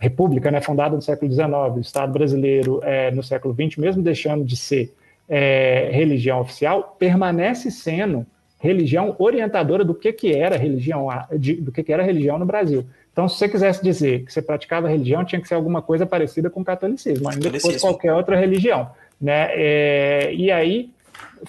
República, 0.00 0.50
né, 0.50 0.60
fundada 0.60 0.96
no 0.96 1.00
século 1.00 1.30
XIX, 1.30 1.46
o 1.76 1.80
Estado 1.80 2.12
brasileiro 2.12 2.80
é, 2.82 3.12
no 3.12 3.22
século 3.22 3.54
XX, 3.54 3.76
mesmo 3.76 4.02
deixando 4.02 4.44
de 4.44 4.56
ser 4.56 4.92
é, 5.28 5.90
religião 5.92 6.40
oficial, 6.40 6.96
permanece 6.98 7.70
sendo 7.70 8.26
religião 8.58 9.14
orientadora 9.20 9.84
do 9.84 9.94
que, 9.94 10.12
que 10.12 10.32
era 10.32 10.56
religião, 10.56 11.06
de, 11.38 11.54
do 11.54 11.70
que, 11.70 11.84
que 11.84 11.92
era 11.92 12.02
religião 12.02 12.36
no 12.36 12.44
Brasil. 12.44 12.84
Então, 13.12 13.28
se 13.28 13.36
você 13.36 13.48
quisesse 13.48 13.82
dizer 13.82 14.24
que 14.24 14.32
você 14.32 14.42
praticava 14.42 14.88
religião, 14.88 15.24
tinha 15.24 15.40
que 15.40 15.46
ser 15.46 15.54
alguma 15.54 15.80
coisa 15.80 16.04
parecida 16.04 16.50
com 16.50 16.62
o 16.62 16.64
catolicismo, 16.64 17.28
ainda 17.28 17.48
que 17.48 17.60
fosse 17.60 17.78
qualquer 17.78 18.12
outra 18.12 18.36
religião. 18.36 18.90
Né? 19.22 19.50
É, 19.52 20.34
e 20.34 20.50
aí, 20.50 20.90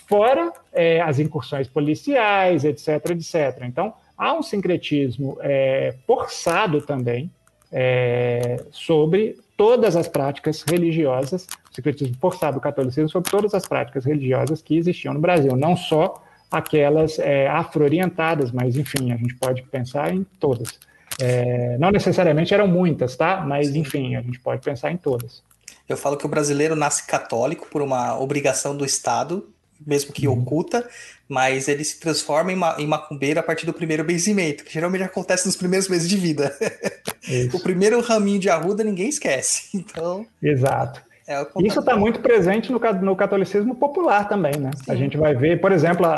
fora 0.07 0.53
é, 0.71 1.01
as 1.01 1.17
incursões 1.17 1.67
policiais, 1.67 2.63
etc, 2.63 3.09
etc. 3.09 3.63
Então, 3.63 3.95
há 4.15 4.31
um 4.33 4.43
sincretismo 4.43 5.37
é, 5.41 5.95
forçado 6.05 6.81
também 6.81 7.31
é, 7.71 8.63
sobre 8.71 9.35
todas 9.57 9.95
as 9.95 10.07
práticas 10.07 10.63
religiosas, 10.69 11.47
sincretismo 11.71 12.15
forçado 12.21 12.55
do 12.55 12.61
catolicismo 12.61 13.09
sobre 13.09 13.31
todas 13.31 13.55
as 13.55 13.67
práticas 13.67 14.05
religiosas 14.05 14.61
que 14.61 14.77
existiam 14.77 15.13
no 15.13 15.19
Brasil, 15.19 15.55
não 15.55 15.75
só 15.75 16.23
aquelas 16.51 17.17
é, 17.17 17.47
afro-orientadas, 17.47 18.51
mas 18.51 18.75
enfim, 18.75 19.11
a 19.11 19.17
gente 19.17 19.33
pode 19.35 19.63
pensar 19.63 20.13
em 20.13 20.23
todas. 20.39 20.79
É, 21.19 21.77
não 21.79 21.89
necessariamente 21.89 22.53
eram 22.53 22.67
muitas, 22.67 23.15
tá? 23.15 23.41
Mas 23.41 23.75
enfim, 23.75 24.15
a 24.15 24.21
gente 24.21 24.39
pode 24.39 24.61
pensar 24.61 24.91
em 24.91 24.97
todas. 24.97 25.43
Eu 25.87 25.97
falo 25.97 26.17
que 26.17 26.25
o 26.25 26.29
brasileiro 26.29 26.75
nasce 26.75 27.05
católico 27.05 27.67
por 27.69 27.81
uma 27.81 28.17
obrigação 28.17 28.75
do 28.75 28.85
Estado, 28.85 29.49
mesmo 29.85 30.13
que 30.13 30.27
uhum. 30.27 30.39
oculta, 30.39 30.87
mas 31.27 31.67
ele 31.67 31.83
se 31.83 31.99
transforma 31.99 32.51
em, 32.51 32.55
ma 32.55 32.75
em 32.79 32.87
macumbeiro 32.87 33.39
a 33.39 33.43
partir 33.43 33.65
do 33.65 33.73
primeiro 33.73 34.03
benzimento, 34.03 34.63
que 34.63 34.73
geralmente 34.73 35.03
acontece 35.03 35.45
nos 35.45 35.55
primeiros 35.55 35.89
meses 35.89 36.07
de 36.07 36.15
vida. 36.15 36.55
o 37.53 37.59
primeiro 37.59 37.99
raminho 38.01 38.39
de 38.39 38.49
arruda 38.49 38.83
ninguém 38.83 39.09
esquece. 39.09 39.69
Então. 39.83 40.25
Exato. 40.41 41.01
É 41.27 41.45
Isso 41.59 41.79
está 41.79 41.95
muito 41.95 42.19
presente 42.19 42.71
no, 42.71 42.79
no, 42.79 43.15
catolicismo 43.15 43.75
popular 43.75 44.27
também, 44.27 44.57
né? 44.57 44.71
Sim. 44.75 44.91
A 44.91 44.95
gente 44.95 45.17
vai 45.17 45.33
ver, 45.33 45.59
por 45.61 45.71
exemplo, 45.71 46.05
a, 46.05 46.13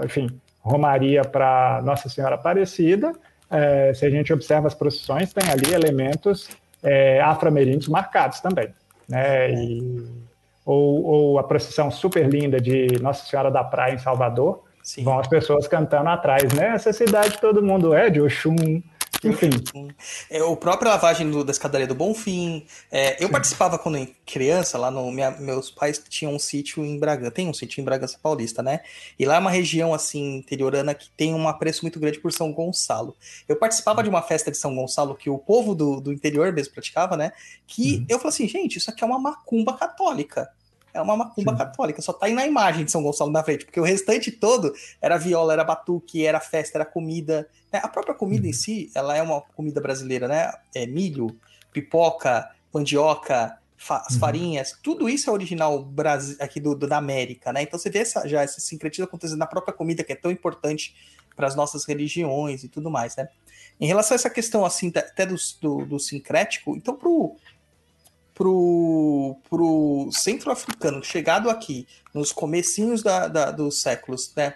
a 0.00 0.04
enfim, 0.04 0.28
Romaria 0.60 1.22
para 1.22 1.82
Nossa 1.84 2.08
Senhora 2.08 2.36
Aparecida. 2.36 3.12
É, 3.50 3.92
se 3.94 4.06
a 4.06 4.10
gente 4.10 4.32
observa 4.32 4.66
as 4.66 4.74
procissões, 4.74 5.32
tem 5.32 5.50
ali 5.50 5.74
elementos 5.74 6.48
é, 6.82 7.20
afro-ameríndios 7.20 7.88
marcados 7.88 8.40
também, 8.40 8.68
né? 9.08 9.52
E 9.52 10.22
ou, 10.64 11.04
ou 11.04 11.38
a 11.38 11.42
procissão 11.42 11.90
super 11.90 12.28
linda 12.28 12.60
de 12.60 12.86
Nossa 13.00 13.26
Senhora 13.26 13.50
da 13.50 13.64
Praia 13.64 13.94
em 13.94 13.98
Salvador, 13.98 14.62
Sim. 14.82 15.04
vão 15.04 15.18
as 15.18 15.26
pessoas 15.26 15.66
cantando 15.66 16.08
atrás, 16.08 16.52
né? 16.54 16.68
Essa 16.68 16.92
cidade 16.92 17.38
todo 17.40 17.62
mundo 17.62 17.94
é 17.94 18.08
de 18.10 18.20
Oxum, 18.20 18.82
enfim. 19.24 19.90
É, 20.30 20.42
o 20.42 20.56
próprio 20.56 20.90
lavagem 20.90 21.30
do, 21.30 21.44
da 21.44 21.52
escadaria 21.52 21.86
do 21.86 21.94
Bonfim. 21.94 22.66
É, 22.90 23.22
eu 23.22 23.26
Sim. 23.26 23.32
participava 23.32 23.78
quando 23.78 24.06
criança, 24.26 24.78
lá 24.78 24.90
no. 24.90 25.10
Minha, 25.12 25.30
meus 25.32 25.70
pais 25.70 26.02
tinham 26.08 26.34
um 26.34 26.38
sítio 26.38 26.84
em 26.84 26.98
Bragança, 26.98 27.30
tem 27.30 27.48
um 27.48 27.54
sítio 27.54 27.80
em 27.80 27.84
Bragança 27.84 28.18
Paulista, 28.22 28.62
né? 28.62 28.80
E 29.18 29.24
lá 29.24 29.36
é 29.36 29.38
uma 29.38 29.50
região 29.50 29.94
assim, 29.94 30.36
interiorana, 30.36 30.94
que 30.94 31.10
tem 31.16 31.34
um 31.34 31.48
apreço 31.48 31.82
muito 31.82 32.00
grande 32.00 32.18
por 32.18 32.32
São 32.32 32.52
Gonçalo. 32.52 33.16
Eu 33.48 33.56
participava 33.56 34.02
de 34.02 34.08
uma 34.08 34.22
festa 34.22 34.50
de 34.50 34.56
São 34.56 34.74
Gonçalo 34.74 35.14
que 35.14 35.30
o 35.30 35.38
povo 35.38 35.74
do, 35.74 36.00
do 36.00 36.12
interior 36.12 36.52
mesmo 36.52 36.72
praticava, 36.74 37.16
né? 37.16 37.32
Que 37.66 37.96
uhum. 37.96 38.06
eu 38.08 38.18
falei 38.18 38.34
assim, 38.34 38.48
gente, 38.48 38.78
isso 38.78 38.90
aqui 38.90 39.04
é 39.04 39.06
uma 39.06 39.18
macumba 39.18 39.76
católica 39.76 40.48
é 40.94 41.00
uma 41.00 41.16
macumba 41.16 41.52
Sim. 41.52 41.58
católica, 41.58 42.02
só 42.02 42.12
tá 42.12 42.26
aí 42.26 42.34
na 42.34 42.46
imagem 42.46 42.84
de 42.84 42.90
São 42.90 43.02
Gonçalo 43.02 43.30
na 43.30 43.42
frente, 43.42 43.64
porque 43.64 43.80
o 43.80 43.84
restante 43.84 44.30
todo 44.30 44.72
era 45.00 45.16
viola, 45.16 45.52
era 45.52 45.64
batuque, 45.64 46.24
era 46.24 46.40
festa, 46.40 46.78
era 46.78 46.84
comida. 46.84 47.48
Né? 47.72 47.80
A 47.82 47.88
própria 47.88 48.14
comida 48.14 48.46
em 48.46 48.50
uhum. 48.50 48.56
si, 48.56 48.90
ela 48.94 49.16
é 49.16 49.22
uma 49.22 49.40
comida 49.40 49.80
brasileira, 49.80 50.28
né? 50.28 50.52
É 50.74 50.86
milho, 50.86 51.36
pipoca, 51.72 52.50
mandioca, 52.72 53.58
fa 53.76 54.04
as 54.06 54.14
uhum. 54.14 54.20
farinhas, 54.20 54.78
tudo 54.82 55.08
isso 55.08 55.28
é 55.28 55.32
original 55.32 55.88
aqui 56.38 56.60
do, 56.60 56.74
do, 56.74 56.86
da 56.86 56.98
América, 56.98 57.52
né? 57.52 57.62
Então 57.62 57.78
você 57.78 57.90
vê 57.90 57.98
essa, 57.98 58.28
já 58.28 58.44
esse 58.44 58.60
sincretismo 58.60 59.04
acontecendo 59.04 59.38
na 59.38 59.46
própria 59.46 59.74
comida, 59.74 60.04
que 60.04 60.12
é 60.12 60.16
tão 60.16 60.30
importante 60.30 60.94
para 61.34 61.46
as 61.46 61.56
nossas 61.56 61.84
religiões 61.84 62.62
e 62.62 62.68
tudo 62.68 62.90
mais, 62.90 63.16
né? 63.16 63.28
Em 63.80 63.86
relação 63.86 64.14
a 64.14 64.16
essa 64.16 64.30
questão, 64.30 64.64
assim, 64.64 64.92
até 64.94 65.26
do, 65.26 65.34
do, 65.60 65.86
do 65.86 65.98
sincrético, 65.98 66.76
então 66.76 66.94
pro 66.94 67.36
pro, 68.34 69.36
pro 69.48 70.08
centro-africano 70.12 71.02
chegado 71.04 71.50
aqui 71.50 71.86
nos 72.14 72.32
comecinhos 72.32 73.02
da, 73.02 73.28
da, 73.28 73.50
dos 73.50 73.80
séculos 73.80 74.32
né, 74.34 74.54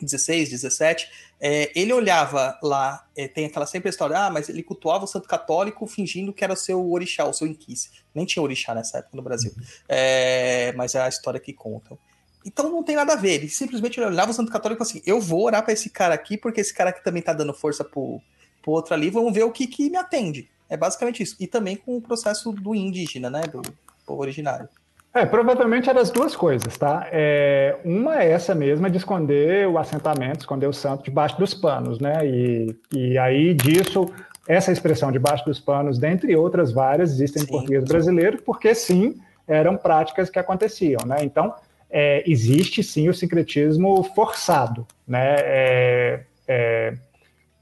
16, 0.00 0.50
17, 0.50 1.08
é, 1.40 1.72
ele 1.74 1.92
olhava 1.92 2.58
lá, 2.62 3.06
é, 3.16 3.26
tem 3.26 3.46
aquela 3.46 3.66
sempre 3.66 3.90
história, 3.90 4.16
ah, 4.16 4.30
mas 4.30 4.48
ele 4.48 4.62
cultuava 4.62 5.04
o 5.04 5.08
santo 5.08 5.28
católico 5.28 5.86
fingindo 5.86 6.32
que 6.32 6.44
era 6.44 6.52
o 6.52 6.56
seu 6.56 6.90
orixá, 6.90 7.24
o 7.24 7.32
seu 7.32 7.46
inquice. 7.46 7.90
Nem 8.14 8.24
tinha 8.24 8.42
orixá 8.42 8.74
nessa 8.74 8.98
época 8.98 9.16
no 9.16 9.22
Brasil, 9.22 9.52
uhum. 9.56 9.64
é, 9.88 10.72
mas 10.76 10.94
é 10.94 11.00
a 11.00 11.08
história 11.08 11.40
que 11.40 11.52
contam. 11.52 11.98
Então 12.44 12.70
não 12.70 12.82
tem 12.82 12.96
nada 12.96 13.12
a 13.12 13.16
ver, 13.16 13.34
ele 13.34 13.48
simplesmente 13.48 14.00
olhava 14.00 14.32
o 14.32 14.34
santo 14.34 14.50
católico 14.50 14.82
assim, 14.82 15.00
eu 15.06 15.20
vou 15.20 15.44
orar 15.44 15.62
para 15.62 15.72
esse 15.72 15.90
cara 15.90 16.14
aqui, 16.14 16.36
porque 16.36 16.60
esse 16.60 16.74
cara 16.74 16.90
aqui 16.90 17.02
também 17.02 17.22
tá 17.22 17.32
dando 17.32 17.54
força 17.54 17.84
pro, 17.84 18.20
pro 18.60 18.72
outro 18.72 18.94
ali, 18.94 19.10
vamos 19.10 19.32
ver 19.32 19.44
o 19.44 19.52
que, 19.52 19.66
que 19.66 19.88
me 19.88 19.96
atende. 19.96 20.50
É 20.72 20.76
basicamente 20.78 21.22
isso. 21.22 21.36
E 21.38 21.46
também 21.46 21.76
com 21.76 21.98
o 21.98 22.00
processo 22.00 22.50
do 22.50 22.74
indígena, 22.74 23.28
né? 23.28 23.42
Do 23.42 23.60
povo 24.06 24.22
originário. 24.22 24.66
É, 25.12 25.26
provavelmente 25.26 25.90
eram 25.90 26.00
as 26.00 26.08
duas 26.08 26.34
coisas, 26.34 26.78
tá? 26.78 27.06
É, 27.12 27.76
uma 27.84 28.22
é 28.22 28.30
essa 28.30 28.54
mesma 28.54 28.88
de 28.88 28.96
esconder 28.96 29.68
o 29.68 29.76
assentamento, 29.76 30.40
esconder 30.40 30.66
o 30.66 30.72
santo 30.72 31.04
debaixo 31.04 31.38
dos 31.38 31.52
panos, 31.52 31.98
né? 32.00 32.26
E, 32.26 32.74
e 32.90 33.18
aí 33.18 33.52
disso, 33.52 34.10
essa 34.48 34.72
expressão 34.72 35.12
debaixo 35.12 35.44
dos 35.44 35.60
panos, 35.60 35.98
dentre 35.98 36.34
outras 36.34 36.72
várias, 36.72 37.10
existem 37.10 37.42
sim. 37.42 37.48
em 37.48 37.50
português 37.50 37.84
brasileiro, 37.84 38.42
porque 38.42 38.74
sim, 38.74 39.20
eram 39.46 39.76
práticas 39.76 40.30
que 40.30 40.38
aconteciam, 40.38 41.04
né? 41.04 41.18
Então, 41.20 41.54
é, 41.90 42.24
existe 42.26 42.82
sim 42.82 43.10
o 43.10 43.14
sincretismo 43.14 44.02
forçado, 44.14 44.86
né? 45.06 45.36
É, 45.40 46.24
é 46.48 46.94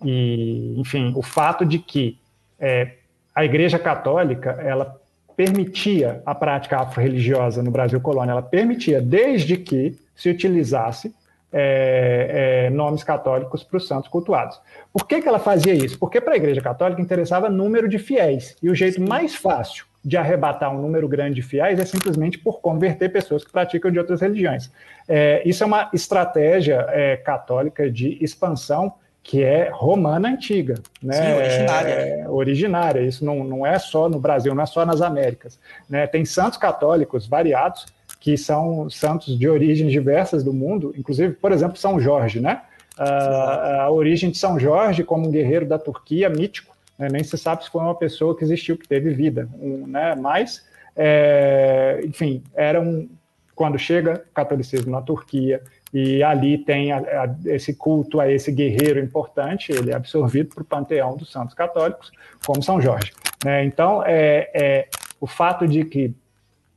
e, 0.05 0.79
enfim, 0.79 1.13
o 1.17 1.23
fato 1.23 1.65
de 1.67 1.81
que 1.81 2.17
é, 2.61 3.00
a 3.41 3.45
Igreja 3.45 3.79
Católica 3.79 4.51
ela 4.63 5.01
permitia 5.35 6.23
a 6.27 6.35
prática 6.35 6.79
afro-religiosa 6.79 7.63
no 7.63 7.71
Brasil 7.71 7.99
colônia, 7.99 8.33
ela 8.33 8.43
permitia 8.43 9.01
desde 9.01 9.57
que 9.57 9.99
se 10.15 10.29
utilizasse 10.29 11.15
é, 11.51 12.67
é, 12.67 12.71
nomes 12.71 13.03
católicos 13.03 13.65
para 13.65 13.79
os 13.79 13.89
santos 13.89 14.09
cultuados. 14.11 14.61
Por 14.93 15.07
que, 15.07 15.23
que 15.23 15.27
ela 15.27 15.39
fazia 15.39 15.73
isso? 15.73 15.99
Porque 15.99 16.21
para 16.21 16.35
a 16.35 16.37
Igreja 16.37 16.61
Católica 16.61 17.01
interessava 17.01 17.49
número 17.49 17.89
de 17.89 17.99
fiéis, 17.99 18.55
e 18.63 18.69
o 18.69 18.75
jeito 18.75 19.01
mais 19.01 19.35
fácil 19.35 19.87
de 20.05 20.19
arrebatar 20.19 20.71
um 20.75 20.81
número 20.81 21.09
grande 21.09 21.37
de 21.37 21.43
fiéis 21.43 21.81
é 21.81 21.85
simplesmente 21.87 22.39
por 22.39 22.61
converter 22.61 23.11
pessoas 23.11 23.43
que 23.43 23.51
praticam 23.51 23.91
de 23.91 23.99
outras 23.99 24.21
religiões. 24.21 24.71
É, 25.09 25.43
isso 25.47 25.65
é 25.65 25.67
uma 25.67 25.89
estratégia 25.95 26.85
é, 26.91 27.17
católica 27.17 27.91
de 27.91 28.23
expansão 28.23 28.93
que 29.23 29.43
é 29.43 29.71
romana 29.73 30.29
antiga, 30.29 30.75
né? 31.03 31.15
Sim, 31.15 31.35
originária. 31.35 31.91
É, 31.91 32.29
originária. 32.29 33.01
Isso 33.01 33.25
não, 33.25 33.45
não 33.45 33.67
é 33.67 33.79
só 33.79 34.09
no 34.09 34.19
Brasil, 34.19 34.55
não 34.55 34.63
é 34.63 34.67
só 34.67 34.85
nas 34.85 35.03
Américas. 35.03 35.59
Né? 35.89 36.07
Tem 36.07 36.25
santos 36.25 36.59
católicos 36.59 37.27
variados 37.27 37.87
que 38.19 38.37
são 38.37 38.89
santos 38.91 39.39
de 39.39 39.49
origens 39.49 39.93
diversas 39.93 40.45
do 40.45 40.53
mundo, 40.53 40.95
inclusive, 40.97 41.35
por 41.35 41.53
exemplo, 41.53 41.77
São 41.77 42.01
Jorge, 42.01 42.41
né? 42.41 42.63
a 42.99 43.91
origem 43.91 44.31
de 44.31 44.37
São 44.37 44.59
Jorge 44.59 45.03
como 45.03 45.27
um 45.27 45.31
guerreiro 45.31 45.65
da 45.65 45.79
Turquia 45.79 46.29
mítico, 46.29 46.77
né? 46.99 47.09
nem 47.11 47.25
se 47.25 47.39
sabe 47.39 47.65
se 47.65 47.71
foi 47.71 47.81
uma 47.81 47.95
pessoa 47.95 48.37
que 48.37 48.45
existiu, 48.45 48.77
que 48.77 48.87
teve 48.87 49.11
vida, 49.11 49.49
um, 49.59 49.87
né? 49.87 50.15
Mas, 50.15 50.67
é, 50.95 52.01
enfim, 52.05 52.43
era 52.55 52.79
um 52.79 53.09
quando 53.55 53.79
chega 53.79 54.25
o 54.31 54.35
catolicismo 54.35 54.91
na 54.91 55.03
Turquia 55.03 55.63
e 55.93 56.23
ali 56.23 56.57
tem 56.59 56.93
a, 56.93 56.99
a, 56.99 57.35
esse 57.47 57.75
culto 57.75 58.21
a 58.21 58.31
esse 58.31 58.53
guerreiro 58.53 59.01
importante, 59.01 59.73
ele 59.73 59.91
é 59.91 59.95
absorvido 59.95 60.55
para 60.55 60.63
o 60.63 60.65
panteão 60.65 61.17
dos 61.17 61.31
santos 61.31 61.55
católicos, 61.55 62.13
como 62.47 62.63
São 62.63 62.81
Jorge. 62.81 63.13
Né? 63.45 63.65
Então, 63.65 64.03
é, 64.05 64.51
é, 64.55 64.89
o 65.21 65.27
fato 65.27 65.67
de 65.67 65.85
que 65.85 66.15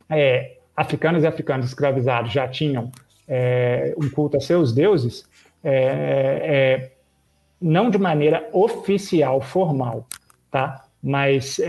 é, 0.09 0.57
africanos 0.75 1.23
e 1.23 1.27
africanos 1.27 1.67
escravizados 1.67 2.31
já 2.31 2.47
tinham 2.47 2.91
é, 3.27 3.93
um 3.97 4.09
culto 4.09 4.37
a 4.37 4.39
seus 4.39 4.73
deuses, 4.73 5.25
é, 5.63 5.71
é, 5.71 6.91
não 7.61 7.89
de 7.89 7.99
maneira 7.99 8.49
oficial, 8.51 9.39
formal, 9.41 10.07
tá? 10.49 10.85
mas 11.01 11.59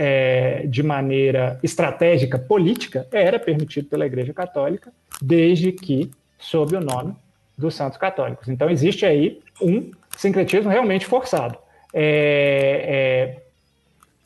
de 0.69 0.81
maneira 0.81 1.59
estratégica, 1.61 2.39
política, 2.39 3.05
era 3.11 3.37
permitido 3.37 3.89
pela 3.89 4.05
Igreja 4.05 4.33
Católica, 4.33 4.93
desde 5.21 5.73
que 5.73 6.09
sob 6.37 6.73
o 6.73 6.79
nome 6.79 7.13
dos 7.57 7.75
santos 7.75 7.97
católicos. 7.97 8.49
Então, 8.49 8.69
existe 8.69 9.05
aí 9.05 9.39
um 9.61 9.91
sincretismo 10.17 10.69
realmente 10.69 11.05
forçado. 11.05 11.57
É, 11.93 13.37
é, 13.37 13.41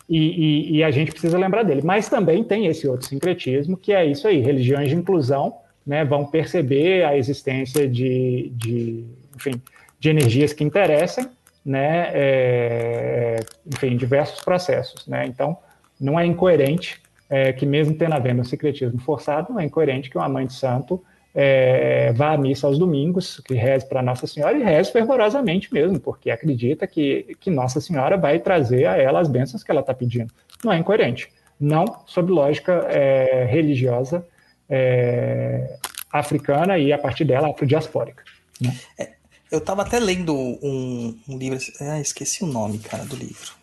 e, 0.09 0.17
e, 0.17 0.77
e, 0.77 0.83
a 0.83 0.89
gente 0.89 1.11
precisa 1.11 1.37
lembrar 1.37 1.63
dele. 1.63 1.81
Mas 1.83 2.09
também 2.09 2.43
tem 2.43 2.65
esse 2.65 2.87
outro 2.87 3.07
sincretismo, 3.07 3.77
que 3.77 3.93
é 3.93 4.05
isso 4.05 4.27
aí: 4.27 4.39
religiões 4.39 4.89
de 4.89 4.95
inclusão 4.95 5.55
né, 5.85 6.03
vão 6.03 6.25
perceber 6.25 7.03
a 7.03 7.15
existência 7.15 7.87
de, 7.87 8.51
de, 8.55 9.05
enfim, 9.35 9.61
de 9.99 10.09
energias 10.09 10.51
que 10.51 10.63
interessem, 10.63 11.27
né, 11.63 12.09
é, 12.13 13.39
enfim, 13.67 13.95
diversos 13.95 14.41
processos. 14.41 15.05
Né? 15.07 15.25
Então, 15.27 15.57
não 15.99 16.19
é 16.19 16.25
incoerente 16.25 17.01
é, 17.29 17.53
que, 17.53 17.65
mesmo 17.65 17.93
tendo 17.93 18.13
havendo 18.13 18.41
um 18.41 18.45
sincretismo 18.45 18.99
forçado, 18.99 19.53
não 19.53 19.59
é 19.59 19.65
incoerente 19.65 20.09
que 20.09 20.17
uma 20.17 20.29
mãe 20.29 20.47
de 20.47 20.53
santo 20.53 21.03
é, 21.33 22.11
vá 22.13 22.33
à 22.33 22.37
missa 22.37 22.67
aos 22.67 22.79
domingos, 22.79 23.39
que 23.45 23.53
reze 23.53 23.87
para 23.87 24.01
Nossa 24.01 24.25
Senhora 24.25 24.57
e 24.57 24.63
reze 24.63 24.91
fervorosamente 24.91 25.73
mesmo, 25.73 25.99
porque 25.99 26.31
acredita 26.31 26.87
que, 26.87 27.35
que 27.39 27.49
Nossa 27.49 27.79
Senhora 27.79 28.17
vai 28.17 28.39
trazer 28.39 28.85
a 28.85 28.97
ela 28.97 29.19
as 29.19 29.27
bênçãos 29.27 29.63
que 29.63 29.71
ela 29.71 29.81
está 29.81 29.93
pedindo. 29.93 30.33
Não 30.63 30.73
é 30.73 30.77
incoerente. 30.77 31.29
Não 31.59 31.85
sob 32.05 32.31
lógica 32.31 32.85
é, 32.89 33.45
religiosa 33.45 34.25
é, 34.69 35.77
africana 36.11 36.77
e, 36.77 36.91
a 36.91 36.97
partir 36.97 37.25
dela, 37.25 37.49
afrodiaspórica. 37.49 38.23
Né? 38.61 38.75
É, 38.97 39.11
eu 39.51 39.59
estava 39.59 39.81
até 39.81 39.99
lendo 39.99 40.33
um, 40.35 41.17
um 41.27 41.37
livro, 41.37 41.57
ah, 41.81 41.99
esqueci 41.99 42.43
o 42.43 42.47
nome, 42.47 42.79
cara, 42.79 43.03
do 43.05 43.15
livro. 43.15 43.58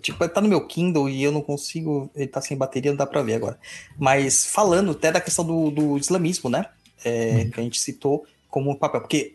Tipo, 0.00 0.28
tá 0.28 0.40
no 0.40 0.48
meu 0.48 0.66
Kindle 0.66 1.08
e 1.08 1.22
eu 1.22 1.32
não 1.32 1.40
consigo. 1.40 2.10
Ele 2.14 2.28
tá 2.28 2.40
sem 2.40 2.56
bateria, 2.56 2.90
não 2.90 2.96
dá 2.96 3.06
pra 3.06 3.22
ver 3.22 3.34
agora. 3.34 3.58
Mas 3.98 4.46
falando 4.46 4.92
até 4.92 5.12
da 5.12 5.20
questão 5.20 5.44
do, 5.44 5.70
do 5.70 5.98
islamismo, 5.98 6.48
né? 6.48 6.66
É, 7.04 7.30
uhum. 7.30 7.50
Que 7.50 7.60
a 7.60 7.62
gente 7.62 7.80
citou 7.80 8.24
como 8.48 8.70
um 8.70 8.74
papel. 8.74 9.00
Porque 9.00 9.34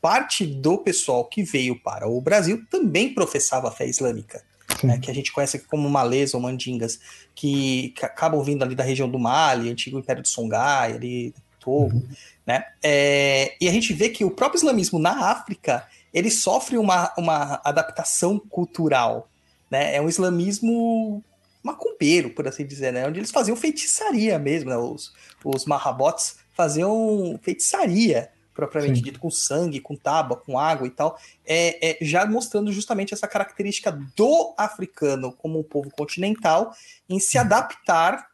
parte 0.00 0.46
do 0.46 0.78
pessoal 0.78 1.24
que 1.24 1.42
veio 1.42 1.78
para 1.78 2.08
o 2.08 2.20
Brasil 2.20 2.62
também 2.70 3.14
professava 3.14 3.68
a 3.68 3.72
fé 3.72 3.86
islâmica. 3.86 4.42
Né, 4.82 4.98
que 4.98 5.10
a 5.10 5.14
gente 5.14 5.30
conhece 5.30 5.60
como 5.60 5.88
malês 5.88 6.34
ou 6.34 6.40
mandingas, 6.40 6.98
que, 7.36 7.94
acabam 8.02 8.42
vindo 8.42 8.64
ali 8.64 8.74
da 8.74 8.82
região 8.82 9.08
do 9.08 9.18
Mali, 9.18 9.70
antigo 9.70 9.96
Império 9.96 10.22
de 10.22 10.28
Songhai, 10.28 10.94
ali, 10.94 11.34
Togo. 11.60 11.96
Uhum. 11.96 12.08
Né? 12.44 12.64
É, 12.82 13.54
e 13.60 13.68
a 13.68 13.72
gente 13.72 13.92
vê 13.92 14.08
que 14.08 14.24
o 14.24 14.30
próprio 14.30 14.58
islamismo 14.58 14.98
na 14.98 15.30
África 15.30 15.86
ele 16.12 16.30
sofre 16.30 16.76
uma, 16.76 17.12
uma 17.16 17.60
adaptação 17.64 18.38
cultural. 18.38 19.28
Né? 19.72 19.96
É 19.96 20.02
um 20.02 20.08
islamismo 20.08 21.24
macumbeiro, 21.62 22.28
por 22.28 22.46
assim 22.46 22.66
dizer, 22.66 22.92
né? 22.92 23.08
onde 23.08 23.20
eles 23.20 23.30
faziam 23.30 23.56
feitiçaria 23.56 24.38
mesmo. 24.38 24.68
Né? 24.68 24.76
Os, 24.76 25.14
os 25.42 25.64
marrabots 25.64 26.36
faziam 26.52 27.40
feitiçaria 27.42 28.30
propriamente 28.52 28.98
Sim. 28.98 29.04
dito, 29.04 29.18
com 29.18 29.30
sangue, 29.30 29.80
com 29.80 29.96
tábua, 29.96 30.36
com 30.36 30.58
água 30.58 30.86
e 30.86 30.90
tal, 30.90 31.18
é, 31.46 31.92
é, 31.92 32.04
já 32.04 32.26
mostrando 32.26 32.70
justamente 32.70 33.14
essa 33.14 33.26
característica 33.26 33.90
do 34.14 34.54
africano 34.58 35.32
como 35.32 35.58
um 35.58 35.62
povo 35.62 35.90
continental 35.90 36.74
em 37.08 37.18
se 37.18 37.38
adaptar 37.38 38.26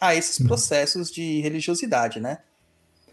a 0.00 0.14
esses 0.14 0.38
processos 0.46 1.10
de 1.10 1.40
religiosidade, 1.40 2.20
né? 2.20 2.38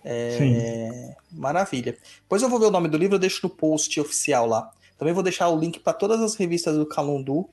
É, 0.06 1.16
maravilha. 1.32 1.98
Depois 2.22 2.44
eu 2.44 2.50
vou 2.50 2.60
ver 2.60 2.68
o 2.68 2.72
nome 2.72 2.88
do 2.88 3.00
livro, 3.00 3.16
eu 3.16 3.20
deixo 3.20 3.40
no 3.42 3.50
post 3.50 4.00
oficial 4.00 4.46
lá. 4.46 4.70
Também 4.96 5.12
vou 5.12 5.24
deixar 5.24 5.50
o 5.50 5.60
link 5.60 5.80
para 5.80 5.94
todas 5.94 6.22
as 6.22 6.36
revistas 6.36 6.78
do 6.78 6.86
Calundu, 6.86 7.50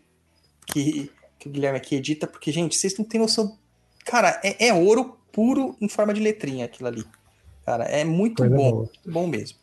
que, 0.67 1.11
que 1.39 1.49
o 1.49 1.51
Guilherme 1.51 1.79
aqui 1.79 1.97
edita, 1.97 2.27
porque, 2.27 2.53
gente, 2.53 2.77
vocês 2.77 2.97
não 2.97 3.05
têm 3.05 3.21
noção. 3.21 3.59
Cara, 4.05 4.41
é, 4.43 4.69
é 4.69 4.75
ouro 4.75 5.19
puro 5.33 5.77
em 5.81 5.89
forma 5.89 6.13
de 6.13 6.21
letrinha 6.21 6.65
aquilo 6.65 6.89
ali. 6.89 7.05
Cara, 7.65 7.85
é 7.85 8.05
muito 8.05 8.43
Coisa 8.43 8.55
bom. 8.55 8.71
Boa. 8.71 8.91
Bom 9.07 9.27
mesmo. 9.27 9.59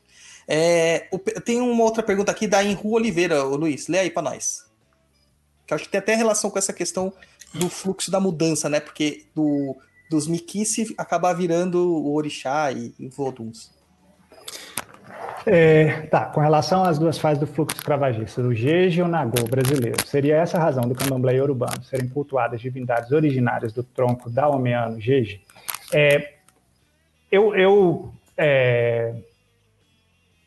É, 0.47 1.09
tem 1.43 1.59
uma 1.59 1.83
outra 1.83 2.01
pergunta 2.01 2.31
aqui 2.31 2.47
da 2.47 2.63
Enru 2.63 2.91
Oliveira, 2.91 3.45
o 3.45 3.55
Luiz. 3.55 3.87
Lê 3.87 3.99
aí 3.99 4.09
para 4.09 4.23
nós. 4.23 4.65
Que 5.65 5.73
acho 5.73 5.83
que 5.83 5.89
tem 5.89 5.99
até 5.99 6.15
relação 6.15 6.49
com 6.49 6.57
essa 6.57 6.71
questão 6.71 7.11
do 7.53 7.69
fluxo 7.69 8.09
da 8.09 8.19
mudança, 8.19 8.69
né? 8.69 8.79
Porque 8.79 9.25
do, 9.35 9.75
dos 10.09 10.27
Mikici 10.27 10.93
acabar 10.97 11.33
virando 11.33 11.77
o 11.77 12.13
Orixá 12.13 12.71
e, 12.71 12.93
e 12.97 13.09
Voduns. 13.09 13.71
É, 15.49 16.01
tá, 16.07 16.25
com 16.25 16.41
relação 16.41 16.83
às 16.83 16.99
duas 16.99 17.17
fases 17.17 17.39
do 17.39 17.47
fluxo 17.47 17.77
escravagista, 17.77 18.41
o 18.41 18.53
Jeje 18.53 18.99
e 18.99 19.01
o 19.01 19.07
Nagô 19.07 19.45
brasileiro, 19.49 20.05
seria 20.05 20.35
essa 20.35 20.57
a 20.57 20.61
razão 20.61 20.83
do 20.83 20.93
candomblé 20.93 21.41
urbano 21.41 21.81
serem 21.83 22.09
cultuadas 22.09 22.59
divindades 22.59 23.13
originárias 23.13 23.71
do 23.71 23.81
tronco 23.81 24.29
da 24.29 24.49
Omeano 24.49 24.99
Jeje? 24.99 25.41
É, 25.93 26.33
eu, 27.31 27.55
eu 27.55 28.11
é, 28.37 29.15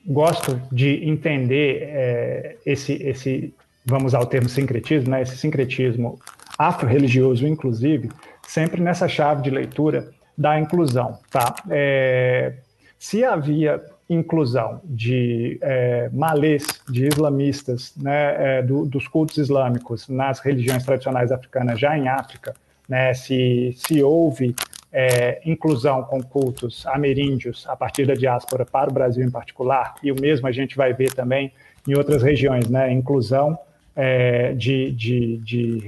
gosto 0.06 0.60
de 0.70 1.08
entender 1.08 1.82
é, 1.82 2.56
esse, 2.66 2.92
esse, 3.02 3.54
vamos 3.86 4.08
usar 4.08 4.20
o 4.20 4.26
termo 4.26 4.50
sincretismo, 4.50 5.10
né, 5.10 5.22
esse 5.22 5.38
sincretismo 5.38 6.20
afro-religioso, 6.58 7.46
inclusive, 7.46 8.10
sempre 8.46 8.82
nessa 8.82 9.08
chave 9.08 9.40
de 9.40 9.48
leitura 9.48 10.10
da 10.36 10.60
inclusão. 10.60 11.18
Tá? 11.30 11.54
É, 11.70 12.56
se 12.98 13.24
havia 13.24 13.82
inclusão 14.10 14.80
de 14.84 15.58
é, 15.62 16.10
malês, 16.12 16.66
de 16.90 17.06
islamistas, 17.06 17.94
né, 17.96 18.58
é, 18.58 18.62
do, 18.62 18.84
dos 18.84 19.06
cultos 19.06 19.38
islâmicos 19.38 20.08
nas 20.08 20.40
religiões 20.40 20.84
tradicionais 20.84 21.30
africanas 21.30 21.78
já 21.78 21.96
em 21.96 22.08
África, 22.08 22.52
né, 22.88 23.14
se, 23.14 23.72
se 23.76 24.02
houve 24.02 24.54
é, 24.92 25.40
inclusão 25.44 26.02
com 26.02 26.20
cultos 26.20 26.84
ameríndios 26.86 27.64
a 27.68 27.76
partir 27.76 28.06
da 28.06 28.14
diáspora 28.14 28.66
para 28.66 28.90
o 28.90 28.92
Brasil 28.92 29.24
em 29.24 29.30
particular, 29.30 29.94
e 30.02 30.10
o 30.10 30.20
mesmo 30.20 30.48
a 30.48 30.52
gente 30.52 30.76
vai 30.76 30.92
ver 30.92 31.12
também 31.12 31.52
em 31.86 31.94
outras 31.94 32.22
regiões, 32.22 32.68
né? 32.68 32.92
Inclusão 32.92 33.58
é, 33.94 34.52
de, 34.54 34.90
de, 34.92 35.36
de 35.38 35.80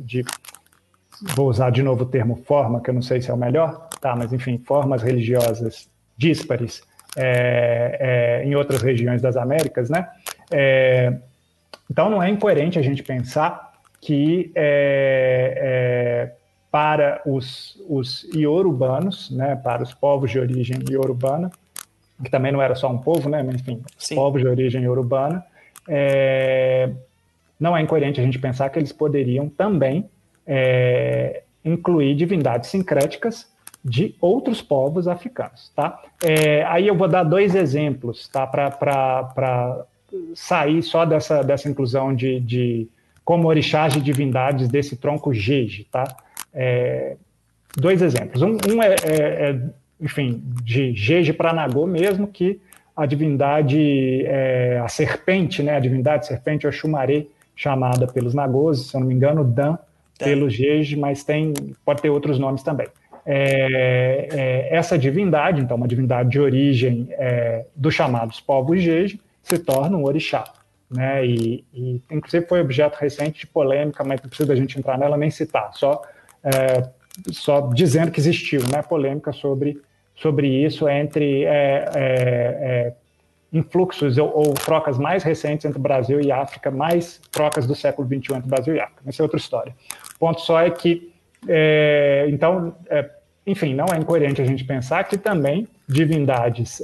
de, 0.00 0.24
vou 1.34 1.48
usar 1.48 1.70
de 1.70 1.82
novo 1.82 2.04
o 2.04 2.06
termo 2.06 2.36
forma, 2.46 2.80
que 2.80 2.90
eu 2.90 2.94
não 2.94 3.02
sei 3.02 3.20
se 3.20 3.30
é 3.30 3.34
o 3.34 3.36
melhor, 3.36 3.88
tá? 4.00 4.14
Mas 4.16 4.32
enfim, 4.32 4.58
formas 4.64 5.02
religiosas 5.02 5.88
díspares 6.16 6.82
é, 7.16 8.40
é 8.42 8.46
em 8.46 8.54
outras 8.54 8.82
regiões 8.82 9.20
das 9.20 9.36
Américas, 9.36 9.90
né? 9.90 10.08
É, 10.50 11.14
então 11.90 12.08
não 12.08 12.22
é 12.22 12.28
incoerente 12.30 12.78
a 12.78 12.82
gente 12.82 13.02
pensar 13.02 13.72
que 14.00 14.50
é, 14.54 16.32
para 16.70 17.20
os, 17.26 17.82
os 17.88 18.24
iorubanos, 18.34 19.30
né, 19.30 19.56
para 19.56 19.82
os 19.82 19.92
povos 19.92 20.30
de 20.30 20.38
origem 20.38 20.78
iorubana, 20.88 21.50
que 22.22 22.30
também 22.30 22.52
não 22.52 22.62
era 22.62 22.74
só 22.74 22.88
um 22.88 22.98
povo, 22.98 23.28
né, 23.28 23.42
mas 23.42 23.56
enfim, 23.56 23.82
Sim. 23.98 24.14
povos 24.14 24.40
de 24.40 24.48
origem 24.48 24.82
iorubana, 24.82 25.44
é, 25.88 26.90
não 27.58 27.76
é 27.76 27.82
incoerente 27.82 28.20
a 28.20 28.24
gente 28.24 28.38
pensar 28.38 28.70
que 28.70 28.78
eles 28.78 28.92
poderiam 28.92 29.48
também 29.48 30.08
é, 30.46 31.42
incluir 31.64 32.14
divindades 32.14 32.70
sincréticas 32.70 33.49
de 33.84 34.14
outros 34.20 34.60
povos 34.60 35.08
africanos, 35.08 35.72
tá? 35.74 36.00
É, 36.22 36.62
aí 36.64 36.86
eu 36.86 36.94
vou 36.94 37.08
dar 37.08 37.22
dois 37.22 37.54
exemplos, 37.54 38.28
tá, 38.28 38.46
para 38.46 39.86
sair 40.34 40.82
só 40.82 41.04
dessa, 41.04 41.42
dessa 41.42 41.68
inclusão 41.68 42.14
de, 42.14 42.40
de 42.40 42.88
como 43.24 43.48
orixás 43.48 43.92
de 43.92 44.00
divindades 44.00 44.68
desse 44.68 44.96
tronco 44.96 45.32
Jeje, 45.32 45.86
tá? 45.90 46.04
É, 46.52 47.16
dois 47.76 48.02
exemplos. 48.02 48.42
Um, 48.42 48.58
um 48.68 48.82
é, 48.82 48.96
é, 49.04 49.50
é, 49.50 49.60
enfim, 50.00 50.42
de 50.62 50.94
Jeje 50.94 51.32
Pranagô 51.32 51.86
mesmo, 51.86 52.26
que 52.26 52.60
a 52.94 53.06
divindade, 53.06 54.24
é, 54.26 54.80
a 54.84 54.88
serpente, 54.88 55.62
né, 55.62 55.76
a 55.76 55.80
divindade 55.80 56.26
serpente 56.26 56.66
Oxumaré, 56.66 57.26
chamada 57.56 58.06
pelos 58.06 58.34
Nagôs, 58.34 58.88
se 58.88 58.96
eu 58.96 59.00
não 59.00 59.06
me 59.06 59.14
engano, 59.14 59.44
Dan, 59.44 59.78
pelo 60.18 60.50
Jeje, 60.50 60.96
mas 60.96 61.24
tem, 61.24 61.54
pode 61.84 62.02
ter 62.02 62.10
outros 62.10 62.38
nomes 62.38 62.62
também. 62.62 62.88
É, 63.26 64.28
é, 64.30 64.76
essa 64.76 64.98
divindade, 64.98 65.60
então, 65.60 65.76
uma 65.76 65.88
divindade 65.88 66.30
de 66.30 66.40
origem 66.40 67.08
é, 67.12 67.66
dos 67.76 67.94
chamados 67.94 68.40
povos 68.40 68.82
Jeje, 68.82 69.20
se 69.42 69.58
torna 69.58 69.96
um 69.96 70.04
orixá. 70.04 70.44
Né? 70.90 71.26
E, 71.26 71.64
e, 71.72 72.02
inclusive, 72.10 72.46
foi 72.46 72.60
objeto 72.60 72.96
recente 72.96 73.40
de 73.40 73.46
polêmica, 73.46 74.02
mas 74.02 74.20
não 74.20 74.28
precisa 74.28 74.52
a 74.52 74.56
gente 74.56 74.78
entrar 74.78 74.98
nela 74.98 75.16
nem 75.16 75.30
citar, 75.30 75.72
só 75.74 76.02
é, 76.42 76.88
só 77.30 77.68
dizendo 77.72 78.10
que 78.10 78.20
existiu 78.20 78.62
né, 78.72 78.82
polêmica 78.82 79.32
sobre, 79.32 79.80
sobre 80.14 80.48
isso 80.48 80.88
entre 80.88 81.44
é, 81.44 81.90
é, 81.94 82.92
influxos 83.52 84.16
ou, 84.16 84.32
ou, 84.34 84.54
trocas 84.54 84.98
mais 84.98 85.22
recentes 85.22 85.64
entre 85.64 85.78
Brasil 85.78 86.20
e 86.20 86.30
África, 86.30 86.70
mais 86.70 87.20
trocas 87.30 87.66
do 87.66 87.74
século 87.74 88.06
XXI 88.06 88.36
entre 88.36 88.48
Brasil 88.48 88.74
e 88.74 88.80
África. 88.80 89.02
Essa 89.06 89.22
é 89.22 89.24
outra 89.24 89.38
história. 89.38 89.74
O 90.14 90.18
ponto 90.18 90.40
só 90.40 90.60
é 90.60 90.70
que, 90.70 91.09
é, 91.48 92.26
então, 92.28 92.74
é, 92.88 93.08
enfim, 93.46 93.74
não 93.74 93.86
é 93.92 93.98
incoerente 93.98 94.40
a 94.40 94.44
gente 94.44 94.64
pensar 94.64 95.04
que 95.04 95.16
também 95.16 95.66
divindades 95.88 96.80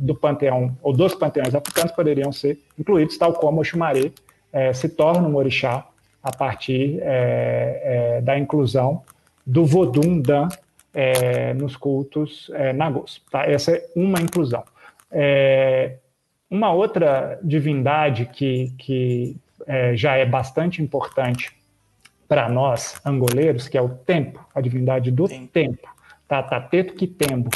do 0.00 0.14
panteão 0.14 0.74
ou 0.80 0.94
dos 0.94 1.14
panteões 1.14 1.54
africanos 1.54 1.92
poderiam 1.92 2.32
ser 2.32 2.58
incluídos, 2.78 3.18
tal 3.18 3.34
como 3.34 3.60
o 3.60 3.64
Xumaré 3.64 4.10
se 4.72 4.88
torna 4.88 5.28
um 5.28 5.36
orixá 5.36 5.86
a 6.22 6.30
partir 6.30 7.00
é, 7.02 8.16
é, 8.18 8.20
da 8.22 8.38
inclusão 8.38 9.02
do 9.44 9.66
Vodun 9.66 10.20
Dan 10.20 10.48
é, 10.94 11.52
nos 11.54 11.76
cultos 11.76 12.50
é, 12.54 12.72
nagôs. 12.72 13.20
Tá? 13.30 13.44
Essa 13.44 13.72
é 13.72 13.86
uma 13.96 14.20
inclusão. 14.20 14.62
É, 15.10 15.96
uma 16.48 16.72
outra 16.72 17.38
divindade 17.42 18.26
que, 18.26 18.72
que 18.78 19.36
é, 19.66 19.96
já 19.96 20.16
é 20.16 20.24
bastante 20.24 20.82
importante 20.82 21.52
para 22.32 22.48
nós, 22.48 22.98
angoleiros, 23.04 23.68
que 23.68 23.76
é 23.76 23.82
o 23.82 23.90
tempo, 23.90 24.42
a 24.54 24.60
divindade 24.62 25.10
do 25.10 25.26
Sim. 25.28 25.46
tempo, 25.52 25.86
tá? 26.26 26.42
Tateto 26.42 26.94
Kitembo. 26.94 27.50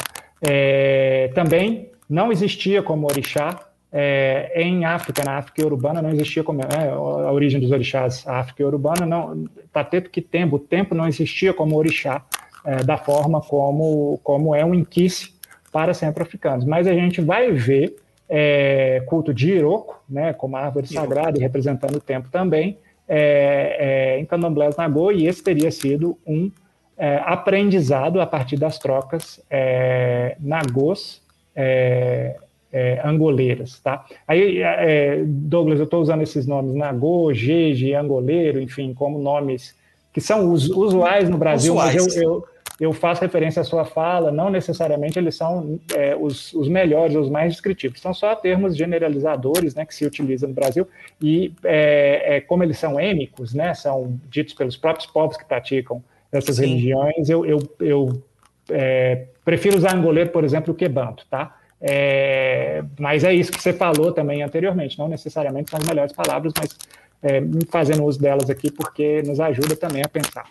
também 1.33 1.89
não 2.07 2.31
existia 2.31 2.83
como 2.83 3.07
orixá 3.07 3.59
é, 3.91 4.51
em 4.61 4.85
África, 4.85 5.23
na 5.25 5.39
África 5.39 5.65
urbana, 5.65 5.99
não 5.99 6.11
existia 6.11 6.43
como 6.43 6.61
é, 6.61 6.89
a 6.89 7.31
origem 7.31 7.59
dos 7.59 7.71
orixás. 7.71 8.23
A 8.27 8.37
África 8.37 8.63
urbana, 8.67 9.03
não, 9.03 9.47
Tateto 9.73 10.11
que 10.11 10.21
tempo, 10.21 10.57
o 10.57 10.59
tempo 10.59 10.93
não 10.93 11.07
existia 11.07 11.55
como 11.55 11.75
orixá 11.75 12.23
é, 12.63 12.83
da 12.83 12.99
forma 12.99 13.41
como, 13.41 14.19
como 14.23 14.53
é 14.53 14.63
um 14.63 14.75
inquice 14.75 15.33
para 15.71 15.91
centro-africanos. 15.91 16.65
Mas 16.65 16.85
a 16.85 16.93
gente 16.93 17.19
vai 17.19 17.51
ver 17.51 17.95
é, 18.29 19.01
culto 19.07 19.33
de 19.33 19.53
Iroko, 19.53 19.99
né, 20.07 20.33
como 20.33 20.55
árvore 20.55 20.85
sagrada 20.85 21.35
e 21.39 21.41
representando 21.41 21.95
o 21.95 21.99
tempo 21.99 22.29
também, 22.29 22.77
é, 23.07 24.15
é, 24.17 24.19
em 24.19 24.25
Candomblés 24.25 24.75
Nagô, 24.75 25.11
e 25.11 25.27
esse 25.27 25.43
teria 25.43 25.71
sido 25.71 26.17
um 26.25 26.51
é, 26.97 27.21
aprendizado 27.23 28.19
a 28.19 28.25
partir 28.25 28.57
das 28.57 28.79
trocas 28.79 29.39
é, 29.49 30.35
Nagôs 30.39 31.21
é, 31.55 32.35
é, 32.71 33.01
angoleiras, 33.03 33.79
tá? 33.79 34.05
Aí, 34.27 34.61
é, 34.61 35.23
Douglas, 35.25 35.79
eu 35.79 35.85
estou 35.85 36.01
usando 36.01 36.21
esses 36.21 36.45
nomes 36.45 36.75
Nagô, 36.75 37.33
Jeje, 37.33 37.93
Angoleiro, 37.93 38.59
enfim, 38.61 38.93
como 38.93 39.19
nomes 39.19 39.75
que 40.11 40.19
são 40.19 40.49
usuais 40.51 41.29
no 41.29 41.37
Brasil, 41.37 41.73
usuais. 41.73 41.95
mas 41.95 42.17
eu, 42.17 42.23
eu, 42.23 42.45
eu, 42.79 42.93
faço 42.93 43.21
referência 43.21 43.61
à 43.61 43.65
sua 43.65 43.85
fala, 43.85 44.31
não 44.31 44.49
necessariamente 44.49 45.17
eles 45.17 45.35
são 45.35 45.79
é, 45.95 46.15
os, 46.15 46.53
os 46.53 46.67
melhores, 46.67 47.15
os 47.15 47.29
mais 47.29 47.53
descritivos, 47.53 47.99
são 47.99 48.13
só 48.13 48.35
termos 48.35 48.75
generalizadores, 48.77 49.73
né, 49.73 49.85
que 49.85 49.95
se 49.95 50.05
utilizam 50.05 50.49
no 50.49 50.55
Brasil, 50.55 50.87
e 51.21 51.53
é, 51.63 52.37
é, 52.37 52.41
como 52.41 52.63
eles 52.63 52.77
são 52.77 52.99
êmicos, 52.99 53.53
né, 53.53 53.73
são 53.73 54.19
ditos 54.29 54.53
pelos 54.53 54.77
próprios 54.77 55.07
povos 55.07 55.37
que 55.37 55.45
praticam 55.45 56.03
essas 56.31 56.57
Sim. 56.57 56.67
religiões, 56.67 57.29
eu, 57.29 57.45
eu, 57.45 57.59
eu 57.79 58.23
é, 58.69 59.25
prefiro 59.43 59.77
usar 59.77 59.95
angoleiro, 59.95 60.29
por 60.29 60.43
exemplo, 60.43 60.73
do 60.73 60.77
que 60.77 60.87
banto, 60.87 61.25
tá? 61.29 61.55
É, 61.79 62.83
mas 62.99 63.23
é 63.23 63.33
isso 63.33 63.51
que 63.51 63.61
você 63.61 63.71
falou 63.71 64.11
também 64.11 64.41
anteriormente, 64.41 64.97
não 64.97 65.07
necessariamente 65.07 65.69
são 65.69 65.79
as 65.79 65.85
melhores 65.85 66.11
palavras, 66.11 66.51
mas 66.57 66.77
é, 67.23 67.41
fazendo 67.69 68.03
uso 68.03 68.19
delas 68.19 68.49
aqui 68.49 68.71
porque 68.71 69.21
nos 69.23 69.39
ajuda 69.39 69.75
também 69.75 70.03
a 70.03 70.07
pensar, 70.07 70.47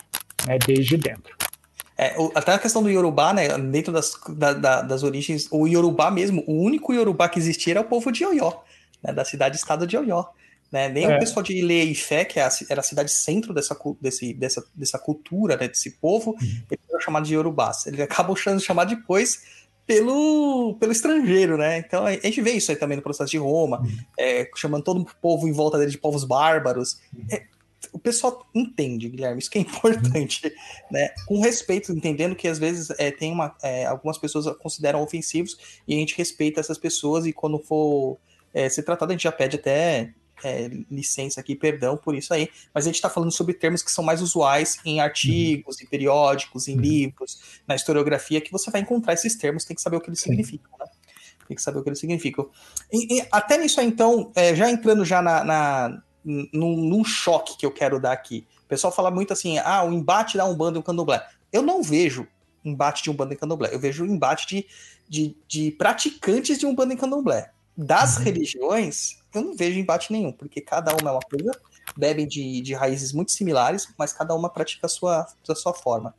né, 0.47 0.59
desde 0.65 0.97
dentro. 0.97 1.36
É, 1.99 2.15
o, 2.19 2.31
até 2.35 2.53
a 2.53 2.59
questão 2.59 2.83
do 2.83 2.91
Yorubá, 2.91 3.33
né, 3.33 3.57
dentro 3.59 3.93
das, 3.93 4.13
da, 4.29 4.53
da, 4.53 4.83
das 4.83 5.03
origens, 5.03 5.49
o 5.51 5.67
Yorubá 5.67 6.11
mesmo, 6.11 6.45
o 6.47 6.63
único 6.63 6.93
Yorubá 6.93 7.29
que 7.29 7.39
existia 7.39 7.75
era 7.75 7.81
o 7.81 7.85
povo 7.85 8.13
de 8.13 8.25
Oió, 8.25 8.53
né, 9.03 9.13
da 9.13 9.25
cidade-estado 9.25 9.87
de 9.87 9.97
Oió. 9.97 10.25
Né? 10.71 10.89
Nem 10.89 11.05
é. 11.05 11.17
o 11.17 11.19
pessoal 11.19 11.43
de 11.43 11.57
Ilê 11.57 11.85
e 11.85 11.95
Fé, 11.95 12.25
que 12.25 12.41
é 12.41 12.49
era 12.69 12.81
a 12.81 12.85
cidade 12.85 13.11
centro 13.11 13.55
dessa, 13.55 13.77
desse, 14.01 14.35
dessa, 14.35 14.65
dessa 14.75 14.99
cultura, 14.99 15.57
né, 15.57 15.69
desse 15.69 15.93
povo, 15.93 16.33
uhum. 16.33 16.63
ele 16.71 16.81
era 16.91 17.01
chamado 17.01 17.25
de 17.25 17.35
Yorubás. 17.35 17.87
Ele 17.87 18.03
acabou 18.03 18.37
sendo 18.37 18.61
chamado 18.61 18.95
depois 18.95 19.43
pelo, 19.87 20.77
pelo 20.81 20.91
estrangeiro, 20.91 21.57
né? 21.57 21.79
Então 21.79 22.05
a 22.05 22.13
gente 22.13 22.43
vê 22.43 22.51
isso 22.51 22.73
aí 22.73 22.77
também 22.77 22.97
no 22.97 23.03
processo 23.03 23.31
de 23.31 23.39
Roma, 23.39 23.81
uhum. 23.81 23.99
é, 24.19 24.51
chamando 24.57 24.83
todo 24.83 25.01
o 25.01 25.07
povo 25.23 25.47
em 25.47 25.53
volta 25.53 25.79
dele 25.79 25.93
de 25.93 25.99
povos 25.99 26.25
bárbaros. 26.25 27.01
Uhum. 27.17 27.27
É, 27.31 27.45
o 27.97 27.99
pessoal 27.99 28.47
entende, 28.55 29.09
Guilherme, 29.09 29.39
isso 29.39 29.51
que 29.51 29.57
é 29.57 29.63
importante, 29.63 30.53
né? 30.91 31.09
Com 31.27 31.41
respeito, 31.41 31.91
entendendo 31.93 32.37
que 32.37 32.47
às 32.47 32.59
vezes 32.59 32.91
é, 32.99 33.11
tem 33.11 33.33
uma, 33.33 33.57
é, 33.63 33.87
algumas 33.87 34.19
pessoas 34.19 34.47
consideram 34.59 35.03
ofensivos 35.03 35.81
e 35.89 35.95
a 35.95 35.99
gente 35.99 36.15
respeita 36.15 36.61
essas 36.61 36.77
pessoas 36.77 37.25
e 37.25 37.33
quando 37.33 37.59
for 37.59 38.19
é, 38.53 38.69
ser 38.69 38.83
tratado 38.83 39.13
a 39.13 39.15
gente 39.15 39.23
já 39.23 39.33
pede 39.33 39.57
até 39.57 40.13
é, 40.45 40.69
licença 40.91 41.41
aqui, 41.41 41.57
perdão 41.57 41.97
por 41.97 42.15
isso 42.15 42.35
aí, 42.35 42.51
mas 42.75 42.85
a 42.85 42.89
gente 42.89 42.97
está 42.97 43.09
falando 43.09 43.33
sobre 43.33 43.55
termos 43.55 43.83
que 43.83 43.91
são 43.91 44.05
mais 44.05 44.21
usuais 44.21 44.79
em 44.85 45.01
artigos, 45.01 45.77
uhum. 45.79 45.85
em 45.85 45.87
periódicos, 45.87 46.69
em 46.69 46.75
uhum. 46.75 46.83
livros, 46.83 47.61
na 47.67 47.75
historiografia, 47.75 48.43
que 48.43 48.53
você 48.53 48.71
vai 48.71 48.83
encontrar 48.83 49.15
esses 49.15 49.37
termos, 49.37 49.65
tem 49.65 49.75
que 49.75 49.81
saber 49.81 49.97
o 49.97 50.03
que 50.03 50.11
eles 50.11 50.21
Sim. 50.21 50.31
significam, 50.31 50.71
né? 50.79 50.85
Tem 51.49 51.57
que 51.57 51.63
saber 51.63 51.79
o 51.79 51.83
que 51.83 51.89
eles 51.89 52.01
significam. 52.01 52.51
E, 52.93 53.21
e 53.21 53.27
até 53.33 53.57
nisso 53.57 53.81
aí, 53.81 53.87
então, 53.87 54.33
é, 54.35 54.55
já 54.55 54.69
entrando 54.69 55.03
já 55.03 55.23
na, 55.23 55.45
na 55.45 56.03
num, 56.27 56.77
num, 56.77 57.05
choque 57.05 57.57
que 57.57 57.65
eu 57.65 57.71
quero 57.71 58.01
dar 58.01 58.13
aqui. 58.13 58.47
O 58.65 58.69
pessoal 58.69 58.93
fala 58.93 59.11
muito 59.11 59.33
assim, 59.33 59.59
ah, 59.59 59.85
o 59.85 59.93
embate 59.93 60.37
da 60.37 60.45
Umbanda 60.45 60.77
e 60.77 60.81
o 60.81 60.83
Candomblé. 60.83 61.25
Eu 61.53 61.63
não 61.63 61.83
vejo 61.83 62.27
embate 62.65 63.05
de 63.05 63.11
Umbanda 63.11 63.33
e 63.33 63.37
Candomblé, 63.37 63.73
eu 63.73 63.79
vejo 63.79 64.05
embate 64.05 64.47
de, 64.49 64.67
de, 65.09 65.37
de 65.47 65.71
praticantes 65.71 66.59
de 66.59 66.67
Umbanda 66.67 66.95
e 66.95 66.97
Candomblé. 66.97 67.51
Das 67.77 68.17
uhum. 68.17 68.25
religiões, 68.25 69.19
eu 69.33 69.43
não 69.43 69.57
vejo 69.57 69.79
embate 69.79 70.13
nenhum, 70.13 70.33
porque 70.33 70.61
cada 70.61 70.93
uma 70.97 71.11
é 71.11 71.13
uma 71.13 71.21
coisa, 71.21 71.53
bebem 71.97 72.27
de, 72.27 72.61
de 72.61 72.75
raízes 72.75 73.13
muito 73.13 73.31
similares, 73.31 73.89
mas 73.97 74.13
cada 74.13 74.35
uma 74.35 74.51
pratica 74.51 74.87
a 74.87 74.89
sua, 74.89 75.27
a 75.49 75.55
sua 75.55 75.73
forma. 75.73 76.15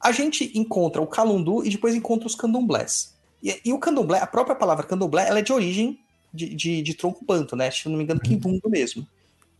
A 0.00 0.12
gente 0.12 0.52
encontra 0.56 1.00
o 1.00 1.06
calundu 1.06 1.64
e 1.64 1.70
depois 1.70 1.94
encontra 1.94 2.26
os 2.26 2.34
candomblés. 2.34 3.16
E, 3.42 3.60
e 3.64 3.72
o 3.72 3.78
candomblé, 3.78 4.20
a 4.20 4.26
própria 4.26 4.54
palavra 4.54 4.86
candomblé, 4.86 5.26
ela 5.26 5.38
é 5.38 5.42
de 5.42 5.52
origem 5.52 5.98
de, 6.32 6.54
de, 6.54 6.82
de 6.82 6.94
tronco 6.94 7.24
banto, 7.24 7.56
né? 7.56 7.70
Se 7.70 7.86
eu 7.86 7.90
não 7.90 7.98
me 7.98 8.04
engano, 8.04 8.20
quimbundo 8.20 8.68
mesmo, 8.68 9.06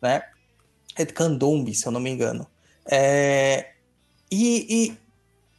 né? 0.00 0.22
É 0.96 1.06
candombe, 1.06 1.74
se 1.74 1.86
eu 1.86 1.92
não 1.92 2.00
me 2.00 2.10
engano. 2.10 2.46
É, 2.90 3.70
e, 4.30 4.66
e, 4.68 4.98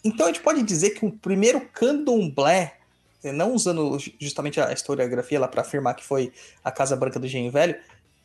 então 0.04 0.26
a 0.26 0.30
gente 0.30 0.42
pode 0.42 0.64
dizer 0.64 0.92
que 0.92 1.06
o 1.06 1.12
primeiro 1.12 1.62
candomblé 1.62 2.80
é, 3.24 3.32
não 3.32 3.54
usando 3.54 3.98
justamente 4.20 4.60
a 4.60 4.72
historiografia 4.72 5.40
lá 5.40 5.48
para 5.48 5.62
afirmar 5.62 5.96
que 5.96 6.06
foi 6.06 6.32
a 6.64 6.72
Casa 6.72 6.96
Branca 6.96 7.20
do 7.20 7.26
Engenho 7.26 7.52
Velho, 7.52 7.76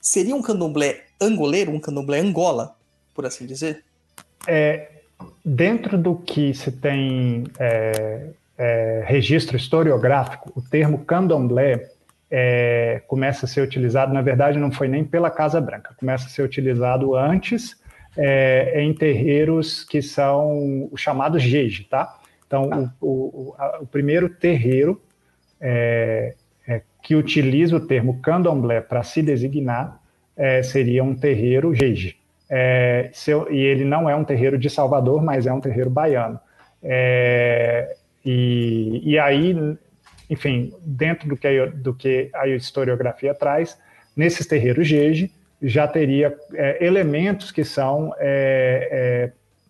seria 0.00 0.36
um 0.36 0.42
candomblé 0.42 1.04
angoleiro, 1.20 1.72
um 1.72 1.80
candomblé 1.80 2.20
Angola, 2.20 2.76
por 3.14 3.26
assim 3.26 3.46
dizer? 3.46 3.82
É, 4.46 4.90
dentro 5.44 5.98
do 5.98 6.16
que 6.16 6.54
se 6.54 6.70
tem 6.70 7.44
é, 7.58 8.30
é, 8.56 9.04
registro 9.06 9.56
historiográfico, 9.56 10.52
o 10.54 10.62
termo 10.62 11.04
candomblé 11.04 11.90
é, 12.36 13.00
começa 13.06 13.46
a 13.46 13.48
ser 13.48 13.60
utilizado, 13.60 14.12
na 14.12 14.20
verdade, 14.20 14.58
não 14.58 14.72
foi 14.72 14.88
nem 14.88 15.04
pela 15.04 15.30
Casa 15.30 15.60
Branca, 15.60 15.94
começa 15.96 16.26
a 16.26 16.28
ser 16.28 16.42
utilizado 16.42 17.14
antes 17.14 17.80
é, 18.16 18.82
em 18.82 18.92
terreiros 18.92 19.84
que 19.84 20.02
são 20.02 20.88
os 20.90 21.00
chamados 21.00 21.40
jeje, 21.40 21.84
tá? 21.84 22.18
Então, 22.44 22.68
ah. 22.72 22.92
o, 23.00 23.06
o, 23.06 23.54
a, 23.56 23.78
o, 23.82 23.86
primeiro 23.86 24.28
terreiro 24.28 25.00
é, 25.60 26.34
é, 26.66 26.82
que 27.00 27.14
utiliza 27.14 27.76
o 27.76 27.86
termo 27.86 28.20
candomblé 28.20 28.80
para 28.80 29.04
se 29.04 29.22
designar 29.22 30.00
é, 30.36 30.60
seria 30.60 31.04
um 31.04 31.14
terreiro 31.14 31.72
jeje. 31.72 32.16
É, 32.50 33.10
seu, 33.12 33.48
e 33.48 33.58
ele 33.58 33.84
não 33.84 34.10
é 34.10 34.16
um 34.16 34.24
terreiro 34.24 34.58
de 34.58 34.68
Salvador, 34.68 35.22
mas 35.22 35.46
é 35.46 35.52
um 35.52 35.60
terreiro 35.60 35.88
baiano. 35.88 36.40
É, 36.82 37.94
e, 38.24 39.00
e 39.04 39.18
aí, 39.20 39.76
enfim, 40.28 40.72
dentro 40.80 41.28
do 41.28 41.36
que, 41.36 41.46
a, 41.46 41.66
do 41.66 41.94
que 41.94 42.30
a 42.34 42.48
historiografia 42.48 43.34
traz, 43.34 43.78
nesses 44.16 44.46
terreiros 44.46 44.86
jeje 44.86 45.30
já 45.62 45.86
teria 45.86 46.36
é, 46.54 46.84
elementos 46.84 47.50
que 47.50 47.64
são 47.64 48.12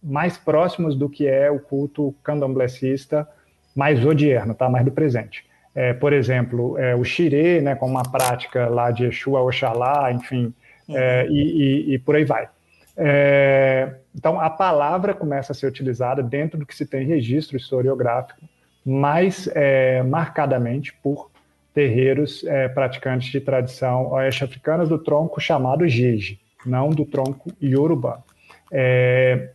mais 0.03 0.37
próximos 0.37 0.95
do 0.95 1.09
que 1.09 1.27
é 1.27 1.51
o 1.51 1.59
culto 1.59 2.15
candomblessista 2.23 3.27
mais 3.75 4.05
odierno, 4.05 4.55
tá? 4.55 4.69
mais 4.69 4.85
do 4.85 4.93
presente. 4.93 5.45
É, 5.75 5.93
por 5.93 6.13
exemplo, 6.13 6.79
é, 6.79 6.95
o 6.95 7.03
xirê, 7.03 7.61
né, 7.61 7.75
com 7.75 7.87
uma 7.87 8.05
prática 8.05 8.69
lá 8.69 8.93
de 8.93 9.07
Exu 9.07 9.33
Oxalá, 9.33 10.13
enfim, 10.13 10.55
é, 10.89 11.27
e, 11.29 11.33
e, 11.91 11.95
e, 11.95 11.99
por 11.99 12.15
aí 12.15 12.25
vai. 12.25 12.49
É, 12.97 13.95
então, 14.15 14.39
a 14.39 14.49
palavra 14.49 15.13
começa 15.13 15.51
a 15.51 15.55
ser 15.55 15.67
utilizada 15.67 16.23
dentro 16.23 16.59
do 16.59 16.65
que 16.65 16.77
se 16.77 16.87
tem 16.87 17.05
registro 17.05 17.57
historiográfico, 17.57 18.41
mais 18.85 19.48
é, 19.55 20.02
marcadamente 20.02 20.93
por 21.02 21.31
terreiros 21.73 22.44
é, 22.44 22.69
praticantes 22.69 23.31
de 23.31 23.40
tradição 23.40 24.12
oeste-africanas 24.12 24.89
do 24.89 24.98
tronco 24.98 25.40
chamado 25.40 25.86
jeje, 25.89 26.39
não 26.65 26.90
do 26.90 27.05
tronco 27.05 27.51
iorubá. 27.61 28.23
É, 28.70 29.51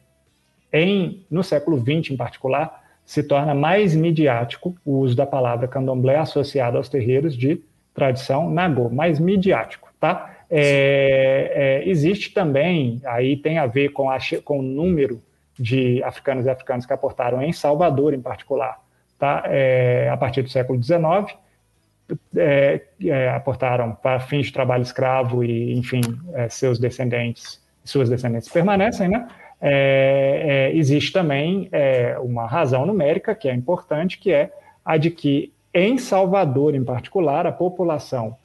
em, 0.71 1.25
no 1.29 1.43
século 1.43 1.77
XX, 1.79 2.11
em 2.11 2.17
particular, 2.17 2.83
se 3.05 3.23
torna 3.23 3.55
mais 3.55 3.95
midiático 3.95 4.75
o 4.85 4.99
uso 4.99 5.15
da 5.15 5.25
palavra 5.25 5.67
candomblé 5.67 6.17
associado 6.17 6.77
aos 6.77 6.89
terreiros 6.89 7.35
de 7.35 7.61
tradição 7.93 8.49
nagô, 8.49 8.89
mais 8.89 9.19
midiático, 9.19 9.89
tá? 9.99 10.37
É, 10.49 11.81
é, 11.83 11.89
existe 11.89 12.33
também, 12.33 13.01
aí 13.05 13.37
tem 13.37 13.57
a 13.57 13.65
ver 13.65 13.89
com, 13.89 14.09
a, 14.09 14.17
com 14.43 14.59
o 14.59 14.61
número 14.61 15.21
de 15.57 16.01
africanos 16.03 16.45
e 16.45 16.49
africanos 16.49 16.85
que 16.85 16.93
aportaram 16.93 17.41
em 17.41 17.51
Salvador, 17.51 18.13
em 18.13 18.21
particular, 18.21 18.79
tá? 19.19 19.43
É, 19.45 20.09
a 20.09 20.17
partir 20.17 20.41
do 20.41 20.49
século 20.49 20.81
XIX, 20.81 21.37
é, 22.35 22.81
é, 23.05 23.29
aportaram 23.29 23.93
para 23.93 24.19
fins 24.19 24.47
de 24.47 24.53
trabalho 24.53 24.81
escravo 24.81 25.43
e, 25.43 25.77
enfim, 25.77 26.01
é, 26.33 26.49
seus 26.49 26.79
descendentes, 26.79 27.61
suas 27.83 28.09
descendentes 28.09 28.49
permanecem, 28.49 29.09
né? 29.09 29.27
é, 29.61 30.69
é, 30.71 30.77
existe 30.77 31.11
também 31.11 31.69
uma 32.21 32.47
razão 32.47 32.85
numérica 32.85 33.35
que 33.35 33.49
é 33.49 33.53
importante, 33.53 34.17
que 34.17 34.31
é 34.31 34.51
a 34.83 34.97
de 34.97 35.11
que 35.11 35.51
em 35.73 35.97
Salvador, 35.97 36.73
em 36.73 36.83
particular, 36.83 37.45
a 37.45 37.51
população 37.51 38.35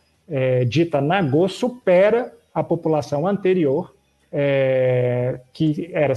dita 0.69 1.01
Nagô 1.01 1.49
supera 1.49 2.33
a 2.53 2.63
população 2.63 3.27
anterior, 3.27 3.95
que 5.53 5.91
era 5.93 6.15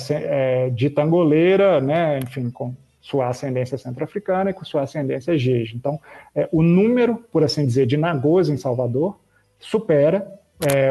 dita 0.74 1.04
angoleira, 1.04 1.80
né, 1.80 2.20
enfim, 2.20 2.50
com 2.50 2.74
sua 3.10 3.30
ascendência 3.30 3.78
centro-africana 3.78 4.50
e 4.50 4.54
com 4.54 4.66
sua 4.66 4.82
ascendência 4.82 5.38
jeje. 5.38 5.76
Então, 5.78 5.98
o 6.52 6.62
número, 6.62 7.16
por 7.32 7.42
assim 7.42 7.66
dizer, 7.66 7.86
de 7.86 7.96
Nagôs 7.96 8.50
em 8.50 8.58
Salvador 8.58 9.18
supera 9.58 10.28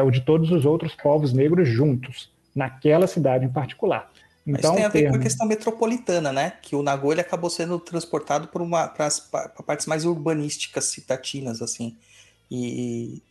o 0.03 0.09
de 0.09 0.21
todos 0.21 0.51
os 0.51 0.65
outros 0.65 0.95
povos 0.95 1.31
negros 1.31 1.69
juntos 1.69 2.31
naquela 2.55 3.05
cidade 3.05 3.45
em 3.45 3.49
particular. 3.49 4.11
Então, 4.47 4.71
Mas 4.71 4.77
tem 4.77 4.85
a 4.85 4.89
ver 4.89 4.99
termo... 5.01 5.13
com 5.13 5.19
a 5.19 5.23
questão 5.23 5.45
metropolitana, 5.45 6.31
né? 6.33 6.53
Que 6.61 6.75
o 6.75 6.81
Nagolha 6.81 7.21
acabou 7.21 7.49
sendo 7.49 7.77
transportado 7.79 8.47
para 8.47 9.63
partes 9.63 9.85
mais 9.85 10.03
urbanísticas 10.03 10.85
citatinas, 10.85 11.61
assim. 11.61 11.97
E, 12.49 13.21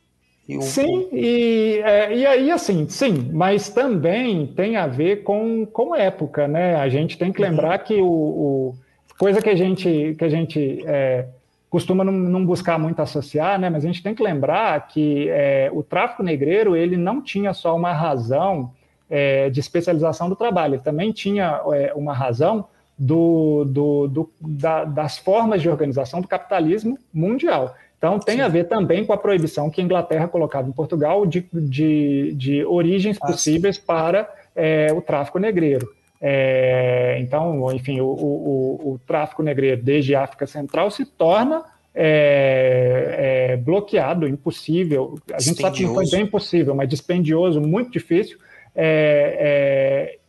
e 0.49 0.57
o... 0.57 0.63
Sim, 0.63 1.09
e, 1.13 1.81
é, 1.85 2.17
e 2.17 2.27
aí, 2.27 2.51
assim, 2.51 2.89
sim, 2.89 3.31
mas 3.33 3.69
também 3.69 4.47
tem 4.47 4.77
a 4.77 4.87
ver 4.87 5.23
com, 5.23 5.67
com 5.67 5.95
época, 5.95 6.47
né? 6.47 6.77
A 6.77 6.89
gente 6.89 7.19
tem 7.19 7.33
que 7.33 7.43
uhum. 7.43 7.49
lembrar 7.49 7.79
que 7.79 7.95
o, 8.01 8.07
o, 8.07 8.75
coisa 9.19 9.43
que 9.43 9.51
a 9.51 9.57
gente, 9.57 10.15
que 10.17 10.25
a 10.25 10.29
gente 10.29 10.85
é, 10.87 11.27
costuma 11.69 12.05
não, 12.05 12.13
não, 12.13 12.47
buscar 12.47 12.79
muito 12.79 13.03
associar, 13.03 13.59
né? 13.59 13.69
Mas 13.69 13.85
a 13.85 13.89
gente 13.89 14.03
tem 14.03 14.15
que 14.15 14.23
lembrar 14.23 14.87
que 14.87 15.29
é, 15.31 15.69
o 15.73 15.83
tráfico 15.83 16.23
negreiro 16.23 16.77
ele 16.77 16.97
não 16.97 17.21
tinha 17.21 17.53
só 17.53 17.75
uma 17.75 17.93
razão 17.93 18.73
é, 19.11 19.51
de 19.51 19.59
especialização 19.59 20.29
do 20.29 20.37
trabalho. 20.37 20.75
Ele 20.75 20.83
também 20.83 21.11
tinha 21.11 21.61
é, 21.75 21.93
uma 21.95 22.15
razão 22.15 22.67
do, 22.99 23.65
do, 23.65 24.09
do 24.09 24.31
da, 24.41 24.85
das 24.85 25.19
formas 25.19 25.61
de 25.61 25.69
organização 25.69 26.21
do 26.21 26.29
capitalismo 26.29 26.99
mundial. 27.13 27.75
Então, 27.99 28.19
tem 28.19 28.37
Sim. 28.37 28.43
a 28.43 28.49
ver 28.49 28.65
também 28.65 29.05
com 29.05 29.13
a 29.13 29.17
proibição 29.17 29.71
que 29.71 29.81
a 29.81 29.85
Inglaterra 29.85 30.29
colocava 30.29 30.69
em 30.69 30.73
Portugal 30.73 31.25
de, 31.27 31.47
de, 31.53 32.33
de 32.35 32.65
origens 32.65 33.19
possíveis 33.19 33.79
para 33.79 34.29
é, 34.55 34.93
o 34.93 35.01
tráfico 35.01 35.39
negreiro. 35.39 35.89
É, 36.21 37.19
então, 37.21 37.73
enfim, 37.73 38.01
o, 38.01 38.07
o, 38.07 38.93
o, 38.93 39.01
tráfico 39.07 39.43
negreiro 39.43 39.83
desde 39.83 40.15
a 40.15 40.23
África 40.23 40.47
Central 40.47 40.91
se 40.91 41.05
torna 41.05 41.65
é, 41.95 43.59
bloqueado, 43.63 44.29
impossível. 44.29 45.19
A 45.33 45.41
gente 45.41 45.61
sabe 45.61 45.79
que 45.79 45.85
não 45.85 45.95
foi 45.95 46.09
bem 46.11 46.23
impossível, 46.23 46.75
mas 46.75 46.89
dispendioso, 46.89 47.61
muito 47.61 47.91
difícil, 47.91 48.39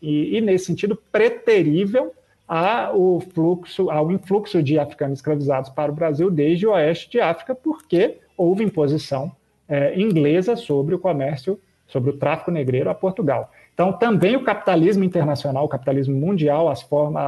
e, 0.01 0.37
e, 0.37 0.41
nesse 0.41 0.65
sentido, 0.65 0.97
preterível 1.11 2.13
ao 2.47 3.19
fluxo, 3.19 3.89
ao 3.89 4.11
influxo 4.11 4.63
de 4.63 4.79
africanos 4.79 5.19
escravizados 5.19 5.69
para 5.69 5.91
o 5.91 5.95
Brasil 5.95 6.31
desde 6.31 6.65
o 6.65 6.71
oeste 6.71 7.09
de 7.11 7.19
África, 7.19 7.53
porque 7.53 8.17
houve 8.37 8.63
imposição 8.63 9.31
é, 9.67 9.99
inglesa 9.99 10.55
sobre 10.55 10.95
o 10.95 10.99
comércio, 10.99 11.59
sobre 11.85 12.11
o 12.11 12.17
tráfico 12.17 12.51
negreiro 12.51 12.89
a 12.89 12.95
Portugal. 12.95 13.51
Então, 13.73 13.93
também 13.93 14.35
o 14.35 14.43
capitalismo 14.43 15.03
internacional, 15.03 15.65
o 15.65 15.69
capitalismo 15.69 16.15
mundial, 16.15 16.69
as 16.69 16.81
formas, 16.81 17.23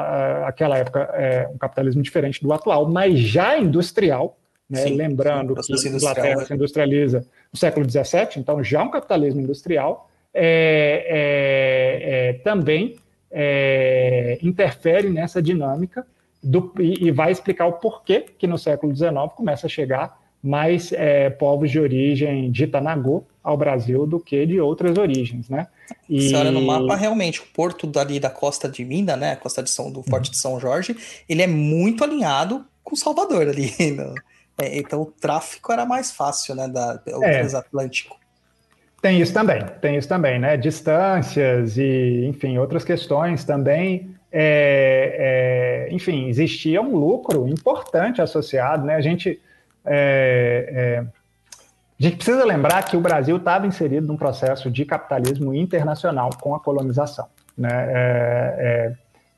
aquela 0.45 0.77
época, 0.77 1.01
é 1.13 1.47
um 1.53 1.57
capitalismo 1.57 2.01
diferente 2.01 2.41
do 2.41 2.51
atual, 2.51 2.89
mas 2.89 3.19
já 3.19 3.57
industrial, 3.57 4.37
né? 4.69 4.81
Sim, 4.81 4.95
lembrando 4.95 5.61
sim, 5.63 5.73
que 5.73 5.87
a 5.87 5.91
Inglaterra 5.91 6.45
se 6.45 6.53
industrializa 6.53 7.25
no 7.51 7.57
século 7.57 7.89
XVII, 7.89 8.37
então 8.37 8.63
já 8.63 8.83
um 8.83 8.91
capitalismo 8.91 9.41
industrial, 9.41 10.09
é, 10.33 11.05
é, 11.07 12.29
é, 12.29 12.33
também 12.43 12.95
é, 13.31 14.37
interfere 14.41 15.09
nessa 15.09 15.41
dinâmica 15.41 16.05
do, 16.41 16.73
e, 16.79 17.07
e, 17.07 17.11
vai 17.11 17.31
explicar 17.31 17.67
o 17.67 17.73
porquê 17.73 18.25
que 18.37 18.47
no 18.47 18.57
século 18.57 18.95
XIX 18.95 19.11
começa 19.35 19.67
a 19.67 19.69
chegar 19.69 20.17
mais 20.41 20.91
é, 20.93 21.29
povos 21.29 21.69
de 21.69 21.79
origem 21.79 22.49
dita 22.49 22.79
Nagô 22.79 23.25
ao 23.43 23.57
Brasil 23.57 24.07
do 24.07 24.19
que 24.19 24.45
de 24.45 24.59
outras 24.59 24.97
origens, 24.97 25.49
né? 25.49 25.67
E... 26.09 26.29
Você 26.29 26.35
olha 26.35 26.51
no 26.51 26.61
mapa, 26.61 26.95
realmente, 26.95 27.41
o 27.41 27.45
porto 27.53 27.85
dali 27.85 28.19
da 28.19 28.29
costa 28.29 28.69
de 28.69 28.85
Minas, 28.85 29.19
né, 29.19 29.31
a 29.31 29.35
costa 29.35 29.61
de 29.61 29.69
São, 29.69 29.91
do 29.91 30.03
Forte 30.03 30.31
de 30.31 30.37
São 30.37 30.59
Jorge, 30.59 30.95
ele 31.27 31.41
é 31.41 31.47
muito 31.47 32.03
alinhado 32.03 32.65
com 32.83 32.95
Salvador 32.95 33.47
ali. 33.47 33.73
No... 33.95 34.13
É, 34.61 34.77
então 34.77 35.01
o 35.01 35.05
tráfico 35.05 35.71
era 35.71 35.85
mais 35.85 36.11
fácil, 36.11 36.53
né, 36.53 36.67
da, 36.67 37.01
o 37.07 37.23
é. 37.23 37.39
transatlântico. 37.39 38.18
Tem 39.01 39.21
isso 39.21 39.33
também, 39.33 39.63
tem 39.81 39.97
isso 39.97 40.09
também, 40.09 40.39
né? 40.39 40.57
Distâncias 40.57 41.77
e, 41.77 42.25
enfim, 42.25 42.57
outras 42.57 42.83
questões 42.83 43.43
também. 43.43 44.13
É, 44.31 45.87
é, 45.89 45.93
enfim, 45.93 46.27
existia 46.27 46.81
um 46.81 46.95
lucro 46.95 47.47
importante 47.47 48.21
associado, 48.21 48.85
né? 48.85 48.95
A 48.95 49.01
gente 49.01 49.39
é, 49.85 50.69
é, 50.71 51.19
a 51.99 52.03
gente 52.03 52.15
precisa 52.15 52.45
lembrar 52.45 52.83
que 52.83 52.95
o 52.95 53.01
Brasil 53.01 53.35
estava 53.35 53.67
inserido 53.67 54.07
num 54.07 54.15
processo 54.15 54.71
de 54.71 54.85
capitalismo 54.85 55.53
internacional 55.53 56.29
com 56.39 56.55
a 56.55 56.59
colonização. 56.59 57.27
Né? 57.57 57.69
É, 57.71 58.93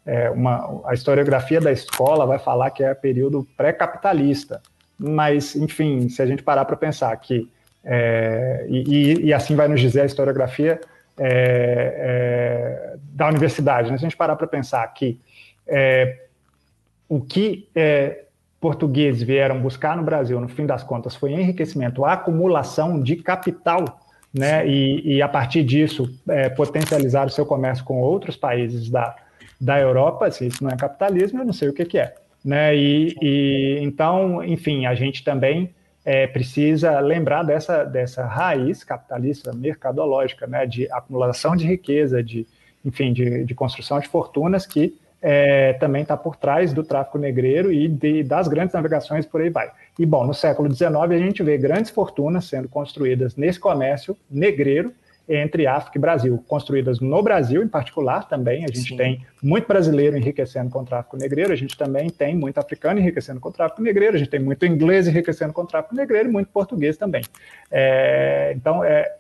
é, 0.05 0.29
uma, 0.29 0.81
a 0.85 0.93
historiografia 0.93 1.59
da 1.59 1.71
escola 1.71 2.25
vai 2.25 2.37
falar 2.37 2.69
que 2.69 2.83
é 2.83 2.93
período 2.93 3.47
pré-capitalista, 3.57 4.61
mas, 4.97 5.55
enfim, 5.55 6.07
se 6.07 6.21
a 6.21 6.25
gente 6.27 6.43
parar 6.43 6.65
para 6.65 6.75
pensar 6.75 7.15
que, 7.17 7.49
é, 7.83 8.65
e, 8.69 9.25
e, 9.25 9.33
assim 9.33 9.55
vai 9.55 9.67
nos 9.67 9.81
dizer 9.81 10.01
a 10.01 10.05
historiografia 10.05 10.79
é, 11.17 12.95
da 13.13 13.27
universidade, 13.27 13.91
né? 13.91 13.97
se 13.97 14.05
a 14.05 14.07
gente 14.07 14.17
parar 14.17 14.35
para 14.35 14.47
pensar 14.47 14.85
que 14.93 15.19
o 17.09 17.19
que 17.21 17.67
portugueses 18.61 19.23
vieram 19.23 19.59
buscar 19.59 19.97
no 19.97 20.03
Brasil, 20.03 20.39
no 20.39 20.47
fim 20.47 20.67
das 20.67 20.83
contas, 20.83 21.15
foi 21.15 21.31
enriquecimento, 21.33 22.05
acumulação 22.05 23.01
de 23.01 23.15
capital, 23.15 23.99
né? 24.31 24.65
E, 24.67 25.15
e 25.15 25.21
a 25.21 25.27
partir 25.27 25.63
disso 25.63 26.07
é, 26.29 26.47
potencializar 26.47 27.25
o 27.25 27.29
seu 27.29 27.45
comércio 27.45 27.83
com 27.83 27.99
outros 27.99 28.37
países 28.37 28.89
da, 28.89 29.15
da 29.59 29.79
Europa. 29.79 30.29
Se 30.29 30.45
isso 30.45 30.63
não 30.63 30.69
é 30.69 30.77
capitalismo, 30.77 31.39
eu 31.41 31.45
não 31.45 31.53
sei 31.53 31.69
o 31.69 31.73
que, 31.73 31.83
que 31.85 31.97
é, 31.97 32.13
né? 32.45 32.75
E, 32.75 33.15
e 33.19 33.79
então, 33.81 34.43
enfim, 34.43 34.85
a 34.85 34.93
gente 34.93 35.23
também 35.23 35.73
é, 36.03 36.27
precisa 36.27 36.99
lembrar 36.99 37.43
dessa, 37.43 37.83
dessa 37.83 38.25
raiz 38.25 38.83
capitalista, 38.83 39.53
mercadológica, 39.53 40.47
né? 40.47 40.65
De 40.65 40.91
acumulação 40.91 41.55
de 41.55 41.65
riqueza, 41.65 42.23
de 42.23 42.47
enfim, 42.83 43.13
de, 43.13 43.45
de 43.45 43.53
construção 43.53 43.99
de 43.99 44.07
fortunas 44.07 44.65
que 44.65 44.97
é, 45.21 45.73
também 45.73 46.01
está 46.01 46.17
por 46.17 46.35
trás 46.35 46.73
do 46.73 46.83
tráfico 46.83 47.17
negreiro 47.19 47.71
e 47.71 47.87
de, 47.87 48.23
das 48.23 48.47
grandes 48.47 48.73
navegações 48.73 49.25
por 49.25 49.39
aí 49.41 49.49
vai. 49.49 49.69
E, 49.99 50.05
bom, 50.05 50.25
no 50.25 50.33
século 50.33 50.73
XIX 50.73 50.93
a 50.93 51.17
gente 51.17 51.43
vê 51.43 51.57
grandes 51.57 51.91
fortunas 51.91 52.45
sendo 52.45 52.67
construídas 52.67 53.35
nesse 53.35 53.59
comércio 53.59 54.17
negreiro 54.29 54.91
entre 55.27 55.67
África 55.67 55.97
e 55.97 56.01
Brasil, 56.01 56.43
construídas 56.47 56.99
no 56.99 57.21
Brasil 57.21 57.63
em 57.63 57.67
particular 57.67 58.27
também. 58.27 58.65
A 58.65 58.67
gente 58.67 58.89
Sim. 58.89 58.97
tem 58.97 59.25
muito 59.41 59.67
brasileiro 59.67 60.17
enriquecendo 60.17 60.69
com 60.69 60.79
o 60.79 60.85
tráfico 60.85 61.17
negreiro, 61.17 61.53
a 61.53 61.55
gente 61.55 61.77
também 61.77 62.09
tem 62.09 62.35
muito 62.35 62.57
africano 62.57 62.99
enriquecendo 62.99 63.39
com 63.39 63.49
o 63.49 63.51
tráfico 63.51 63.81
negreiro, 63.81 64.15
a 64.15 64.19
gente 64.19 64.29
tem 64.29 64.39
muito 64.39 64.65
inglês 64.65 65.07
enriquecendo 65.07 65.53
com 65.53 65.61
o 65.61 65.67
tráfico 65.67 65.95
negreiro 65.95 66.29
e 66.29 66.31
muito 66.31 66.49
português 66.49 66.97
também. 66.97 67.23
É, 67.71 68.53
então, 68.55 68.83
é, 68.83 69.15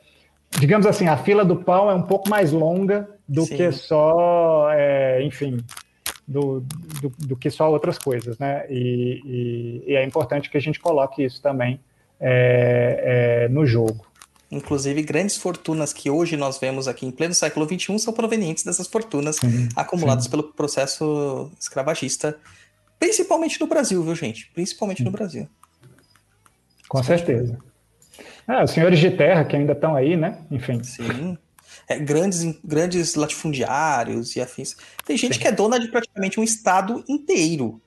digamos 0.59 0.85
assim, 0.85 1.07
a 1.07 1.17
fila 1.17 1.45
do 1.45 1.55
pão 1.55 1.89
é 1.89 1.93
um 1.93 2.03
pouco 2.03 2.29
mais 2.29 2.51
longa 2.51 3.07
do 3.27 3.43
Sim. 3.43 3.55
que 3.55 3.71
só, 3.71 4.69
é, 4.71 5.23
enfim, 5.23 5.63
do, 6.27 6.61
do, 7.01 7.09
do, 7.19 7.35
que 7.35 7.49
só 7.49 7.69
outras 7.69 7.97
coisas, 7.97 8.37
né? 8.37 8.65
E, 8.69 9.21
e, 9.25 9.91
e, 9.91 9.95
é 9.95 10.03
importante 10.03 10.49
que 10.49 10.57
a 10.57 10.61
gente 10.61 10.79
coloque 10.79 11.23
isso 11.23 11.41
também 11.41 11.79
é, 12.19 13.43
é, 13.45 13.49
no 13.49 13.65
jogo. 13.65 14.10
Inclusive, 14.51 15.01
grandes 15.01 15.37
fortunas 15.37 15.93
que 15.93 16.09
hoje 16.09 16.35
nós 16.35 16.57
vemos 16.57 16.87
aqui 16.87 17.05
em 17.05 17.11
pleno 17.11 17.33
século 17.33 17.65
XXI 17.65 17.97
são 17.99 18.13
provenientes 18.13 18.63
dessas 18.63 18.87
fortunas 18.87 19.37
sim, 19.37 19.69
acumuladas 19.75 20.25
sim. 20.25 20.29
pelo 20.29 20.43
processo 20.43 21.49
escravagista, 21.59 22.37
principalmente 22.99 23.59
no 23.61 23.67
Brasil, 23.67 24.03
viu, 24.03 24.13
gente? 24.13 24.51
Principalmente 24.53 25.03
no 25.03 25.11
Brasil. 25.11 25.47
Com 26.89 27.01
certeza. 27.01 27.57
Ah, 28.45 28.63
os 28.63 28.71
senhores 28.71 28.99
de 28.99 29.11
terra 29.11 29.45
que 29.45 29.55
ainda 29.55 29.71
estão 29.71 29.95
aí, 29.95 30.17
né? 30.17 30.39
Enfim. 30.51 30.83
Sim 30.83 31.37
é, 31.87 31.99
grandes, 31.99 32.43
grandes 32.63 33.15
latifundiários 33.15 34.35
e 34.35 34.41
afins. 34.41 34.75
Tem 35.05 35.17
gente 35.17 35.35
Sim. 35.35 35.39
que 35.39 35.47
é 35.47 35.51
dona 35.51 35.79
de 35.79 35.89
praticamente 35.89 36.39
um 36.39 36.43
estado 36.43 37.03
inteiro. 37.07 37.81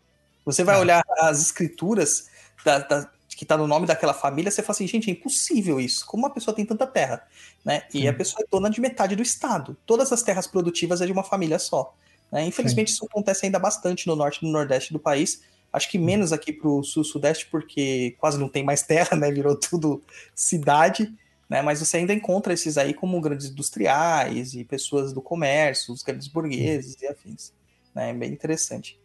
Você 0.45 0.63
vai 0.63 0.77
é. 0.77 0.79
olhar 0.79 1.03
as 1.19 1.41
escrituras 1.41 2.29
da, 2.65 2.79
da, 2.79 3.11
que 3.45 3.53
está 3.53 3.57
no 3.57 3.67
nome 3.67 3.87
daquela 3.87 4.15
família, 4.15 4.51
você 4.51 4.63
fala 4.63 4.75
assim, 4.75 4.87
gente, 4.87 5.09
é 5.09 5.13
impossível 5.13 5.81
isso. 5.81 6.07
Como 6.07 6.25
uma 6.25 6.31
pessoa 6.33 6.55
tem 6.55 6.65
tanta 6.65 6.87
terra? 6.87 7.27
Né? 7.65 7.83
E 7.93 8.09
a 8.09 8.13
pessoa 8.13 8.43
é 8.43 8.47
dona 8.51 8.71
de 8.71 8.81
metade 8.81 9.15
do 9.15 9.23
estado. 9.23 9.77
Todas 9.87 10.13
as 10.13 10.23
terras 10.23 10.47
produtivas 10.47 11.01
é 11.01 11.07
de 11.07 11.13
uma 11.13 11.23
família 11.23 11.59
só. 11.59 11.95
Né? 12.33 12.45
Infelizmente, 12.47 12.91
Sim. 12.91 12.95
isso 12.95 13.07
acontece 13.07 13.47
ainda 13.47 13.59
bastante 13.59 14.07
no 14.07 14.17
norte 14.17 14.43
e 14.43 14.47
no 14.47 14.53
nordeste 14.53 14.93
do 14.93 14.99
país. 14.99 15.43
Acho 15.73 15.91
que 15.91 15.99
menos 15.99 16.33
aqui 16.33 16.53
para 16.53 16.69
o 16.69 16.83
sul-sudeste, 16.83 17.47
porque 17.51 18.17
quase 18.19 18.39
não 18.39 18.49
tem 18.49 18.65
mais 18.65 18.83
terra, 18.83 19.15
né? 19.17 19.31
Virou 19.31 19.57
tudo 19.57 20.03
cidade 20.35 21.13
né? 21.49 21.63
Mas 21.63 21.81
você 21.81 21.99
ainda 21.99 22.13
encontra 22.13 22.53
esses 22.53 22.79
aí 22.79 22.95
como 22.95 23.21
grandes 23.21 23.47
industriais 23.47 24.55
e 24.55 24.65
pessoas 24.65 25.13
do 25.13 25.21
comércio, 25.21 25.93
os 25.93 26.03
grandes 26.03 26.29
burgueses 26.29 27.01
e 27.01 27.07
afins. 27.07 27.53
Né? 27.95 28.13
Bem 28.13 28.33
interessante. 28.33 28.99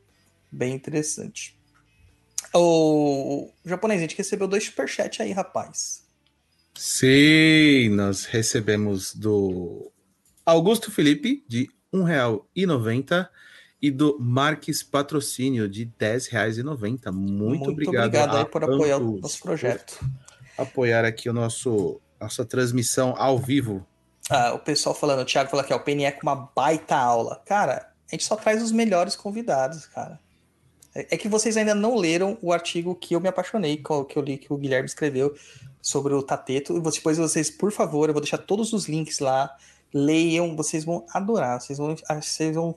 Bem 0.51 0.73
interessante. 0.73 1.58
O, 2.53 3.51
japonês, 3.65 3.99
a 3.99 4.01
gente 4.01 4.17
recebeu 4.17 4.47
dois 4.47 4.63
superchats 4.65 5.21
aí, 5.21 5.31
rapaz. 5.31 6.03
Sim, 6.75 7.89
nós 7.89 8.25
recebemos 8.25 9.13
do 9.13 9.91
Augusto 10.45 10.91
Felipe, 10.91 11.43
de 11.47 11.69
R$ 11.93 11.99
1,90 12.55 13.27
e 13.81 13.91
do 13.91 14.17
Marques 14.19 14.81
Patrocínio, 14.81 15.69
de 15.69 15.83
R$ 15.83 15.91
10,90. 15.99 17.11
Muito, 17.11 17.11
Muito 17.11 17.69
obrigado, 17.69 18.05
obrigado 18.05 18.37
aí 18.37 18.45
por 18.45 18.63
apoiar 18.63 18.97
o 18.97 19.19
nosso 19.19 19.41
projeto. 19.41 19.99
Apoiar 20.57 21.05
aqui 21.05 21.29
o 21.29 21.33
nosso 21.33 22.01
nossa 22.19 22.45
transmissão 22.45 23.15
ao 23.17 23.37
vivo. 23.37 23.85
Ah, 24.29 24.53
o 24.53 24.59
pessoal 24.59 24.93
falando, 24.93 25.21
o 25.21 25.25
Thiago 25.25 25.49
falou 25.49 25.63
aqui, 25.63 25.73
ó, 25.73 25.77
o 25.77 25.79
PNE 25.79 26.11
com 26.11 26.23
uma 26.23 26.35
baita 26.35 26.95
aula. 26.95 27.41
Cara, 27.45 27.91
a 28.07 28.15
gente 28.15 28.25
só 28.25 28.35
traz 28.35 28.61
os 28.61 28.71
melhores 28.71 29.15
convidados, 29.15 29.85
cara. 29.87 30.19
É, 31.09 31.17
que 31.17 31.27
vocês 31.27 31.57
ainda 31.57 31.75
não 31.75 31.95
leram 31.95 32.37
o 32.41 32.51
artigo 32.51 32.95
que 32.95 33.15
eu 33.15 33.19
me 33.19 33.27
apaixonei, 33.27 33.77
que 33.77 34.17
eu 34.17 34.21
li, 34.21 34.37
que 34.37 34.51
o 34.51 34.57
Guilherme 34.57 34.87
escreveu 34.87 35.35
sobre 35.81 36.13
o 36.13 36.23
Tateto. 36.23 36.77
E 36.77 36.81
depois 36.81 37.17
vocês, 37.17 37.49
por 37.49 37.71
favor, 37.71 38.09
eu 38.09 38.13
vou 38.13 38.21
deixar 38.21 38.37
todos 38.37 38.73
os 38.73 38.87
links 38.87 39.19
lá. 39.19 39.55
Leiam, 39.93 40.55
vocês 40.55 40.83
vão 40.83 41.05
adorar. 41.13 41.61
Vocês 41.61 41.77
vão, 41.77 41.95
vocês 42.21 42.55
vão 42.55 42.75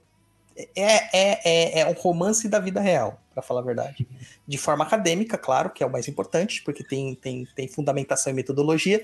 é, 0.56 0.68
é, 0.76 1.40
é, 1.44 1.80
é 1.80 1.86
um 1.86 1.92
romance 1.92 2.48
da 2.48 2.58
vida 2.58 2.80
real, 2.80 3.20
para 3.32 3.42
falar 3.42 3.60
a 3.60 3.64
verdade. 3.64 4.06
De 4.46 4.58
forma 4.58 4.84
acadêmica, 4.84 5.38
claro, 5.38 5.70
que 5.70 5.82
é 5.82 5.86
o 5.86 5.90
mais 5.90 6.08
importante, 6.08 6.62
porque 6.62 6.84
tem, 6.84 7.14
tem, 7.14 7.46
tem 7.54 7.68
fundamentação 7.68 8.32
e 8.32 8.36
metodologia. 8.36 9.02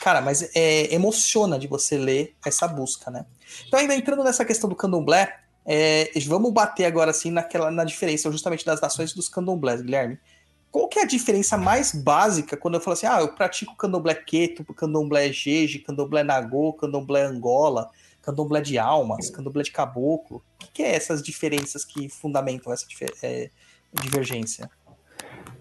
Cara, 0.00 0.20
mas 0.20 0.54
é, 0.54 0.92
emociona 0.94 1.58
de 1.58 1.66
você 1.66 1.96
ler 1.96 2.34
essa 2.44 2.68
busca, 2.68 3.10
né? 3.10 3.24
Então, 3.66 3.80
ainda 3.80 3.94
entrando 3.94 4.22
nessa 4.22 4.44
questão 4.44 4.68
do 4.68 4.76
candomblé, 4.76 5.40
é, 5.72 6.10
vamos 6.26 6.52
bater 6.52 6.84
agora 6.84 7.12
assim 7.12 7.30
naquela, 7.30 7.70
na 7.70 7.84
diferença 7.84 8.28
justamente 8.32 8.66
das 8.66 8.80
nações 8.80 9.12
dos 9.12 9.28
candomblés, 9.28 9.80
Guilherme. 9.80 10.18
qual 10.68 10.88
que 10.88 10.98
é 10.98 11.02
a 11.02 11.06
diferença 11.06 11.56
mais 11.56 11.94
básica 11.94 12.56
quando 12.56 12.74
eu 12.74 12.80
falo 12.80 12.94
assim, 12.94 13.06
ah, 13.06 13.20
eu 13.20 13.28
pratico 13.28 13.76
candomblé 13.76 14.14
queto, 14.14 14.64
candomblé 14.74 15.32
jeje, 15.32 15.78
candomblé 15.78 16.24
nagô, 16.24 16.72
candomblé 16.72 17.22
angola, 17.22 17.88
candomblé 18.20 18.60
de 18.60 18.80
almas, 18.80 19.30
candomblé 19.30 19.62
de 19.62 19.70
caboclo. 19.70 20.38
O 20.38 20.58
que, 20.58 20.72
que 20.72 20.82
é 20.82 20.92
essas 20.92 21.22
diferenças 21.22 21.84
que 21.84 22.08
fundamentam 22.08 22.72
essa 22.72 22.84
é, 23.22 23.48
divergência? 24.02 24.68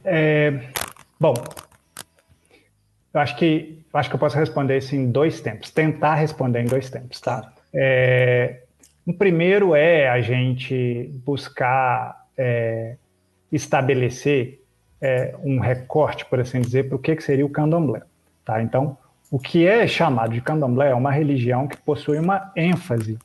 É, 0.04 0.72
bom, 1.20 1.36
eu 3.14 3.20
acho 3.20 3.38
que 3.38 3.86
eu 3.94 4.00
acho 4.00 4.10
que 4.10 4.16
eu 4.16 4.20
posso 4.20 4.38
responder 4.38 4.80
isso 4.80 4.96
em 4.96 5.12
dois 5.12 5.40
tempos, 5.40 5.70
tentar 5.70 6.16
responder 6.16 6.62
em 6.62 6.66
dois 6.66 6.90
tempos, 6.90 7.22
tá? 7.22 7.54
É, 7.72 8.64
o 9.10 9.14
primeiro 9.14 9.76
é 9.76 10.08
a 10.08 10.22
gente 10.22 11.10
buscar 11.26 12.28
é, 12.38 12.96
estabelecer 13.52 14.62
é, 15.02 15.34
um 15.44 15.60
recorte, 15.60 16.26
por 16.26 16.40
assim 16.40 16.62
dizer, 16.62 16.88
para 16.88 16.96
o 16.96 17.00
que, 17.00 17.16
que 17.16 17.24
seria 17.24 17.44
o 17.44 17.50
candomblé. 17.50 18.04
Tá? 18.46 18.62
Então, 18.62 18.96
o 19.32 19.40
que 19.40 19.66
é 19.66 19.88
chamado 19.88 20.32
de 20.32 20.42
candomblé 20.42 20.92
é 20.92 20.94
uma 20.94 21.10
religião 21.10 21.68
que 21.68 21.76
possui 21.76 22.20
uma 22.20 22.52
ênfase 22.56 23.18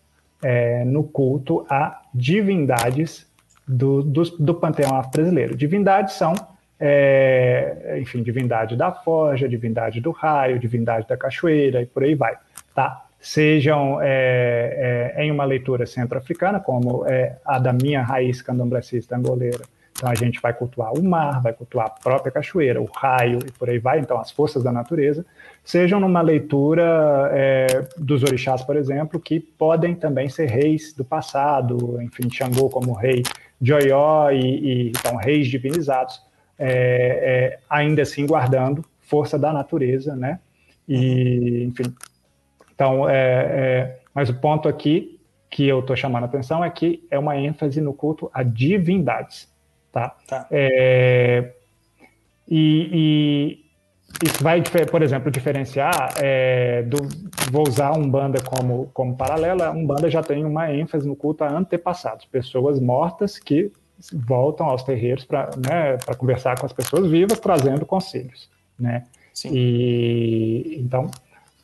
é, 0.43 0.87
no 0.87 1.05
culto 1.05 1.67
a 1.69 2.01
divindades 2.15 3.31
do, 3.69 4.03
do, 4.03 4.23
do 4.23 4.55
panteão 4.55 4.97
afro-brasileiro. 4.97 5.55
Divindades 5.55 6.15
são, 6.15 6.33
é, 6.81 7.99
enfim, 8.01 8.23
divindade 8.23 8.75
da 8.75 8.91
forja, 8.91 9.47
divindade 9.47 10.01
do 10.01 10.13
raio, 10.13 10.59
divindade 10.59 11.07
da 11.07 11.17
cachoeira 11.19 11.83
e 11.83 11.87
por 11.87 12.05
aí 12.05 12.15
vai. 12.15 12.39
Tá? 12.75 13.04
Sejam 13.27 14.03
é, 14.03 15.15
é, 15.17 15.25
em 15.25 15.31
uma 15.31 15.47
leitura 15.47 15.87
centro-africana, 15.87 16.61
como 16.61 17.07
é 17.07 17.39
a 17.43 17.59
da 17.59 17.73
minha 17.73 18.03
raiz 18.03 18.43
candomblecista 18.43 19.17
angoleira, 19.17 19.63
então 19.93 20.11
a 20.11 20.15
gente 20.15 20.39
vai 20.43 20.53
cultuar 20.53 20.93
o 20.93 21.03
mar, 21.03 21.41
vai 21.41 21.55
cultuar 21.55 21.87
a 21.87 21.91
própria 21.91 22.31
cachoeira, 22.31 22.83
o 22.83 22.85
raio 22.85 23.39
e 23.39 23.51
por 23.51 23.71
aí 23.71 23.79
vai, 23.79 23.99
então 23.99 24.21
as 24.21 24.31
forças 24.31 24.63
da 24.63 24.71
natureza, 24.71 25.25
sejam 25.65 25.99
numa 25.99 26.21
leitura 26.21 27.31
é, 27.33 27.87
dos 27.97 28.23
orixás, 28.23 28.63
por 28.63 28.77
exemplo, 28.77 29.19
que 29.19 29.41
podem 29.41 29.95
também 29.95 30.29
ser 30.29 30.51
reis 30.51 30.93
do 30.93 31.03
passado, 31.03 32.03
enfim, 32.03 32.29
Xangô 32.29 32.69
como 32.69 32.93
rei 32.93 33.23
de 33.59 33.73
Oió 33.73 34.31
e, 34.33 34.37
e 34.37 34.89
então 34.91 35.17
reis 35.17 35.49
divinizados, 35.49 36.21
é, 36.59 36.69
é, 36.69 37.59
ainda 37.71 38.03
assim 38.03 38.27
guardando 38.27 38.85
força 39.01 39.39
da 39.39 39.51
natureza, 39.51 40.15
né? 40.15 40.41
E, 40.87 41.65
enfim, 41.65 41.95
então, 42.75 43.09
é, 43.09 43.15
é, 43.15 44.01
mas 44.15 44.29
o 44.29 44.35
ponto 44.35 44.69
aqui 44.69 45.21
que 45.49 45.67
eu 45.69 45.81
estou 45.81 45.95
chamando 45.95 46.25
a 46.25 46.27
atenção 46.27 46.65
é 46.65 46.71
que 46.71 47.07
é 47.11 47.19
uma 47.19 47.37
ênfase 47.37 47.81
no 47.81 47.95
culto 47.95 48.29
a 48.35 48.43
divindades. 48.43 49.49
Tá? 49.93 50.17
tá. 50.27 50.47
É, 50.51 51.53
e, 52.49 52.91
e, 52.93 54.27
isso 54.27 54.43
vai, 54.43 54.63
por 54.91 55.03
exemplo, 55.03 55.31
diferenciar 55.31 56.15
é, 56.19 56.83
do. 56.83 56.99
Vou 57.53 57.67
usar 57.69 57.97
um 57.97 58.09
banda 58.09 58.43
como, 58.43 58.91
como 58.93 59.17
paralela. 59.17 59.71
Um 59.71 59.87
banda 59.87 60.11
já 60.11 60.23
tem 60.23 60.45
uma 60.45 60.73
ênfase 60.73 61.07
no 61.07 61.15
culto 61.15 61.45
a 61.45 61.49
antepassados, 61.49 62.25
pessoas 62.25 62.81
mortas 62.81 63.39
que 63.39 63.71
voltam 64.13 64.67
aos 64.67 64.83
terreiros 64.83 65.25
para 65.25 65.51
né, 65.57 65.97
conversar 66.19 66.59
com 66.59 66.67
as 66.67 66.73
pessoas 66.73 67.09
vivas, 67.09 67.39
trazendo 67.39 67.87
conselhos. 67.87 68.51
Né? 68.79 69.05
Sim. 69.33 69.51
E 69.53 70.77
então 70.81 71.09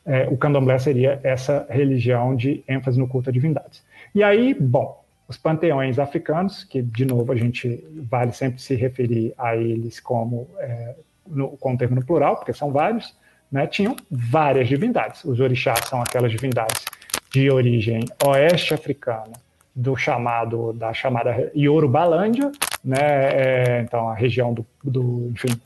é, 0.05 0.27
o 0.29 0.37
candomblé 0.37 0.77
seria 0.79 1.19
essa 1.23 1.65
religião 1.69 2.35
de 2.35 2.63
ênfase 2.67 2.99
no 2.99 3.07
culto 3.07 3.29
a 3.29 3.33
divindades. 3.33 3.83
E 4.13 4.23
aí, 4.23 4.53
bom, 4.53 5.01
os 5.27 5.37
panteões 5.37 5.97
africanos, 5.97 6.63
que 6.63 6.81
de 6.81 7.05
novo 7.05 7.31
a 7.31 7.35
gente 7.35 7.83
vale 8.09 8.33
sempre 8.33 8.61
se 8.61 8.75
referir 8.75 9.33
a 9.37 9.55
eles 9.55 9.99
como 9.99 10.49
é, 10.59 10.95
no, 11.25 11.49
com 11.57 11.73
o 11.73 11.77
termo 11.77 11.95
no 11.95 12.05
plural, 12.05 12.35
porque 12.35 12.51
são 12.51 12.71
vários, 12.71 13.15
né, 13.51 13.65
tinham 13.67 13.95
várias 14.09 14.67
divindades. 14.67 15.23
Os 15.23 15.39
orixás 15.39 15.85
são 15.87 16.01
aquelas 16.01 16.31
divindades 16.31 16.83
de 17.31 17.49
origem 17.49 18.05
oeste 18.25 18.73
africana, 18.73 19.31
do 19.73 19.95
chamado 19.95 20.73
da 20.73 20.93
chamada 20.93 21.49
Yorubalândia, 21.55 22.51
né, 22.83 22.97
é, 22.99 23.81
então 23.81 24.09
a 24.09 24.13
região 24.13 24.53
do, 24.53 24.65
do 24.83 25.31
enfim, 25.31 25.57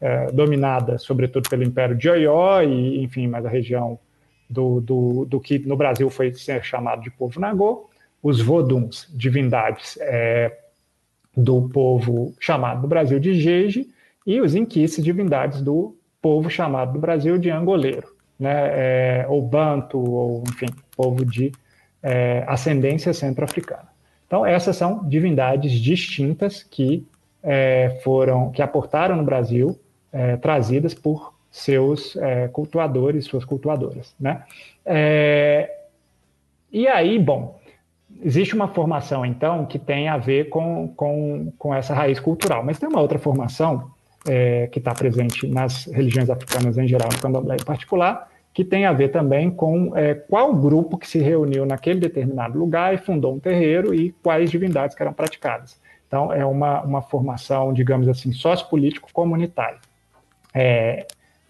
é, 0.00 0.26
dominada 0.32 0.98
sobretudo 0.98 1.48
pelo 1.48 1.62
Império 1.62 1.96
de 1.96 2.08
Oió 2.08 2.62
e 2.62 3.02
enfim, 3.02 3.26
mas 3.26 3.44
a 3.44 3.48
região 3.48 3.98
do, 4.48 4.80
do, 4.80 5.24
do 5.26 5.40
que 5.40 5.58
no 5.60 5.76
Brasil 5.76 6.10
foi 6.10 6.32
chamado 6.62 7.02
de 7.02 7.10
povo 7.10 7.38
Nagô, 7.38 7.88
os 8.22 8.40
Voduns, 8.40 9.08
divindades 9.14 9.96
é, 10.00 10.58
do 11.36 11.68
povo 11.68 12.34
chamado 12.40 12.82
no 12.82 12.88
Brasil 12.88 13.20
de 13.20 13.34
Jeje, 13.34 13.88
e 14.26 14.40
os 14.40 14.54
Inquices, 14.54 15.02
divindades 15.02 15.62
do 15.62 15.96
povo 16.20 16.50
chamado 16.50 16.92
no 16.94 17.00
Brasil 17.00 17.38
de 17.38 17.50
Angoleiro, 17.50 18.14
né, 18.38 19.22
é, 19.22 19.26
ou 19.28 19.40
Banto, 19.40 19.98
ou 19.98 20.44
enfim, 20.48 20.66
povo 20.96 21.24
de 21.24 21.52
é, 22.02 22.44
ascendência 22.46 23.14
centro-africana. 23.14 23.88
Então, 24.26 24.44
essas 24.44 24.76
são 24.76 25.08
divindades 25.08 25.72
distintas 25.72 26.62
que 26.62 27.06
é, 27.42 27.98
foram, 28.04 28.50
que 28.50 28.62
aportaram 28.62 29.16
no 29.16 29.24
Brasil, 29.24 29.78
é, 30.12 30.36
trazidas 30.36 30.94
por 30.94 31.34
seus 31.50 32.16
é, 32.16 32.48
cultuadores, 32.48 33.24
suas 33.24 33.44
cultuadoras, 33.44 34.14
né? 34.18 34.44
É, 34.84 35.70
e 36.72 36.86
aí, 36.86 37.18
bom, 37.18 37.58
existe 38.22 38.54
uma 38.54 38.68
formação, 38.68 39.26
então, 39.26 39.66
que 39.66 39.78
tem 39.78 40.08
a 40.08 40.16
ver 40.16 40.48
com, 40.48 40.88
com, 40.96 41.52
com 41.58 41.74
essa 41.74 41.92
raiz 41.92 42.20
cultural, 42.20 42.64
mas 42.64 42.78
tem 42.78 42.88
uma 42.88 43.00
outra 43.00 43.18
formação 43.18 43.90
é, 44.28 44.68
que 44.68 44.78
está 44.78 44.94
presente 44.94 45.46
nas 45.46 45.86
religiões 45.86 46.30
africanas 46.30 46.78
em 46.78 46.86
geral, 46.86 47.08
no 47.12 47.18
candomblé 47.18 47.56
em 47.56 47.64
particular, 47.64 48.30
que 48.52 48.64
tem 48.64 48.84
a 48.84 48.92
ver 48.92 49.10
também 49.10 49.50
com 49.50 49.96
é, 49.96 50.14
qual 50.14 50.54
grupo 50.54 50.98
que 50.98 51.08
se 51.08 51.18
reuniu 51.18 51.64
naquele 51.64 52.00
determinado 52.00 52.58
lugar 52.58 52.94
e 52.94 52.98
fundou 52.98 53.34
um 53.34 53.38
terreiro 53.38 53.94
e 53.94 54.12
quais 54.22 54.50
divindades 54.50 54.94
que 54.94 55.02
eram 55.02 55.12
praticadas. 55.12 55.80
Então, 56.06 56.32
é 56.32 56.44
uma, 56.44 56.82
uma 56.82 57.02
formação, 57.02 57.72
digamos 57.72 58.08
assim, 58.08 58.32
sociopolítico-comunitária. 58.32 59.78
É, 60.54 61.06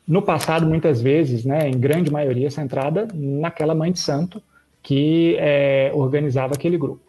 no 0.07 0.23
passado, 0.23 0.67
muitas 0.67 1.01
vezes, 1.01 1.45
né, 1.45 1.69
em 1.69 1.79
grande 1.79 2.11
maioria, 2.11 2.51
centrada 2.51 3.07
naquela 3.15 3.75
mãe 3.75 3.93
de 3.93 4.01
santo, 4.01 4.43
que 4.83 5.37
é, 5.39 5.91
organizava 5.95 6.55
aquele 6.55 6.77
grupo. 6.77 7.01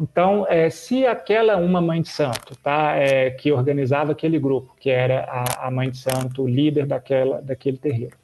Então, 0.00 0.46
é, 0.48 0.68
se 0.68 1.06
aquela 1.06 1.56
uma 1.56 1.80
mãe 1.80 2.02
de 2.02 2.08
santo, 2.08 2.54
tá, 2.62 2.96
é, 2.96 3.30
que 3.30 3.50
organizava 3.50 4.12
aquele 4.12 4.38
grupo, 4.38 4.74
que 4.78 4.90
era 4.90 5.24
a, 5.24 5.68
a, 5.68 5.70
mãe 5.70 5.90
de 5.90 5.96
santo, 5.96 6.46
líder 6.46 6.86
daquela, 6.86 7.40
daquele 7.40 7.78
terreiro, 7.78 8.16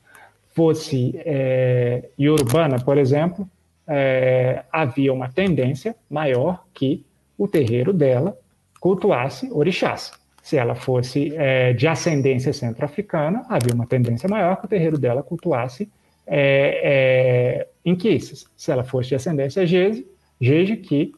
fosse 0.55 1.15
é, 1.25 2.11
iorubana, 2.19 2.79
por 2.79 2.99
exemplo, 2.99 3.49
é, 3.87 4.65
havia 4.71 5.13
uma 5.13 5.31
tendência 5.31 5.97
maior 6.11 6.63
que 6.75 7.05
o 7.39 7.49
terreiro 7.49 7.93
dela 7.93 8.37
cultuasse 8.79 9.51
orixás. 9.51 10.13
Se 10.43 10.57
ela 10.57 10.75
fosse 10.75 11.33
é, 11.37 11.73
de 11.73 11.87
ascendência 11.87 12.53
centro-africana, 12.53 13.47
havia 13.49 13.73
uma 13.75 13.87
tendência 13.87 14.29
maior 14.29 14.57
que 14.57 14.67
o 14.67 14.69
terreiro 14.69 14.99
dela 14.99 15.23
cultuasse 15.23 15.89
é, 16.27 17.67
é. 17.85 17.93
Se 18.57 18.71
ela 18.71 18.85
fosse 18.85 19.11
de 19.11 19.15
ascendência 19.17 19.67
Gege, 19.67 20.07
Gege 20.41 20.77
que 20.77 21.13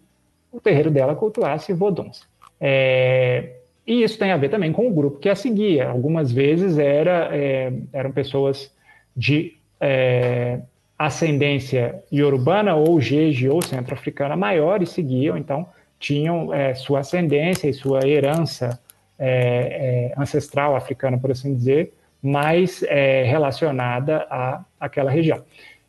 o 0.52 0.60
terreiro 0.60 0.90
dela 0.90 1.14
cultuasse 1.14 1.72
Voduns. 1.72 2.26
É, 2.60 3.56
e 3.86 4.02
isso 4.02 4.18
tem 4.18 4.30
a 4.30 4.36
ver 4.36 4.48
também 4.48 4.72
com 4.72 4.86
o 4.86 4.92
grupo 4.92 5.18
que 5.18 5.28
a 5.28 5.34
seguia. 5.34 5.88
Algumas 5.88 6.32
vezes 6.32 6.78
era, 6.78 7.28
é, 7.36 7.72
eram 7.92 8.12
pessoas 8.12 8.72
de 9.16 9.56
é, 9.80 10.60
ascendência 10.98 12.02
iorubana 12.10 12.74
ou 12.74 13.00
Gege 13.00 13.48
ou 13.48 13.60
centro-africana 13.60 14.36
maior 14.36 14.82
e 14.82 14.86
seguiam, 14.86 15.36
então 15.36 15.66
tinham 15.98 16.52
é, 16.52 16.74
sua 16.74 17.00
ascendência 17.00 17.68
e 17.68 17.74
sua 17.74 18.06
herança 18.06 18.80
é, 19.18 20.12
é, 20.16 20.20
ancestral 20.20 20.76
africana, 20.76 21.18
por 21.18 21.30
assim 21.30 21.54
dizer, 21.54 21.92
mais 22.22 22.82
é, 22.84 23.22
relacionada 23.24 24.26
à, 24.30 24.64
àquela 24.80 25.10
região. 25.10 25.42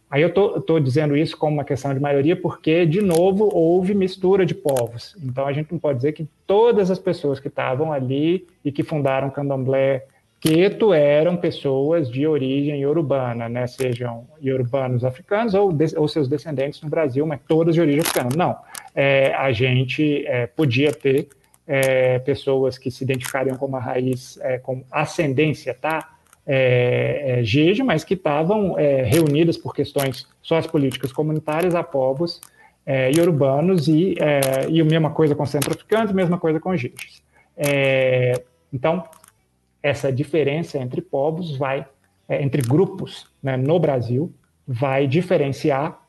Aí 0.10 0.22
eu 0.22 0.30
estou 0.30 0.80
dizendo 0.80 1.18
isso 1.18 1.36
como 1.36 1.58
uma 1.58 1.64
questão 1.64 1.94
de 1.94 2.00
maioria 2.00 2.36
porque, 2.36 2.86
de 2.86 3.02
novo, 3.02 3.50
houve 3.54 3.94
mistura 3.94 4.46
de 4.46 4.54
povos. 4.54 5.16
Então 5.22 5.48
a 5.48 5.52
gente 5.52 5.72
não 5.72 5.80
pode 5.80 5.98
dizer 5.98 6.14
que 6.14 6.28
todas 6.46 6.92
as 6.92 7.00
pessoas 7.00 7.40
que 7.40 7.48
estavam 7.48 7.92
ali 7.92 8.48
e 8.64 8.72
que 8.72 8.84
fundaram 8.84 9.30
Candomblé 9.30 10.06
Queto 10.40 10.94
eram 10.94 11.36
pessoas 11.36 12.08
de 12.08 12.28
origem 12.28 12.86
urbana, 12.86 13.50
né? 13.50 13.66
sejam 13.66 14.28
urbanos 14.44 15.04
africanos 15.04 15.56
ou, 15.56 15.74
de, 15.74 15.98
ou, 15.98 16.08
seus 16.08 16.28
descendentes 16.28 16.80
no 16.82 16.90
Brasil, 16.90 17.26
mas 17.26 17.40
todas 17.48 17.74
de 17.74 17.82
origem 17.82 18.02
africana. 18.02 18.30
Não, 18.38 18.56
é, 18.94 19.34
a 19.34 19.52
gente 19.52 20.24
é, 20.28 20.46
podia 20.46 20.92
ter 20.92 21.30
é, 21.68 22.20
pessoas 22.20 22.78
que 22.78 22.92
se 22.92 23.04
identificariam 23.04 23.58
com 23.58 23.66
uma 23.66 23.80
raiz, 23.80 24.38
é, 24.42 24.58
com 24.60 24.84
ascendência, 24.92 25.74
tá? 25.74 26.16
é, 26.46 27.42
é, 27.44 27.84
mas 27.84 28.04
que 28.04 28.14
estavam 28.14 28.78
é, 28.78 29.04
reunidas 29.04 29.58
por 29.58 29.74
questões 29.74 30.28
sociopolíticas 30.42 31.12
comunitárias 31.12 31.74
a 31.74 31.84
povos 31.84 32.40
é, 32.86 33.12
e 33.12 33.20
urbanos, 33.20 33.88
e, 33.88 34.16
é, 34.20 34.70
e 34.70 34.80
a 34.80 34.86
mesma 34.86 35.10
coisa 35.10 35.34
com 35.34 35.46
centro-africanos, 35.46 36.12
mesma 36.12 36.38
coisa 36.38 36.60
com 36.60 36.76
Geges. 36.76 37.24
É, 37.58 38.44
então, 38.72 39.04
essa 39.82 40.12
diferença 40.12 40.78
entre 40.78 41.02
povos 41.02 41.58
vai, 41.58 41.86
entre 42.30 42.62
grupos 42.62 43.28
né, 43.42 43.58
no 43.58 43.80
Brasil, 43.80 44.32
vai 44.68 45.08
diferenciar 45.08 46.02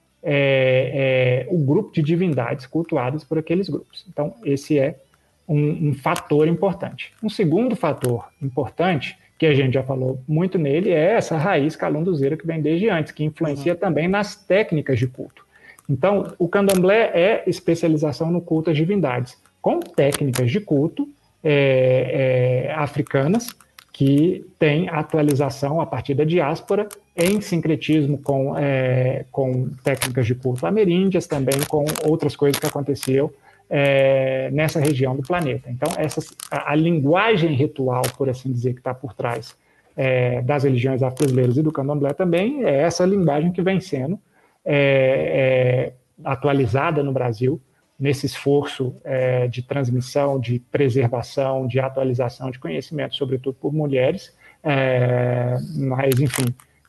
o 1.48 1.58
grupo 1.58 1.92
de 1.92 2.02
divindades 2.02 2.66
cultuadas 2.66 3.22
por 3.22 3.38
aqueles 3.38 3.68
grupos. 3.68 4.04
Então, 4.08 4.34
esse 4.44 4.76
é 4.76 4.98
um, 5.48 5.88
um, 5.88 5.94
fator 5.94 6.48
importante. 6.48 7.12
Um 7.22 7.28
segundo 7.28 7.76
fator 7.76 8.28
importante, 8.42 9.16
que 9.38 9.46
a 9.46 9.54
gente 9.54 9.74
já 9.74 9.82
falou 9.82 10.20
muito 10.26 10.58
nele, 10.58 10.90
é 10.90 11.12
essa 11.12 11.36
raiz 11.36 11.76
calunduzeira 11.76 12.36
que 12.36 12.46
vem 12.46 12.60
desde 12.60 12.88
antes, 12.88 13.12
que 13.12 13.24
influencia 13.24 13.74
uhum. 13.74 13.78
também 13.78 14.08
nas 14.08 14.34
técnicas 14.34 14.98
de 14.98 15.06
culto. 15.06 15.44
Então, 15.88 16.32
o 16.38 16.48
candomblé 16.48 17.10
é 17.14 17.44
especialização 17.46 18.30
no 18.30 18.40
culto 18.40 18.70
às 18.70 18.76
divindades, 18.76 19.36
com 19.62 19.78
técnicas 19.80 20.50
de 20.50 20.60
culto 20.60 21.08
é, 21.44 22.66
é, 22.68 22.74
africanas 22.74 23.54
que 23.92 24.44
tem 24.58 24.90
atualização 24.90 25.80
a 25.80 25.86
partir 25.86 26.12
da 26.12 26.22
diáspora 26.22 26.86
em 27.16 27.40
sincretismo 27.40 28.18
com, 28.18 28.54
é, 28.58 29.24
com 29.32 29.70
técnicas 29.82 30.26
de 30.26 30.34
culto 30.34 30.66
ameríndias, 30.66 31.26
também 31.26 31.58
com 31.66 31.86
outras 32.04 32.36
coisas 32.36 32.60
que 32.60 32.66
aconteceram 32.66 33.30
é, 33.68 34.50
nessa 34.52 34.80
região 34.80 35.16
do 35.16 35.22
planeta. 35.22 35.70
Então, 35.70 35.92
essas, 35.96 36.28
a, 36.50 36.72
a, 36.72 36.74
linguagem 36.74 37.52
ritual, 37.52 38.02
por 38.16 38.28
assim 38.28 38.52
dizer, 38.52 38.72
que 38.72 38.80
está 38.80 38.94
por 38.94 39.12
trás 39.12 39.56
é, 39.96 40.42
das 40.42 40.64
religiões 40.64 41.02
afro-brasileiras 41.02 41.56
e 41.56 41.62
do 41.62 41.72
candomblé 41.72 42.12
também 42.12 42.64
é 42.64 42.82
essa 42.82 43.04
linguagem 43.04 43.52
que 43.52 43.62
vem 43.62 43.80
sendo 43.80 44.18
é, 44.64 45.92
é, 45.92 45.92
atualizada 46.24 47.02
no 47.02 47.12
Brasil 47.12 47.60
nesse 47.98 48.26
esforço 48.26 48.94
é, 49.02 49.48
de 49.48 49.62
transmissão, 49.62 50.38
de 50.38 50.58
preservação, 50.58 51.66
de 51.66 51.80
atualização 51.80 52.50
de 52.50 52.58
conhecimento, 52.58 53.16
sobretudo 53.16 53.54
por 53.54 53.72
mulheres, 53.72 54.36
é, 54.62 55.56
mas, 55.76 56.20
enfim, 56.20 56.44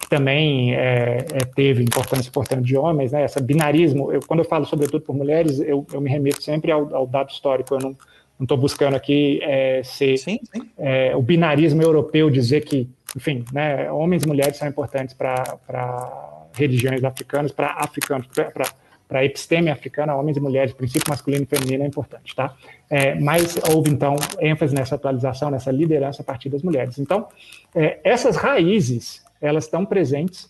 também 0.10 0.74
é, 0.76 1.26
é 1.34 1.46
teve 1.56 1.84
importância 1.84 2.30
importante 2.30 2.64
de 2.64 2.78
homens, 2.78 3.12
né? 3.12 3.24
Essa 3.24 3.40
binarismo, 3.40 4.12
eu, 4.12 4.20
quando 4.26 4.40
eu 4.40 4.46
falo 4.46 4.66
sobretudo 4.66 5.02
por 5.02 5.16
mulheres, 5.16 5.60
eu, 5.60 5.86
eu 5.92 6.02
me 6.02 6.10
remeto 6.10 6.42
sempre 6.42 6.72
ao, 6.72 6.94
ao, 6.96 7.08
dado 7.08 7.30
histórico, 7.30 7.76
eu 7.76 7.80
não 7.80 7.96
estou 8.40 8.58
buscando 8.58 8.96
aqui 8.96 9.40
é, 9.44 9.82
ser 9.84 10.18
sim, 10.18 10.40
sim. 10.54 10.62
É, 10.78 11.16
o 11.16 11.22
binarismo 11.22 11.82
europeu, 11.82 12.30
dizer 12.30 12.62
que, 12.64 12.90
enfim, 13.16 13.44
né, 13.52 13.92
homens 13.92 14.24
e 14.24 14.28
mulheres 14.28 14.58
são 14.58 14.68
importantes 14.68 15.14
para 15.14 16.48
religiões 16.54 17.04
africanas, 17.04 17.52
para 17.52 17.72
africanos, 17.80 18.28
para 18.28 18.68
para 19.08 19.20
a 19.20 19.26
episteme 19.26 19.72
africana, 19.72 20.16
homens 20.16 20.38
e 20.38 20.40
mulheres, 20.40 20.74
princípio 20.74 21.10
masculino 21.10 21.44
e 21.44 21.46
feminino 21.46 21.84
é 21.84 21.88
importante, 21.88 22.36
tá? 22.36 22.54
É, 22.90 23.16
mas 23.16 23.58
houve, 23.74 23.90
então, 23.90 24.18
ênfase 24.40 24.76
nessa 24.76 24.96
atualização, 24.96 25.50
nessa 25.50 25.72
liderança 25.72 26.22
a 26.22 26.26
partir 26.26 26.50
das 26.50 26.62
mulheres. 26.62 27.00
Então, 27.00 27.28
é, 27.74 28.00
essas 28.04 28.36
raízes, 28.36 29.24
elas 29.42 29.66
estão 29.66 29.86
presentes 29.86 30.50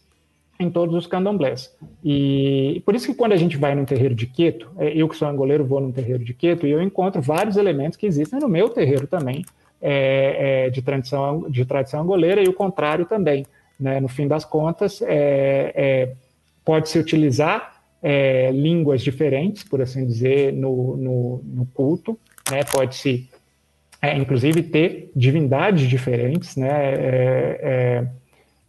em 0.60 0.70
todos 0.70 0.96
os 0.96 1.06
candomblés. 1.06 1.72
E 2.04 2.82
por 2.86 2.96
isso 2.96 3.08
que 3.08 3.14
quando 3.14 3.34
a 3.34 3.38
gente 3.38 3.58
vai 3.58 3.76
num 3.76 3.86
terreiro 3.86 4.16
de 4.16 4.26
Queto, 4.26 4.72
é, 4.78 4.90
eu 4.90 5.08
que 5.08 5.16
sou 5.16 5.28
angoleiro 5.28 5.66
vou 5.66 5.80
num 5.80 5.92
terreiro 5.92 6.24
de 6.24 6.34
Queto 6.34 6.66
e 6.66 6.72
eu 6.72 6.82
encontro 6.82 7.22
vários 7.22 7.58
elementos 7.58 7.98
que 7.98 8.06
existem 8.06 8.40
no 8.40 8.50
meu 8.50 8.70
terreiro 8.70 9.06
também, 9.06 9.46
é, 9.80 10.66
é, 10.66 10.70
de, 10.70 10.82
tradição, 10.82 11.50
de 11.50 11.64
tradição 11.66 12.02
angoleira 12.02 12.42
e 12.44 12.48
o 12.48 12.54
contrário 12.54 13.06
também. 13.06 13.46
Né? 13.80 14.00
No 14.00 14.08
fim 14.08 14.28
das 14.28 14.44
contas, 14.44 15.02
é, 15.04 15.72
é, 15.76 16.14
pode-se 16.66 16.98
utilizar 16.98 17.76
é, 18.02 18.50
línguas 18.52 19.02
diferentes, 19.02 19.64
por 19.64 19.82
assim 19.82 20.06
dizer, 20.06 20.54
no, 20.54 20.98
no, 20.98 21.42
no 21.44 21.66
culto, 21.68 22.18
né? 22.50 22.64
Pode-se, 22.64 23.30
inclusive, 24.16 24.64
ter 24.64 25.12
divindades 25.16 25.88
diferentes, 25.90 26.56
né? 26.56 28.08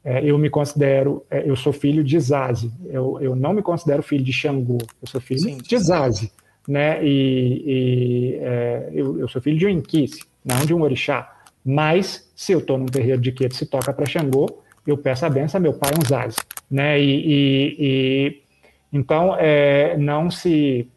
É, 0.09 0.15
é, 0.15 0.19
é 0.19 0.25
eu 0.25 0.39
me 0.39 0.49
considero, 0.49 1.25
é, 1.31 1.49
eu 1.49 1.55
sou 1.55 1.73
filho 1.73 2.03
de 2.03 2.19
Zazi, 2.19 2.73
eu, 2.87 3.19
eu 3.21 3.37
não 3.37 3.53
me 3.53 3.63
considero 3.63 4.03
filho 4.03 4.25
de 4.25 4.33
Xangô, 4.33 4.79
eu 5.01 5.09
sou 5.09 5.21
filho 5.21 5.41
sim, 5.41 5.59
de 5.59 5.79
Zazi, 5.79 6.33
né? 6.67 7.05
E, 7.05 7.63
e 7.67 8.99
eu, 8.99 9.19
eu, 9.21 9.29
sou 9.29 9.41
filho 9.41 9.59
de 9.59 9.67
um 9.67 9.71
Inquice, 9.71 10.25
não 10.45 10.65
de 10.65 10.75
um 10.75 10.83
orixá. 10.83 11.35
Mas, 11.65 12.31
se 12.35 12.53
eu 12.53 12.61
estou 12.61 12.79
num 12.79 12.87
terreiro 12.87 13.21
de 13.21 13.33
que 13.33 13.49
se 13.51 13.67
toca 13.67 13.93
para 13.93 14.07
Xangô, 14.07 14.63
eu 14.87 14.97
peço 14.97 15.27
a 15.27 15.31
benção 15.31 15.59
a 15.59 15.63
meu 15.63 15.75
pai, 15.75 15.91
um 15.99 16.07
Zazi, 16.07 16.39
né? 16.71 16.99
e, 16.99 17.27
e, 17.27 17.77
e 17.79 18.43
então, 18.93 19.37
é, 19.39 19.97
não 19.99 20.31
se 20.31 20.89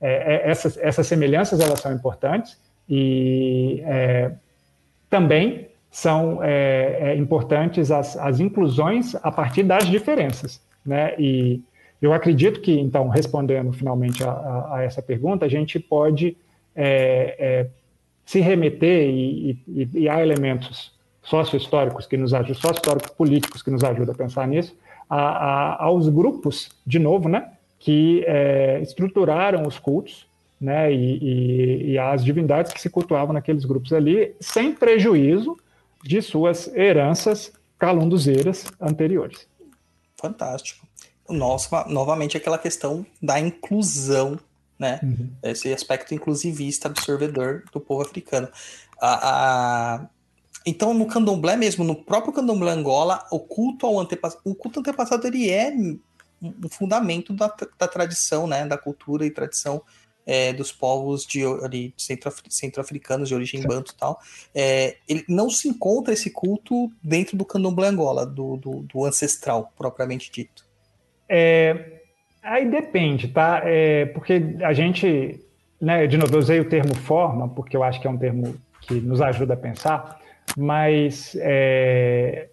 é, 0.00 0.34
é, 0.34 0.50
essas, 0.50 0.76
essas 0.78 1.06
semelhanças 1.06 1.60
elas 1.60 1.80
são 1.80 1.92
importantes 1.92 2.58
e 2.88 3.82
é, 3.84 4.32
também 5.08 5.69
são 5.90 6.42
é, 6.42 6.98
é, 7.00 7.16
importantes 7.16 7.90
as, 7.90 8.16
as 8.16 8.40
inclusões 8.40 9.14
a 9.16 9.32
partir 9.32 9.64
das 9.64 9.86
diferenças, 9.86 10.60
né? 10.86 11.14
E 11.18 11.60
eu 12.00 12.12
acredito 12.12 12.60
que, 12.60 12.72
então, 12.72 13.08
respondendo 13.08 13.72
finalmente 13.72 14.22
a, 14.24 14.30
a, 14.30 14.76
a 14.76 14.82
essa 14.82 15.02
pergunta, 15.02 15.44
a 15.44 15.48
gente 15.48 15.78
pode 15.78 16.36
se 18.24 18.40
remeter 18.40 19.10
e, 19.10 19.58
e, 19.66 19.88
e 19.92 20.08
há 20.08 20.22
elementos 20.22 20.92
sócio-históricos 21.22 22.06
que 22.06 22.16
nos 22.16 22.32
ajudam, 22.32 22.54
sócio-históricos 22.54 23.10
políticos 23.10 23.62
que 23.62 23.70
nos 23.70 23.84
ajudam 23.84 24.14
a 24.14 24.16
pensar 24.16 24.46
nisso, 24.46 24.76
a, 25.08 25.84
aos 25.84 26.08
grupos, 26.08 26.70
de 26.86 26.98
novo, 26.98 27.28
né, 27.28 27.50
que 27.78 28.24
é, 28.26 28.80
estruturaram 28.80 29.66
os 29.66 29.78
cultos, 29.78 30.26
né, 30.60 30.92
e, 30.92 31.18
e, 31.18 31.90
e 31.92 31.98
as 31.98 32.24
divindades 32.24 32.72
que 32.72 32.80
se 32.80 32.88
cultuavam 32.88 33.32
naqueles 33.32 33.64
grupos 33.64 33.92
ali, 33.92 34.34
sem 34.40 34.72
prejuízo 34.72 35.56
de 36.02 36.20
suas 36.22 36.68
heranças 36.68 37.52
calunduzeiras 37.78 38.66
anteriores. 38.80 39.46
Fantástico. 40.20 40.86
Nossa, 41.28 41.84
novamente 41.88 42.36
aquela 42.36 42.58
questão 42.58 43.06
da 43.22 43.38
inclusão, 43.38 44.38
né? 44.78 45.00
Uhum. 45.02 45.30
Esse 45.42 45.72
aspecto 45.72 46.14
inclusivista, 46.14 46.88
absorvedor 46.88 47.62
do 47.72 47.80
povo 47.80 48.02
africano. 48.02 48.48
A, 49.00 49.94
a, 49.94 50.06
então, 50.66 50.92
no 50.92 51.06
candomblé 51.06 51.56
mesmo, 51.56 51.84
no 51.84 51.94
próprio 51.94 52.32
candomblé 52.32 52.72
Angola, 52.72 53.26
o 53.30 53.38
culto 53.38 53.86
ao 53.86 53.98
antepassado, 53.98 54.42
o 54.44 54.54
culto 54.54 54.80
antepassado 54.80 55.26
ele 55.26 55.48
é 55.48 55.72
um 56.42 56.68
fundamento 56.70 57.32
da, 57.32 57.54
da 57.78 57.86
tradição, 57.86 58.46
né, 58.46 58.66
da 58.66 58.76
cultura 58.76 59.24
e 59.24 59.30
tradição 59.30 59.82
é, 60.26 60.52
dos 60.52 60.72
povos 60.72 61.26
de, 61.26 61.42
centro-africanos 62.48 63.28
de 63.28 63.34
origem 63.34 63.62
banto 63.62 63.92
e 63.92 63.96
tal. 63.96 64.20
É, 64.54 64.96
ele 65.08 65.24
não 65.28 65.50
se 65.50 65.68
encontra 65.68 66.12
esse 66.12 66.30
culto 66.30 66.90
dentro 67.02 67.36
do 67.36 67.44
candomblé 67.44 67.88
Angola, 67.88 68.26
do, 68.26 68.56
do, 68.56 68.82
do 68.82 69.04
ancestral, 69.04 69.72
propriamente 69.76 70.30
dito. 70.30 70.64
É, 71.28 72.00
aí 72.42 72.68
depende, 72.70 73.28
tá? 73.28 73.62
É, 73.64 74.06
porque 74.06 74.56
a 74.62 74.72
gente, 74.72 75.40
né, 75.80 76.06
de 76.06 76.16
novo, 76.16 76.34
eu 76.34 76.38
usei 76.38 76.60
o 76.60 76.68
termo 76.68 76.94
forma, 76.94 77.48
porque 77.48 77.76
eu 77.76 77.82
acho 77.82 78.00
que 78.00 78.06
é 78.06 78.10
um 78.10 78.18
termo 78.18 78.54
que 78.82 78.94
nos 78.94 79.20
ajuda 79.20 79.54
a 79.54 79.56
pensar 79.56 80.20
mas 80.56 81.36
é, 81.40 82.48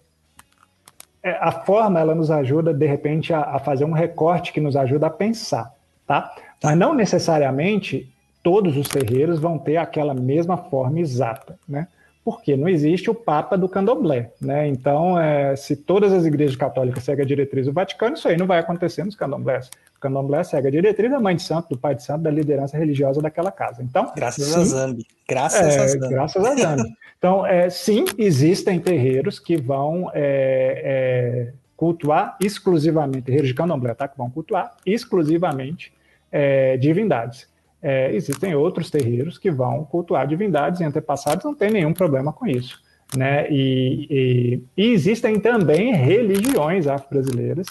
é, 1.22 1.30
a 1.40 1.52
forma 1.52 2.00
ela 2.00 2.14
nos 2.14 2.30
ajuda 2.30 2.72
de 2.72 2.86
repente 2.86 3.32
a, 3.32 3.40
a, 3.40 3.58
fazer 3.58 3.84
um 3.84 3.92
recorte 3.92 4.52
que 4.52 4.60
nos 4.60 4.76
ajuda 4.76 5.06
a 5.06 5.10
pensar, 5.10 5.72
tá? 6.06 6.34
Mas 6.62 6.76
não 6.76 6.94
necessariamente 6.94 8.12
todos 8.42 8.76
os 8.76 8.88
terreiros 8.88 9.38
vão 9.38 9.58
ter 9.58 9.76
aquela 9.76 10.14
mesma 10.14 10.56
forma 10.56 11.00
exata, 11.00 11.58
né? 11.68 11.86
Porque 12.24 12.56
não 12.56 12.68
existe 12.68 13.08
o 13.08 13.14
Papa 13.14 13.56
do 13.56 13.68
Candomblé, 13.68 14.30
né? 14.40 14.68
Então, 14.68 15.18
é, 15.18 15.56
se 15.56 15.74
todas 15.74 16.12
as 16.12 16.26
igrejas 16.26 16.56
católicas 16.56 17.02
seguem 17.02 17.24
a 17.24 17.26
diretriz 17.26 17.66
do 17.66 17.72
Vaticano, 17.72 18.16
isso 18.16 18.28
aí 18.28 18.36
não 18.36 18.46
vai 18.46 18.58
acontecer 18.58 19.02
nos 19.02 19.16
candomblés. 19.16 19.70
O 19.96 20.00
candomblé 20.00 20.44
segue 20.44 20.68
a 20.68 20.70
diretriz 20.70 21.10
da 21.10 21.18
mãe 21.18 21.36
de 21.36 21.42
santo, 21.42 21.70
do 21.70 21.78
pai 21.78 21.94
de 21.94 22.02
santo, 22.02 22.22
da 22.22 22.30
liderança 22.30 22.76
religiosa 22.76 23.22
daquela 23.22 23.50
casa. 23.50 23.82
Então, 23.82 24.12
graças 24.14 24.44
sim, 24.44 24.60
a 24.60 24.64
Zambi. 24.64 25.06
Graças 25.26 25.76
é, 25.76 25.80
a 25.80 25.86
Zambi. 25.86 26.08
Graças 26.08 26.44
a 26.44 26.54
Zambi. 26.54 26.94
Então, 27.18 27.46
é, 27.46 27.68
sim, 27.70 28.04
existem 28.16 28.78
terreiros 28.78 29.38
que 29.38 29.56
vão 29.56 30.10
é, 30.14 30.82
é, 30.84 31.52
cultuar 31.76 32.36
exclusivamente, 32.40 33.22
terreiros 33.22 33.48
de 33.48 33.54
candomblé, 33.54 33.94
tá? 33.94 34.06
Que 34.06 34.16
vão 34.16 34.30
cultuar 34.30 34.76
exclusivamente 34.86 35.92
é, 36.30 36.76
divindades. 36.76 37.48
É, 37.80 38.12
existem 38.12 38.54
outros 38.54 38.90
terreiros 38.90 39.38
que 39.38 39.50
vão 39.50 39.84
cultuar 39.84 40.26
divindades 40.26 40.80
e 40.80 40.84
antepassados, 40.84 41.44
não 41.44 41.54
tem 41.54 41.70
nenhum 41.70 41.94
problema 41.94 42.32
com 42.32 42.46
isso. 42.46 42.80
Né? 43.16 43.48
E, 43.50 44.06
e, 44.10 44.62
e 44.76 44.92
existem 44.92 45.40
também 45.40 45.94
religiões 45.94 46.86
afro-brasileiras 46.86 47.66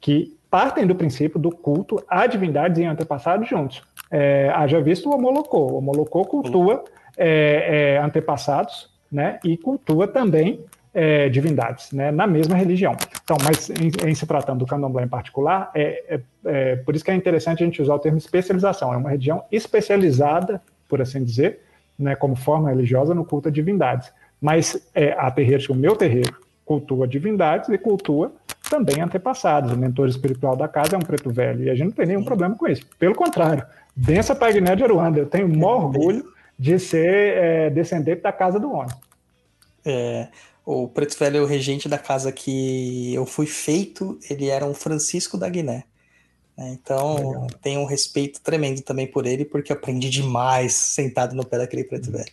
que 0.00 0.36
partem 0.50 0.86
do 0.86 0.94
princípio 0.94 1.38
do 1.38 1.50
culto 1.50 2.02
a 2.08 2.26
divindades 2.26 2.78
e 2.78 2.84
antepassados 2.84 3.48
juntos. 3.48 3.82
É, 4.10 4.50
haja 4.54 4.80
visto 4.80 5.10
o 5.10 5.14
Omolocô. 5.14 5.72
O 5.72 5.78
Omolocô 5.78 6.24
cultua 6.24 6.84
é, 7.16 7.96
é, 7.96 7.98
antepassados 7.98 8.90
né, 9.10 9.38
e 9.44 9.56
cultua 9.56 10.06
também 10.06 10.64
é, 11.00 11.28
divindades 11.28 11.92
né, 11.92 12.10
na 12.10 12.26
mesma 12.26 12.56
religião. 12.56 12.96
Então, 13.22 13.36
mas 13.44 13.70
em, 13.70 13.92
em, 14.04 14.14
se 14.16 14.26
tratando 14.26 14.58
do 14.58 14.66
candomblé 14.66 15.04
em 15.04 15.08
particular, 15.08 15.70
é, 15.72 16.02
é, 16.08 16.20
é, 16.44 16.76
por 16.76 16.96
isso 16.96 17.04
que 17.04 17.10
é 17.12 17.14
interessante 17.14 17.62
a 17.62 17.66
gente 17.66 17.80
usar 17.80 17.94
o 17.94 18.00
termo 18.00 18.18
especialização. 18.18 18.92
É 18.92 18.96
uma 18.96 19.10
religião 19.10 19.44
especializada, 19.52 20.60
por 20.88 21.00
assim 21.00 21.22
dizer, 21.22 21.60
né, 21.96 22.16
como 22.16 22.34
forma 22.34 22.68
religiosa 22.68 23.14
no 23.14 23.24
culto 23.24 23.46
a 23.46 23.52
divindades. 23.52 24.10
Mas 24.40 24.90
é, 24.92 25.12
há 25.16 25.30
terreiros 25.30 25.68
o 25.68 25.74
meu 25.74 25.94
terreiro 25.94 26.34
cultua 26.64 27.06
divindades 27.06 27.68
e 27.68 27.78
cultua 27.78 28.32
também 28.68 29.00
antepassados. 29.00 29.70
O 29.70 29.76
mentor 29.76 30.08
espiritual 30.08 30.56
da 30.56 30.66
casa 30.66 30.96
é 30.96 30.98
um 30.98 31.02
preto 31.02 31.30
velho 31.30 31.62
e 31.62 31.70
a 31.70 31.76
gente 31.76 31.86
não 31.86 31.92
tem 31.92 32.06
nenhum 32.06 32.24
problema 32.24 32.56
com 32.56 32.66
isso. 32.66 32.84
Pelo 32.98 33.14
contrário, 33.14 33.64
benção 33.94 34.34
Pagné 34.34 34.74
de 34.74 34.82
Aruanda. 34.82 35.20
Eu 35.20 35.26
tenho 35.26 35.46
o 35.46 35.56
maior 35.56 35.84
orgulho 35.84 36.24
de 36.58 36.76
ser 36.80 37.36
é, 37.36 37.70
descendente 37.70 38.20
da 38.20 38.32
casa 38.32 38.58
do 38.58 38.72
homem. 38.72 38.94
É, 39.86 40.26
o 40.70 40.86
preto 40.86 41.18
velho 41.18 41.38
é 41.38 41.40
o 41.40 41.46
regente 41.46 41.88
da 41.88 41.96
casa 41.96 42.30
que 42.30 43.14
eu 43.14 43.24
fui 43.24 43.46
feito, 43.46 44.18
ele 44.28 44.48
era 44.48 44.66
um 44.66 44.74
Francisco 44.74 45.38
da 45.38 45.48
Guiné. 45.48 45.84
Né? 46.54 46.76
Então, 46.78 47.16
Legal. 47.16 47.46
tenho 47.62 47.80
um 47.80 47.86
respeito 47.86 48.38
tremendo 48.42 48.82
também 48.82 49.06
por 49.06 49.24
ele, 49.24 49.46
porque 49.46 49.72
aprendi 49.72 50.10
demais 50.10 50.74
sentado 50.74 51.34
no 51.34 51.46
pé 51.46 51.56
daquele 51.56 51.84
preto 51.84 52.12
velho. 52.12 52.30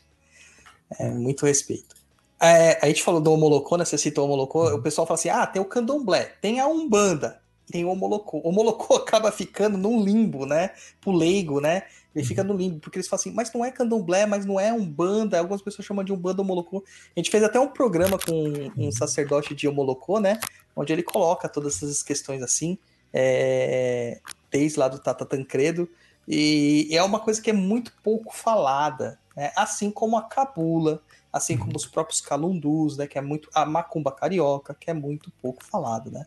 É, 0.99 1.09
muito 1.11 1.45
respeito. 1.45 1.95
É, 2.37 2.77
a 2.85 2.87
gente 2.87 3.01
falou 3.01 3.21
do 3.21 3.31
Homolocô, 3.31 3.77
né? 3.77 3.85
Você 3.85 3.97
citou 3.97 4.25
o 4.25 4.27
Homolocô, 4.27 4.67
uhum. 4.67 4.75
o 4.75 4.81
pessoal 4.81 5.07
fala 5.07 5.17
assim: 5.17 5.29
ah, 5.29 5.47
tem 5.47 5.61
o 5.61 5.65
Candomblé, 5.65 6.25
tem 6.41 6.59
a 6.59 6.67
Umbanda, 6.67 7.39
tem 7.71 7.85
o 7.85 7.89
Homolocô. 7.89 8.39
O 8.39 8.49
Homolocô 8.49 8.95
acaba 8.99 9.31
ficando 9.31 9.77
num 9.77 10.03
limbo, 10.03 10.45
né? 10.45 10.71
Pro 10.99 11.13
leigo, 11.13 11.61
né? 11.61 11.83
Ele 12.15 12.23
uhum. 12.23 12.27
fica 12.27 12.43
no 12.43 12.55
limbo, 12.55 12.79
porque 12.79 12.97
eles 12.97 13.09
falam 13.09 13.19
assim, 13.19 13.31
mas 13.33 13.51
não 13.51 13.63
é 13.65 13.69
candomblé, 13.69 14.25
mas 14.25 14.45
não 14.45 14.57
é 14.57 14.71
umbanda, 14.71 15.37
algumas 15.37 15.61
pessoas 15.61 15.85
chamam 15.85 16.03
de 16.03 16.13
umbanda 16.13 16.41
homolocô. 16.41 16.81
A 17.15 17.19
gente 17.19 17.29
fez 17.29 17.43
até 17.43 17.59
um 17.59 17.67
programa 17.67 18.17
com 18.17 18.31
um 18.31 18.85
uhum. 18.85 18.91
sacerdote 18.91 19.53
de 19.53 19.67
homolocô, 19.67 20.19
né? 20.19 20.39
Onde 20.73 20.93
ele 20.93 21.03
coloca 21.03 21.49
todas 21.49 21.75
essas 21.75 22.01
questões 22.01 22.41
assim, 22.41 22.77
é, 23.13 24.21
desde 24.49 24.79
lá 24.79 24.87
do 24.87 24.97
Tata 24.97 25.25
Tancredo, 25.25 25.89
e 26.27 26.87
é 26.91 27.03
uma 27.03 27.19
coisa 27.19 27.41
que 27.41 27.49
é 27.49 27.53
muito 27.53 27.91
pouco 28.01 28.35
falada, 28.35 29.19
né? 29.35 29.51
assim 29.55 29.91
como 29.91 30.17
a 30.17 30.23
cabula, 30.23 31.01
assim 31.31 31.57
como 31.57 31.75
os 31.75 31.85
próprios 31.85 32.21
calundus, 32.21 32.97
né? 32.97 33.07
Que 33.07 33.17
é 33.17 33.21
muito 33.21 33.49
a 33.53 33.65
macumba 33.65 34.11
carioca, 34.11 34.73
que 34.73 34.89
é 34.89 34.93
muito 34.93 35.31
pouco 35.41 35.63
falado, 35.63 36.09
né? 36.09 36.25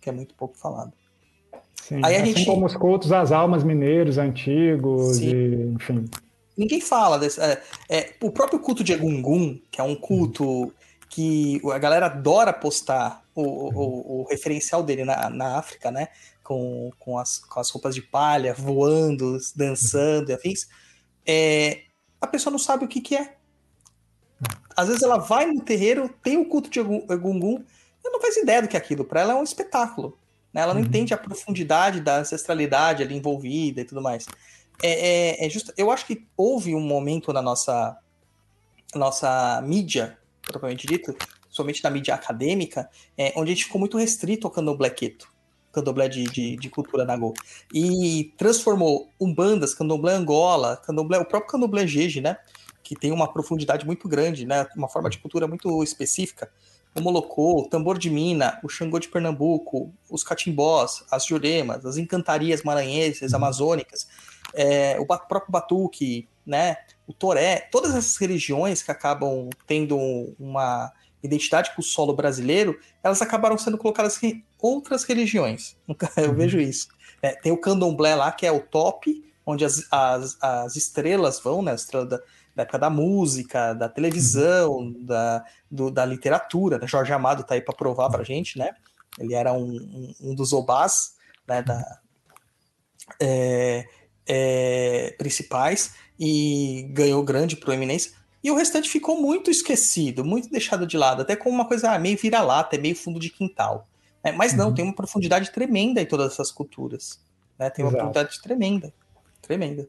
Que 0.00 0.08
é 0.08 0.12
muito 0.12 0.34
pouco 0.34 0.56
falado. 0.56 0.92
Sim, 1.86 2.00
Aí 2.02 2.16
a 2.16 2.22
assim 2.22 2.34
gente... 2.34 2.46
como 2.46 2.66
os 2.66 2.74
cultos 2.74 3.12
às 3.12 3.30
almas 3.30 3.62
mineiros 3.62 4.18
antigos, 4.18 5.20
e, 5.20 5.72
enfim. 5.72 6.04
Ninguém 6.56 6.80
fala 6.80 7.16
desse. 7.16 7.40
É, 7.40 7.62
é, 7.88 8.12
o 8.20 8.32
próprio 8.32 8.58
culto 8.58 8.82
de 8.82 8.92
Egungun, 8.92 9.60
que 9.70 9.80
é 9.80 9.84
um 9.84 9.94
culto 9.94 10.72
que 11.08 11.60
a 11.72 11.78
galera 11.78 12.06
adora 12.06 12.52
postar 12.52 13.22
o, 13.32 13.42
o, 13.42 14.22
o 14.22 14.26
referencial 14.28 14.82
dele 14.82 15.04
na, 15.04 15.30
na 15.30 15.58
África, 15.58 15.92
né? 15.92 16.08
Com, 16.42 16.90
com, 16.98 17.18
as, 17.18 17.38
com 17.38 17.60
as 17.60 17.70
roupas 17.70 17.94
de 17.94 18.02
palha, 18.02 18.52
voando, 18.52 19.38
dançando 19.54 20.30
e 20.30 20.34
afins. 20.34 20.66
É, 21.24 21.82
a 22.20 22.26
pessoa 22.26 22.50
não 22.50 22.58
sabe 22.58 22.84
o 22.84 22.88
que, 22.88 23.00
que 23.00 23.14
é. 23.14 23.36
Às 24.76 24.88
vezes 24.88 25.04
ela 25.04 25.18
vai 25.18 25.46
no 25.46 25.62
terreiro, 25.62 26.12
tem 26.20 26.36
o 26.36 26.46
culto 26.46 26.68
de 26.68 26.80
Egungun, 26.80 27.62
e 28.04 28.10
não 28.10 28.20
faz 28.20 28.36
ideia 28.36 28.62
do 28.62 28.66
que 28.66 28.76
é 28.76 28.80
aquilo. 28.80 29.04
Para 29.04 29.20
ela 29.20 29.34
é 29.34 29.36
um 29.36 29.44
espetáculo. 29.44 30.18
Né? 30.56 30.62
Ela 30.62 30.72
não 30.72 30.80
uhum. 30.80 30.86
entende 30.86 31.12
a 31.12 31.18
profundidade 31.18 32.00
da 32.00 32.16
ancestralidade 32.16 33.02
ali 33.02 33.14
envolvida 33.14 33.82
e 33.82 33.84
tudo 33.84 34.00
mais. 34.00 34.26
É, 34.82 35.42
é, 35.42 35.46
é 35.46 35.50
justo. 35.50 35.70
Eu 35.76 35.90
acho 35.90 36.06
que 36.06 36.26
houve 36.34 36.74
um 36.74 36.80
momento 36.80 37.30
na 37.30 37.42
nossa, 37.42 37.94
nossa 38.94 39.60
mídia, 39.62 40.18
propriamente 40.40 40.86
dito, 40.86 41.14
somente 41.50 41.84
na 41.84 41.90
mídia 41.90 42.14
acadêmica, 42.14 42.88
é, 43.18 43.34
onde 43.36 43.52
a 43.52 43.54
gente 43.54 43.66
ficou 43.66 43.78
muito 43.78 43.98
restrito 43.98 44.46
ao 44.46 44.50
candomblé 44.50 44.88
queto, 44.88 45.30
candomblé 45.72 46.08
de, 46.08 46.24
de, 46.24 46.56
de, 46.56 46.70
cultura 46.70 47.04
nagô, 47.04 47.34
e 47.72 48.32
transformou 48.38 49.10
umbandas, 49.20 49.74
candomblé 49.74 50.14
angola, 50.14 50.78
candomblé, 50.78 51.18
o 51.18 51.24
próprio 51.26 51.50
candomblé 51.50 51.86
jeje, 51.86 52.22
né, 52.22 52.38
que 52.82 52.94
tem 52.94 53.12
uma 53.12 53.30
profundidade 53.30 53.84
muito 53.84 54.08
grande, 54.08 54.46
né? 54.46 54.66
Uma 54.76 54.88
forma 54.88 55.10
de 55.10 55.18
cultura 55.18 55.48
muito 55.48 55.82
específica. 55.82 56.50
O 56.96 57.00
molocô, 57.00 57.62
o 57.62 57.68
tambor 57.68 57.98
de 57.98 58.08
mina, 58.08 58.58
o 58.62 58.68
xangô 58.68 58.98
de 58.98 59.08
Pernambuco, 59.08 59.92
os 60.10 60.24
catimbós, 60.24 61.04
as 61.10 61.26
juremas, 61.26 61.84
as 61.84 61.96
encantarias 61.96 62.62
maranhenses, 62.62 63.32
uhum. 63.32 63.36
amazônicas, 63.36 64.08
é, 64.54 64.98
o 64.98 65.06
próprio 65.06 65.50
batuque, 65.50 66.28
né? 66.46 66.78
O 67.06 67.12
toré, 67.12 67.68
todas 67.70 67.94
essas 67.94 68.16
religiões 68.16 68.82
que 68.82 68.90
acabam 68.90 69.50
tendo 69.66 69.98
uma 70.38 70.90
identidade 71.22 71.74
com 71.74 71.80
o 71.80 71.84
solo 71.84 72.14
brasileiro, 72.14 72.78
elas 73.02 73.20
acabaram 73.20 73.58
sendo 73.58 73.76
colocadas 73.76 74.22
em 74.22 74.44
outras 74.58 75.04
religiões. 75.04 75.76
Eu 76.16 76.30
uhum. 76.30 76.34
vejo 76.34 76.58
isso. 76.58 76.88
É, 77.20 77.32
tem 77.32 77.52
o 77.52 77.60
candomblé 77.60 78.14
lá, 78.14 78.32
que 78.32 78.46
é 78.46 78.52
o 78.52 78.60
top, 78.60 79.24
onde 79.44 79.64
as, 79.64 79.86
as, 79.90 80.36
as 80.40 80.76
estrelas 80.76 81.40
vão, 81.40 81.62
né? 81.62 81.72
A 81.72 81.76
estrela 81.76 82.06
da, 82.06 82.20
da 82.56 82.62
época 82.62 82.78
da 82.78 82.88
música, 82.88 83.74
da 83.74 83.86
televisão, 83.86 84.92
da, 84.98 85.44
do, 85.70 85.90
da 85.90 86.06
literatura. 86.06 86.78
Né? 86.78 86.86
Jorge 86.86 87.12
Amado 87.12 87.42
está 87.42 87.54
aí 87.54 87.60
para 87.60 87.76
provar 87.76 88.08
para 88.08 88.24
gente, 88.24 88.58
né? 88.58 88.70
Ele 89.18 89.34
era 89.34 89.52
um, 89.52 89.76
um, 89.76 90.14
um 90.30 90.34
dos 90.34 90.54
obás 90.54 91.14
né, 91.46 91.62
da, 91.62 92.00
é, 93.20 93.86
é, 94.26 95.14
principais 95.18 95.94
e 96.18 96.88
ganhou 96.92 97.22
grande 97.22 97.56
proeminência. 97.56 98.12
E 98.42 98.50
o 98.50 98.54
restante 98.54 98.88
ficou 98.88 99.20
muito 99.20 99.50
esquecido, 99.50 100.24
muito 100.24 100.48
deixado 100.50 100.86
de 100.86 100.96
lado, 100.96 101.22
até 101.22 101.36
como 101.36 101.54
uma 101.54 101.66
coisa 101.66 101.92
ah, 101.92 101.98
meio 101.98 102.16
vira-lata, 102.16 102.76
é 102.76 102.78
meio 102.78 102.96
fundo 102.96 103.18
de 103.18 103.28
quintal. 103.28 103.86
Né? 104.24 104.32
Mas 104.32 104.54
não, 104.54 104.68
uhum. 104.68 104.74
tem 104.74 104.84
uma 104.84 104.94
profundidade 104.94 105.50
tremenda 105.50 106.00
em 106.00 106.06
todas 106.06 106.32
essas 106.32 106.50
culturas. 106.50 107.20
Né? 107.58 107.68
Tem 107.70 107.84
uma 107.84 107.90
Exato. 107.90 108.04
profundidade 108.04 108.42
tremenda. 108.42 108.94
Tremenda. 109.42 109.88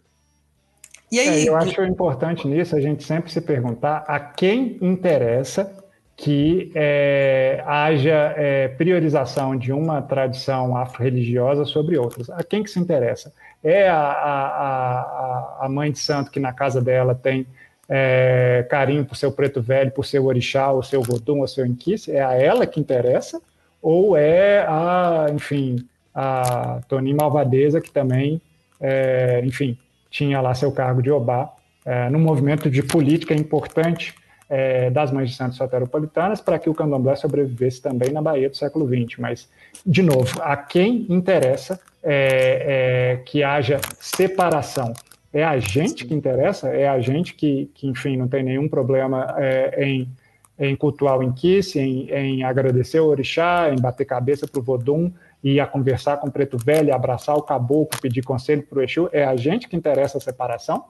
E 1.12 1.20
aí, 1.20 1.46
é, 1.46 1.50
eu 1.50 1.56
acho 1.56 1.82
importante 1.84 2.48
nisso 2.48 2.76
a 2.76 2.82
gente 2.82 3.04
sempre 3.04 3.32
se 3.32 3.40
perguntar 3.40 4.04
a 4.08 4.20
quem 4.20 4.78
interessa 4.82 5.74
que 6.18 6.72
é, 6.74 7.64
haja 7.66 8.34
é, 8.36 8.68
priorização 8.70 9.56
de 9.56 9.72
uma 9.72 10.02
tradição 10.02 10.76
afro-religiosa 10.76 11.64
sobre 11.64 11.96
outras. 11.96 12.28
A 12.32 12.44
quem 12.44 12.64
que 12.64 12.72
se 12.72 12.80
interessa? 12.80 13.32
É 13.64 13.88
a, 13.88 14.00
a, 14.00 15.58
a, 15.62 15.70
mãe 15.70 15.92
de 15.92 16.00
santo 16.00 16.32
que 16.32 16.40
na 16.40 16.52
casa 16.52 16.82
dela 16.82 17.14
tem 17.14 17.46
é, 17.88 18.66
carinho 18.68 19.06
por 19.06 19.16
seu 19.16 19.32
preto 19.32 19.62
velho, 19.62 19.92
por 19.92 20.06
seu 20.06 20.26
orixá, 20.26 20.72
o 20.72 20.82
seu 20.82 21.04
vodum, 21.04 21.42
o 21.42 21.48
seu 21.48 21.66
inquice? 21.68 22.12
É 22.12 22.24
a 22.24 22.34
ela 22.34 22.66
que 22.66 22.80
interessa? 22.80 23.40
Ou 23.80 24.18
é 24.18 24.66
a, 24.68 25.28
enfim, 25.32 25.88
a 26.16 26.82
Toni 26.88 27.14
Malvadeza 27.14 27.80
que 27.80 27.92
também, 27.92 28.42
é, 28.82 29.42
enfim, 29.46 29.78
tinha 30.18 30.42
lá 30.42 30.56
seu 30.56 30.72
cargo 30.72 31.00
de 31.00 31.12
Obá, 31.12 31.54
é, 31.86 32.10
num 32.10 32.20
movimento 32.20 32.72
de 32.72 32.82
política 32.82 33.36
importante 33.36 34.16
é, 34.50 34.90
das 34.90 35.12
mães 35.12 35.30
de 35.30 35.36
santos 35.36 35.58
soteropolitanas 35.58 36.42
para 36.42 36.58
que 36.58 36.68
o 36.68 36.74
candomblé 36.74 37.16
sobrevivesse 37.16 37.82
também 37.82 38.12
na 38.12 38.22
Bahia 38.22 38.50
do 38.50 38.58
século 38.58 38.88
XX. 38.88 39.20
Mas, 39.20 39.48
de 39.86 40.02
novo, 40.02 40.42
a 40.42 40.58
quem 40.58 41.06
interessa 41.08 41.80
é, 42.02 43.14
é, 43.14 43.18
que 43.18 43.44
haja 43.44 43.80
separação? 44.00 44.92
É 45.32 45.44
a 45.44 45.60
gente 45.60 46.04
que 46.04 46.16
interessa? 46.16 46.70
É 46.70 46.88
a 46.88 47.00
gente 47.00 47.36
que, 47.36 47.70
que 47.76 47.88
enfim, 47.88 48.18
não 48.18 48.28
tem 48.28 48.42
nenhum 48.42 48.68
problema 48.68 49.36
é, 49.38 49.86
em, 49.86 50.10
em 50.58 50.76
cultuar 50.76 51.20
o 51.20 51.24
Inquice, 51.24 51.80
em, 51.80 52.10
em 52.10 52.44
agradecer 52.44 53.00
o 53.02 53.06
orixá, 53.06 53.70
em 53.72 53.80
bater 53.80 54.06
cabeça 54.06 54.48
para 54.48 54.60
o 54.60 54.64
Vodum, 54.64 55.12
e 55.44 55.60
a 55.60 55.68
conversar 55.68 56.18
com 56.18 56.28
o 56.28 56.32
preto 56.32 56.58
velho, 56.58 56.94
abraçar 56.94 57.36
o 57.36 57.42
caboclo, 57.42 58.00
pedir 58.02 58.24
conselho 58.24 58.64
para 58.64 58.80
o 58.80 58.82
Exu, 58.82 59.10
é 59.12 59.24
a 59.24 59.36
gente 59.36 59.68
que 59.68 59.76
interessa 59.76 60.18
a 60.18 60.22
separação? 60.22 60.86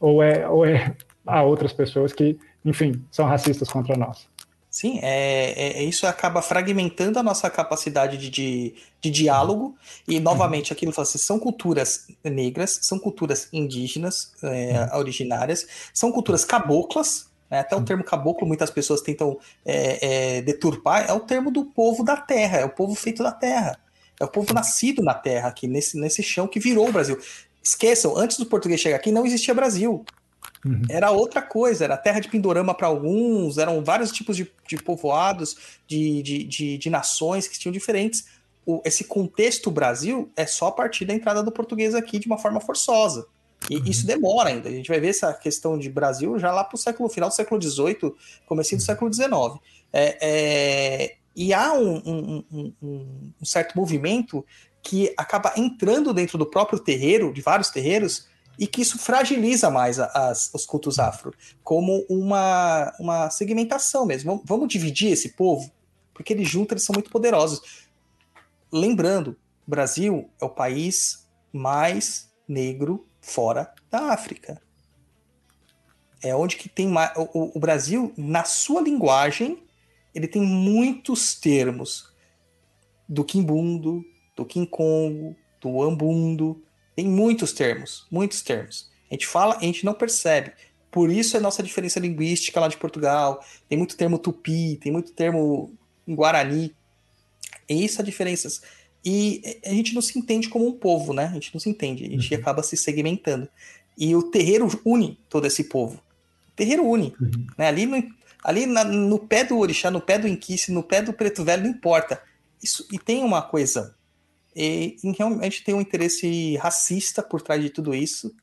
Ou 0.00 0.22
é, 0.22 0.48
ou 0.48 0.66
é 0.66 0.94
a 1.26 1.42
outras 1.42 1.72
pessoas 1.72 2.12
que, 2.12 2.38
enfim, 2.64 3.04
são 3.10 3.26
racistas 3.26 3.68
contra 3.68 3.96
nós? 3.96 4.28
Sim, 4.68 4.98
é, 5.02 5.52
é, 5.56 5.78
é 5.78 5.82
isso 5.84 6.04
acaba 6.04 6.42
fragmentando 6.42 7.18
a 7.18 7.22
nossa 7.22 7.48
capacidade 7.48 8.18
de, 8.18 8.28
de, 8.28 8.74
de 9.00 9.08
diálogo, 9.08 9.76
e 10.06 10.18
novamente 10.18 10.72
aquilo 10.72 10.92
fala 10.92 11.06
assim, 11.06 11.16
são 11.16 11.38
culturas 11.38 12.08
negras, 12.24 12.80
são 12.82 12.98
culturas 12.98 13.48
indígenas 13.52 14.32
é, 14.42 14.96
originárias, 14.96 15.90
são 15.94 16.10
culturas 16.10 16.44
caboclas, 16.44 17.28
né? 17.48 17.60
Até 17.60 17.76
o 17.76 17.84
termo 17.84 18.02
caboclo, 18.02 18.46
muitas 18.46 18.68
pessoas 18.70 19.00
tentam 19.00 19.38
é, 19.64 20.38
é, 20.38 20.42
deturpar, 20.42 21.08
é 21.08 21.12
o 21.12 21.20
termo 21.20 21.52
do 21.52 21.64
povo 21.64 22.02
da 22.02 22.16
terra, 22.16 22.58
é 22.58 22.64
o 22.64 22.70
povo 22.70 22.96
feito 22.96 23.22
da 23.22 23.30
terra. 23.30 23.78
É 24.20 24.24
o 24.24 24.28
povo 24.28 24.54
nascido 24.54 25.02
na 25.02 25.14
terra, 25.14 25.48
aqui 25.48 25.66
nesse, 25.66 25.98
nesse 25.98 26.22
chão 26.22 26.46
que 26.46 26.60
virou 26.60 26.88
o 26.88 26.92
Brasil. 26.92 27.18
Esqueçam, 27.62 28.16
antes 28.16 28.38
do 28.38 28.46
português 28.46 28.80
chegar 28.80 28.96
aqui, 28.96 29.10
não 29.10 29.26
existia 29.26 29.54
Brasil. 29.54 30.04
Uhum. 30.64 30.82
Era 30.88 31.10
outra 31.10 31.42
coisa, 31.42 31.84
era 31.84 31.96
terra 31.96 32.20
de 32.20 32.28
Pindorama 32.28 32.74
para 32.74 32.86
alguns, 32.86 33.58
eram 33.58 33.84
vários 33.84 34.10
tipos 34.10 34.36
de, 34.36 34.50
de 34.66 34.76
povoados, 34.76 35.56
de, 35.86 36.22
de, 36.22 36.44
de, 36.44 36.78
de, 36.78 36.90
nações 36.90 37.46
que 37.46 37.58
tinham 37.58 37.72
diferentes. 37.72 38.26
O, 38.64 38.80
esse 38.84 39.04
contexto 39.04 39.70
Brasil 39.70 40.30
é 40.36 40.46
só 40.46 40.68
a 40.68 40.72
partir 40.72 41.04
da 41.04 41.12
entrada 41.12 41.42
do 41.42 41.52
português 41.52 41.94
aqui 41.94 42.18
de 42.18 42.26
uma 42.26 42.38
forma 42.38 42.60
forçosa. 42.60 43.26
E 43.68 43.76
uhum. 43.76 43.84
isso 43.86 44.06
demora 44.06 44.50
ainda. 44.50 44.68
A 44.68 44.72
gente 44.72 44.88
vai 44.88 45.00
ver 45.00 45.08
essa 45.08 45.32
questão 45.34 45.78
de 45.78 45.90
Brasil 45.90 46.38
já 46.38 46.50
lá 46.52 46.64
para 46.64 46.76
o 46.76 46.78
século 46.78 47.08
final 47.08 47.28
do 47.28 47.34
século 47.34 47.60
XVIII, 47.60 48.14
comecinho 48.46 48.78
do 48.78 48.82
uhum. 48.82 48.86
século 48.86 49.12
XIX. 49.12 49.30
É, 49.92 50.18
é, 50.20 51.16
e 51.34 51.52
há 51.52 51.72
um, 51.72 51.96
um, 51.96 52.44
um, 52.52 52.74
um, 53.40 53.44
certo 53.44 53.76
movimento 53.76 54.44
que 54.82 55.12
acaba 55.16 55.52
entrando 55.56 56.12
dentro 56.12 56.38
do 56.38 56.46
próprio 56.46 56.78
terreiro, 56.78 57.32
de 57.32 57.40
vários 57.40 57.70
terreiros, 57.70 58.28
e 58.58 58.66
que 58.66 58.82
isso 58.82 58.98
fragiliza 58.98 59.70
mais 59.70 59.98
as, 59.98 60.52
os 60.54 60.64
cultos 60.64 60.98
afro, 60.98 61.34
como 61.64 62.04
uma, 62.08 62.94
uma 63.00 63.30
segmentação 63.30 64.06
mesmo. 64.06 64.42
Vamos, 64.44 64.68
dividir 64.68 65.10
esse 65.10 65.30
povo, 65.30 65.72
porque 66.12 66.32
eles 66.32 66.48
juntos 66.48 66.72
eles 66.72 66.84
são 66.84 66.92
muito 66.92 67.10
poderosos. 67.10 67.88
Lembrando, 68.70 69.36
o 69.66 69.70
Brasil 69.70 70.30
é 70.40 70.44
o 70.44 70.50
país 70.50 71.26
mais 71.52 72.30
negro 72.46 73.06
fora 73.20 73.72
da 73.90 74.12
África. 74.12 74.60
É 76.22 76.34
onde 76.34 76.56
que 76.56 76.68
tem 76.68 76.86
mais. 76.86 77.12
O, 77.16 77.56
o 77.56 77.60
Brasil, 77.60 78.12
na 78.16 78.44
sua 78.44 78.80
linguagem, 78.80 79.63
ele 80.14 80.28
tem 80.28 80.42
muitos 80.42 81.34
termos 81.34 82.12
do 83.08 83.24
quimbundo, 83.24 84.04
do 84.36 84.44
quincongo, 84.44 85.36
do 85.60 85.82
ambundo. 85.82 86.62
Tem 86.94 87.06
muitos 87.06 87.52
termos, 87.52 88.06
muitos 88.10 88.42
termos. 88.42 88.90
A 89.10 89.14
gente 89.14 89.26
fala, 89.26 89.56
a 89.56 89.60
gente 89.60 89.84
não 89.84 89.94
percebe. 89.94 90.52
Por 90.90 91.10
isso 91.10 91.36
é 91.36 91.40
nossa 91.40 91.62
diferença 91.62 91.98
linguística 91.98 92.60
lá 92.60 92.68
de 92.68 92.76
Portugal. 92.76 93.44
Tem 93.68 93.76
muito 93.76 93.96
termo 93.96 94.18
tupi, 94.18 94.76
tem 94.80 94.92
muito 94.92 95.12
termo 95.12 95.72
em 96.06 96.14
guarani. 96.14 96.74
É 97.68 97.74
isso 97.74 98.00
a 98.00 98.04
diferença. 98.04 98.48
E 99.04 99.60
a 99.64 99.70
gente 99.70 99.94
não 99.94 100.00
se 100.00 100.18
entende 100.18 100.48
como 100.48 100.66
um 100.66 100.72
povo, 100.72 101.12
né? 101.12 101.26
A 101.26 101.34
gente 101.34 101.52
não 101.52 101.60
se 101.60 101.68
entende, 101.68 102.04
a 102.04 102.08
gente 102.08 102.32
uhum. 102.32 102.40
acaba 102.40 102.62
se 102.62 102.76
segmentando. 102.76 103.48
E 103.98 104.14
o 104.16 104.22
terreiro 104.22 104.68
une 104.84 105.18
todo 105.28 105.46
esse 105.46 105.64
povo. 105.64 105.96
O 106.48 106.56
terreiro 106.56 106.88
une. 106.88 107.14
Uhum. 107.20 107.46
Né? 107.58 107.66
Ali, 107.66 107.86
no, 107.86 108.02
ali 108.44 108.66
na, 108.66 108.84
no 108.84 109.18
pé 109.18 109.42
do 109.42 109.58
orixá, 109.58 109.90
no 109.90 110.02
pé 110.02 110.18
do 110.18 110.28
inquice, 110.28 110.70
no 110.70 110.82
pé 110.82 111.00
do 111.00 111.14
preto 111.14 111.42
velho, 111.42 111.62
não 111.62 111.70
importa. 111.70 112.22
Isso, 112.62 112.86
e 112.92 112.98
tem 112.98 113.24
uma 113.24 113.40
coisa. 113.40 113.96
E, 114.54 114.96
e 115.02 115.10
realmente 115.12 115.64
tem 115.64 115.74
um 115.74 115.80
interesse 115.80 116.56
racista 116.58 117.22
por 117.22 117.40
trás 117.40 117.62
de 117.62 117.70
tudo 117.70 117.94
isso, 117.94 118.34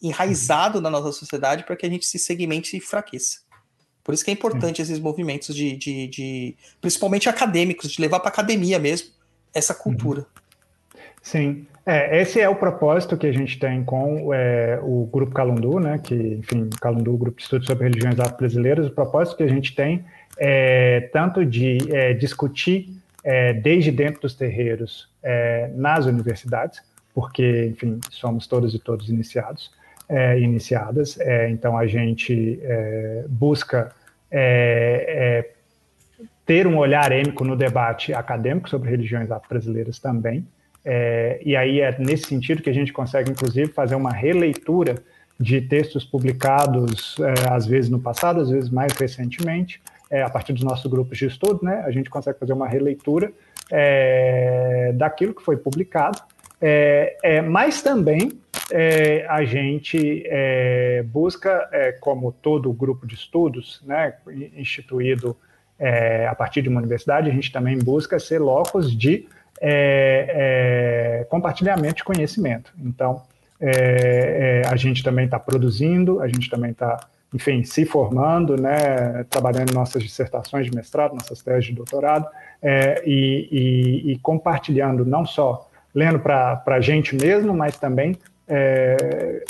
enraizado 0.00 0.80
na 0.80 0.88
nossa 0.88 1.10
sociedade, 1.10 1.64
para 1.64 1.76
que 1.76 1.84
a 1.84 1.90
gente 1.90 2.06
se 2.06 2.18
segmente 2.18 2.76
e 2.76 2.80
fraqueça. 2.80 3.40
Por 4.04 4.14
isso 4.14 4.24
que 4.24 4.30
é 4.30 4.34
importante 4.34 4.80
esses 4.80 4.98
movimentos 5.00 5.54
de, 5.54 5.76
de, 5.76 6.06
de 6.06 6.56
principalmente 6.80 7.28
acadêmicos, 7.28 7.90
de 7.90 8.00
levar 8.00 8.20
para 8.20 8.30
academia 8.30 8.78
mesmo, 8.78 9.10
essa 9.52 9.74
cultura. 9.74 10.26
Sim, 11.20 11.66
é, 11.88 12.20
esse 12.20 12.38
é 12.38 12.46
o 12.46 12.54
propósito 12.54 13.16
que 13.16 13.26
a 13.26 13.32
gente 13.32 13.58
tem 13.58 13.82
com 13.82 14.34
é, 14.34 14.78
o 14.82 15.08
Grupo 15.10 15.32
Calundu, 15.32 15.80
né, 15.80 15.98
que, 15.98 16.14
enfim, 16.14 16.68
Calundu, 16.78 17.16
Grupo 17.16 17.38
de 17.38 17.44
Estudos 17.44 17.66
sobre 17.66 17.84
Religiões 17.84 18.20
Afro-Brasileiras, 18.20 18.86
o 18.86 18.90
propósito 18.90 19.38
que 19.38 19.42
a 19.42 19.48
gente 19.48 19.74
tem 19.74 20.04
é 20.36 21.08
tanto 21.12 21.46
de 21.46 21.78
é, 21.90 22.12
discutir 22.12 22.94
é, 23.24 23.54
desde 23.54 23.90
dentro 23.90 24.20
dos 24.20 24.34
terreiros 24.34 25.08
é, 25.22 25.70
nas 25.74 26.04
universidades, 26.04 26.82
porque, 27.14 27.68
enfim, 27.72 27.98
somos 28.10 28.46
todos 28.46 28.74
e 28.74 28.78
todos 28.78 29.08
iniciados, 29.08 29.72
é, 30.10 30.38
iniciadas, 30.38 31.18
então 31.48 31.76
a 31.76 31.86
gente 31.86 32.60
busca 33.28 33.92
ter 36.44 36.66
um 36.66 36.76
olhar 36.76 37.12
êmico 37.12 37.44
no 37.44 37.56
debate 37.56 38.12
acadêmico 38.12 38.68
sobre 38.68 38.90
religiões 38.90 39.30
afro-brasileiras 39.30 39.98
também. 39.98 40.46
É, 40.90 41.38
e 41.44 41.54
aí 41.54 41.82
é 41.82 41.94
nesse 41.98 42.24
sentido 42.24 42.62
que 42.62 42.70
a 42.70 42.72
gente 42.72 42.94
consegue, 42.94 43.30
inclusive, 43.30 43.70
fazer 43.70 43.94
uma 43.94 44.10
releitura 44.10 44.94
de 45.38 45.60
textos 45.60 46.02
publicados, 46.02 47.14
é, 47.20 47.52
às 47.52 47.66
vezes 47.66 47.90
no 47.90 48.00
passado, 48.00 48.40
às 48.40 48.48
vezes 48.48 48.70
mais 48.70 48.94
recentemente, 48.94 49.82
é, 50.10 50.22
a 50.22 50.30
partir 50.30 50.54
dos 50.54 50.64
nossos 50.64 50.90
grupos 50.90 51.18
de 51.18 51.26
estudo, 51.26 51.60
né? 51.62 51.82
A 51.84 51.90
gente 51.90 52.08
consegue 52.08 52.38
fazer 52.38 52.54
uma 52.54 52.66
releitura 52.66 53.30
é, 53.70 54.92
daquilo 54.94 55.34
que 55.34 55.42
foi 55.42 55.58
publicado, 55.58 56.22
é, 56.58 57.18
é, 57.22 57.42
mas 57.42 57.82
também 57.82 58.32
a 59.28 59.44
gente 59.44 60.24
busca, 61.06 61.70
como 62.00 62.32
todo 62.32 62.70
grupo 62.70 63.06
de 63.06 63.14
estudos, 63.14 63.82
né, 63.86 64.12
instituído 64.54 65.34
é, 65.78 66.26
a 66.26 66.34
partir 66.34 66.60
de 66.60 66.68
uma 66.68 66.80
universidade, 66.80 67.30
a 67.30 67.32
gente 67.32 67.50
também 67.50 67.78
busca 67.78 68.18
ser 68.18 68.40
locos 68.40 68.94
de 68.94 69.26
é, 69.60 71.20
é, 71.20 71.24
compartilhamento 71.24 71.96
de 71.96 72.04
conhecimento. 72.04 72.72
Então, 72.78 73.22
é, 73.60 74.62
é, 74.64 74.68
a 74.68 74.76
gente 74.76 75.02
também 75.02 75.24
está 75.24 75.38
produzindo, 75.38 76.20
a 76.20 76.28
gente 76.28 76.48
também 76.48 76.70
está, 76.70 76.98
enfim, 77.34 77.64
se 77.64 77.84
formando, 77.84 78.56
né, 78.56 79.24
trabalhando 79.28 79.72
nossas 79.72 80.02
dissertações 80.02 80.66
de 80.66 80.74
mestrado, 80.74 81.14
nossas 81.14 81.42
teses 81.42 81.66
de 81.66 81.74
doutorado, 81.74 82.26
é, 82.62 83.02
e, 83.04 83.48
e, 83.50 84.12
e, 84.12 84.18
compartilhando 84.18 85.04
não 85.04 85.26
só 85.26 85.68
lendo 85.94 86.20
para 86.20 86.62
a 86.66 86.80
gente 86.80 87.16
mesmo, 87.16 87.52
mas 87.54 87.76
também, 87.76 88.16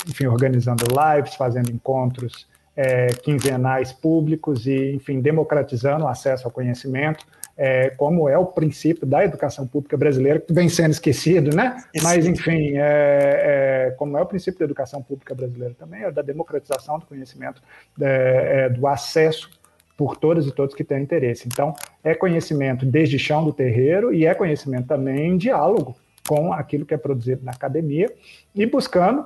enfim, 0.07 0.25
organizando 0.25 0.83
lives, 0.85 1.35
fazendo 1.35 1.71
encontros 1.71 2.47
é, 2.75 3.07
quinzenais 3.07 3.91
públicos 3.91 4.65
e, 4.65 4.93
enfim, 4.93 5.19
democratizando 5.19 6.05
o 6.05 6.07
acesso 6.07 6.47
ao 6.47 6.51
conhecimento, 6.51 7.25
é, 7.61 7.89
como 7.89 8.29
é 8.29 8.37
o 8.37 8.45
princípio 8.45 9.05
da 9.05 9.21
educação 9.21 9.67
pública 9.67 9.97
brasileira, 9.97 10.39
que 10.39 10.53
vem 10.53 10.69
sendo 10.69 10.91
esquecido, 10.91 11.53
né? 11.53 11.83
Mas, 12.01 12.25
enfim, 12.25 12.77
é, 12.77 13.89
é, 13.89 13.95
como 13.97 14.17
é 14.17 14.21
o 14.21 14.25
princípio 14.25 14.59
da 14.59 14.65
educação 14.65 15.03
pública 15.03 15.35
brasileira 15.35 15.75
também, 15.77 16.03
é 16.03 16.09
da 16.09 16.21
democratização 16.21 16.97
do 16.97 17.05
conhecimento, 17.05 17.61
é, 17.99 18.67
é, 18.67 18.69
do 18.69 18.87
acesso 18.87 19.51
por 19.97 20.15
todas 20.15 20.47
e 20.47 20.51
todos 20.53 20.73
que 20.73 20.85
têm 20.85 21.03
interesse. 21.03 21.49
Então, 21.49 21.73
é 22.01 22.15
conhecimento 22.15 22.85
desde 22.85 23.19
chão 23.19 23.43
do 23.43 23.51
terreiro 23.51 24.13
e 24.13 24.25
é 24.25 24.33
conhecimento 24.33 24.87
também 24.87 25.31
em 25.31 25.37
diálogo 25.37 25.97
com 26.25 26.53
aquilo 26.53 26.85
que 26.85 26.93
é 26.93 26.97
produzido 26.97 27.43
na 27.43 27.51
academia 27.51 28.09
e 28.55 28.65
buscando 28.65 29.25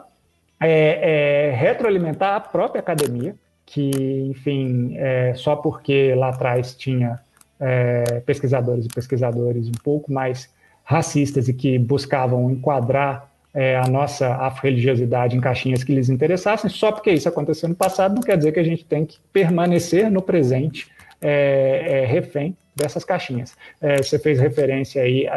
é, 0.59 1.53
retroalimentar 1.55 2.35
a 2.35 2.39
própria 2.39 2.79
academia, 2.79 3.35
que, 3.63 3.91
enfim, 4.27 4.95
é, 4.97 5.35
só 5.35 5.55
porque 5.55 6.15
lá 6.15 6.29
atrás 6.29 6.73
tinha 6.73 7.19
é, 7.63 8.19
pesquisadores 8.25 8.85
e 8.85 8.89
pesquisadores 8.89 9.67
um 9.67 9.83
pouco 9.83 10.11
mais 10.11 10.49
racistas 10.83 11.47
e 11.47 11.53
que 11.53 11.79
buscavam 11.79 12.51
enquadrar 12.51 13.31
é, 13.53 13.77
a 13.77 13.87
nossa 13.87 14.35
afro-religiosidade 14.35 15.37
em 15.37 15.39
caixinhas 15.39 15.83
que 15.83 15.93
lhes 15.93 16.09
interessassem, 16.09 16.69
só 16.69 16.91
porque 16.91 17.11
isso 17.11 17.29
aconteceu 17.29 17.69
no 17.69 17.75
passado, 17.75 18.15
não 18.15 18.21
quer 18.21 18.37
dizer 18.37 18.51
que 18.51 18.59
a 18.59 18.63
gente 18.63 18.83
tem 18.83 19.05
que 19.05 19.17
permanecer 19.31 20.11
no 20.11 20.21
presente 20.21 20.87
é, 21.21 22.05
refém 22.05 22.57
dessas 22.75 23.05
caixinhas. 23.05 23.55
você 24.03 24.17
fez 24.17 24.39
referência 24.39 25.03
aí 25.03 25.27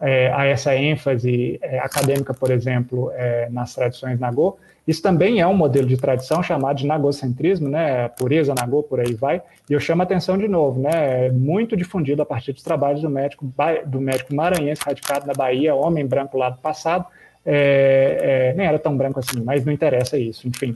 é, 0.00 0.32
a 0.32 0.44
essa 0.46 0.74
ênfase 0.76 1.58
é, 1.60 1.78
acadêmica, 1.80 2.32
por 2.32 2.50
exemplo, 2.50 3.10
é, 3.14 3.48
nas 3.50 3.74
tradições 3.74 4.18
Nagô. 4.18 4.56
Isso 4.86 5.02
também 5.02 5.40
é 5.40 5.46
um 5.46 5.54
modelo 5.54 5.86
de 5.86 5.96
tradição 5.96 6.42
chamado 6.42 6.78
de 6.78 6.86
nagocentrismo, 6.86 7.68
né? 7.68 8.08
Pureza 8.08 8.54
Nagô, 8.54 8.82
por 8.82 9.00
aí 9.00 9.12
vai. 9.12 9.42
E 9.68 9.72
eu 9.74 9.80
chamo 9.80 10.00
a 10.00 10.04
atenção 10.04 10.38
de 10.38 10.48
novo, 10.48 10.80
né? 10.80 11.26
É 11.26 11.30
muito 11.30 11.76
difundido 11.76 12.22
a 12.22 12.26
partir 12.26 12.52
dos 12.52 12.62
trabalhos 12.62 13.02
do 13.02 13.10
médico, 13.10 13.52
do 13.86 14.00
médico 14.00 14.34
maranhense 14.34 14.80
radicado 14.82 15.26
na 15.26 15.34
Bahia, 15.34 15.74
homem 15.74 16.06
branco 16.06 16.38
lá 16.38 16.48
do 16.48 16.58
passado. 16.58 17.04
É, 17.44 18.52
é, 18.52 18.54
nem 18.56 18.66
era 18.66 18.78
tão 18.78 18.96
branco 18.96 19.18
assim, 19.18 19.42
mas 19.42 19.64
não 19.64 19.72
interessa 19.72 20.16
isso. 20.16 20.48
Enfim, 20.48 20.74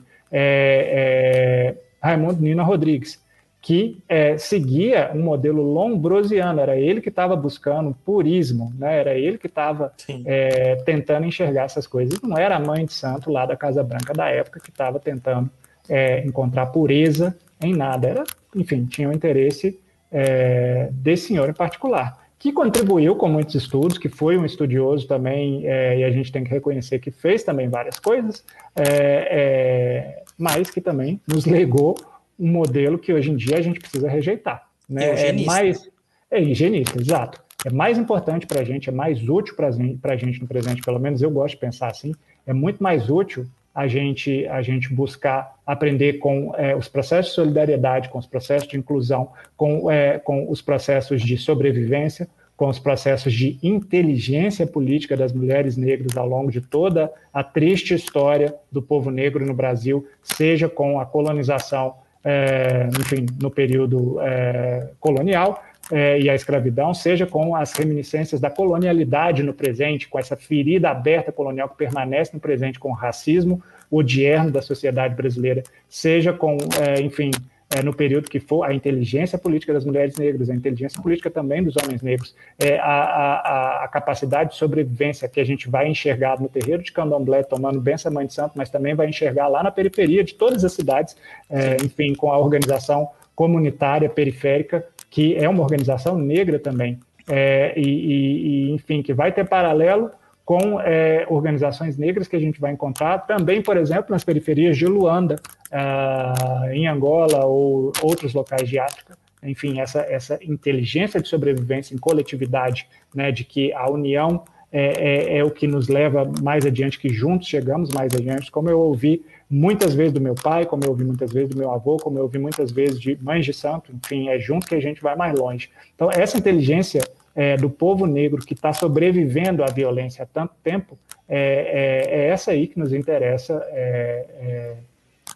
Raimundo 2.03 2.43
Nina 2.43 2.63
Rodrigues 2.63 3.22
que 3.63 4.03
é, 4.09 4.37
seguia 4.37 5.13
um 5.15 5.23
modelo 5.23 5.63
lombrosiano, 5.63 6.61
era 6.61 6.77
ele 6.77 7.01
que 7.01 7.09
estava 7.09 7.37
buscando 7.37 7.97
purismo, 8.05 8.75
né? 8.77 8.99
era 8.99 9.15
ele 9.15 9.39
que 9.39 9.47
estava 9.47 9.93
é, 10.27 10.75
tentando 10.85 11.27
enxergar 11.27 11.63
essas 11.63 11.87
coisas. 11.87 12.21
Não 12.21 12.37
era 12.37 12.57
a 12.57 12.61
mãe 12.61 12.85
de 12.85 12.93
santo 12.93 13.31
lá 13.31 13.47
da 13.47 13.57
Casa 13.57 13.81
Branca 13.85 14.13
da 14.13 14.29
época 14.29 14.59
que 14.59 14.71
estava 14.71 14.99
tentando 14.99 15.49
é, 15.89 16.27
encontrar 16.27 16.67
pureza 16.67 17.39
em 17.63 17.73
nada. 17.73 18.09
Era, 18.09 18.25
enfim, 18.57 18.85
tinha 18.85 19.09
o 19.09 19.13
interesse 19.13 19.79
é, 20.11 20.89
desse 20.91 21.29
senhor 21.29 21.49
em 21.49 21.55
particular, 21.55 22.21
que 22.41 22.53
contribuiu 22.53 23.15
com 23.15 23.29
muitos 23.29 23.55
estudos, 23.55 23.97
que 23.97 24.09
foi 24.09 24.37
um 24.37 24.45
estudioso 24.45 25.07
também, 25.07 25.65
é, 25.69 26.01
e 26.01 26.05
a 26.05 26.11
gente 26.11 26.33
tem 26.33 26.43
que 26.43 26.51
reconhecer 26.51 26.99
que 26.99 27.13
fez 27.13 27.45
também 27.45 27.69
várias 27.69 28.01
coisas, 28.01 28.45
é, 28.75 30.21
mas 30.37 30.69
que 30.69 30.81
também 30.81 31.21
nos 31.29 31.47
legou 31.47 31.95
um 32.43 32.49
modelo 32.49 32.99
que 32.99 33.13
hoje 33.13 33.31
em 33.31 33.37
dia 33.37 33.57
a 33.57 33.63
gente 33.63 33.79
precisa 33.79 34.09
rejeitar. 34.09 34.67
Né? 34.89 35.05
É, 35.05 35.29
é 35.29 35.33
mais 35.45 35.89
é 36.29 36.43
higienista, 36.43 37.01
exato. 37.01 37.41
É 37.65 37.71
mais 37.71 37.97
importante 37.97 38.47
para 38.47 38.63
a 38.63 38.65
gente, 38.65 38.89
é 38.89 38.93
mais 38.93 39.29
útil 39.29 39.55
para 39.55 39.69
a 39.69 40.17
gente 40.17 40.41
no 40.41 40.49
presente, 40.49 40.83
pelo 40.83 40.99
menos 40.99 41.23
eu 41.23 41.31
gosto 41.31 41.55
de 41.55 41.61
pensar 41.61 41.89
assim, 41.89 42.13
é 42.45 42.53
muito 42.53 42.83
mais 42.83 43.09
útil 43.09 43.47
a 43.73 43.87
gente, 43.87 44.47
a 44.49 44.61
gente 44.61 44.93
buscar 44.93 45.55
aprender 45.65 46.15
com 46.15 46.53
é, 46.57 46.75
os 46.75 46.89
processos 46.89 47.31
de 47.31 47.37
solidariedade, 47.37 48.09
com 48.09 48.19
os 48.19 48.27
processos 48.27 48.69
de 48.69 48.77
inclusão, 48.77 49.31
com, 49.57 49.91
é, 49.91 50.19
com 50.19 50.51
os 50.51 50.61
processos 50.61 51.23
de 51.23 51.37
sobrevivência, 51.37 52.29
com 52.57 52.69
os 52.69 52.79
processos 52.79 53.33
de 53.33 53.59
inteligência 53.63 54.67
política 54.67 55.17
das 55.17 55.33
mulheres 55.33 55.77
negras 55.77 56.17
ao 56.17 56.29
longo 56.29 56.51
de 56.51 56.61
toda 56.61 57.13
a 57.33 57.43
triste 57.43 57.95
história 57.95 58.55
do 58.71 58.83
povo 58.83 59.11
negro 59.11 59.47
no 59.47 59.55
Brasil, 59.55 60.07
seja 60.23 60.69
com 60.69 60.99
a 60.99 61.07
colonização 61.07 61.95
é, 62.25 62.89
enfim, 63.01 63.27
no 63.41 63.51
período 63.51 64.21
é, 64.21 64.91
colonial, 65.01 65.63
é, 65.91 66.21
e 66.21 66.31
a 66.31 66.35
escravidão, 66.35 66.95
seja 66.95 67.27
com 67.27 67.57
as 67.57 67.73
reminiscências 67.73 68.41
da 68.41 68.49
colonialidade 68.49 69.43
no 69.43 69.53
presente, 69.53 70.09
com 70.09 70.19
essa 70.19 70.37
ferida 70.37 70.91
aberta 70.91 71.33
colonial 71.33 71.69
que 71.69 71.77
permanece 71.77 72.31
no 72.33 72.41
presente 72.41 72.79
com 72.79 72.91
o 72.91 72.95
racismo 72.95 73.63
odierno 73.91 74.51
da 74.51 74.63
sociedade 74.63 75.15
brasileira, 75.15 75.63
seja 75.89 76.33
com, 76.33 76.57
é, 76.81 77.01
enfim, 77.01 77.31
é, 77.75 77.83
no 77.83 77.95
período 77.95 78.29
que 78.29 78.39
for, 78.39 78.65
a 78.65 78.75
inteligência 78.75 79.39
política 79.39 79.73
das 79.73 79.85
mulheres 79.85 80.17
negras, 80.17 80.51
a 80.51 80.55
inteligência 80.55 81.01
política 81.03 81.31
também 81.31 81.63
dos 81.63 81.75
homens 81.77 82.03
negros, 82.03 82.35
é, 82.59 82.79
a, 82.79 82.85
a, 82.85 83.85
a, 83.85 83.89
capacidade 83.89 84.51
de 84.51 84.57
sobrevivência 84.57 85.29
que 85.29 85.41
a 85.41 85.45
gente 85.45 85.69
vai 85.69 85.89
enxergar 85.89 86.41
no 86.41 86.49
terreiro 86.49 86.83
de 86.83 86.93
candomblé, 86.93 87.43
tomando 87.43 87.81
benção 87.81 88.13
mãe 88.13 88.27
de 88.27 88.35
santo, 88.35 88.53
mas 88.57 88.69
também 88.69 88.95
vai 88.95 89.09
enxergar 89.09 89.49
lá 89.49 89.63
na 89.63 89.71
periferia 89.71 90.23
de 90.23 90.35
todas 90.35 90.65
as 90.65 90.73
cidades, 90.73 91.17
é, 91.49 91.77
enfim, 91.83 92.15
com 92.15 92.31
a 92.31 92.39
organização 92.39 93.09
comunitária 93.35 94.09
periférica, 94.09 94.87
que 95.11 95.37
é 95.37 95.49
uma 95.49 95.63
organização 95.63 96.19
negra 96.19 96.59
também, 96.59 96.99
é, 97.29 97.73
e, 97.77 98.69
e, 98.69 98.71
enfim, 98.73 99.03
que 99.03 99.15
vai 99.15 99.33
ter 99.33 99.49
paralelo 99.49 100.11
com 100.45 100.81
é, 100.81 101.25
organizações 101.29 101.97
negras 101.97 102.27
que 102.27 102.37
a 102.37 102.41
gente 102.41 102.61
vai 102.61 102.73
encontrar 102.73 103.19
também, 103.27 103.63
por 103.63 103.77
exemplo, 103.77 104.07
nas 104.11 104.25
periferias 104.25 104.77
de 104.77 104.87
Luanda, 104.87 105.37
uh, 105.71 106.69
em 106.73 106.87
Angola 106.87 107.45
ou 107.47 107.93
outros 108.03 108.35
locais 108.35 108.69
de 108.69 108.79
África. 108.79 109.17
Enfim, 109.43 109.81
essa, 109.81 110.01
essa 110.01 110.39
inteligência 110.43 111.21
de 111.21 111.29
sobrevivência 111.29 111.95
em 111.95 111.99
coletividade, 111.99 112.87
né, 113.15 113.33
de 113.33 113.45
que 113.45 113.73
a 113.73 113.91
união 113.91 114.45
é, 114.71 115.35
é, 115.35 115.39
é, 115.39 115.45
o 115.45 115.51
que 115.51 115.67
nos 115.67 115.89
leva 115.89 116.31
mais 116.41 116.65
adiante, 116.65 116.99
que 116.99 117.11
juntos 117.11 117.47
chegamos 117.47 117.91
mais 117.91 118.15
adiante, 118.15 118.51
como 118.51 118.71
eu 118.71 118.81
ouvi 118.81 119.23
muitas 119.51 119.95
vezes 119.95 120.15
do 120.15 120.21
meu 120.21 120.35
pai, 120.35 120.65
como 120.65 120.83
eu 120.85 120.91
ouvi 120.91 121.05
muitas 121.05 121.31
vezes 121.31 121.51
do 121.51 121.59
meu 121.59 121.71
avô, 121.71 121.99
como 121.99 122.19
eu 122.19 122.23
ouvi 122.23 122.39
muitas 122.39 122.71
vezes 122.71 122.99
de 122.99 123.19
mães 123.21 123.45
de 123.45 123.53
santo, 123.53 123.93
enfim, 123.93 124.29
é 124.29 124.39
junto 124.39 124.67
que 124.67 124.75
a 124.75 124.81
gente 124.81 125.03
vai 125.03 125.15
mais 125.15 125.39
longe. 125.39 125.69
Então, 125.95 126.11
essa 126.11 126.39
inteligência 126.39 127.03
é, 127.35 127.57
do 127.57 127.71
povo 127.71 128.07
negro 128.07 128.45
que 128.45 128.55
está 128.55 128.73
sobrevivendo 128.73 129.65
à 129.65 129.67
violência 129.67 130.23
há 130.23 130.27
tanto 130.27 130.55
tempo, 130.63 130.99
é, 131.29 132.07
é, 132.09 132.15
é, 132.15 132.29
essa 132.29 132.51
aí 132.51 132.67
que 132.67 132.79
nos 132.79 132.93
interessa 132.93 133.65
é, 133.71 134.27
é, 134.39 134.77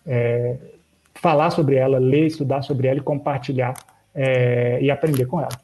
é, 0.07 0.57
falar 1.15 1.51
sobre 1.51 1.77
ela, 1.77 1.99
ler, 1.99 2.27
estudar 2.27 2.63
sobre 2.63 2.89
ela 2.89 2.99
e 2.99 3.03
compartilhar 3.03 3.75
e 4.81 4.91
aprender 4.91 5.27
com 5.27 5.39
ela. 5.39 5.61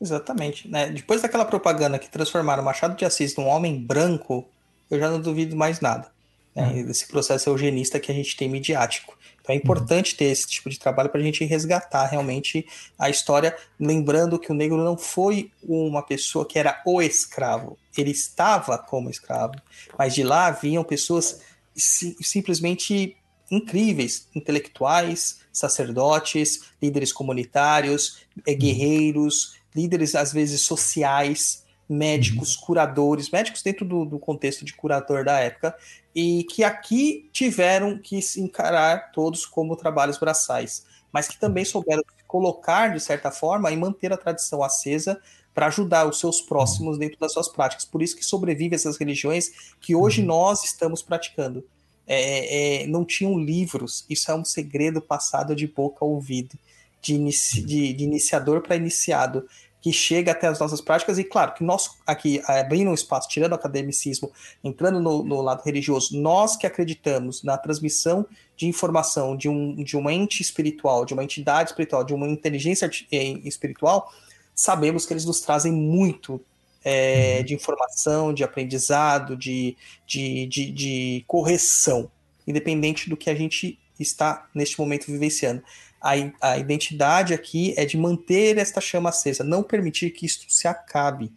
Exatamente. 0.00 0.68
Né? 0.68 0.90
Depois 0.90 1.22
daquela 1.22 1.44
propaganda 1.44 1.98
que 1.98 2.10
transformaram 2.10 2.62
Machado 2.62 2.96
de 2.96 3.04
Assis 3.04 3.36
num 3.36 3.46
homem 3.46 3.78
branco, 3.78 4.48
eu 4.90 4.98
já 4.98 5.08
não 5.08 5.20
duvido 5.20 5.56
mais 5.56 5.80
nada. 5.80 6.08
Né? 6.54 6.64
Uhum. 6.64 6.90
Esse 6.90 7.06
processo 7.06 7.50
eugenista 7.50 8.00
que 8.00 8.10
a 8.10 8.14
gente 8.14 8.36
tem 8.36 8.48
midiático. 8.48 9.16
Então 9.48 9.56
é 9.56 9.58
importante 9.58 10.14
ter 10.14 10.26
esse 10.26 10.46
tipo 10.46 10.68
de 10.68 10.78
trabalho 10.78 11.08
para 11.08 11.18
a 11.18 11.24
gente 11.24 11.42
resgatar 11.42 12.04
realmente 12.04 12.66
a 12.98 13.08
história, 13.08 13.56
lembrando 13.80 14.38
que 14.38 14.52
o 14.52 14.54
negro 14.54 14.76
não 14.76 14.98
foi 14.98 15.50
uma 15.62 16.02
pessoa 16.02 16.44
que 16.44 16.58
era 16.58 16.82
o 16.84 17.00
escravo, 17.00 17.78
ele 17.96 18.10
estava 18.10 18.76
como 18.76 19.08
escravo, 19.08 19.54
mas 19.98 20.14
de 20.14 20.22
lá 20.22 20.50
vinham 20.50 20.84
pessoas 20.84 21.40
simplesmente 21.74 23.16
incríveis, 23.50 24.28
intelectuais, 24.34 25.38
sacerdotes, 25.50 26.64
líderes 26.82 27.10
comunitários, 27.10 28.18
eh, 28.46 28.54
guerreiros, 28.54 29.56
líderes 29.74 30.14
às 30.14 30.30
vezes 30.30 30.60
sociais, 30.60 31.64
médicos, 31.88 32.56
uhum. 32.56 32.66
curadores, 32.66 33.30
médicos 33.30 33.62
dentro 33.62 33.84
do, 33.84 34.04
do, 34.04 34.18
contexto 34.18 34.64
de 34.64 34.74
curador 34.74 35.24
da 35.24 35.38
época, 35.38 35.74
e 36.14 36.44
que 36.44 36.62
aqui 36.62 37.28
tiveram 37.32 37.98
que 37.98 38.20
se 38.20 38.40
encarar 38.40 39.10
todos 39.12 39.46
como 39.46 39.76
trabalhos 39.76 40.18
braçais, 40.18 40.84
mas 41.12 41.26
que 41.28 41.38
também 41.38 41.64
souberam 41.64 42.02
colocar, 42.26 42.92
de 42.92 43.00
certa 43.00 43.30
forma, 43.30 43.70
e 43.72 43.76
manter 43.76 44.12
a 44.12 44.16
tradição 44.16 44.62
acesa 44.62 45.18
para 45.54 45.66
ajudar 45.66 46.06
os 46.06 46.20
seus 46.20 46.42
próximos 46.42 46.98
dentro 46.98 47.18
das 47.18 47.32
suas 47.32 47.48
práticas. 47.48 47.84
Por 47.84 48.02
isso 48.02 48.14
que 48.14 48.24
sobrevive 48.24 48.76
essas 48.76 48.96
religiões 48.98 49.50
que 49.80 49.94
hoje 49.94 50.20
uhum. 50.20 50.28
nós 50.28 50.62
estamos 50.62 51.02
praticando. 51.02 51.64
É, 52.06 52.82
é, 52.82 52.86
não 52.86 53.04
tinham 53.04 53.38
livros, 53.38 54.06
isso 54.08 54.30
é 54.30 54.34
um 54.34 54.44
segredo 54.44 55.00
passado 55.00 55.54
de 55.54 55.66
boca 55.66 55.98
ao 56.00 56.10
ouvido, 56.10 56.56
de, 57.02 57.14
inici 57.14 57.60
de, 57.60 57.92
de 57.92 58.04
iniciador 58.04 58.62
para 58.62 58.76
iniciado 58.76 59.46
que 59.88 59.92
chega 59.92 60.32
até 60.32 60.46
as 60.46 60.58
nossas 60.58 60.82
práticas, 60.82 61.18
e 61.18 61.24
claro, 61.24 61.54
que 61.54 61.64
nós 61.64 61.96
aqui, 62.06 62.42
abrindo 62.44 62.90
um 62.90 62.94
espaço, 62.94 63.26
tirando 63.26 63.52
o 63.52 63.54
academicismo, 63.54 64.30
entrando 64.62 65.00
no, 65.00 65.24
no, 65.24 65.40
lado 65.40 65.62
religioso, 65.64 66.20
nós 66.20 66.56
que 66.56 66.66
acreditamos 66.66 67.42
na 67.42 67.56
transmissão 67.56 68.26
de 68.54 68.66
informação 68.66 69.34
de 69.34 69.48
um, 69.48 69.82
de 69.82 69.96
um 69.96 70.10
ente 70.10 70.42
espiritual, 70.42 71.06
de 71.06 71.14
uma 71.14 71.24
entidade 71.24 71.70
espiritual, 71.70 72.04
de 72.04 72.12
uma 72.12 72.28
inteligência 72.28 72.90
eh, 73.10 73.38
espiritual, 73.44 74.12
sabemos 74.54 75.06
que 75.06 75.12
eles 75.14 75.24
nos 75.24 75.40
trazem 75.40 75.72
muito 75.72 76.38
é, 76.84 77.42
de 77.42 77.54
informação, 77.54 78.34
de 78.34 78.44
aprendizado, 78.44 79.38
de, 79.38 79.74
de, 80.06 80.46
de, 80.48 80.70
de 80.70 81.24
correção, 81.26 82.10
independente 82.46 83.08
do 83.08 83.16
que 83.16 83.30
a 83.30 83.34
gente 83.34 83.78
está 83.98 84.46
neste 84.54 84.78
momento 84.78 85.06
vivenciando 85.06 85.62
a, 86.00 86.12
a 86.40 86.58
identidade 86.58 87.34
aqui 87.34 87.74
é 87.76 87.84
de 87.84 87.96
manter 87.96 88.58
esta 88.58 88.80
chama 88.80 89.10
acesa, 89.10 89.44
não 89.44 89.62
permitir 89.62 90.10
que 90.10 90.26
isso 90.26 90.46
se 90.48 90.68
acabe, 90.68 91.32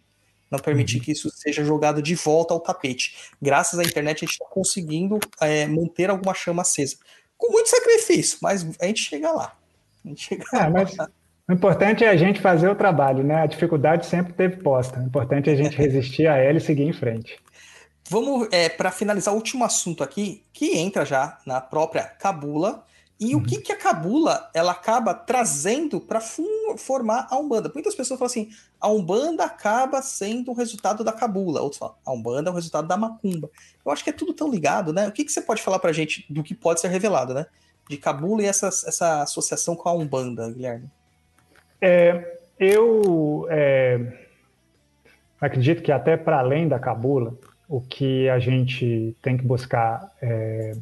não 0.49 0.59
permitir 0.59 0.97
uhum. 0.97 1.03
que 1.03 1.11
isso 1.11 1.29
seja 1.29 1.63
jogado 1.63 2.01
de 2.01 2.15
volta 2.15 2.53
ao 2.53 2.59
tapete. 2.59 3.29
Graças 3.41 3.79
à 3.79 3.83
internet, 3.83 4.17
a 4.17 4.27
gente 4.27 4.33
está 4.33 4.45
conseguindo 4.45 5.19
é, 5.39 5.65
manter 5.65 6.09
alguma 6.09 6.33
chama 6.33 6.61
acesa. 6.61 6.97
Com 7.37 7.51
muito 7.51 7.69
sacrifício, 7.69 8.37
mas 8.41 8.67
a 8.79 8.85
gente 8.85 9.01
chega 9.01 9.31
lá. 9.31 9.55
A 10.05 10.07
gente 10.09 10.23
chega 10.23 10.43
é, 10.53 10.57
lá. 10.57 10.69
Mas 10.69 10.95
o 11.49 11.53
importante 11.53 12.03
é 12.03 12.09
a 12.09 12.15
gente 12.15 12.39
fazer 12.39 12.69
o 12.69 12.75
trabalho, 12.75 13.23
né? 13.23 13.41
A 13.41 13.45
dificuldade 13.45 14.05
sempre 14.05 14.33
teve 14.33 14.57
posta. 14.57 14.99
O 14.99 15.03
importante 15.03 15.49
é 15.49 15.53
a 15.53 15.55
gente 15.55 15.75
resistir 15.75 16.27
a 16.27 16.37
ela 16.37 16.57
e 16.57 16.61
seguir 16.61 16.83
em 16.83 16.93
frente. 16.93 17.39
Vamos, 18.09 18.47
é, 18.51 18.69
para 18.69 18.91
finalizar, 18.91 19.33
o 19.33 19.37
último 19.37 19.63
assunto 19.63 20.03
aqui, 20.03 20.43
que 20.53 20.77
entra 20.77 21.05
já 21.05 21.39
na 21.45 21.61
própria 21.61 22.03
cabula, 22.03 22.85
e 23.21 23.35
uhum. 23.35 23.41
o 23.41 23.45
que, 23.45 23.61
que 23.61 23.71
a 23.71 23.77
cabula 23.77 24.49
ela 24.51 24.71
acaba 24.71 25.13
trazendo 25.13 26.01
para 26.01 26.19
formar 26.19 27.27
a 27.29 27.37
Umbanda? 27.37 27.71
Muitas 27.71 27.93
pessoas 27.93 28.17
falam 28.17 28.31
assim: 28.31 28.49
a 28.79 28.89
Umbanda 28.89 29.45
acaba 29.45 30.01
sendo 30.01 30.49
o 30.49 30.55
resultado 30.55 31.03
da 31.03 31.13
cabula. 31.13 31.61
Outros 31.61 31.77
falam: 31.77 31.95
a 32.03 32.11
Umbanda 32.11 32.49
é 32.49 32.51
o 32.51 32.55
resultado 32.55 32.87
da 32.87 32.97
macumba. 32.97 33.47
Eu 33.85 33.91
acho 33.91 34.03
que 34.03 34.09
é 34.09 34.13
tudo 34.13 34.33
tão 34.33 34.49
ligado, 34.49 34.91
né? 34.91 35.07
O 35.07 35.11
que, 35.11 35.23
que 35.23 35.31
você 35.31 35.39
pode 35.39 35.61
falar 35.61 35.77
para 35.77 35.91
a 35.91 35.93
gente 35.93 36.25
do 36.27 36.41
que 36.41 36.55
pode 36.55 36.81
ser 36.81 36.87
revelado, 36.87 37.31
né? 37.31 37.45
De 37.87 37.95
cabula 37.95 38.41
e 38.41 38.45
essa, 38.47 38.67
essa 38.69 39.21
associação 39.21 39.75
com 39.75 39.87
a 39.87 39.93
Umbanda, 39.93 40.49
Guilherme? 40.49 40.89
É, 41.79 42.39
eu 42.59 43.45
é, 43.51 44.17
acredito 45.39 45.83
que 45.83 45.91
até 45.91 46.17
para 46.17 46.39
além 46.39 46.67
da 46.67 46.79
cabula, 46.79 47.37
o 47.69 47.81
que 47.81 48.27
a 48.29 48.39
gente 48.39 49.15
tem 49.21 49.37
que 49.37 49.43
buscar 49.43 50.11
é, 50.19 50.75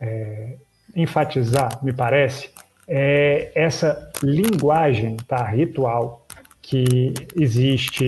é 0.00 0.56
enfatizar, 0.94 1.82
me 1.82 1.92
parece, 1.92 2.50
é 2.86 3.52
essa 3.54 4.10
linguagem 4.22 5.16
tá, 5.28 5.44
ritual 5.44 6.26
que 6.60 7.12
existe, 7.36 8.06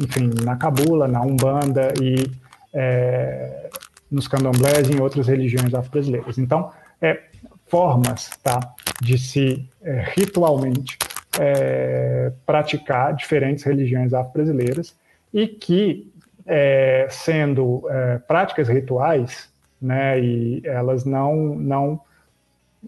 enfim, 0.00 0.30
na 0.42 0.56
cabula, 0.56 1.06
na 1.06 1.20
umbanda 1.20 1.92
e 2.00 2.30
é, 2.72 3.68
nos 4.10 4.26
candomblés 4.26 4.88
e 4.88 4.94
em 4.94 5.00
outras 5.00 5.28
religiões 5.28 5.74
afro-brasileiras. 5.74 6.38
Então, 6.38 6.70
é, 7.00 7.20
formas 7.66 8.30
tá, 8.42 8.74
de 9.00 9.18
se 9.18 9.68
é, 9.82 10.04
ritualmente 10.14 10.96
é, 11.38 12.32
praticar 12.46 13.14
diferentes 13.14 13.64
religiões 13.64 14.14
afro-brasileiras 14.14 14.96
e 15.32 15.46
que, 15.46 16.12
é, 16.46 17.06
sendo 17.10 17.82
é, 17.90 18.18
práticas 18.18 18.68
rituais, 18.68 19.52
né? 19.84 20.20
E 20.20 20.62
elas 20.64 21.04
não 21.04 21.54
não 21.54 22.00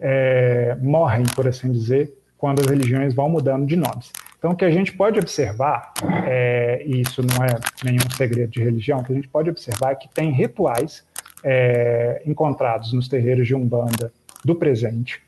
é, 0.01 0.77
morrem, 0.81 1.25
por 1.35 1.47
assim 1.47 1.71
dizer, 1.71 2.13
quando 2.39 2.61
as 2.61 2.67
religiões 2.67 3.15
vão 3.15 3.29
mudando 3.29 3.67
de 3.67 3.77
nomes. 3.77 4.13
Então, 4.39 4.53
o 4.53 4.57
que 4.57 4.65
a 4.65 4.71
gente 4.71 4.93
pode 4.93 5.19
observar, 5.19 5.93
é, 6.27 6.83
e 6.85 7.01
isso 7.01 7.23
não 7.23 7.45
é 7.45 7.59
nenhum 7.85 8.11
segredo 8.15 8.51
de 8.51 8.63
religião, 8.63 9.01
o 9.01 9.05
que 9.05 9.13
a 9.13 9.15
gente 9.15 9.29
pode 9.29 9.49
observar 9.49 9.93
é 9.93 9.95
que 9.95 10.09
tem 10.09 10.31
rituais 10.31 11.05
é, 11.43 12.23
encontrados 12.27 12.93
nos 12.93 13.09
terreiros 13.09 13.47
de 13.47 13.55
Umbanda 13.55 14.13
do 14.45 14.55
presente, 14.55 15.23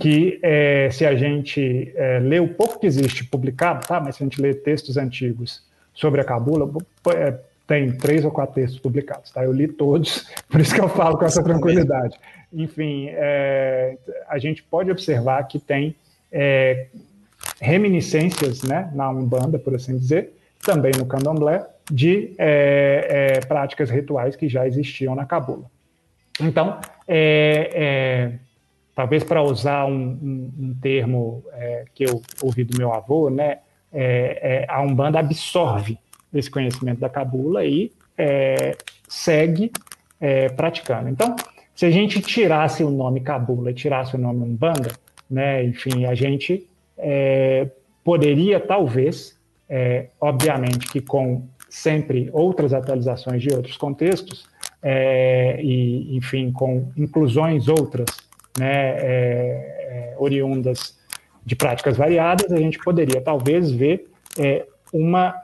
que 0.00 0.38
é, 0.42 0.88
se 0.90 1.04
a 1.04 1.14
gente 1.14 1.92
é, 1.96 2.18
lê 2.18 2.40
o 2.40 2.48
pouco 2.48 2.78
que 2.78 2.86
existe 2.86 3.24
publicado, 3.24 3.86
tá? 3.86 4.00
mas 4.00 4.16
se 4.16 4.22
a 4.22 4.26
gente 4.26 4.40
lê 4.40 4.54
textos 4.54 4.96
antigos 4.96 5.64
sobre 5.94 6.20
a 6.20 6.24
cabula, 6.24 6.70
é, 7.14 7.38
tem 7.66 7.92
três 7.96 8.24
ou 8.24 8.30
quatro 8.30 8.54
textos 8.54 8.78
publicados, 8.80 9.30
tá? 9.30 9.44
Eu 9.44 9.52
li 9.52 9.68
todos, 9.68 10.26
por 10.48 10.60
isso 10.60 10.74
que 10.74 10.80
eu 10.80 10.88
falo 10.88 11.16
com 11.16 11.24
essa 11.24 11.42
tranquilidade. 11.42 12.18
Enfim, 12.52 13.08
é, 13.10 13.96
a 14.28 14.38
gente 14.38 14.62
pode 14.62 14.90
observar 14.90 15.42
que 15.44 15.58
tem 15.58 15.96
é, 16.30 16.88
reminiscências, 17.60 18.62
né, 18.62 18.90
na 18.94 19.08
Umbanda, 19.10 19.58
por 19.58 19.74
assim 19.74 19.96
dizer, 19.96 20.34
também 20.62 20.92
no 20.96 21.06
Candomblé, 21.06 21.66
de 21.90 22.34
é, 22.38 23.38
é 23.38 23.40
práticas 23.40 23.90
rituais 23.90 24.36
que 24.36 24.48
já 24.48 24.66
existiam 24.66 25.14
na 25.14 25.24
Cabula. 25.24 25.70
Então, 26.40 26.78
é, 27.06 27.70
é, 27.74 28.32
talvez 28.94 29.24
para 29.24 29.42
usar 29.42 29.86
um, 29.86 29.92
um, 29.92 30.52
um 30.58 30.74
termo 30.80 31.44
que 31.94 32.04
eu 32.04 32.22
ouvi 32.42 32.64
do 32.64 32.76
meu 32.76 32.92
avô, 32.92 33.30
né, 33.30 33.58
a 34.68 34.80
Umbanda 34.82 35.18
absorve 35.18 35.98
esse 36.32 36.50
conhecimento 36.50 37.00
da 37.00 37.08
cabula 37.08 37.64
e 37.64 37.92
é, 38.16 38.76
segue 39.08 39.70
é, 40.20 40.48
praticando. 40.48 41.08
Então, 41.08 41.34
se 41.74 41.86
a 41.86 41.90
gente 41.90 42.20
tirasse 42.20 42.84
o 42.84 42.90
nome 42.90 43.20
cabula 43.20 43.70
e 43.70 43.74
tirasse 43.74 44.14
o 44.14 44.18
nome 44.18 44.42
Umbanda, 44.44 44.92
né, 45.30 45.64
enfim, 45.64 46.04
a 46.04 46.14
gente 46.14 46.66
é, 46.98 47.68
poderia 48.04 48.60
talvez, 48.60 49.40
obviamente 50.20 50.86
que 50.88 51.00
com 51.00 51.46
sempre 51.70 52.28
outras 52.30 52.74
atualizações 52.74 53.40
de 53.40 53.54
outros 53.54 53.78
contextos, 53.78 54.46
e, 55.62 56.14
enfim, 56.14 56.52
com 56.52 56.92
inclusões 56.94 57.68
outras 57.68 58.06
né, 58.58 58.96
é, 58.98 59.02
é, 59.02 60.14
oriundas 60.18 60.98
de 61.44 61.56
práticas 61.56 61.96
variadas, 61.96 62.52
a 62.52 62.58
gente 62.58 62.78
poderia 62.78 63.20
talvez 63.20 63.70
ver 63.70 64.08
é, 64.38 64.64
uma, 64.92 65.34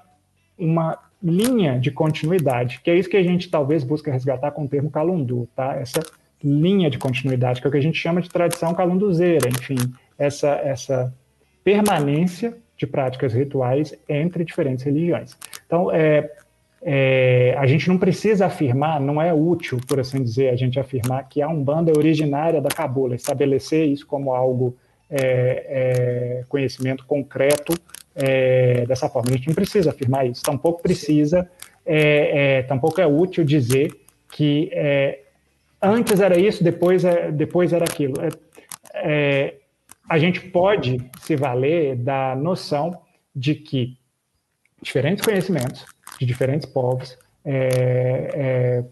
uma 0.58 0.98
linha 1.22 1.78
de 1.78 1.90
continuidade, 1.90 2.80
que 2.82 2.90
é 2.90 2.96
isso 2.96 3.08
que 3.08 3.16
a 3.16 3.22
gente 3.22 3.50
talvez 3.50 3.82
busca 3.84 4.12
resgatar 4.12 4.52
com 4.52 4.64
o 4.64 4.68
termo 4.68 4.90
calundu, 4.90 5.48
tá? 5.54 5.74
Essa 5.74 6.00
linha 6.42 6.88
de 6.88 6.98
continuidade, 6.98 7.60
que 7.60 7.66
é 7.66 7.68
o 7.68 7.70
que 7.72 7.78
a 7.78 7.82
gente 7.82 7.98
chama 7.98 8.20
de 8.20 8.28
tradição 8.28 8.72
calunduzeira, 8.72 9.48
enfim, 9.48 9.76
essa, 10.16 10.50
essa 10.50 11.12
permanência 11.64 12.56
de 12.76 12.86
práticas 12.86 13.32
rituais 13.32 13.94
entre 14.08 14.44
diferentes 14.44 14.84
religiões. 14.84 15.36
Então, 15.66 15.90
é, 15.92 16.30
é, 16.80 17.56
a 17.58 17.66
gente 17.66 17.88
não 17.88 17.98
precisa 17.98 18.46
afirmar, 18.46 19.00
não 19.00 19.20
é 19.20 19.34
útil, 19.34 19.80
por 19.88 19.98
assim 19.98 20.22
dizer, 20.22 20.50
a 20.50 20.56
gente 20.56 20.78
afirmar 20.78 21.28
que 21.28 21.42
a 21.42 21.48
Umbanda 21.48 21.90
é 21.90 21.98
originária 21.98 22.60
da 22.60 22.68
Cabula, 22.68 23.16
estabelecer 23.16 23.86
isso 23.88 24.06
como 24.06 24.32
algo, 24.32 24.76
é, 25.10 25.18
é, 25.20 26.44
conhecimento 26.48 27.04
concreto 27.04 27.74
é, 28.18 28.84
dessa 28.86 29.08
forma. 29.08 29.30
A 29.30 29.32
gente 29.32 29.48
não 29.48 29.54
precisa 29.54 29.90
afirmar 29.90 30.26
isso, 30.26 30.42
tampouco 30.42 30.82
precisa, 30.82 31.48
é, 31.86 32.58
é, 32.58 32.62
tampouco 32.62 33.00
é 33.00 33.06
útil 33.06 33.44
dizer 33.44 33.92
que 34.30 34.70
antes 35.80 36.20
era 36.20 36.38
isso, 36.38 36.62
depois, 36.62 37.02
depois 37.32 37.72
era 37.72 37.84
aquilo. 37.84 38.16
a 40.08 40.18
gente 40.18 40.40
pode 40.50 40.98
se 41.20 41.34
valer 41.34 41.96
da 41.96 42.36
noção 42.36 43.00
de 43.34 43.54
que 43.54 43.96
diferentes 44.82 45.24
conhecimentos, 45.24 45.86
de 46.18 46.26
diferentes 46.26 46.66
povos 46.66 47.16
é, 47.44 48.30
é, 48.34 48.84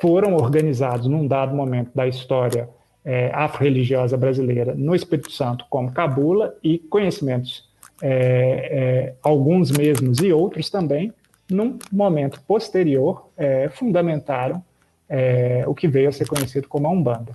foram 0.00 0.34
organizados 0.34 1.06
num 1.06 1.26
dado 1.26 1.54
momento 1.54 1.90
da 1.94 2.06
história 2.06 2.68
é, 3.04 3.30
afro-religiosa 3.34 4.16
brasileira 4.16 4.74
no 4.74 4.94
Espírito 4.94 5.30
Santo 5.30 5.66
como 5.68 5.92
cabula 5.92 6.56
e 6.62 6.78
conhecimentos, 6.78 7.68
é, 8.02 8.08
é, 8.10 9.14
alguns 9.22 9.70
mesmos 9.70 10.18
e 10.18 10.32
outros 10.32 10.70
também, 10.70 11.12
num 11.50 11.78
momento 11.92 12.40
posterior, 12.42 13.28
é, 13.36 13.68
fundamentaram 13.68 14.62
o 15.66 15.74
que 15.76 15.86
veio 15.86 16.08
a 16.08 16.12
ser 16.12 16.26
conhecido 16.26 16.66
como 16.66 16.88
a 16.88 16.90
Umbanda. 16.90 17.34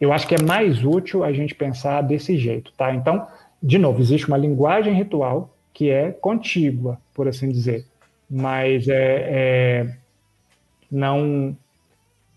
eu 0.00 0.12
acho 0.12 0.28
que 0.28 0.36
é 0.36 0.42
mais 0.42 0.84
útil 0.84 1.24
a 1.24 1.32
gente 1.32 1.52
pensar 1.52 2.02
desse 2.02 2.36
jeito, 2.36 2.70
tá? 2.76 2.94
Então, 2.94 3.26
de 3.60 3.76
novo, 3.76 4.00
existe 4.00 4.28
uma 4.28 4.36
linguagem 4.36 4.94
ritual 4.94 5.52
que 5.72 5.90
é 5.90 6.12
contígua, 6.12 7.00
por 7.12 7.26
assim 7.26 7.50
dizer. 7.50 7.86
Mas 8.30 8.86
é, 8.86 9.26
é 9.28 9.96
não, 10.88 11.56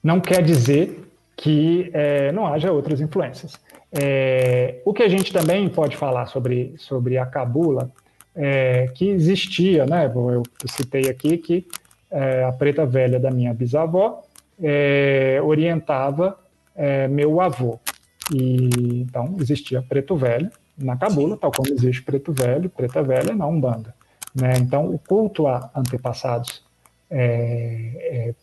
não 0.01 0.19
quer 0.19 0.41
dizer 0.41 1.06
que 1.37 1.91
é, 1.93 2.31
não 2.31 2.47
haja 2.47 2.71
outras 2.71 2.99
influências. 2.99 3.53
É, 3.91 4.81
o 4.83 4.91
que 4.93 5.03
a 5.03 5.07
gente 5.07 5.31
também 5.31 5.69
pode 5.69 5.95
falar 5.95 6.25
sobre, 6.25 6.73
sobre 6.77 7.17
a 7.17 7.25
cabula, 7.25 7.91
é, 8.35 8.87
que 8.93 9.07
existia, 9.07 9.85
né? 9.85 10.11
Eu, 10.13 10.43
eu 10.43 10.43
citei 10.67 11.09
aqui 11.09 11.37
que 11.37 11.67
é, 12.11 12.43
a 12.43 12.51
preta 12.51 12.85
velha 12.85 13.19
da 13.19 13.31
minha 13.31 13.53
bisavó 13.53 14.23
é, 14.61 15.39
orientava 15.43 16.37
é, 16.75 17.07
meu 17.07 17.39
avô. 17.39 17.79
E, 18.33 19.01
então, 19.01 19.35
existia 19.39 19.81
preto 19.81 20.15
velho, 20.15 20.49
na 20.77 20.97
cabula, 20.97 21.37
tal 21.37 21.51
como 21.51 21.71
existe 21.71 22.03
preto 22.03 22.33
velho, 22.33 22.69
preta 22.69 23.01
velha 23.01 23.33
na 23.33 23.47
Umbanda. 23.47 23.95
Né? 24.35 24.53
Então, 24.59 24.89
o 24.89 24.99
culto 24.99 25.47
a 25.47 25.71
antepassados 25.75 26.63
é, 27.09 28.33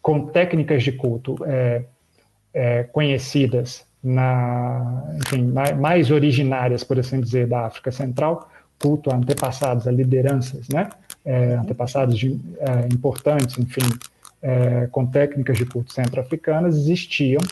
com 0.00 0.26
técnicas 0.26 0.82
de 0.82 0.92
culto 0.92 1.36
é, 1.44 1.82
é 2.52 2.84
conhecidas, 2.84 3.84
na, 4.02 5.04
enfim, 5.18 5.52
mais, 5.78 6.10
originárias, 6.10 6.82
por 6.82 6.98
assim 6.98 7.20
dizer, 7.20 7.46
da 7.46 7.66
África 7.66 7.92
Central, 7.92 8.48
culto 8.78 9.10
a 9.10 9.16
antepassados, 9.16 9.86
a 9.86 9.90
lideranças, 9.90 10.68
né? 10.68 10.88
É, 11.24 11.54
antepassados 11.54 12.18
de, 12.18 12.40
é, 12.58 12.92
importantes, 12.92 13.58
enfim, 13.58 13.86
com 14.90 15.04
técnicas 15.04 15.58
de 15.58 15.66
culto 15.66 15.92
centro-africanas, 15.92 16.74
existiam 16.74 17.42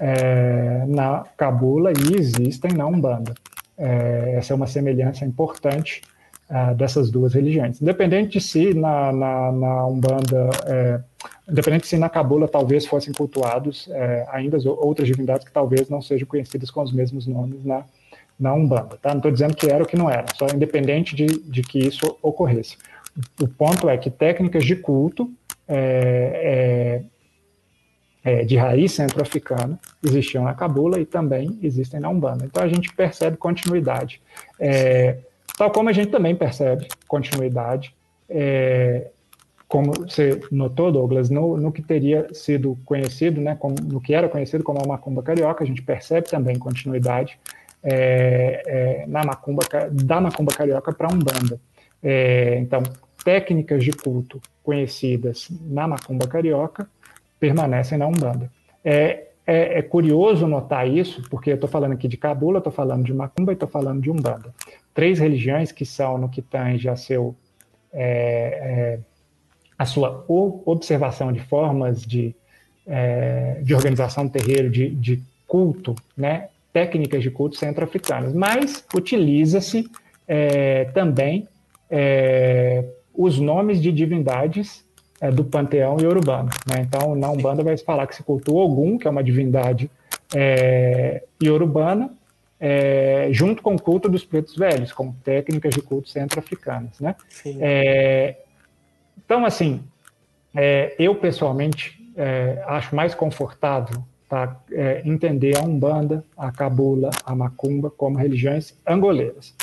é, 0.00 0.84
na 0.86 1.24
cabula 1.36 1.92
e 1.92 2.16
existem 2.16 2.72
na 2.72 2.86
Umbanda. 2.86 3.34
É, 3.78 4.34
essa 4.36 4.52
é 4.52 4.56
uma 4.56 4.66
semelhança 4.66 5.24
importante 5.24 6.02
é, 6.48 6.74
dessas 6.74 7.10
duas 7.10 7.34
religiões. 7.34 7.80
Independente 7.80 8.38
de 8.38 8.40
se 8.40 8.72
na, 8.72 9.12
na, 9.12 9.52
na 9.52 9.86
Umbanda, 9.86 10.50
é, 10.66 11.00
independente 11.48 11.82
de 11.82 11.88
se 11.88 11.98
na 11.98 12.08
cabula 12.08 12.46
talvez 12.46 12.86
fossem 12.86 13.12
cultuados 13.12 13.88
é, 13.90 14.26
ainda 14.30 14.56
outras 14.70 15.08
divindades 15.08 15.44
que 15.44 15.52
talvez 15.52 15.88
não 15.88 16.00
sejam 16.00 16.26
conhecidas 16.26 16.70
com 16.70 16.82
os 16.82 16.92
mesmos 16.92 17.26
nomes 17.26 17.64
na, 17.64 17.84
na 18.38 18.54
Umbanda. 18.54 18.96
Tá? 19.00 19.10
Não 19.10 19.16
estou 19.16 19.32
dizendo 19.32 19.56
que 19.56 19.66
era 19.66 19.82
ou 19.82 19.88
que 19.88 19.96
não 19.96 20.10
era, 20.10 20.26
só 20.34 20.46
independente 20.46 21.16
de, 21.16 21.26
de 21.26 21.62
que 21.62 21.78
isso 21.78 22.16
ocorresse. 22.22 22.76
O 23.40 23.48
ponto 23.48 23.88
é 23.88 23.96
que 23.96 24.10
técnicas 24.10 24.64
de 24.64 24.76
culto 24.76 25.30
é, 25.66 27.02
é, 28.24 28.32
é, 28.40 28.44
de 28.44 28.56
raiz 28.56 28.92
centro-africana 28.92 29.78
existiam 30.04 30.44
na 30.44 30.54
Cabula 30.54 31.00
e 31.00 31.06
também 31.06 31.58
existem 31.62 31.98
na 31.98 32.08
Umbanda. 32.08 32.44
Então 32.44 32.62
a 32.62 32.68
gente 32.68 32.92
percebe 32.92 33.36
continuidade. 33.36 34.20
É, 34.60 35.18
tal 35.56 35.70
como 35.70 35.88
a 35.88 35.92
gente 35.92 36.10
também 36.10 36.34
percebe 36.34 36.86
continuidade, 37.08 37.94
é, 38.28 39.10
como 39.68 39.92
você 39.92 40.40
notou, 40.50 40.92
Douglas, 40.92 41.28
no, 41.28 41.56
no, 41.56 41.72
que 41.72 41.82
teria 41.82 42.32
sido 42.32 42.78
conhecido, 42.84 43.40
né, 43.40 43.56
como, 43.58 43.74
no 43.82 44.00
que 44.00 44.14
era 44.14 44.28
conhecido 44.28 44.62
como 44.62 44.80
a 44.80 44.86
macumba 44.86 45.22
carioca, 45.22 45.64
a 45.64 45.66
gente 45.66 45.82
percebe 45.82 46.28
também 46.28 46.56
continuidade 46.58 47.38
é, 47.82 48.62
é, 48.66 49.06
na 49.06 49.24
macumba, 49.24 49.62
da 49.90 50.20
macumba 50.20 50.52
carioca 50.52 50.92
para 50.92 51.08
a 51.08 51.12
Umbanda. 51.12 51.60
É, 52.02 52.58
então, 52.58 52.82
técnicas 53.24 53.82
de 53.82 53.92
culto 53.92 54.40
conhecidas 54.62 55.48
na 55.62 55.88
macumba 55.88 56.28
carioca 56.28 56.88
permanecem 57.40 57.98
na 57.98 58.06
Umbanda. 58.06 58.50
É, 58.84 59.26
é, 59.46 59.78
é 59.78 59.82
curioso 59.82 60.46
notar 60.46 60.88
isso, 60.88 61.22
porque 61.28 61.50
eu 61.50 61.54
estou 61.54 61.68
falando 61.68 61.92
aqui 61.92 62.08
de 62.08 62.16
Cabula, 62.16 62.58
estou 62.58 62.72
falando 62.72 63.04
de 63.04 63.14
Macumba 63.14 63.52
e 63.52 63.54
estou 63.54 63.68
falando 63.68 64.00
de 64.00 64.10
Umbanda. 64.10 64.52
Três 64.96 65.18
religiões 65.18 65.70
que 65.72 65.84
são, 65.84 66.16
no 66.16 66.26
que 66.26 66.40
tange 66.40 66.88
a, 66.88 66.96
seu, 66.96 67.36
é, 67.92 68.02
é, 68.02 68.98
a 69.78 69.84
sua 69.84 70.24
observação 70.26 71.30
de 71.30 71.40
formas 71.40 72.00
de, 72.00 72.34
é, 72.86 73.60
de 73.62 73.74
organização 73.74 74.24
do 74.24 74.32
terreiro, 74.32 74.70
de, 74.70 74.88
de 74.88 75.22
culto, 75.46 75.94
né, 76.16 76.48
técnicas 76.72 77.22
de 77.22 77.30
culto 77.30 77.58
centro-africanas, 77.58 78.32
mas 78.32 78.86
utiliza-se 78.94 79.86
é, 80.26 80.86
também 80.86 81.46
é, 81.90 82.82
os 83.14 83.38
nomes 83.38 83.82
de 83.82 83.92
divindades 83.92 84.82
é, 85.20 85.30
do 85.30 85.44
panteão 85.44 85.98
iorubano. 86.00 86.48
Né? 86.66 86.80
Então, 86.80 87.14
na 87.14 87.30
Umbanda 87.30 87.62
vai 87.62 87.76
se 87.76 87.84
falar 87.84 88.06
que 88.06 88.16
se 88.16 88.22
cultua 88.22 88.64
Ogum, 88.64 88.96
que 88.96 89.06
é 89.06 89.10
uma 89.10 89.22
divindade 89.22 89.90
iorubana, 91.38 92.15
é, 92.58 93.28
junto 93.32 93.62
com 93.62 93.74
o 93.74 93.80
culto 93.80 94.08
dos 94.08 94.24
pretos 94.24 94.56
velhos, 94.56 94.92
com 94.92 95.12
técnicas 95.12 95.74
de 95.74 95.82
culto 95.82 96.08
centro-africanas. 96.08 96.98
Né? 97.00 97.14
É, 97.60 98.36
então, 99.24 99.44
assim, 99.44 99.82
é, 100.54 100.94
eu 100.98 101.14
pessoalmente 101.14 102.02
é, 102.16 102.62
acho 102.66 102.94
mais 102.94 103.14
confortável 103.14 104.02
tá, 104.28 104.60
é, 104.72 105.02
entender 105.04 105.56
a 105.56 105.62
Umbanda, 105.62 106.24
a 106.36 106.50
Cabula, 106.50 107.10
a 107.24 107.34
Macumba 107.34 107.90
como 107.90 108.16
religiões 108.16 108.74
angoleiras. 108.86 109.54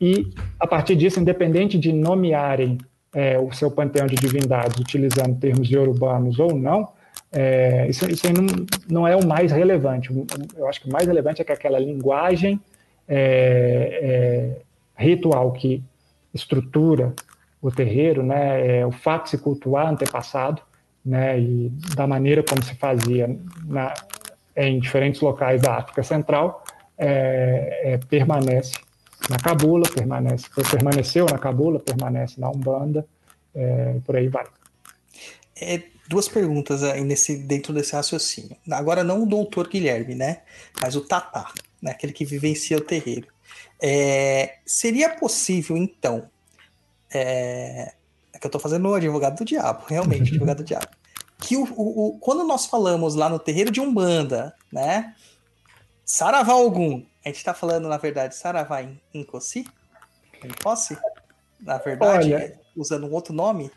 e, 0.00 0.32
a 0.58 0.66
partir 0.66 0.96
disso, 0.96 1.20
independente 1.20 1.78
de 1.78 1.92
nomearem 1.92 2.78
é, 3.14 3.38
o 3.38 3.50
seu 3.52 3.70
panteão 3.70 4.06
de 4.06 4.14
divindades 4.14 4.78
utilizando 4.78 5.38
termos 5.38 5.70
iorubanos 5.70 6.38
ou 6.38 6.54
não, 6.54 6.88
é, 7.38 7.86
isso, 7.86 8.10
isso 8.10 8.26
não, 8.32 8.66
não, 8.88 9.06
é 9.06 9.14
o 9.14 9.26
mais 9.26 9.52
relevante. 9.52 10.10
Eu 10.56 10.66
acho 10.66 10.80
que 10.80 10.88
o 10.88 10.92
mais 10.92 11.06
relevante 11.06 11.42
é 11.42 11.44
que 11.44 11.52
aquela 11.52 11.78
linguagem 11.78 12.58
é, 13.06 14.56
é 14.96 15.02
ritual 15.02 15.52
que 15.52 15.84
estrutura 16.32 17.12
o 17.60 17.70
terreiro, 17.70 18.22
né, 18.22 18.78
é, 18.78 18.86
o 18.86 18.90
fato 18.90 19.24
de 19.24 19.30
se 19.30 19.38
cultuar 19.38 19.86
antepassado, 19.88 20.62
né, 21.04 21.38
e 21.38 21.68
da 21.94 22.06
maneira 22.06 22.42
como 22.42 22.62
se 22.62 22.74
fazia 22.74 23.38
na, 23.66 23.92
em 24.56 24.80
diferentes 24.80 25.20
locais 25.20 25.60
da 25.60 25.76
África 25.76 26.02
Central, 26.02 26.64
é, 26.96 27.92
é, 27.92 27.98
permanece 27.98 28.78
na 29.28 29.36
Cabula, 29.36 29.84
permanece, 29.94 30.48
permaneceu 30.70 31.26
na 31.26 31.36
Cabula, 31.36 31.80
permanece 31.80 32.40
na 32.40 32.48
Umbanda, 32.48 33.06
por 34.04 34.16
aí 34.16 34.28
vai. 34.28 34.44
É, 35.60 35.82
duas 36.08 36.28
perguntas 36.28 36.82
aí 36.82 37.02
nesse, 37.02 37.36
dentro 37.36 37.72
desse 37.72 37.92
raciocínio. 37.92 38.56
Agora 38.70 39.02
não 39.02 39.22
o 39.22 39.26
doutor 39.26 39.68
Guilherme, 39.68 40.14
né? 40.14 40.42
Mas 40.80 40.96
o 40.96 41.00
Tatá, 41.00 41.52
né? 41.80 41.90
aquele 41.90 42.12
que 42.12 42.24
vivencia 42.24 42.76
o 42.76 42.80
terreiro. 42.80 43.28
É, 43.80 44.58
seria 44.64 45.10
possível, 45.10 45.76
então, 45.76 46.30
é, 47.12 47.94
é 48.32 48.38
que 48.38 48.46
eu 48.46 48.48
estou 48.48 48.60
fazendo 48.60 48.88
o 48.88 48.94
advogado 48.94 49.38
do 49.38 49.44
diabo, 49.44 49.84
realmente, 49.86 50.30
advogado 50.30 50.58
do 50.58 50.64
diabo. 50.64 50.88
Que 51.38 51.54
o, 51.54 51.64
o, 51.64 52.06
o, 52.06 52.18
quando 52.18 52.42
nós 52.44 52.64
falamos 52.64 53.14
lá 53.14 53.28
no 53.28 53.38
terreiro 53.38 53.70
de 53.70 53.78
Umbanda, 53.78 54.56
né? 54.72 55.14
Saravá 56.02 56.54
algum, 56.54 57.04
a 57.22 57.28
gente 57.28 57.36
está 57.36 57.52
falando, 57.52 57.90
na 57.90 57.98
verdade, 57.98 58.34
Saravá 58.34 58.82
em, 58.82 58.98
em 59.12 59.22
Cossi? 59.22 59.66
Em 60.42 60.48
Posse? 60.48 60.96
Na 61.60 61.76
verdade, 61.76 62.32
Olha, 62.32 62.58
usando 62.74 63.06
um 63.06 63.12
outro 63.12 63.34
nome? 63.34 63.70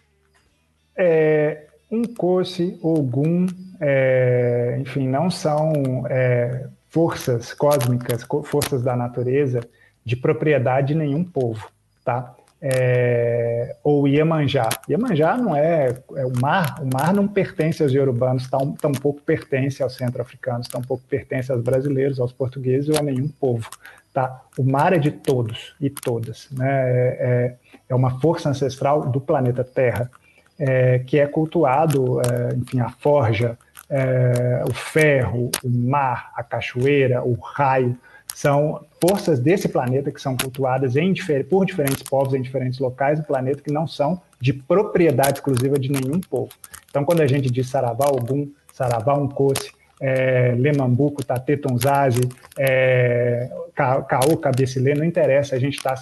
É, 0.96 1.69
Incosse, 1.92 2.78
Ogum, 2.82 3.48
é, 3.80 4.78
enfim, 4.80 5.08
não 5.08 5.30
são 5.32 6.06
é, 6.10 6.68
forças 6.90 7.54
cósmicas, 7.54 8.26
forças 8.44 8.84
da 8.84 8.96
natureza 8.96 9.62
de 10.04 10.16
propriedade 10.16 10.90
de 10.90 10.96
nenhum 10.96 11.24
povo, 11.24 11.70
tá? 12.04 12.36
É, 12.62 13.78
ou 13.84 14.06
Iemanjá. 14.06 14.68
Iemanjá 14.90 15.38
não 15.38 15.56
é, 15.56 15.96
é, 16.16 16.26
o 16.26 16.34
mar, 16.42 16.82
o 16.82 16.90
mar 16.94 17.14
não 17.14 17.26
pertence 17.26 17.82
aos 17.82 17.94
iorubanos, 17.94 18.50
tão, 18.50 18.74
tão 18.74 18.92
pouco 18.92 19.22
pertence 19.22 19.82
aos 19.82 19.96
centro-africanos, 19.96 20.68
tão 20.68 20.82
pouco 20.82 21.04
pertence 21.08 21.52
aos 21.52 21.62
brasileiros, 21.62 22.20
aos 22.20 22.34
portugueses 22.34 22.90
ou 22.90 22.98
a 22.98 23.02
nenhum 23.02 23.30
povo. 23.30 23.70
Tá? 24.14 24.42
O 24.58 24.64
mar 24.64 24.92
é 24.92 24.98
de 24.98 25.12
todos 25.12 25.74
e 25.80 25.90
todas. 25.90 26.50
Né? 26.52 26.68
É, 26.70 27.18
é, 27.20 27.56
é 27.88 27.96
uma 27.96 28.20
força 28.20 28.50
ancestral 28.50 29.10
do 29.10 29.22
planeta 29.22 29.64
Terra, 29.64 30.12
é, 30.60 31.00
que 31.00 31.18
é 31.18 31.26
cultuado, 31.26 32.20
é, 32.22 32.56
enfim, 32.56 32.80
a 32.82 32.90
forja, 32.90 33.58
é, 33.90 34.64
o 34.70 34.74
ferro, 34.74 35.50
o 35.64 35.70
mar, 35.70 36.32
a 36.36 36.44
cachoeira, 36.44 37.24
o 37.24 37.34
raio, 37.34 37.98
são 38.36 38.86
forças 39.02 39.40
desse 39.40 39.68
planeta 39.68 40.12
que 40.12 40.22
são 40.22 40.38
cultuadas 40.38 40.96
em, 40.96 41.14
por 41.50 41.66
diferentes 41.66 42.04
povos 42.04 42.34
em 42.34 42.42
diferentes 42.42 42.80
locais 42.80 43.20
do 43.20 43.26
planeta 43.26 43.62
que 43.62 43.72
não 43.72 43.88
são 43.88 44.22
de 44.40 44.54
propriedade 44.54 45.40
exclusiva 45.40 45.80
de 45.80 45.92
nenhum 45.92 46.20
povo. 46.20 46.52
Então, 46.90 47.04
quando 47.04 47.22
a 47.22 47.28
gente 47.28 47.50
diz 47.50 47.68
Saravá 47.68 48.08
Ogum, 48.08 48.50
Saravá 48.72 49.18
Uncoce, 49.18 49.72
é, 50.00 50.56
Lemambuco, 50.58 51.24
Tate 51.24 51.58
Tonzazi, 51.58 52.22
é, 52.58 53.50
Caô, 53.76 54.38
Cabecilê, 54.38 54.94
não 54.94 55.04
interessa, 55.04 55.56
a 55.56 55.60
gente 55.60 55.78
está 55.78 55.96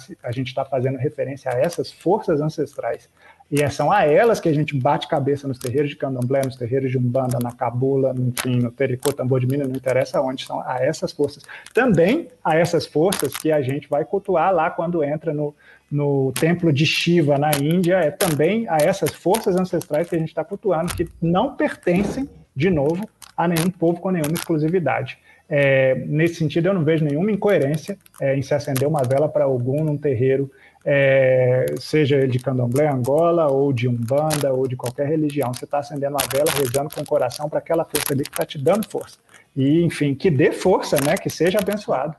tá 0.54 0.64
fazendo 0.64 0.98
referência 0.98 1.50
a 1.50 1.58
essas 1.58 1.90
forças 1.90 2.40
ancestrais 2.40 3.08
e 3.50 3.62
é, 3.62 3.70
são 3.70 3.90
a 3.90 4.04
elas 4.04 4.40
que 4.40 4.48
a 4.48 4.52
gente 4.52 4.76
bate 4.76 5.08
cabeça 5.08 5.48
nos 5.48 5.58
terreiros 5.58 5.88
de 5.88 5.96
candomblé, 5.96 6.42
nos 6.44 6.56
terreiros 6.56 6.90
de 6.90 6.98
umbanda, 6.98 7.38
na 7.42 7.50
cabula, 7.50 8.14
enfim, 8.18 8.60
no 8.60 8.70
tericô, 8.70 9.10
tambor 9.10 9.40
de 9.40 9.46
mina, 9.46 9.64
não 9.64 9.74
interessa 9.74 10.20
onde, 10.20 10.44
são 10.44 10.60
a 10.60 10.78
essas 10.80 11.12
forças. 11.12 11.42
Também 11.72 12.28
a 12.44 12.56
essas 12.56 12.86
forças 12.86 13.34
que 13.34 13.50
a 13.50 13.62
gente 13.62 13.88
vai 13.88 14.04
cultuar 14.04 14.52
lá 14.52 14.70
quando 14.70 15.02
entra 15.02 15.32
no, 15.32 15.54
no 15.90 16.30
templo 16.32 16.70
de 16.70 16.84
Shiva, 16.84 17.38
na 17.38 17.50
Índia, 17.58 17.96
é 17.96 18.10
também 18.10 18.68
a 18.68 18.76
essas 18.76 19.14
forças 19.14 19.56
ancestrais 19.56 20.10
que 20.10 20.16
a 20.16 20.18
gente 20.18 20.28
está 20.28 20.44
cultuando, 20.44 20.94
que 20.94 21.08
não 21.20 21.56
pertencem, 21.56 22.28
de 22.54 22.68
novo, 22.68 23.08
a 23.34 23.48
nenhum 23.48 23.70
povo 23.70 23.98
com 23.98 24.10
nenhuma 24.10 24.34
exclusividade. 24.34 25.18
É, 25.48 25.94
nesse 26.06 26.34
sentido, 26.34 26.66
eu 26.66 26.74
não 26.74 26.84
vejo 26.84 27.02
nenhuma 27.02 27.32
incoerência 27.32 27.96
é, 28.20 28.36
em 28.36 28.42
se 28.42 28.52
acender 28.52 28.86
uma 28.86 29.02
vela 29.02 29.26
para 29.26 29.44
algum 29.44 29.82
num 29.82 29.96
terreiro 29.96 30.50
é, 30.90 31.66
seja 31.78 32.26
de 32.26 32.38
candomblé, 32.38 32.88
Angola, 32.88 33.46
ou 33.46 33.74
de 33.74 33.86
Umbanda, 33.86 34.54
ou 34.54 34.66
de 34.66 34.74
qualquer 34.74 35.06
religião. 35.06 35.52
Você 35.52 35.66
está 35.66 35.80
acendendo 35.80 36.16
uma 36.16 36.26
vela, 36.32 36.50
rezando 36.50 36.88
com 36.88 37.02
o 37.02 37.06
coração 37.06 37.46
para 37.46 37.58
aquela 37.58 37.84
força 37.84 38.14
ali 38.14 38.24
que 38.24 38.30
está 38.30 38.46
te 38.46 38.56
dando 38.56 38.88
força. 38.88 39.18
E, 39.54 39.82
enfim, 39.82 40.14
que 40.14 40.30
dê 40.30 40.50
força, 40.50 40.96
né? 41.04 41.14
Que 41.18 41.28
seja 41.28 41.58
abençoado. 41.58 42.16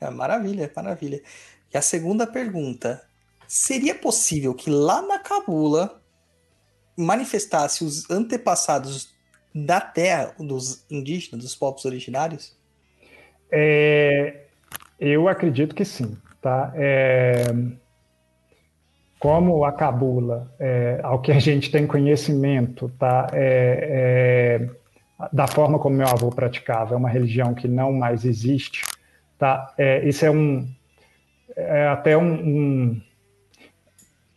É, 0.00 0.10
maravilha, 0.10 0.68
maravilha. 0.74 1.22
E 1.72 1.78
a 1.78 1.80
segunda 1.80 2.26
pergunta: 2.26 3.00
seria 3.46 3.94
possível 3.94 4.54
que 4.54 4.68
lá 4.68 5.00
na 5.00 5.20
Cabula 5.20 6.02
manifestasse 6.96 7.84
os 7.84 8.10
antepassados 8.10 9.14
da 9.54 9.80
terra 9.80 10.34
dos 10.36 10.84
indígenas, 10.90 11.44
dos 11.44 11.54
povos 11.54 11.84
originários? 11.84 12.56
É, 13.52 14.46
eu 14.98 15.28
acredito 15.28 15.76
que 15.76 15.84
sim. 15.84 16.16
Tá? 16.42 16.72
É, 16.74 17.44
como 19.24 19.64
a 19.64 19.72
cabula, 19.72 20.52
é, 20.60 21.00
ao 21.02 21.18
que 21.18 21.32
a 21.32 21.38
gente 21.38 21.70
tem 21.70 21.86
conhecimento, 21.86 22.92
tá? 22.98 23.26
É, 23.32 24.68
é, 24.68 25.28
da 25.32 25.46
forma 25.46 25.78
como 25.78 25.96
meu 25.96 26.06
avô 26.06 26.28
praticava, 26.28 26.92
é 26.92 26.98
uma 26.98 27.08
religião 27.08 27.54
que 27.54 27.66
não 27.66 27.90
mais 27.90 28.26
existe, 28.26 28.84
tá? 29.38 29.72
É, 29.78 30.06
isso 30.06 30.26
é 30.26 30.30
um, 30.30 30.68
é 31.56 31.86
até 31.86 32.18
um, 32.18 32.34
um, 32.34 33.00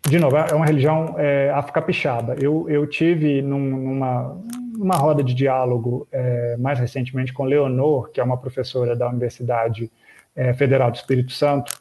de 0.07 0.19
novo, 0.19 0.37
é 0.37 0.53
uma 0.53 0.65
religião 0.65 1.15
é, 1.17 1.51
afro-capixaba. 1.53 2.35
Eu, 2.39 2.69
eu 2.69 2.87
tive 2.87 3.41
num, 3.41 3.59
numa, 3.59 4.41
numa 4.71 4.95
roda 4.95 5.21
de 5.21 5.33
diálogo 5.33 6.07
é, 6.13 6.55
mais 6.55 6.79
recentemente 6.79 7.33
com 7.33 7.43
Leonor, 7.43 8.09
que 8.09 8.21
é 8.21 8.23
uma 8.23 8.37
professora 8.37 8.95
da 8.95 9.09
Universidade 9.09 9.91
é, 10.33 10.53
Federal 10.53 10.89
do 10.89 10.95
Espírito 10.95 11.33
Santo, 11.33 11.77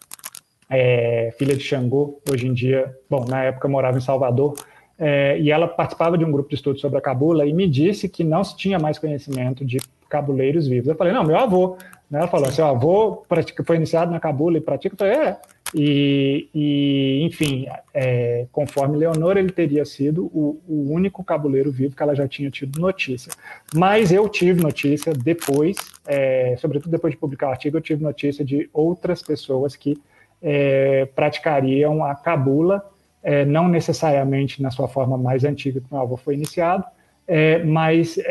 é, 0.68 1.32
filha 1.38 1.56
de 1.56 1.62
Xangô, 1.62 2.20
hoje 2.30 2.46
em 2.46 2.52
dia, 2.52 2.94
bom, 3.08 3.24
na 3.24 3.44
época 3.44 3.68
morava 3.68 3.98
em 3.98 4.00
Salvador, 4.00 4.54
é, 4.98 5.38
e 5.38 5.50
ela 5.50 5.68
participava 5.68 6.16
de 6.16 6.24
um 6.24 6.32
grupo 6.32 6.48
de 6.48 6.54
estudos 6.54 6.80
sobre 6.80 6.98
a 6.98 7.02
cabula 7.02 7.46
e 7.46 7.52
me 7.52 7.68
disse 7.68 8.08
que 8.08 8.24
não 8.24 8.42
se 8.42 8.56
tinha 8.56 8.78
mais 8.78 8.98
conhecimento 8.98 9.64
de 9.64 9.78
cabuleiros 10.08 10.66
vivos. 10.66 10.88
Eu 10.88 10.96
falei, 10.96 11.12
não, 11.12 11.24
meu 11.24 11.36
avô. 11.36 11.76
Né? 12.10 12.20
Ela 12.20 12.28
falou, 12.28 12.50
seu 12.50 12.66
avô 12.66 13.24
pratica, 13.28 13.62
foi 13.64 13.76
iniciado 13.76 14.10
na 14.10 14.20
cabula 14.20 14.56
e 14.56 14.60
pratica? 14.60 14.94
Eu 14.94 14.98
falei, 14.98 15.14
é. 15.14 15.36
E, 15.74 16.48
e 16.54 17.22
enfim, 17.24 17.66
é, 17.92 18.46
conforme 18.52 18.96
Leonor, 18.96 19.36
ele 19.36 19.50
teria 19.50 19.84
sido 19.84 20.26
o, 20.26 20.60
o, 20.66 20.92
único 20.92 21.24
cabuleiro 21.24 21.72
vivo 21.72 21.94
que 21.94 22.02
ela 22.02 22.14
já 22.14 22.26
tinha 22.28 22.48
tido 22.50 22.80
notícia. 22.80 23.32
Mas 23.74 24.12
eu 24.12 24.28
tive 24.28 24.62
notícia 24.62 25.12
depois, 25.12 25.76
é, 26.06 26.56
sobretudo 26.58 26.92
depois 26.92 27.12
de 27.12 27.18
publicar 27.18 27.48
o 27.48 27.50
artigo, 27.50 27.76
eu 27.76 27.80
tive 27.80 28.02
notícia 28.02 28.44
de 28.44 28.70
outras 28.72 29.22
pessoas 29.22 29.74
que 29.74 30.00
é, 30.42 31.06
praticariam 31.14 32.04
a 32.04 32.14
cabula, 32.14 32.84
é, 33.22 33.44
não 33.44 33.68
necessariamente 33.68 34.62
na 34.62 34.70
sua 34.70 34.86
forma 34.86 35.18
mais 35.18 35.44
antiga 35.44 35.80
que 35.80 35.86
meu 35.90 36.00
avô 36.00 36.16
foi 36.16 36.34
iniciado, 36.34 36.84
é, 37.26 37.58
mas, 37.64 38.18
é, 38.18 38.24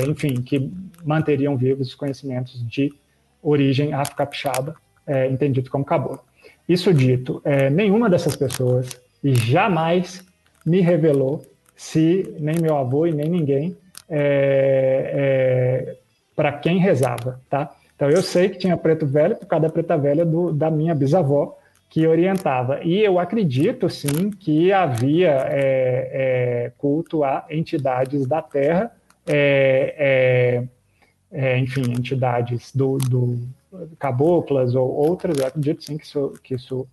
é, 0.00 0.08
enfim, 0.08 0.40
que 0.40 0.70
manteriam 1.04 1.56
vivos 1.56 1.88
os 1.88 1.94
conhecimentos 1.94 2.66
de 2.66 2.92
origem 3.42 3.92
afro-capixaba, 3.92 4.74
é, 5.06 5.26
entendido 5.26 5.70
como 5.70 5.84
cabula. 5.84 6.20
Isso 6.68 6.92
dito, 6.92 7.42
nenhuma 7.72 8.10
dessas 8.10 8.36
pessoas 8.36 9.00
jamais 9.24 10.22
me 10.66 10.82
revelou 10.82 11.42
se 11.74 12.34
nem 12.38 12.56
meu 12.60 12.76
avô 12.76 13.06
e 13.06 13.12
nem 13.12 13.26
ninguém 13.26 13.74
para 16.36 16.52
quem 16.52 16.76
rezava, 16.78 17.40
tá? 17.48 17.74
Então 17.98 18.08
eu 18.08 18.22
sei 18.22 18.48
que 18.48 18.58
tinha 18.58 18.76
preto 18.76 19.04
velho 19.04 19.34
por 19.34 19.46
causa 19.46 19.66
da 19.66 19.72
preta 19.72 19.98
velha 19.98 20.24
do, 20.24 20.52
da 20.52 20.70
minha 20.70 20.94
bisavó 20.94 21.58
que 21.90 22.06
orientava. 22.06 22.80
E 22.84 23.00
eu 23.00 23.18
acredito 23.18 23.90
sim 23.90 24.30
que 24.30 24.72
havia 24.72 25.30
é, 25.48 26.10
é, 26.12 26.72
culto 26.78 27.24
a 27.24 27.44
entidades 27.50 28.24
da 28.24 28.40
Terra, 28.40 28.92
é, 29.26 30.62
é, 31.32 31.46
é 31.54 31.58
enfim, 31.58 31.90
entidades 31.90 32.72
do, 32.72 32.98
do, 32.98 33.40
caboclas 33.98 34.76
ou 34.76 34.88
outras. 34.88 35.36
Eu 35.36 35.48
acredito 35.48 35.82
sim 35.82 35.98
que 35.98 36.04
isso, 36.04 36.34
que 36.44 36.54
isso 36.54 36.86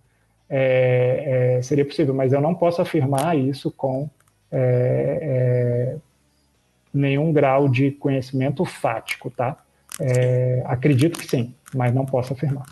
é, 0.50 1.60
seria 1.62 1.84
possível, 1.84 2.14
mas 2.14 2.32
eu 2.32 2.40
não 2.40 2.52
posso 2.52 2.82
afirmar 2.82 3.38
isso 3.38 3.70
com 3.70 4.10
nenhum 6.92 7.32
grau 7.32 7.68
de 7.68 7.92
conhecimento 7.92 8.64
fático, 8.64 9.30
tá? 9.30 9.56
É, 10.00 10.62
acredito 10.66 11.18
que 11.18 11.26
sim, 11.26 11.54
mas 11.74 11.94
não 11.94 12.04
posso 12.04 12.32
afirmar. 12.32 12.66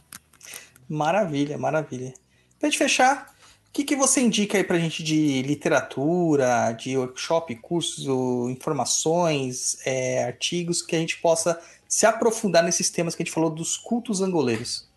Maravilha, 0.88 1.56
maravilha. 1.56 2.12
Para 2.58 2.68
gente 2.68 2.78
fechar, 2.78 3.34
o 3.68 3.72
que, 3.72 3.84
que 3.84 3.96
você 3.96 4.20
indica 4.20 4.58
aí 4.58 4.64
para 4.64 4.76
a 4.76 4.80
gente 4.80 5.02
de 5.02 5.42
literatura, 5.42 6.72
de 6.72 6.96
workshop, 6.96 7.54
cursos, 7.56 8.06
informações, 8.50 9.78
é, 9.84 10.24
artigos 10.24 10.82
que 10.82 10.94
a 10.94 10.98
gente 10.98 11.20
possa 11.20 11.58
se 11.88 12.06
aprofundar 12.06 12.62
nesses 12.62 12.90
temas 12.90 13.14
que 13.14 13.22
a 13.22 13.24
gente 13.24 13.34
falou 13.34 13.50
dos 13.50 13.76
cultos 13.76 14.20
angoleiros? 14.20 14.88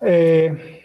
É, 0.00 0.80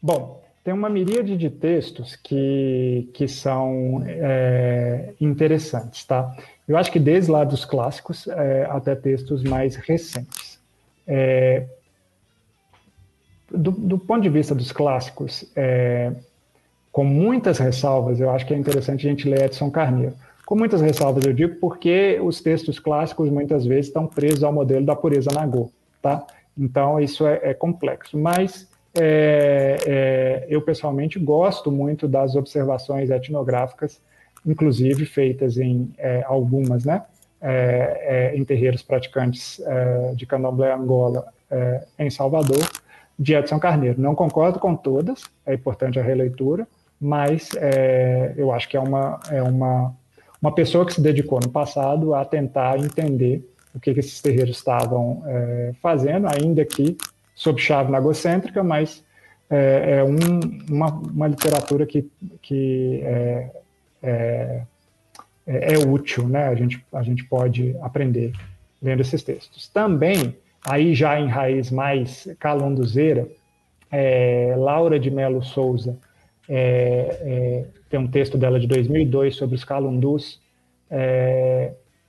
bom, 0.00 0.42
tem 0.64 0.72
uma 0.72 0.88
miríade 0.88 1.36
de 1.36 1.50
textos 1.50 2.16
que, 2.16 3.08
que 3.14 3.28
são 3.28 4.02
é, 4.06 5.14
interessantes, 5.20 6.04
tá? 6.04 6.34
Eu 6.68 6.76
acho 6.76 6.92
que 6.92 6.98
desde 7.00 7.30
lá 7.30 7.44
dos 7.44 7.64
clássicos 7.64 8.28
é, 8.28 8.66
até 8.70 8.94
textos 8.94 9.42
mais 9.42 9.74
recentes. 9.74 10.60
É, 11.06 11.64
do, 13.50 13.70
do, 13.70 13.98
ponto 13.98 14.20
de 14.20 14.28
vista 14.28 14.54
dos 14.54 14.70
clássicos, 14.70 15.50
é, 15.56 16.12
com 16.92 17.04
muitas 17.04 17.58
ressalvas, 17.58 18.20
eu 18.20 18.30
acho 18.30 18.44
que 18.44 18.52
é 18.52 18.56
interessante 18.56 19.06
a 19.06 19.10
gente 19.10 19.26
ler 19.26 19.44
Edson 19.44 19.70
Carneiro. 19.70 20.14
Com 20.44 20.56
muitas 20.56 20.82
ressalvas, 20.82 21.24
eu 21.24 21.32
digo 21.32 21.56
porque 21.56 22.20
os 22.22 22.40
textos 22.42 22.78
clássicos 22.78 23.30
muitas 23.30 23.64
vezes 23.64 23.86
estão 23.86 24.06
presos 24.06 24.44
ao 24.44 24.52
modelo 24.52 24.84
da 24.84 24.94
pureza 24.94 25.30
Nagô, 25.32 25.70
tá? 26.02 26.26
Então, 26.56 27.00
isso 27.00 27.26
é, 27.26 27.40
é 27.42 27.54
complexo. 27.54 28.18
Mas 28.18 28.68
é, 28.94 29.78
é, 29.86 30.46
eu, 30.48 30.60
pessoalmente, 30.60 31.18
gosto 31.18 31.70
muito 31.70 32.08
das 32.08 32.34
observações 32.34 33.10
etnográficas, 33.10 34.00
inclusive 34.48 35.04
feitas 35.04 35.58
em 35.58 35.92
é, 35.98 36.24
algumas, 36.26 36.84
né? 36.84 37.02
É, 37.40 38.32
é, 38.32 38.36
em 38.36 38.44
terreiros 38.44 38.82
praticantes 38.82 39.60
de 40.16 40.26
candomblé 40.26 40.72
Angola 40.72 41.24
em 41.96 42.10
Salvador, 42.10 42.68
de 43.16 43.34
Edson 43.34 43.60
Carneiro. 43.60 44.00
Não 44.00 44.14
concordo 44.14 44.58
com 44.58 44.74
todas, 44.74 45.22
é 45.46 45.54
importante 45.54 46.00
a 46.00 46.02
releitura, 46.02 46.66
mas 47.00 47.50
é, 47.56 48.34
eu 48.36 48.52
acho 48.52 48.68
que 48.68 48.76
é 48.76 48.80
uma, 48.80 49.20
é 49.30 49.42
uma, 49.42 49.94
uma 50.40 50.52
pessoa 50.52 50.84
que 50.84 50.94
se 50.94 51.00
dedicou 51.00 51.40
no 51.40 51.48
passado 51.48 52.14
a 52.14 52.24
tentar 52.24 52.78
entender 52.78 53.48
o 53.74 53.80
que, 53.80 53.94
que 53.94 54.00
esses 54.00 54.20
terreiros 54.20 54.56
estavam 54.56 55.22
é, 55.26 55.72
fazendo, 55.80 56.26
ainda 56.26 56.64
que 56.64 56.96
sob 57.34 57.60
chave 57.60 57.90
nagocêntrica, 57.90 58.62
mas 58.62 59.04
é, 59.50 59.98
é 59.98 60.04
um, 60.04 60.18
uma, 60.68 60.90
uma, 60.90 61.28
literatura 61.28 61.86
que, 61.86 62.10
que 62.42 63.00
é, 63.04 63.50
é, 64.02 64.62
é, 65.46 65.74
é, 65.74 65.78
útil, 65.78 66.28
né? 66.28 66.48
A 66.48 66.54
gente, 66.54 66.84
a 66.92 67.02
gente 67.02 67.24
pode 67.24 67.76
aprender 67.80 68.32
lendo 68.82 69.00
esses 69.00 69.22
textos. 69.22 69.68
Também, 69.68 70.36
aí 70.64 70.94
já 70.94 71.18
em 71.20 71.28
raiz 71.28 71.70
mais 71.70 72.28
calonduzeira, 72.38 73.28
é, 73.90 74.54
Laura 74.56 74.98
de 74.98 75.10
Melo 75.10 75.42
Souza 75.42 75.96
tem 77.90 78.00
um 78.00 78.06
texto 78.06 78.38
dela 78.38 78.58
de 78.58 78.66
2002 78.66 79.36
sobre 79.36 79.54
os 79.54 79.64
calundus, 79.64 80.40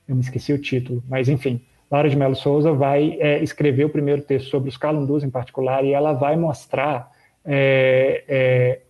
eu 0.08 0.14
me 0.14 0.22
esqueci 0.22 0.50
o 0.50 0.58
título, 0.58 1.02
mas 1.06 1.28
enfim, 1.28 1.60
Laura 1.90 2.08
de 2.08 2.16
Mello 2.16 2.36
Souza 2.36 2.72
vai 2.72 3.18
é, 3.18 3.42
escrever 3.42 3.84
o 3.84 3.90
primeiro 3.90 4.22
texto 4.22 4.48
sobre 4.48 4.68
os 4.68 4.76
calundus 4.76 5.24
em 5.24 5.30
particular 5.30 5.84
e 5.84 5.92
ela 5.92 6.12
vai 6.12 6.36
mostrar 6.36 7.10
é, 7.44 8.22
é, 8.28 8.80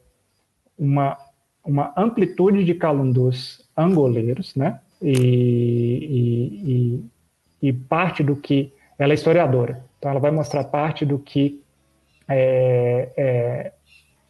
uma, 0.79 1.17
uma 1.65 1.93
amplitude 1.97 2.65
de 2.65 2.75
calundus 2.75 3.65
angoleiros, 3.77 4.55
né? 4.55 4.81
E, 5.03 7.01
e, 7.63 7.69
e, 7.69 7.73
parte 7.73 8.23
do 8.23 8.37
que 8.37 8.73
ela 8.99 9.13
é 9.13 9.15
historiadora, 9.15 9.83
então 9.99 10.11
ela 10.11 10.21
vai 10.21 10.31
mostrar 10.31 10.65
parte 10.65 11.07
do 11.07 11.19
que 11.19 11.63
é, 12.29 13.09
é, 13.17 13.73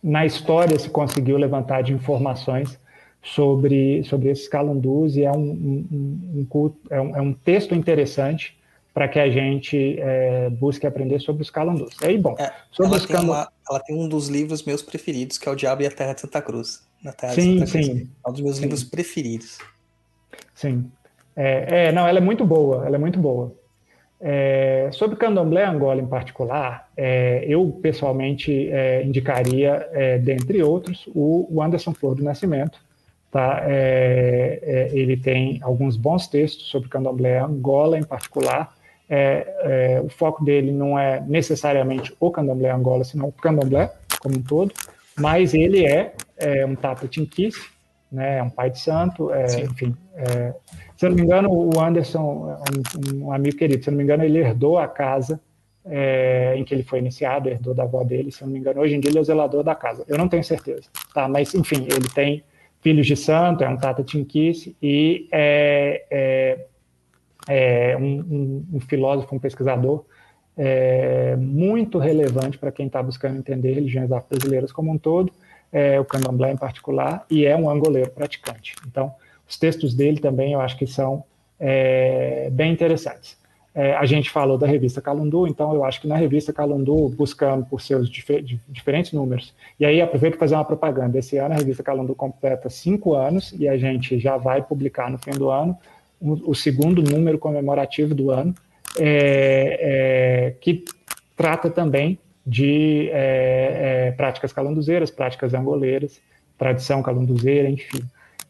na 0.02 0.24
história 0.24 0.78
se 0.78 0.88
conseguiu 0.88 1.36
levantar 1.36 1.82
de 1.82 1.92
informações 1.92 2.78
sobre, 3.22 4.02
sobre 4.04 4.30
esses 4.30 4.48
calundus 4.48 5.16
e 5.16 5.24
é 5.24 5.32
um, 5.32 5.50
um, 5.50 6.46
um, 6.54 6.72
é 6.88 7.00
um, 7.00 7.16
é 7.16 7.20
um 7.20 7.32
texto 7.32 7.74
interessante 7.74 8.56
para 8.92 9.08
que 9.08 9.18
a 9.18 9.30
gente 9.30 9.98
é, 9.98 10.50
busque 10.50 10.86
aprender 10.86 11.20
sobre 11.20 11.42
os 11.42 11.50
calundus. 11.50 11.94
Aí, 12.02 12.18
bom, 12.18 12.34
é, 12.38 12.52
sobre 12.70 12.92
ela, 12.92 12.96
os 12.96 13.06
tem 13.06 13.20
uma, 13.20 13.48
ela 13.68 13.80
tem 13.80 13.96
um 13.96 14.08
dos 14.08 14.28
livros 14.28 14.64
meus 14.64 14.82
preferidos, 14.82 15.38
que 15.38 15.48
é 15.48 15.52
O 15.52 15.54
Diabo 15.54 15.82
e 15.82 15.86
a 15.86 15.90
Terra 15.90 16.12
de 16.12 16.20
Santa 16.20 16.42
Cruz. 16.42 16.82
Na 17.02 17.12
Terra 17.12 17.32
sim, 17.34 17.54
de 17.54 17.60
Santa 17.60 17.72
Cruz. 17.72 17.86
sim. 17.86 18.10
É 18.24 18.28
um 18.28 18.32
dos 18.32 18.40
meus 18.40 18.56
sim. 18.56 18.62
livros 18.62 18.84
preferidos. 18.84 19.58
Sim. 20.54 20.90
É, 21.36 21.86
é, 21.86 21.92
não, 21.92 22.06
ela 22.06 22.18
é 22.18 22.22
muito 22.22 22.44
boa, 22.44 22.84
ela 22.86 22.96
é 22.96 22.98
muito 22.98 23.18
boa. 23.18 23.54
É, 24.20 24.90
sobre 24.92 25.16
candomblé 25.16 25.64
Angola 25.64 26.02
em 26.02 26.06
particular, 26.06 26.90
é, 26.94 27.42
eu 27.46 27.78
pessoalmente 27.80 28.68
é, 28.70 29.02
indicaria, 29.02 29.88
é, 29.92 30.18
dentre 30.18 30.62
outros, 30.62 31.08
o, 31.14 31.48
o 31.50 31.62
Anderson 31.62 31.94
Flor 31.94 32.14
do 32.16 32.22
Nascimento, 32.22 32.78
Tá? 33.30 33.62
É, 33.64 34.58
é, 34.60 34.88
ele 34.92 35.16
tem 35.16 35.60
alguns 35.62 35.96
bons 35.96 36.26
textos 36.26 36.66
sobre 36.66 36.88
candomblé 36.88 37.38
Angola 37.38 37.96
em 37.96 38.02
particular. 38.02 38.74
É, 39.12 39.96
é, 39.96 40.00
o 40.00 40.08
foco 40.08 40.44
dele 40.44 40.70
não 40.70 40.96
é 40.96 41.20
necessariamente 41.26 42.14
o 42.20 42.30
candomblé 42.30 42.70
Angola, 42.70 43.02
senão 43.02 43.26
o 43.26 43.32
candomblé 43.32 43.92
como 44.20 44.36
um 44.36 44.42
todo, 44.42 44.72
mas 45.18 45.52
ele 45.52 45.84
é, 45.84 46.14
é 46.36 46.64
um 46.64 46.76
Tapa 46.76 47.08
Tinquice, 47.08 47.60
né, 48.12 48.38
é 48.38 48.42
um 48.42 48.48
pai 48.50 48.70
de 48.70 48.78
santo, 48.78 49.32
é, 49.32 49.62
enfim. 49.62 49.96
se 50.96 51.06
eu 51.06 51.10
não 51.10 51.16
me 51.16 51.22
engano, 51.22 51.50
o 51.50 51.80
Anderson, 51.80 52.56
um, 53.12 53.26
um, 53.26 53.32
amigo 53.32 53.56
querido, 53.56 53.82
se 53.82 53.90
eu 53.90 53.92
não 53.92 53.98
me 53.98 54.04
engano, 54.04 54.22
ele 54.22 54.38
herdou 54.38 54.78
a 54.78 54.86
casa 54.86 55.40
em 56.54 56.62
que 56.62 56.72
ele 56.72 56.84
foi 56.84 57.00
iniciado, 57.00 57.48
herdou 57.48 57.74
da 57.74 57.82
avó 57.82 58.04
dele, 58.04 58.30
se 58.30 58.42
eu 58.42 58.46
não 58.46 58.52
me 58.52 58.60
engano, 58.60 58.80
hoje 58.80 58.94
em 58.94 59.00
dia 59.00 59.10
ele 59.10 59.18
é 59.18 59.20
o 59.20 59.24
zelador 59.24 59.64
da 59.64 59.74
casa. 59.74 60.04
Eu 60.06 60.18
não 60.18 60.28
tenho 60.28 60.44
certeza, 60.44 60.88
tá? 61.12 61.26
Mas, 61.26 61.52
enfim, 61.52 61.88
ele 61.90 62.08
tem 62.14 62.44
Filhos 62.80 63.06
de 63.06 63.16
Santo, 63.16 63.64
é 63.64 63.68
um 63.68 63.76
Tata 63.76 64.04
Tinquice, 64.04 64.76
e 64.80 65.28
é, 65.32 66.66
é, 67.50 67.96
um, 67.96 68.20
um, 68.20 68.66
um, 68.74 68.80
filósofo, 68.80 69.34
um 69.34 69.38
pesquisador 69.40 70.04
é, 70.56 71.34
muito 71.36 71.98
relevante 71.98 72.56
para 72.56 72.70
quem 72.70 72.86
está 72.86 73.02
buscando 73.02 73.38
entender 73.38 73.72
religiões 73.72 74.08
brasileiras 74.08 74.70
como 74.70 74.92
um 74.92 74.96
todo, 74.96 75.32
é, 75.72 75.98
o 75.98 76.04
candomblé 76.04 76.52
em 76.52 76.56
particular, 76.56 77.26
e 77.28 77.44
é 77.44 77.56
um 77.56 77.68
angoleiro 77.68 78.10
praticante. 78.10 78.76
Então, 78.86 79.12
os 79.48 79.58
textos 79.58 79.94
dele 79.94 80.20
também 80.20 80.52
eu 80.52 80.60
acho 80.60 80.78
que 80.78 80.86
são 80.86 81.24
é, 81.58 82.48
bem 82.52 82.72
interessantes. 82.72 83.36
É, 83.74 83.94
a 83.94 84.04
gente 84.04 84.30
falou 84.30 84.56
da 84.56 84.66
revista 84.66 85.00
Calundu, 85.00 85.46
então 85.48 85.74
eu 85.74 85.84
acho 85.84 86.00
que 86.00 86.06
na 86.06 86.16
revista 86.16 86.52
Calundu, 86.52 87.08
buscando 87.08 87.66
por 87.66 87.80
seus 87.80 88.08
dif 88.08 88.44
diferentes 88.68 89.12
números, 89.12 89.52
e 89.78 89.84
aí 89.84 90.00
aproveito 90.00 90.34
para 90.34 90.40
fazer 90.40 90.54
uma 90.54 90.64
propaganda. 90.64 91.18
Esse 91.18 91.36
ano 91.36 91.54
a 91.54 91.58
revista 91.58 91.82
Calundu 91.82 92.14
completa 92.14 92.70
cinco 92.70 93.14
anos 93.14 93.52
e 93.58 93.68
a 93.68 93.76
gente 93.76 94.20
já 94.20 94.36
vai 94.36 94.62
publicar 94.62 95.10
no 95.10 95.18
fim 95.18 95.32
do 95.32 95.50
ano 95.50 95.76
o, 96.20 96.54
segundo 96.54 97.02
número 97.02 97.38
comemorativo 97.38 98.14
do 98.14 98.30
ano, 98.30 98.54
é, 98.98 99.78
é, 99.80 100.50
que 100.60 100.84
trata 101.36 101.70
também 101.70 102.18
de 102.46 103.08
é, 103.10 104.08
é, 104.08 104.12
práticas 104.12 104.52
calunduzeiras, 104.52 105.10
práticas 105.10 105.54
angoleiras, 105.54 106.20
tradição 106.58 107.02
calunduzeira, 107.02 107.68
enfim. 107.68 108.02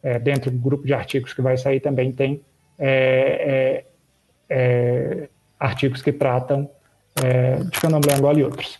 É, 0.02 0.18
dentro 0.18 0.50
do 0.50 0.58
grupo 0.58 0.86
de 0.86 0.94
artigos 0.94 1.34
que 1.34 1.42
vai 1.42 1.58
sair 1.58 1.78
também 1.78 2.10
tem 2.10 2.40
é, 2.78 3.84
artigos 5.58 6.00
que 6.00 6.10
tratam 6.10 6.70
de 7.70 7.80
candomblé 7.80 8.14
Angola 8.14 8.38
e 8.38 8.44
outros. 8.44 8.78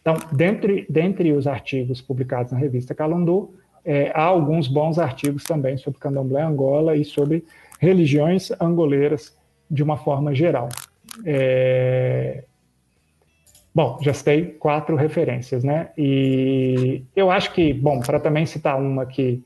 Então, 0.00 0.16
dentre, 0.32 0.86
dentre 0.88 1.32
os 1.32 1.46
artigos 1.46 2.00
publicados 2.00 2.52
na 2.52 2.58
revista 2.58 2.94
Calundu, 2.94 3.52
é, 3.86 4.10
há 4.12 4.22
alguns 4.22 4.66
bons 4.66 4.98
artigos 4.98 5.44
também 5.44 5.78
sobre 5.78 6.00
candomblé 6.00 6.42
Angola 6.42 6.96
e 6.96 7.04
sobre 7.04 7.44
religiões 7.78 8.50
angoleiras 8.60 9.36
de 9.70 9.82
uma 9.82 9.96
forma 9.96 10.34
geral. 10.34 10.68
É, 11.24 12.44
bom, 13.74 13.98
já 14.00 14.12
citei 14.12 14.46
quatro 14.46 14.96
referências, 14.96 15.64
né? 15.64 15.90
E 15.96 17.02
eu 17.14 17.30
acho 17.30 17.52
que, 17.52 17.72
bom, 17.72 18.00
para 18.00 18.20
também 18.20 18.46
citar 18.46 18.80
uma 18.80 19.06
que, 19.06 19.42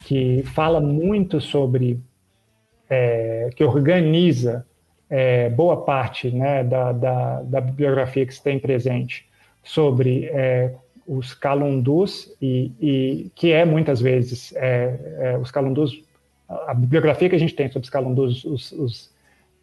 que 0.00 0.42
fala 0.54 0.80
muito 0.80 1.40
sobre 1.40 2.00
é, 2.88 3.50
que 3.54 3.64
organiza 3.64 4.66
é, 5.10 5.48
boa 5.50 5.84
parte 5.84 6.30
né, 6.30 6.64
da, 6.64 6.92
da, 6.92 7.42
da, 7.42 7.60
bibliografia 7.60 8.26
que 8.26 8.34
se 8.34 8.42
tem 8.42 8.58
presente 8.58 9.26
sobre 9.62 10.26
é, 10.26 10.74
os 11.06 11.34
calundus, 11.34 12.34
e, 12.40 12.72
e, 12.80 13.32
que 13.34 13.52
é 13.52 13.64
muitas 13.64 14.00
vezes 14.00 14.52
é, 14.56 14.98
é 15.18 15.38
os 15.38 15.50
calundus, 15.50 16.02
a 16.48 16.74
bibliografia 16.74 17.28
que 17.28 17.36
a 17.36 17.38
gente 17.38 17.54
tem 17.54 17.68
sobre 17.68 17.84
os 17.84 17.90
calundus, 17.90 18.44
os, 18.44 18.72
os 18.72 19.18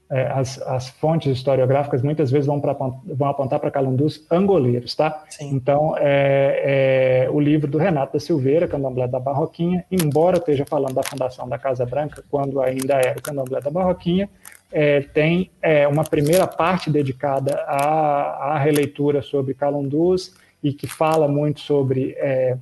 é, 0.08 0.28
as, 0.28 0.62
as, 0.62 0.90
fontes 0.90 1.36
historiográficas 1.36 2.04
muitas 2.04 2.30
vezes 2.30 2.46
vão, 2.46 2.62
pra, 2.62 2.74
vão 2.74 3.28
apontar 3.28 3.60
para 3.60 3.72
calundus 3.72 4.24
angoleiros, 4.30 4.94
tá? 4.94 5.24
Sim. 5.30 5.50
Então, 5.56 5.96
é, 5.98 7.26
é, 7.26 7.30
o 7.32 7.40
livro 7.40 7.70
do 7.70 7.80
Renato 7.80 8.14
da 8.14 8.20
Silveira, 8.20 8.68
Candomblé 8.68 9.08
da 9.08 9.20
Barroquinha, 9.20 9.84
embora 9.90 10.38
esteja 10.38 10.64
falando 10.64 10.94
da 10.94 11.02
fundação 11.02 11.50
da 11.50 11.58
Casa 11.58 11.88
Branca, 11.88 12.24
quando 12.30 12.62
ainda 12.62 12.96
era 12.96 13.18
o 13.18 13.22
Candomblé 13.22 13.60
da 13.60 13.72
Barroquinha, 13.72 14.30
é, 14.72 15.02
tem 15.02 15.50
é, 15.60 15.88
uma 15.88 16.04
primeira 16.04 16.46
parte 16.46 16.92
dedicada 16.92 17.56
à, 17.62 18.54
à, 18.54 18.60
releitura 18.60 19.24
sobre 19.24 19.56
calundus 19.56 20.36
e 20.62 20.72
que 20.72 20.86
fala 20.86 21.28
muito 21.28 21.62
sobre 21.62 22.16
é, 22.20 22.58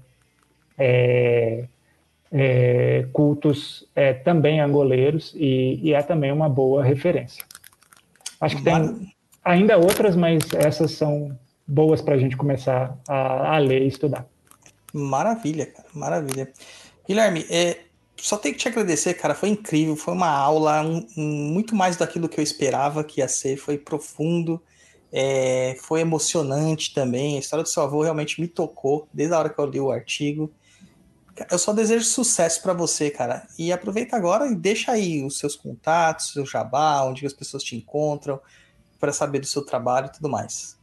é, 2.33 3.05
cultos 3.13 3.87
é, 3.95 4.11
também 4.11 4.59
angoleiros 4.59 5.33
e, 5.35 5.79
e, 5.83 5.93
é 5.93 6.01
também 6.01 6.31
uma 6.31 6.49
boa 6.49 6.83
referência. 6.83 7.45
Acho 8.41 8.57
que 8.57 8.63
tem 8.63 9.13
ainda 9.45 9.77
outras, 9.77 10.15
mas 10.15 10.43
essas 10.53 10.91
são 10.93 11.37
boas 11.67 12.01
para 12.01 12.15
a 12.15 12.17
gente 12.17 12.35
começar 12.35 12.97
a, 13.07 13.55
a, 13.55 13.57
ler 13.59 13.83
e 13.83 13.87
estudar. 13.87 14.25
Maravilha, 14.91 15.67
cara, 15.67 15.87
maravilha. 15.93 16.51
Guilherme, 17.07 17.45
é, 17.51 17.77
só 18.17 18.35
tenho 18.35 18.55
que 18.55 18.61
te 18.61 18.67
agradecer, 18.67 19.13
cara. 19.13 19.35
Foi 19.35 19.49
incrível, 19.49 19.95
foi 19.95 20.15
uma 20.15 20.29
aula, 20.29 20.81
um, 20.81 21.05
um, 21.15 21.51
muito 21.53 21.75
mais 21.75 21.97
daquilo 21.97 22.27
que 22.27 22.39
eu 22.39 22.43
esperava 22.43 23.03
que 23.03 23.21
ia 23.21 23.27
ser. 23.27 23.57
Foi 23.57 23.77
profundo, 23.77 24.59
é, 25.11 25.77
foi 25.83 26.01
emocionante 26.01 26.95
também. 26.95 27.37
A 27.37 27.39
história 27.39 27.63
do 27.63 27.69
seu 27.69 27.83
avô 27.83 28.01
realmente 28.01 28.41
me 28.41 28.47
tocou 28.47 29.07
desde 29.13 29.35
a 29.35 29.39
hora 29.39 29.49
que 29.49 29.59
eu 29.59 29.65
li 29.65 29.79
o 29.79 29.91
artigo. 29.91 30.51
Eu 31.49 31.57
só 31.57 31.73
desejo 31.73 32.05
sucesso 32.05 32.61
para 32.61 32.73
você, 32.73 33.09
cara. 33.09 33.43
E 33.57 33.71
aproveita 33.71 34.15
agora 34.15 34.47
e 34.47 34.55
deixa 34.55 34.91
aí 34.91 35.25
os 35.25 35.39
seus 35.39 35.55
contatos, 35.55 36.33
seu 36.33 36.45
jabá, 36.45 37.03
onde 37.03 37.25
as 37.25 37.33
pessoas 37.33 37.63
te 37.63 37.75
encontram, 37.75 38.39
para 38.99 39.11
saber 39.11 39.39
do 39.39 39.45
seu 39.45 39.65
trabalho 39.65 40.07
e 40.07 40.11
tudo 40.11 40.29
mais. 40.29 40.77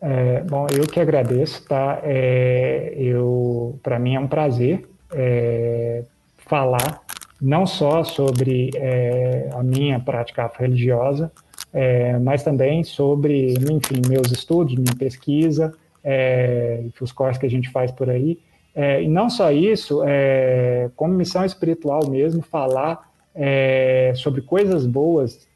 É, 0.00 0.42
bom, 0.42 0.66
eu 0.70 0.86
que 0.86 1.00
agradeço, 1.00 1.64
tá? 1.66 2.00
É, 2.02 2.94
eu, 2.96 3.78
para 3.82 3.98
mim 3.98 4.14
é 4.14 4.20
um 4.20 4.28
prazer 4.28 4.88
é, 5.12 6.04
falar 6.36 7.02
não 7.40 7.66
só 7.66 8.02
sobre 8.02 8.70
é, 8.76 9.50
a 9.52 9.62
minha 9.62 10.00
prática 10.00 10.50
religiosa, 10.58 11.30
é, 11.72 12.18
mas 12.18 12.42
também 12.42 12.82
sobre, 12.82 13.54
enfim, 13.54 14.00
meus 14.08 14.30
estudos, 14.32 14.74
minha 14.74 14.94
pesquisa, 14.96 15.72
é, 16.02 16.84
os 17.00 17.12
corres 17.12 17.36
que 17.36 17.46
a 17.46 17.50
gente 17.50 17.70
faz 17.70 17.90
por 17.92 18.08
aí. 18.08 18.38
É, 18.76 19.02
e 19.02 19.08
não 19.08 19.30
só 19.30 19.50
isso, 19.50 20.04
é, 20.04 20.90
como 20.94 21.14
missão 21.14 21.44
espiritual 21.44 22.06
mesmo, 22.08 22.42
falar 22.42 23.10
é, 23.34 24.12
sobre 24.14 24.42
coisas 24.42 24.86
boas 24.86 25.46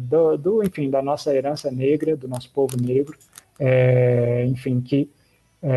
do, 0.00 0.36
do, 0.36 0.62
enfim, 0.62 0.88
da 0.88 1.02
nossa 1.02 1.34
herança 1.34 1.70
negra, 1.70 2.16
do 2.16 2.28
nosso 2.28 2.52
povo 2.52 2.76
negro, 2.80 3.16
enfim, 4.46 4.80
que 4.80 5.10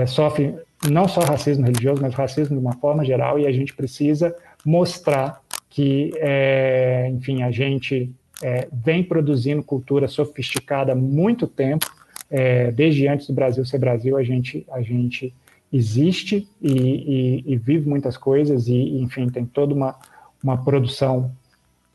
sofre 0.06 0.54
não 0.90 1.08
só 1.08 1.22
racismo 1.22 1.66
religioso, 1.66 2.02
mas 2.02 2.14
racismo 2.14 2.60
de 2.60 2.62
uma 2.62 2.74
forma 2.74 3.04
geral, 3.04 3.40
e 3.40 3.48
a 3.48 3.52
gente 3.52 3.74
precisa 3.74 4.36
mostrar 4.66 5.42
que, 5.70 6.12
é, 6.18 7.10
enfim, 7.12 7.44
a 7.44 7.50
gente 7.52 8.12
é, 8.44 8.68
vem 8.72 9.04
produzindo 9.04 9.64
cultura 9.64 10.08
sofisticada 10.08 10.92
há 10.92 10.96
muito 10.96 11.48
tempo, 11.48 11.88
é, 12.30 12.72
desde 12.72 13.08
antes 13.08 13.28
do 13.28 13.34
Brasil 13.34 13.66
ser 13.66 13.78
Brasil, 13.78 14.18
a 14.18 14.24
gente, 14.24 14.66
a 14.72 14.82
gente 14.82 15.34
existe 15.72 16.48
e, 16.62 16.72
e, 16.72 17.44
e 17.54 17.58
vive 17.58 17.88
muitas 17.88 18.18
coisas, 18.18 18.68
e, 18.68 19.02
enfim, 19.02 19.28
tem 19.30 19.46
toda 19.46 19.74
uma, 19.74 19.96
uma 20.44 20.58
produção 20.64 21.32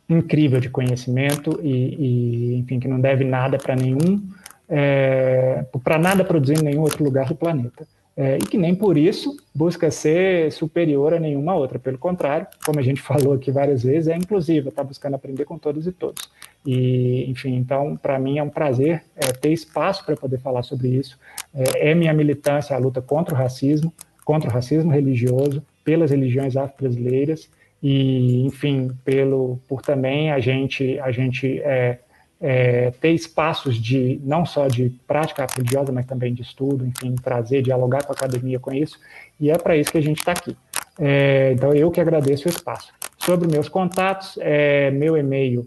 incrível 0.09 0.61
de 0.61 0.71
conhecimento, 0.71 1.61
e, 1.63 2.57
enfim, 2.59 2.79
que 2.79 2.89
não 2.89 3.01
deve 3.01 3.25
nada 3.25 3.59
para 3.59 3.75
nenhum, 3.77 4.23
é, 4.69 5.65
para 5.83 5.99
nada 5.99 6.25
produzir 6.25 6.59
em 6.59 6.65
nenhum 6.65 6.83
outro 6.83 7.05
lugar 7.05 7.29
do 7.29 7.35
planeta 7.35 7.87
é, 8.17 8.39
e 8.39 8.41
que 8.41 8.57
nem 8.57 8.75
por 8.75 8.97
isso 8.97 9.37
busca 9.55 9.91
ser 9.91 10.51
superior 10.51 11.13
a 11.13 11.21
nenhuma 11.21 11.55
outra. 11.55 11.79
Pelo 11.79 11.99
contrário, 11.99 12.47
como 12.65 12.81
a 12.81 12.83
gente 12.83 13.01
falou 13.03 13.35
aqui 13.35 13.51
várias 13.51 13.83
vezes, 13.83 14.09
é 14.09 14.17
inclusiva, 14.17 14.71
está 14.71 14.83
buscando 14.83 15.15
aprender 15.15 15.45
com 15.45 15.59
todos 15.59 15.87
e 15.87 15.93
todos. 15.93 16.29
E, 16.67 17.31
enfim, 17.31 17.55
então, 17.55 17.97
para 17.97 18.19
mim 18.19 18.39
é 18.39 18.43
um 18.43 18.51
prazer 18.51 19.05
é, 19.15 19.27
ter 19.33 19.53
espaço 19.53 20.05
para 20.05 20.17
poder 20.17 20.41
falar 20.41 20.65
sobre 20.65 20.89
isso. 20.89 21.17
É, 21.55 21.91
é, 21.91 21.95
minha 21.95 22.13
militância 22.13 22.75
a 22.75 22.79
luta 22.79 23.01
contra 23.01 23.35
o 23.35 23.39
racismo, 23.39 23.95
contra 24.25 24.51
o 24.51 24.53
racismo 24.53 24.91
religioso, 24.91 25.63
pelas 25.85 26.11
religiões 26.11 26.57
afro-brasileiras 26.57 27.49
e, 27.81 28.45
enfim, 28.45 28.91
pelo, 29.05 29.61
por 29.69 29.81
também 29.81 30.33
a 30.33 30.41
gente, 30.41 30.99
a 30.99 31.13
gente 31.13 31.61
é, 31.61 32.01
é, 32.41 32.91
ter 33.01 33.13
espaços 33.13 33.77
de 33.77 34.21
não 34.25 34.45
só 34.45 34.67
de 34.67 34.91
prática 35.07 35.47
religiosa, 35.57 35.93
mas 35.93 36.05
também 36.05 36.35
de 36.35 36.43
estudo, 36.43 36.85
enfim, 36.85 37.15
trazer, 37.15 37.63
dialogar 37.63 38.05
com 38.05 38.13
a 38.13 38.17
academia 38.17 38.59
com 38.59 38.75
isso, 38.75 38.99
e 39.39 39.51
é 39.51 39.57
para 39.57 39.77
isso 39.77 39.93
que 39.93 39.99
a 39.99 40.03
gente 40.03 40.19
está 40.19 40.33
aqui. 40.33 40.57
É, 40.99 41.53
então, 41.53 41.73
eu 41.73 41.91
que 41.93 42.01
agradeço 42.01 42.49
o 42.49 42.51
espaço. 42.51 42.93
Sobre 43.19 43.49
meus 43.49 43.69
contatos, 43.69 44.37
é, 44.41 44.91
meu 44.91 45.17
e-mail 45.17 45.67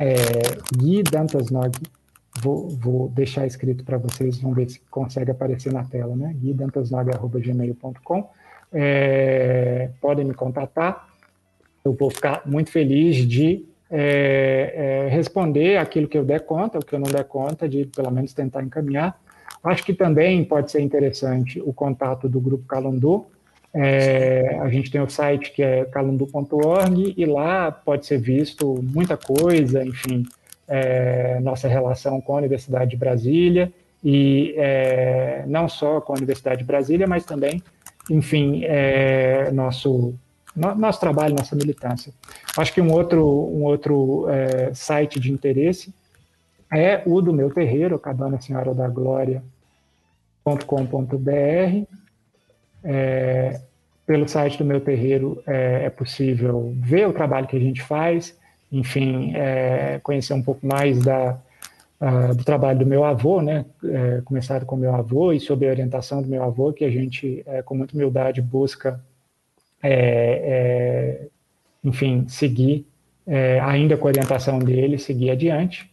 é 0.00 0.24
Gui 0.74 1.02
Dantasnog, 1.02 1.76
vou, 2.42 2.70
vou 2.70 3.08
deixar 3.10 3.46
escrito 3.46 3.84
para 3.84 3.98
vocês, 3.98 4.38
vamos 4.38 4.56
ver 4.56 4.70
se 4.70 4.80
consegue 4.90 5.30
aparecer 5.30 5.70
na 5.72 5.84
tela, 5.84 6.16
né? 6.16 6.34
guidantasnog.gmail.com. 6.38 8.30
É, 8.72 9.90
podem 10.00 10.24
me 10.24 10.32
contatar, 10.32 11.06
eu 11.84 11.92
vou 11.92 12.10
ficar 12.10 12.42
muito 12.46 12.70
feliz 12.70 13.16
de 13.16 13.66
é, 13.90 15.08
é, 15.08 15.08
responder 15.08 15.76
aquilo 15.76 16.08
que 16.08 16.16
eu 16.16 16.24
der 16.24 16.46
conta, 16.46 16.78
o 16.78 16.84
que 16.84 16.94
eu 16.94 16.98
não 16.98 17.10
der 17.10 17.24
conta, 17.24 17.68
de 17.68 17.84
pelo 17.84 18.10
menos 18.10 18.32
tentar 18.32 18.62
encaminhar. 18.62 19.20
Acho 19.62 19.84
que 19.84 19.92
também 19.92 20.42
pode 20.44 20.70
ser 20.70 20.80
interessante 20.80 21.60
o 21.60 21.72
contato 21.72 22.28
do 22.28 22.40
Grupo 22.40 22.64
Calundu. 22.64 23.26
É, 23.72 24.58
a 24.60 24.68
gente 24.68 24.90
tem 24.90 25.00
o 25.00 25.08
site 25.08 25.52
que 25.52 25.62
é 25.62 25.84
calundu.org 25.84 27.14
e 27.16 27.24
lá 27.24 27.70
pode 27.70 28.04
ser 28.06 28.18
visto 28.18 28.82
muita 28.82 29.16
coisa, 29.16 29.84
enfim, 29.84 30.26
é, 30.66 31.38
nossa 31.40 31.68
relação 31.68 32.20
com 32.20 32.34
a 32.34 32.38
Universidade 32.38 32.90
de 32.90 32.96
Brasília 32.96 33.72
e 34.02 34.54
é, 34.56 35.44
não 35.46 35.68
só 35.68 36.00
com 36.00 36.12
a 36.12 36.16
Universidade 36.16 36.58
de 36.58 36.64
Brasília, 36.64 37.06
mas 37.06 37.24
também, 37.24 37.62
enfim, 38.10 38.62
é, 38.64 39.50
nosso 39.52 40.14
nosso 40.56 40.98
trabalho, 40.98 41.36
nossa 41.36 41.54
militância. 41.54 42.12
Acho 42.56 42.74
que 42.74 42.80
um 42.80 42.92
outro, 42.92 43.24
um 43.24 43.62
outro 43.62 44.26
é, 44.28 44.74
site 44.74 45.20
de 45.20 45.30
interesse 45.30 45.94
é 46.72 47.02
o 47.06 47.20
do 47.20 47.32
meu 47.32 47.50
terreiro, 47.50 47.98
Cabana 48.00 48.40
Senhora 48.40 48.74
da 48.74 48.88
Glória.com.br. 48.88 49.40
É, 52.82 53.60
pelo 54.10 54.26
site 54.26 54.58
do 54.58 54.64
meu 54.64 54.80
terreiro 54.80 55.40
é, 55.46 55.84
é, 55.84 55.90
possível 55.90 56.74
ver 56.76 57.06
o 57.06 57.12
trabalho 57.12 57.46
que 57.46 57.56
a 57.56 57.60
gente 57.60 57.80
faz, 57.80 58.36
enfim, 58.72 59.32
é, 59.36 60.00
conhecer 60.02 60.34
um 60.34 60.42
pouco 60.42 60.66
mais 60.66 60.98
da, 61.00 61.38
do 62.36 62.42
trabalho 62.42 62.80
do 62.80 62.86
meu 62.86 63.04
avô, 63.04 63.40
né? 63.40 63.64
É, 63.84 64.20
começado 64.24 64.66
com 64.66 64.74
meu 64.74 64.94
avô 64.94 65.32
e 65.32 65.38
sob 65.38 65.66
a 65.66 65.70
orientação 65.70 66.22
do 66.22 66.28
meu 66.28 66.42
avô, 66.42 66.72
que 66.72 66.84
a 66.84 66.90
gente, 66.90 67.42
é, 67.46 67.62
com 67.62 67.76
muita 67.76 67.94
humildade, 67.94 68.40
busca 68.42 69.00
é, 69.82 69.92
é, 69.92 71.26
enfim, 71.84 72.26
seguir, 72.28 72.86
ainda 73.62 73.96
com 73.96 74.08
a 74.08 74.10
orientação 74.10 74.58
dele, 74.58 74.98
seguir 74.98 75.30
adiante. 75.30 75.88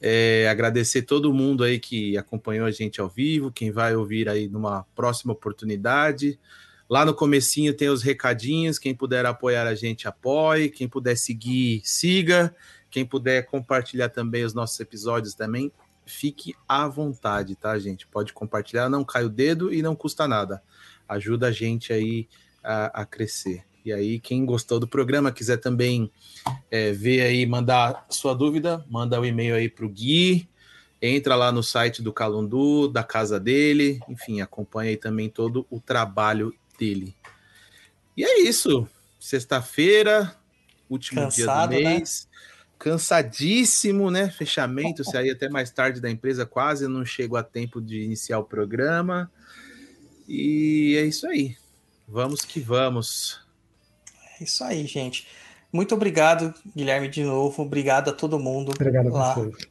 É, 0.00 0.48
agradecer 0.48 1.02
todo 1.02 1.32
mundo 1.32 1.62
aí 1.62 1.78
que 1.78 2.16
acompanhou 2.16 2.66
a 2.66 2.70
gente 2.70 3.00
ao 3.00 3.08
vivo, 3.08 3.52
quem 3.52 3.70
vai 3.70 3.94
ouvir 3.94 4.28
aí 4.28 4.48
numa 4.48 4.84
próxima 4.94 5.32
oportunidade. 5.32 6.38
Lá 6.90 7.04
no 7.04 7.14
comecinho 7.14 7.72
tem 7.72 7.88
os 7.88 8.02
recadinhos, 8.02 8.76
quem 8.76 8.92
puder 8.92 9.24
apoiar 9.24 9.64
a 9.64 9.76
gente, 9.76 10.08
apoie. 10.08 10.68
Quem 10.68 10.88
puder 10.88 11.16
seguir, 11.16 11.82
siga. 11.84 12.52
Quem 12.90 13.06
puder 13.06 13.46
compartilhar 13.46 14.08
também 14.08 14.42
os 14.42 14.52
nossos 14.52 14.80
episódios 14.80 15.32
também, 15.32 15.70
fique 16.04 16.56
à 16.68 16.88
vontade, 16.88 17.54
tá, 17.54 17.78
gente? 17.78 18.08
Pode 18.08 18.32
compartilhar, 18.32 18.88
não 18.88 19.04
cai 19.04 19.24
o 19.24 19.28
dedo 19.28 19.72
e 19.72 19.80
não 19.80 19.94
custa 19.94 20.26
nada. 20.26 20.60
Ajuda 21.08 21.46
a 21.46 21.52
gente 21.52 21.92
aí 21.92 22.28
a, 22.64 23.02
a 23.02 23.06
crescer. 23.06 23.64
E 23.84 23.92
aí, 23.92 24.18
quem 24.18 24.44
gostou 24.44 24.80
do 24.80 24.88
programa, 24.88 25.30
quiser 25.30 25.58
também 25.58 26.10
é, 26.70 26.90
ver 26.90 27.22
aí, 27.22 27.46
mandar 27.46 28.04
sua 28.10 28.34
dúvida, 28.34 28.84
manda 28.90 29.18
o 29.18 29.22
um 29.22 29.24
e-mail 29.24 29.54
aí 29.54 29.68
para 29.68 29.86
o 29.86 29.88
Gui, 29.88 30.48
entra 31.00 31.36
lá 31.36 31.52
no 31.52 31.62
site 31.62 32.02
do 32.02 32.12
Calundu, 32.12 32.88
da 32.88 33.04
casa 33.04 33.38
dele, 33.38 34.00
enfim, 34.08 34.40
acompanha 34.40 34.90
aí 34.90 34.96
também 34.96 35.30
todo 35.30 35.64
o 35.70 35.80
trabalho 35.80 36.52
dele. 36.80 37.14
E 38.16 38.24
é 38.24 38.40
isso. 38.40 38.88
Sexta-feira, 39.20 40.34
último 40.88 41.20
Cansado, 41.20 41.70
dia 41.70 41.78
do 41.78 41.84
né? 41.84 41.94
mês. 41.98 42.24
Né? 42.24 42.38
Cansadíssimo, 42.78 44.10
né? 44.10 44.30
Fechamento, 44.30 45.04
se 45.04 45.16
aí 45.16 45.30
até 45.30 45.50
mais 45.50 45.70
tarde 45.70 46.00
da 46.00 46.10
empresa, 46.10 46.46
quase 46.46 46.88
não 46.88 47.04
chego 47.04 47.36
a 47.36 47.42
tempo 47.42 47.80
de 47.80 48.00
iniciar 48.00 48.38
o 48.38 48.44
programa. 48.44 49.30
E 50.26 50.96
é 50.98 51.04
isso 51.04 51.26
aí. 51.26 51.56
Vamos 52.08 52.40
que 52.40 52.60
vamos. 52.60 53.40
É 54.40 54.44
isso 54.44 54.64
aí, 54.64 54.86
gente. 54.86 55.28
Muito 55.72 55.94
obrigado, 55.94 56.52
Guilherme, 56.74 57.08
de 57.08 57.22
novo. 57.22 57.62
Obrigado 57.62 58.08
a 58.08 58.12
todo 58.12 58.38
mundo. 58.38 58.72
Obrigado 58.72 59.14
a 59.14 59.34
vocês. 59.34 59.68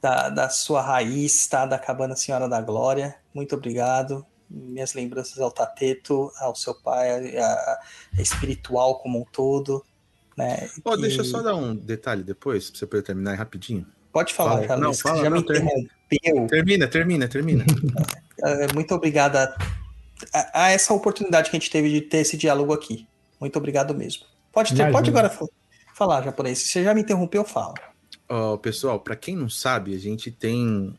Da, 0.00 0.28
da 0.28 0.48
sua 0.48 0.80
raiz, 0.80 1.46
tá? 1.46 1.66
Da 1.66 1.78
Cabana 1.78 2.16
Senhora 2.16 2.48
da 2.48 2.60
Glória. 2.60 3.16
Muito 3.34 3.54
obrigado. 3.54 4.24
Minhas 4.54 4.92
lembranças 4.94 5.38
ao 5.40 5.50
Tateto, 5.50 6.30
ao 6.38 6.54
seu 6.54 6.74
pai, 6.74 7.36
a, 7.38 7.44
a 8.18 8.20
espiritual 8.20 8.98
como 8.98 9.20
um 9.20 9.24
todo. 9.24 9.82
Né? 10.36 10.68
Oh, 10.84 10.94
e... 10.94 11.00
Deixa 11.00 11.20
eu 11.20 11.24
só 11.24 11.40
dar 11.40 11.56
um 11.56 11.74
detalhe 11.74 12.22
depois, 12.22 12.70
pra 12.70 12.78
você 12.78 12.86
poder 12.86 13.02
terminar 13.02 13.34
rapidinho. 13.34 13.86
Pode 14.12 14.34
falar, 14.34 14.56
fala, 14.56 14.66
Carlos. 14.66 14.86
Não, 14.86 14.94
fala, 14.94 15.22
já 15.22 15.30
não, 15.30 15.36
me 15.38 15.42
interrompeu. 15.42 16.46
Termina, 16.48 16.86
termina, 16.86 17.28
termina. 17.28 17.64
É, 18.44 18.72
muito 18.72 18.92
obrigada 18.92 19.56
a, 20.32 20.64
a, 20.64 20.70
essa 20.70 20.92
oportunidade 20.92 21.48
que 21.48 21.56
a 21.56 21.60
gente 21.60 21.70
teve 21.70 21.88
de 21.90 22.00
ter 22.00 22.18
esse 22.18 22.36
diálogo 22.36 22.72
aqui. 22.72 23.06
Muito 23.40 23.56
obrigado 23.56 23.94
mesmo. 23.94 24.24
Pode, 24.52 24.74
ter, 24.74 24.90
pode 24.90 25.10
agora 25.10 25.30
falar, 25.94 26.22
japonês. 26.22 26.58
Se 26.58 26.68
você 26.68 26.84
já 26.84 26.92
me 26.92 27.02
interrompeu, 27.02 27.44
fala. 27.44 27.74
Oh, 28.28 28.58
pessoal, 28.58 28.98
para 28.98 29.14
quem 29.14 29.36
não 29.36 29.48
sabe, 29.48 29.94
a 29.94 29.98
gente 29.98 30.30
tem 30.30 30.98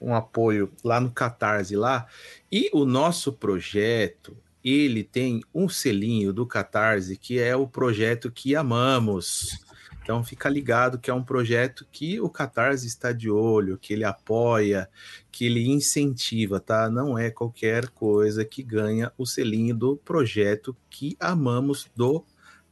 um 0.00 0.14
apoio 0.14 0.70
lá 0.84 1.00
no 1.00 1.10
Catarse 1.10 1.76
lá, 1.76 2.06
e 2.50 2.70
o 2.72 2.84
nosso 2.84 3.32
projeto, 3.32 4.36
ele 4.64 5.02
tem 5.04 5.42
um 5.54 5.68
selinho 5.68 6.32
do 6.32 6.46
Catarse, 6.46 7.16
que 7.16 7.38
é 7.38 7.54
o 7.54 7.66
projeto 7.66 8.30
que 8.30 8.56
amamos. 8.56 9.64
Então 10.02 10.22
fica 10.22 10.48
ligado 10.48 11.00
que 11.00 11.10
é 11.10 11.14
um 11.14 11.22
projeto 11.22 11.84
que 11.90 12.20
o 12.20 12.30
Catarse 12.30 12.86
está 12.86 13.10
de 13.10 13.28
olho, 13.28 13.76
que 13.76 13.92
ele 13.92 14.04
apoia, 14.04 14.88
que 15.32 15.46
ele 15.46 15.68
incentiva, 15.68 16.60
tá? 16.60 16.88
Não 16.88 17.18
é 17.18 17.28
qualquer 17.28 17.88
coisa 17.88 18.44
que 18.44 18.62
ganha 18.62 19.12
o 19.18 19.26
selinho 19.26 19.74
do 19.74 19.96
projeto 19.96 20.76
que 20.88 21.16
amamos 21.18 21.90
do 21.96 22.24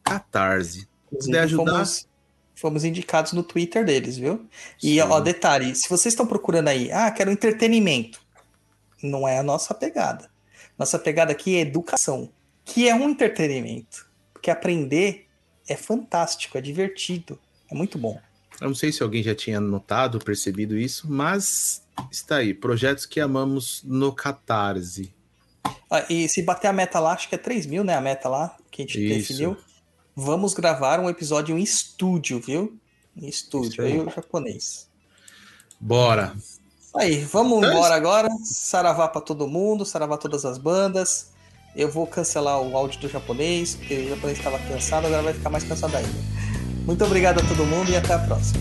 Catarse. 0.04 0.88
Se 1.10 1.26
puder 1.26 1.40
ajudar. 1.40 1.72
Fomos, 1.72 2.08
fomos, 2.54 2.84
indicados 2.84 3.32
no 3.32 3.42
Twitter 3.42 3.84
deles, 3.84 4.16
viu? 4.16 4.46
E, 4.82 4.94
Sim. 4.94 5.00
ó, 5.00 5.20
detalhe: 5.20 5.74
se 5.74 5.88
vocês 5.88 6.12
estão 6.12 6.26
procurando 6.26 6.68
aí, 6.68 6.90
ah, 6.92 7.10
quero 7.10 7.30
entretenimento, 7.30 8.20
não 9.02 9.26
é 9.26 9.38
a 9.38 9.42
nossa 9.42 9.74
pegada. 9.74 10.30
Nossa 10.78 10.98
pegada 10.98 11.32
aqui 11.32 11.56
é 11.56 11.60
educação, 11.60 12.30
que 12.64 12.88
é 12.88 12.94
um 12.94 13.08
entretenimento. 13.08 14.08
Porque 14.32 14.50
aprender 14.50 15.26
é 15.68 15.76
fantástico, 15.76 16.58
é 16.58 16.60
divertido, 16.60 17.38
é 17.70 17.74
muito 17.74 17.98
bom. 17.98 18.20
Eu 18.60 18.68
não 18.68 18.74
sei 18.74 18.92
se 18.92 19.02
alguém 19.02 19.22
já 19.22 19.34
tinha 19.34 19.60
notado, 19.60 20.18
percebido 20.18 20.76
isso, 20.76 21.10
mas 21.10 21.82
está 22.10 22.36
aí, 22.36 22.54
projetos 22.54 23.06
que 23.06 23.20
amamos 23.20 23.82
no 23.84 24.12
Catarse. 24.12 25.12
Ah, 25.90 26.04
e 26.08 26.28
se 26.28 26.42
bater 26.42 26.68
a 26.68 26.72
meta 26.72 26.98
lá, 26.98 27.12
acho 27.12 27.28
que 27.28 27.34
é 27.34 27.38
3 27.38 27.66
mil, 27.66 27.84
né? 27.84 27.94
A 27.94 28.00
meta 28.00 28.28
lá 28.28 28.56
que 28.70 28.82
a 28.82 28.84
gente 28.84 29.00
isso. 29.00 29.32
definiu. 29.32 29.56
Vamos 30.16 30.54
gravar 30.54 31.00
um 31.00 31.10
episódio 31.10 31.58
em 31.58 31.62
estúdio, 31.62 32.40
viu? 32.40 32.78
Em 33.16 33.28
estúdio, 33.28 33.84
aí 33.84 33.98
o 33.98 34.08
japonês. 34.08 34.88
Bora. 35.80 36.34
Aí, 36.94 37.24
vamos 37.24 37.58
então, 37.58 37.70
embora 37.72 37.94
agora. 37.96 38.28
Saravá 38.44 39.08
para 39.08 39.20
todo 39.20 39.48
mundo, 39.48 39.84
saravá 39.84 40.16
todas 40.16 40.44
as 40.44 40.56
bandas. 40.56 41.32
Eu 41.74 41.90
vou 41.90 42.06
cancelar 42.06 42.60
o 42.60 42.76
áudio 42.76 43.00
do 43.00 43.08
japonês, 43.08 43.74
porque 43.74 43.94
o 43.94 44.08
japonês 44.10 44.38
estava 44.38 44.58
cansado, 44.60 45.06
agora 45.06 45.22
vai 45.22 45.34
ficar 45.34 45.50
mais 45.50 45.64
cansado 45.64 45.96
ainda. 45.96 46.34
Muito 46.86 47.04
obrigado 47.04 47.40
a 47.40 47.48
todo 47.48 47.66
mundo 47.66 47.90
e 47.90 47.96
até 47.96 48.14
a 48.14 48.18
próxima. 48.20 48.60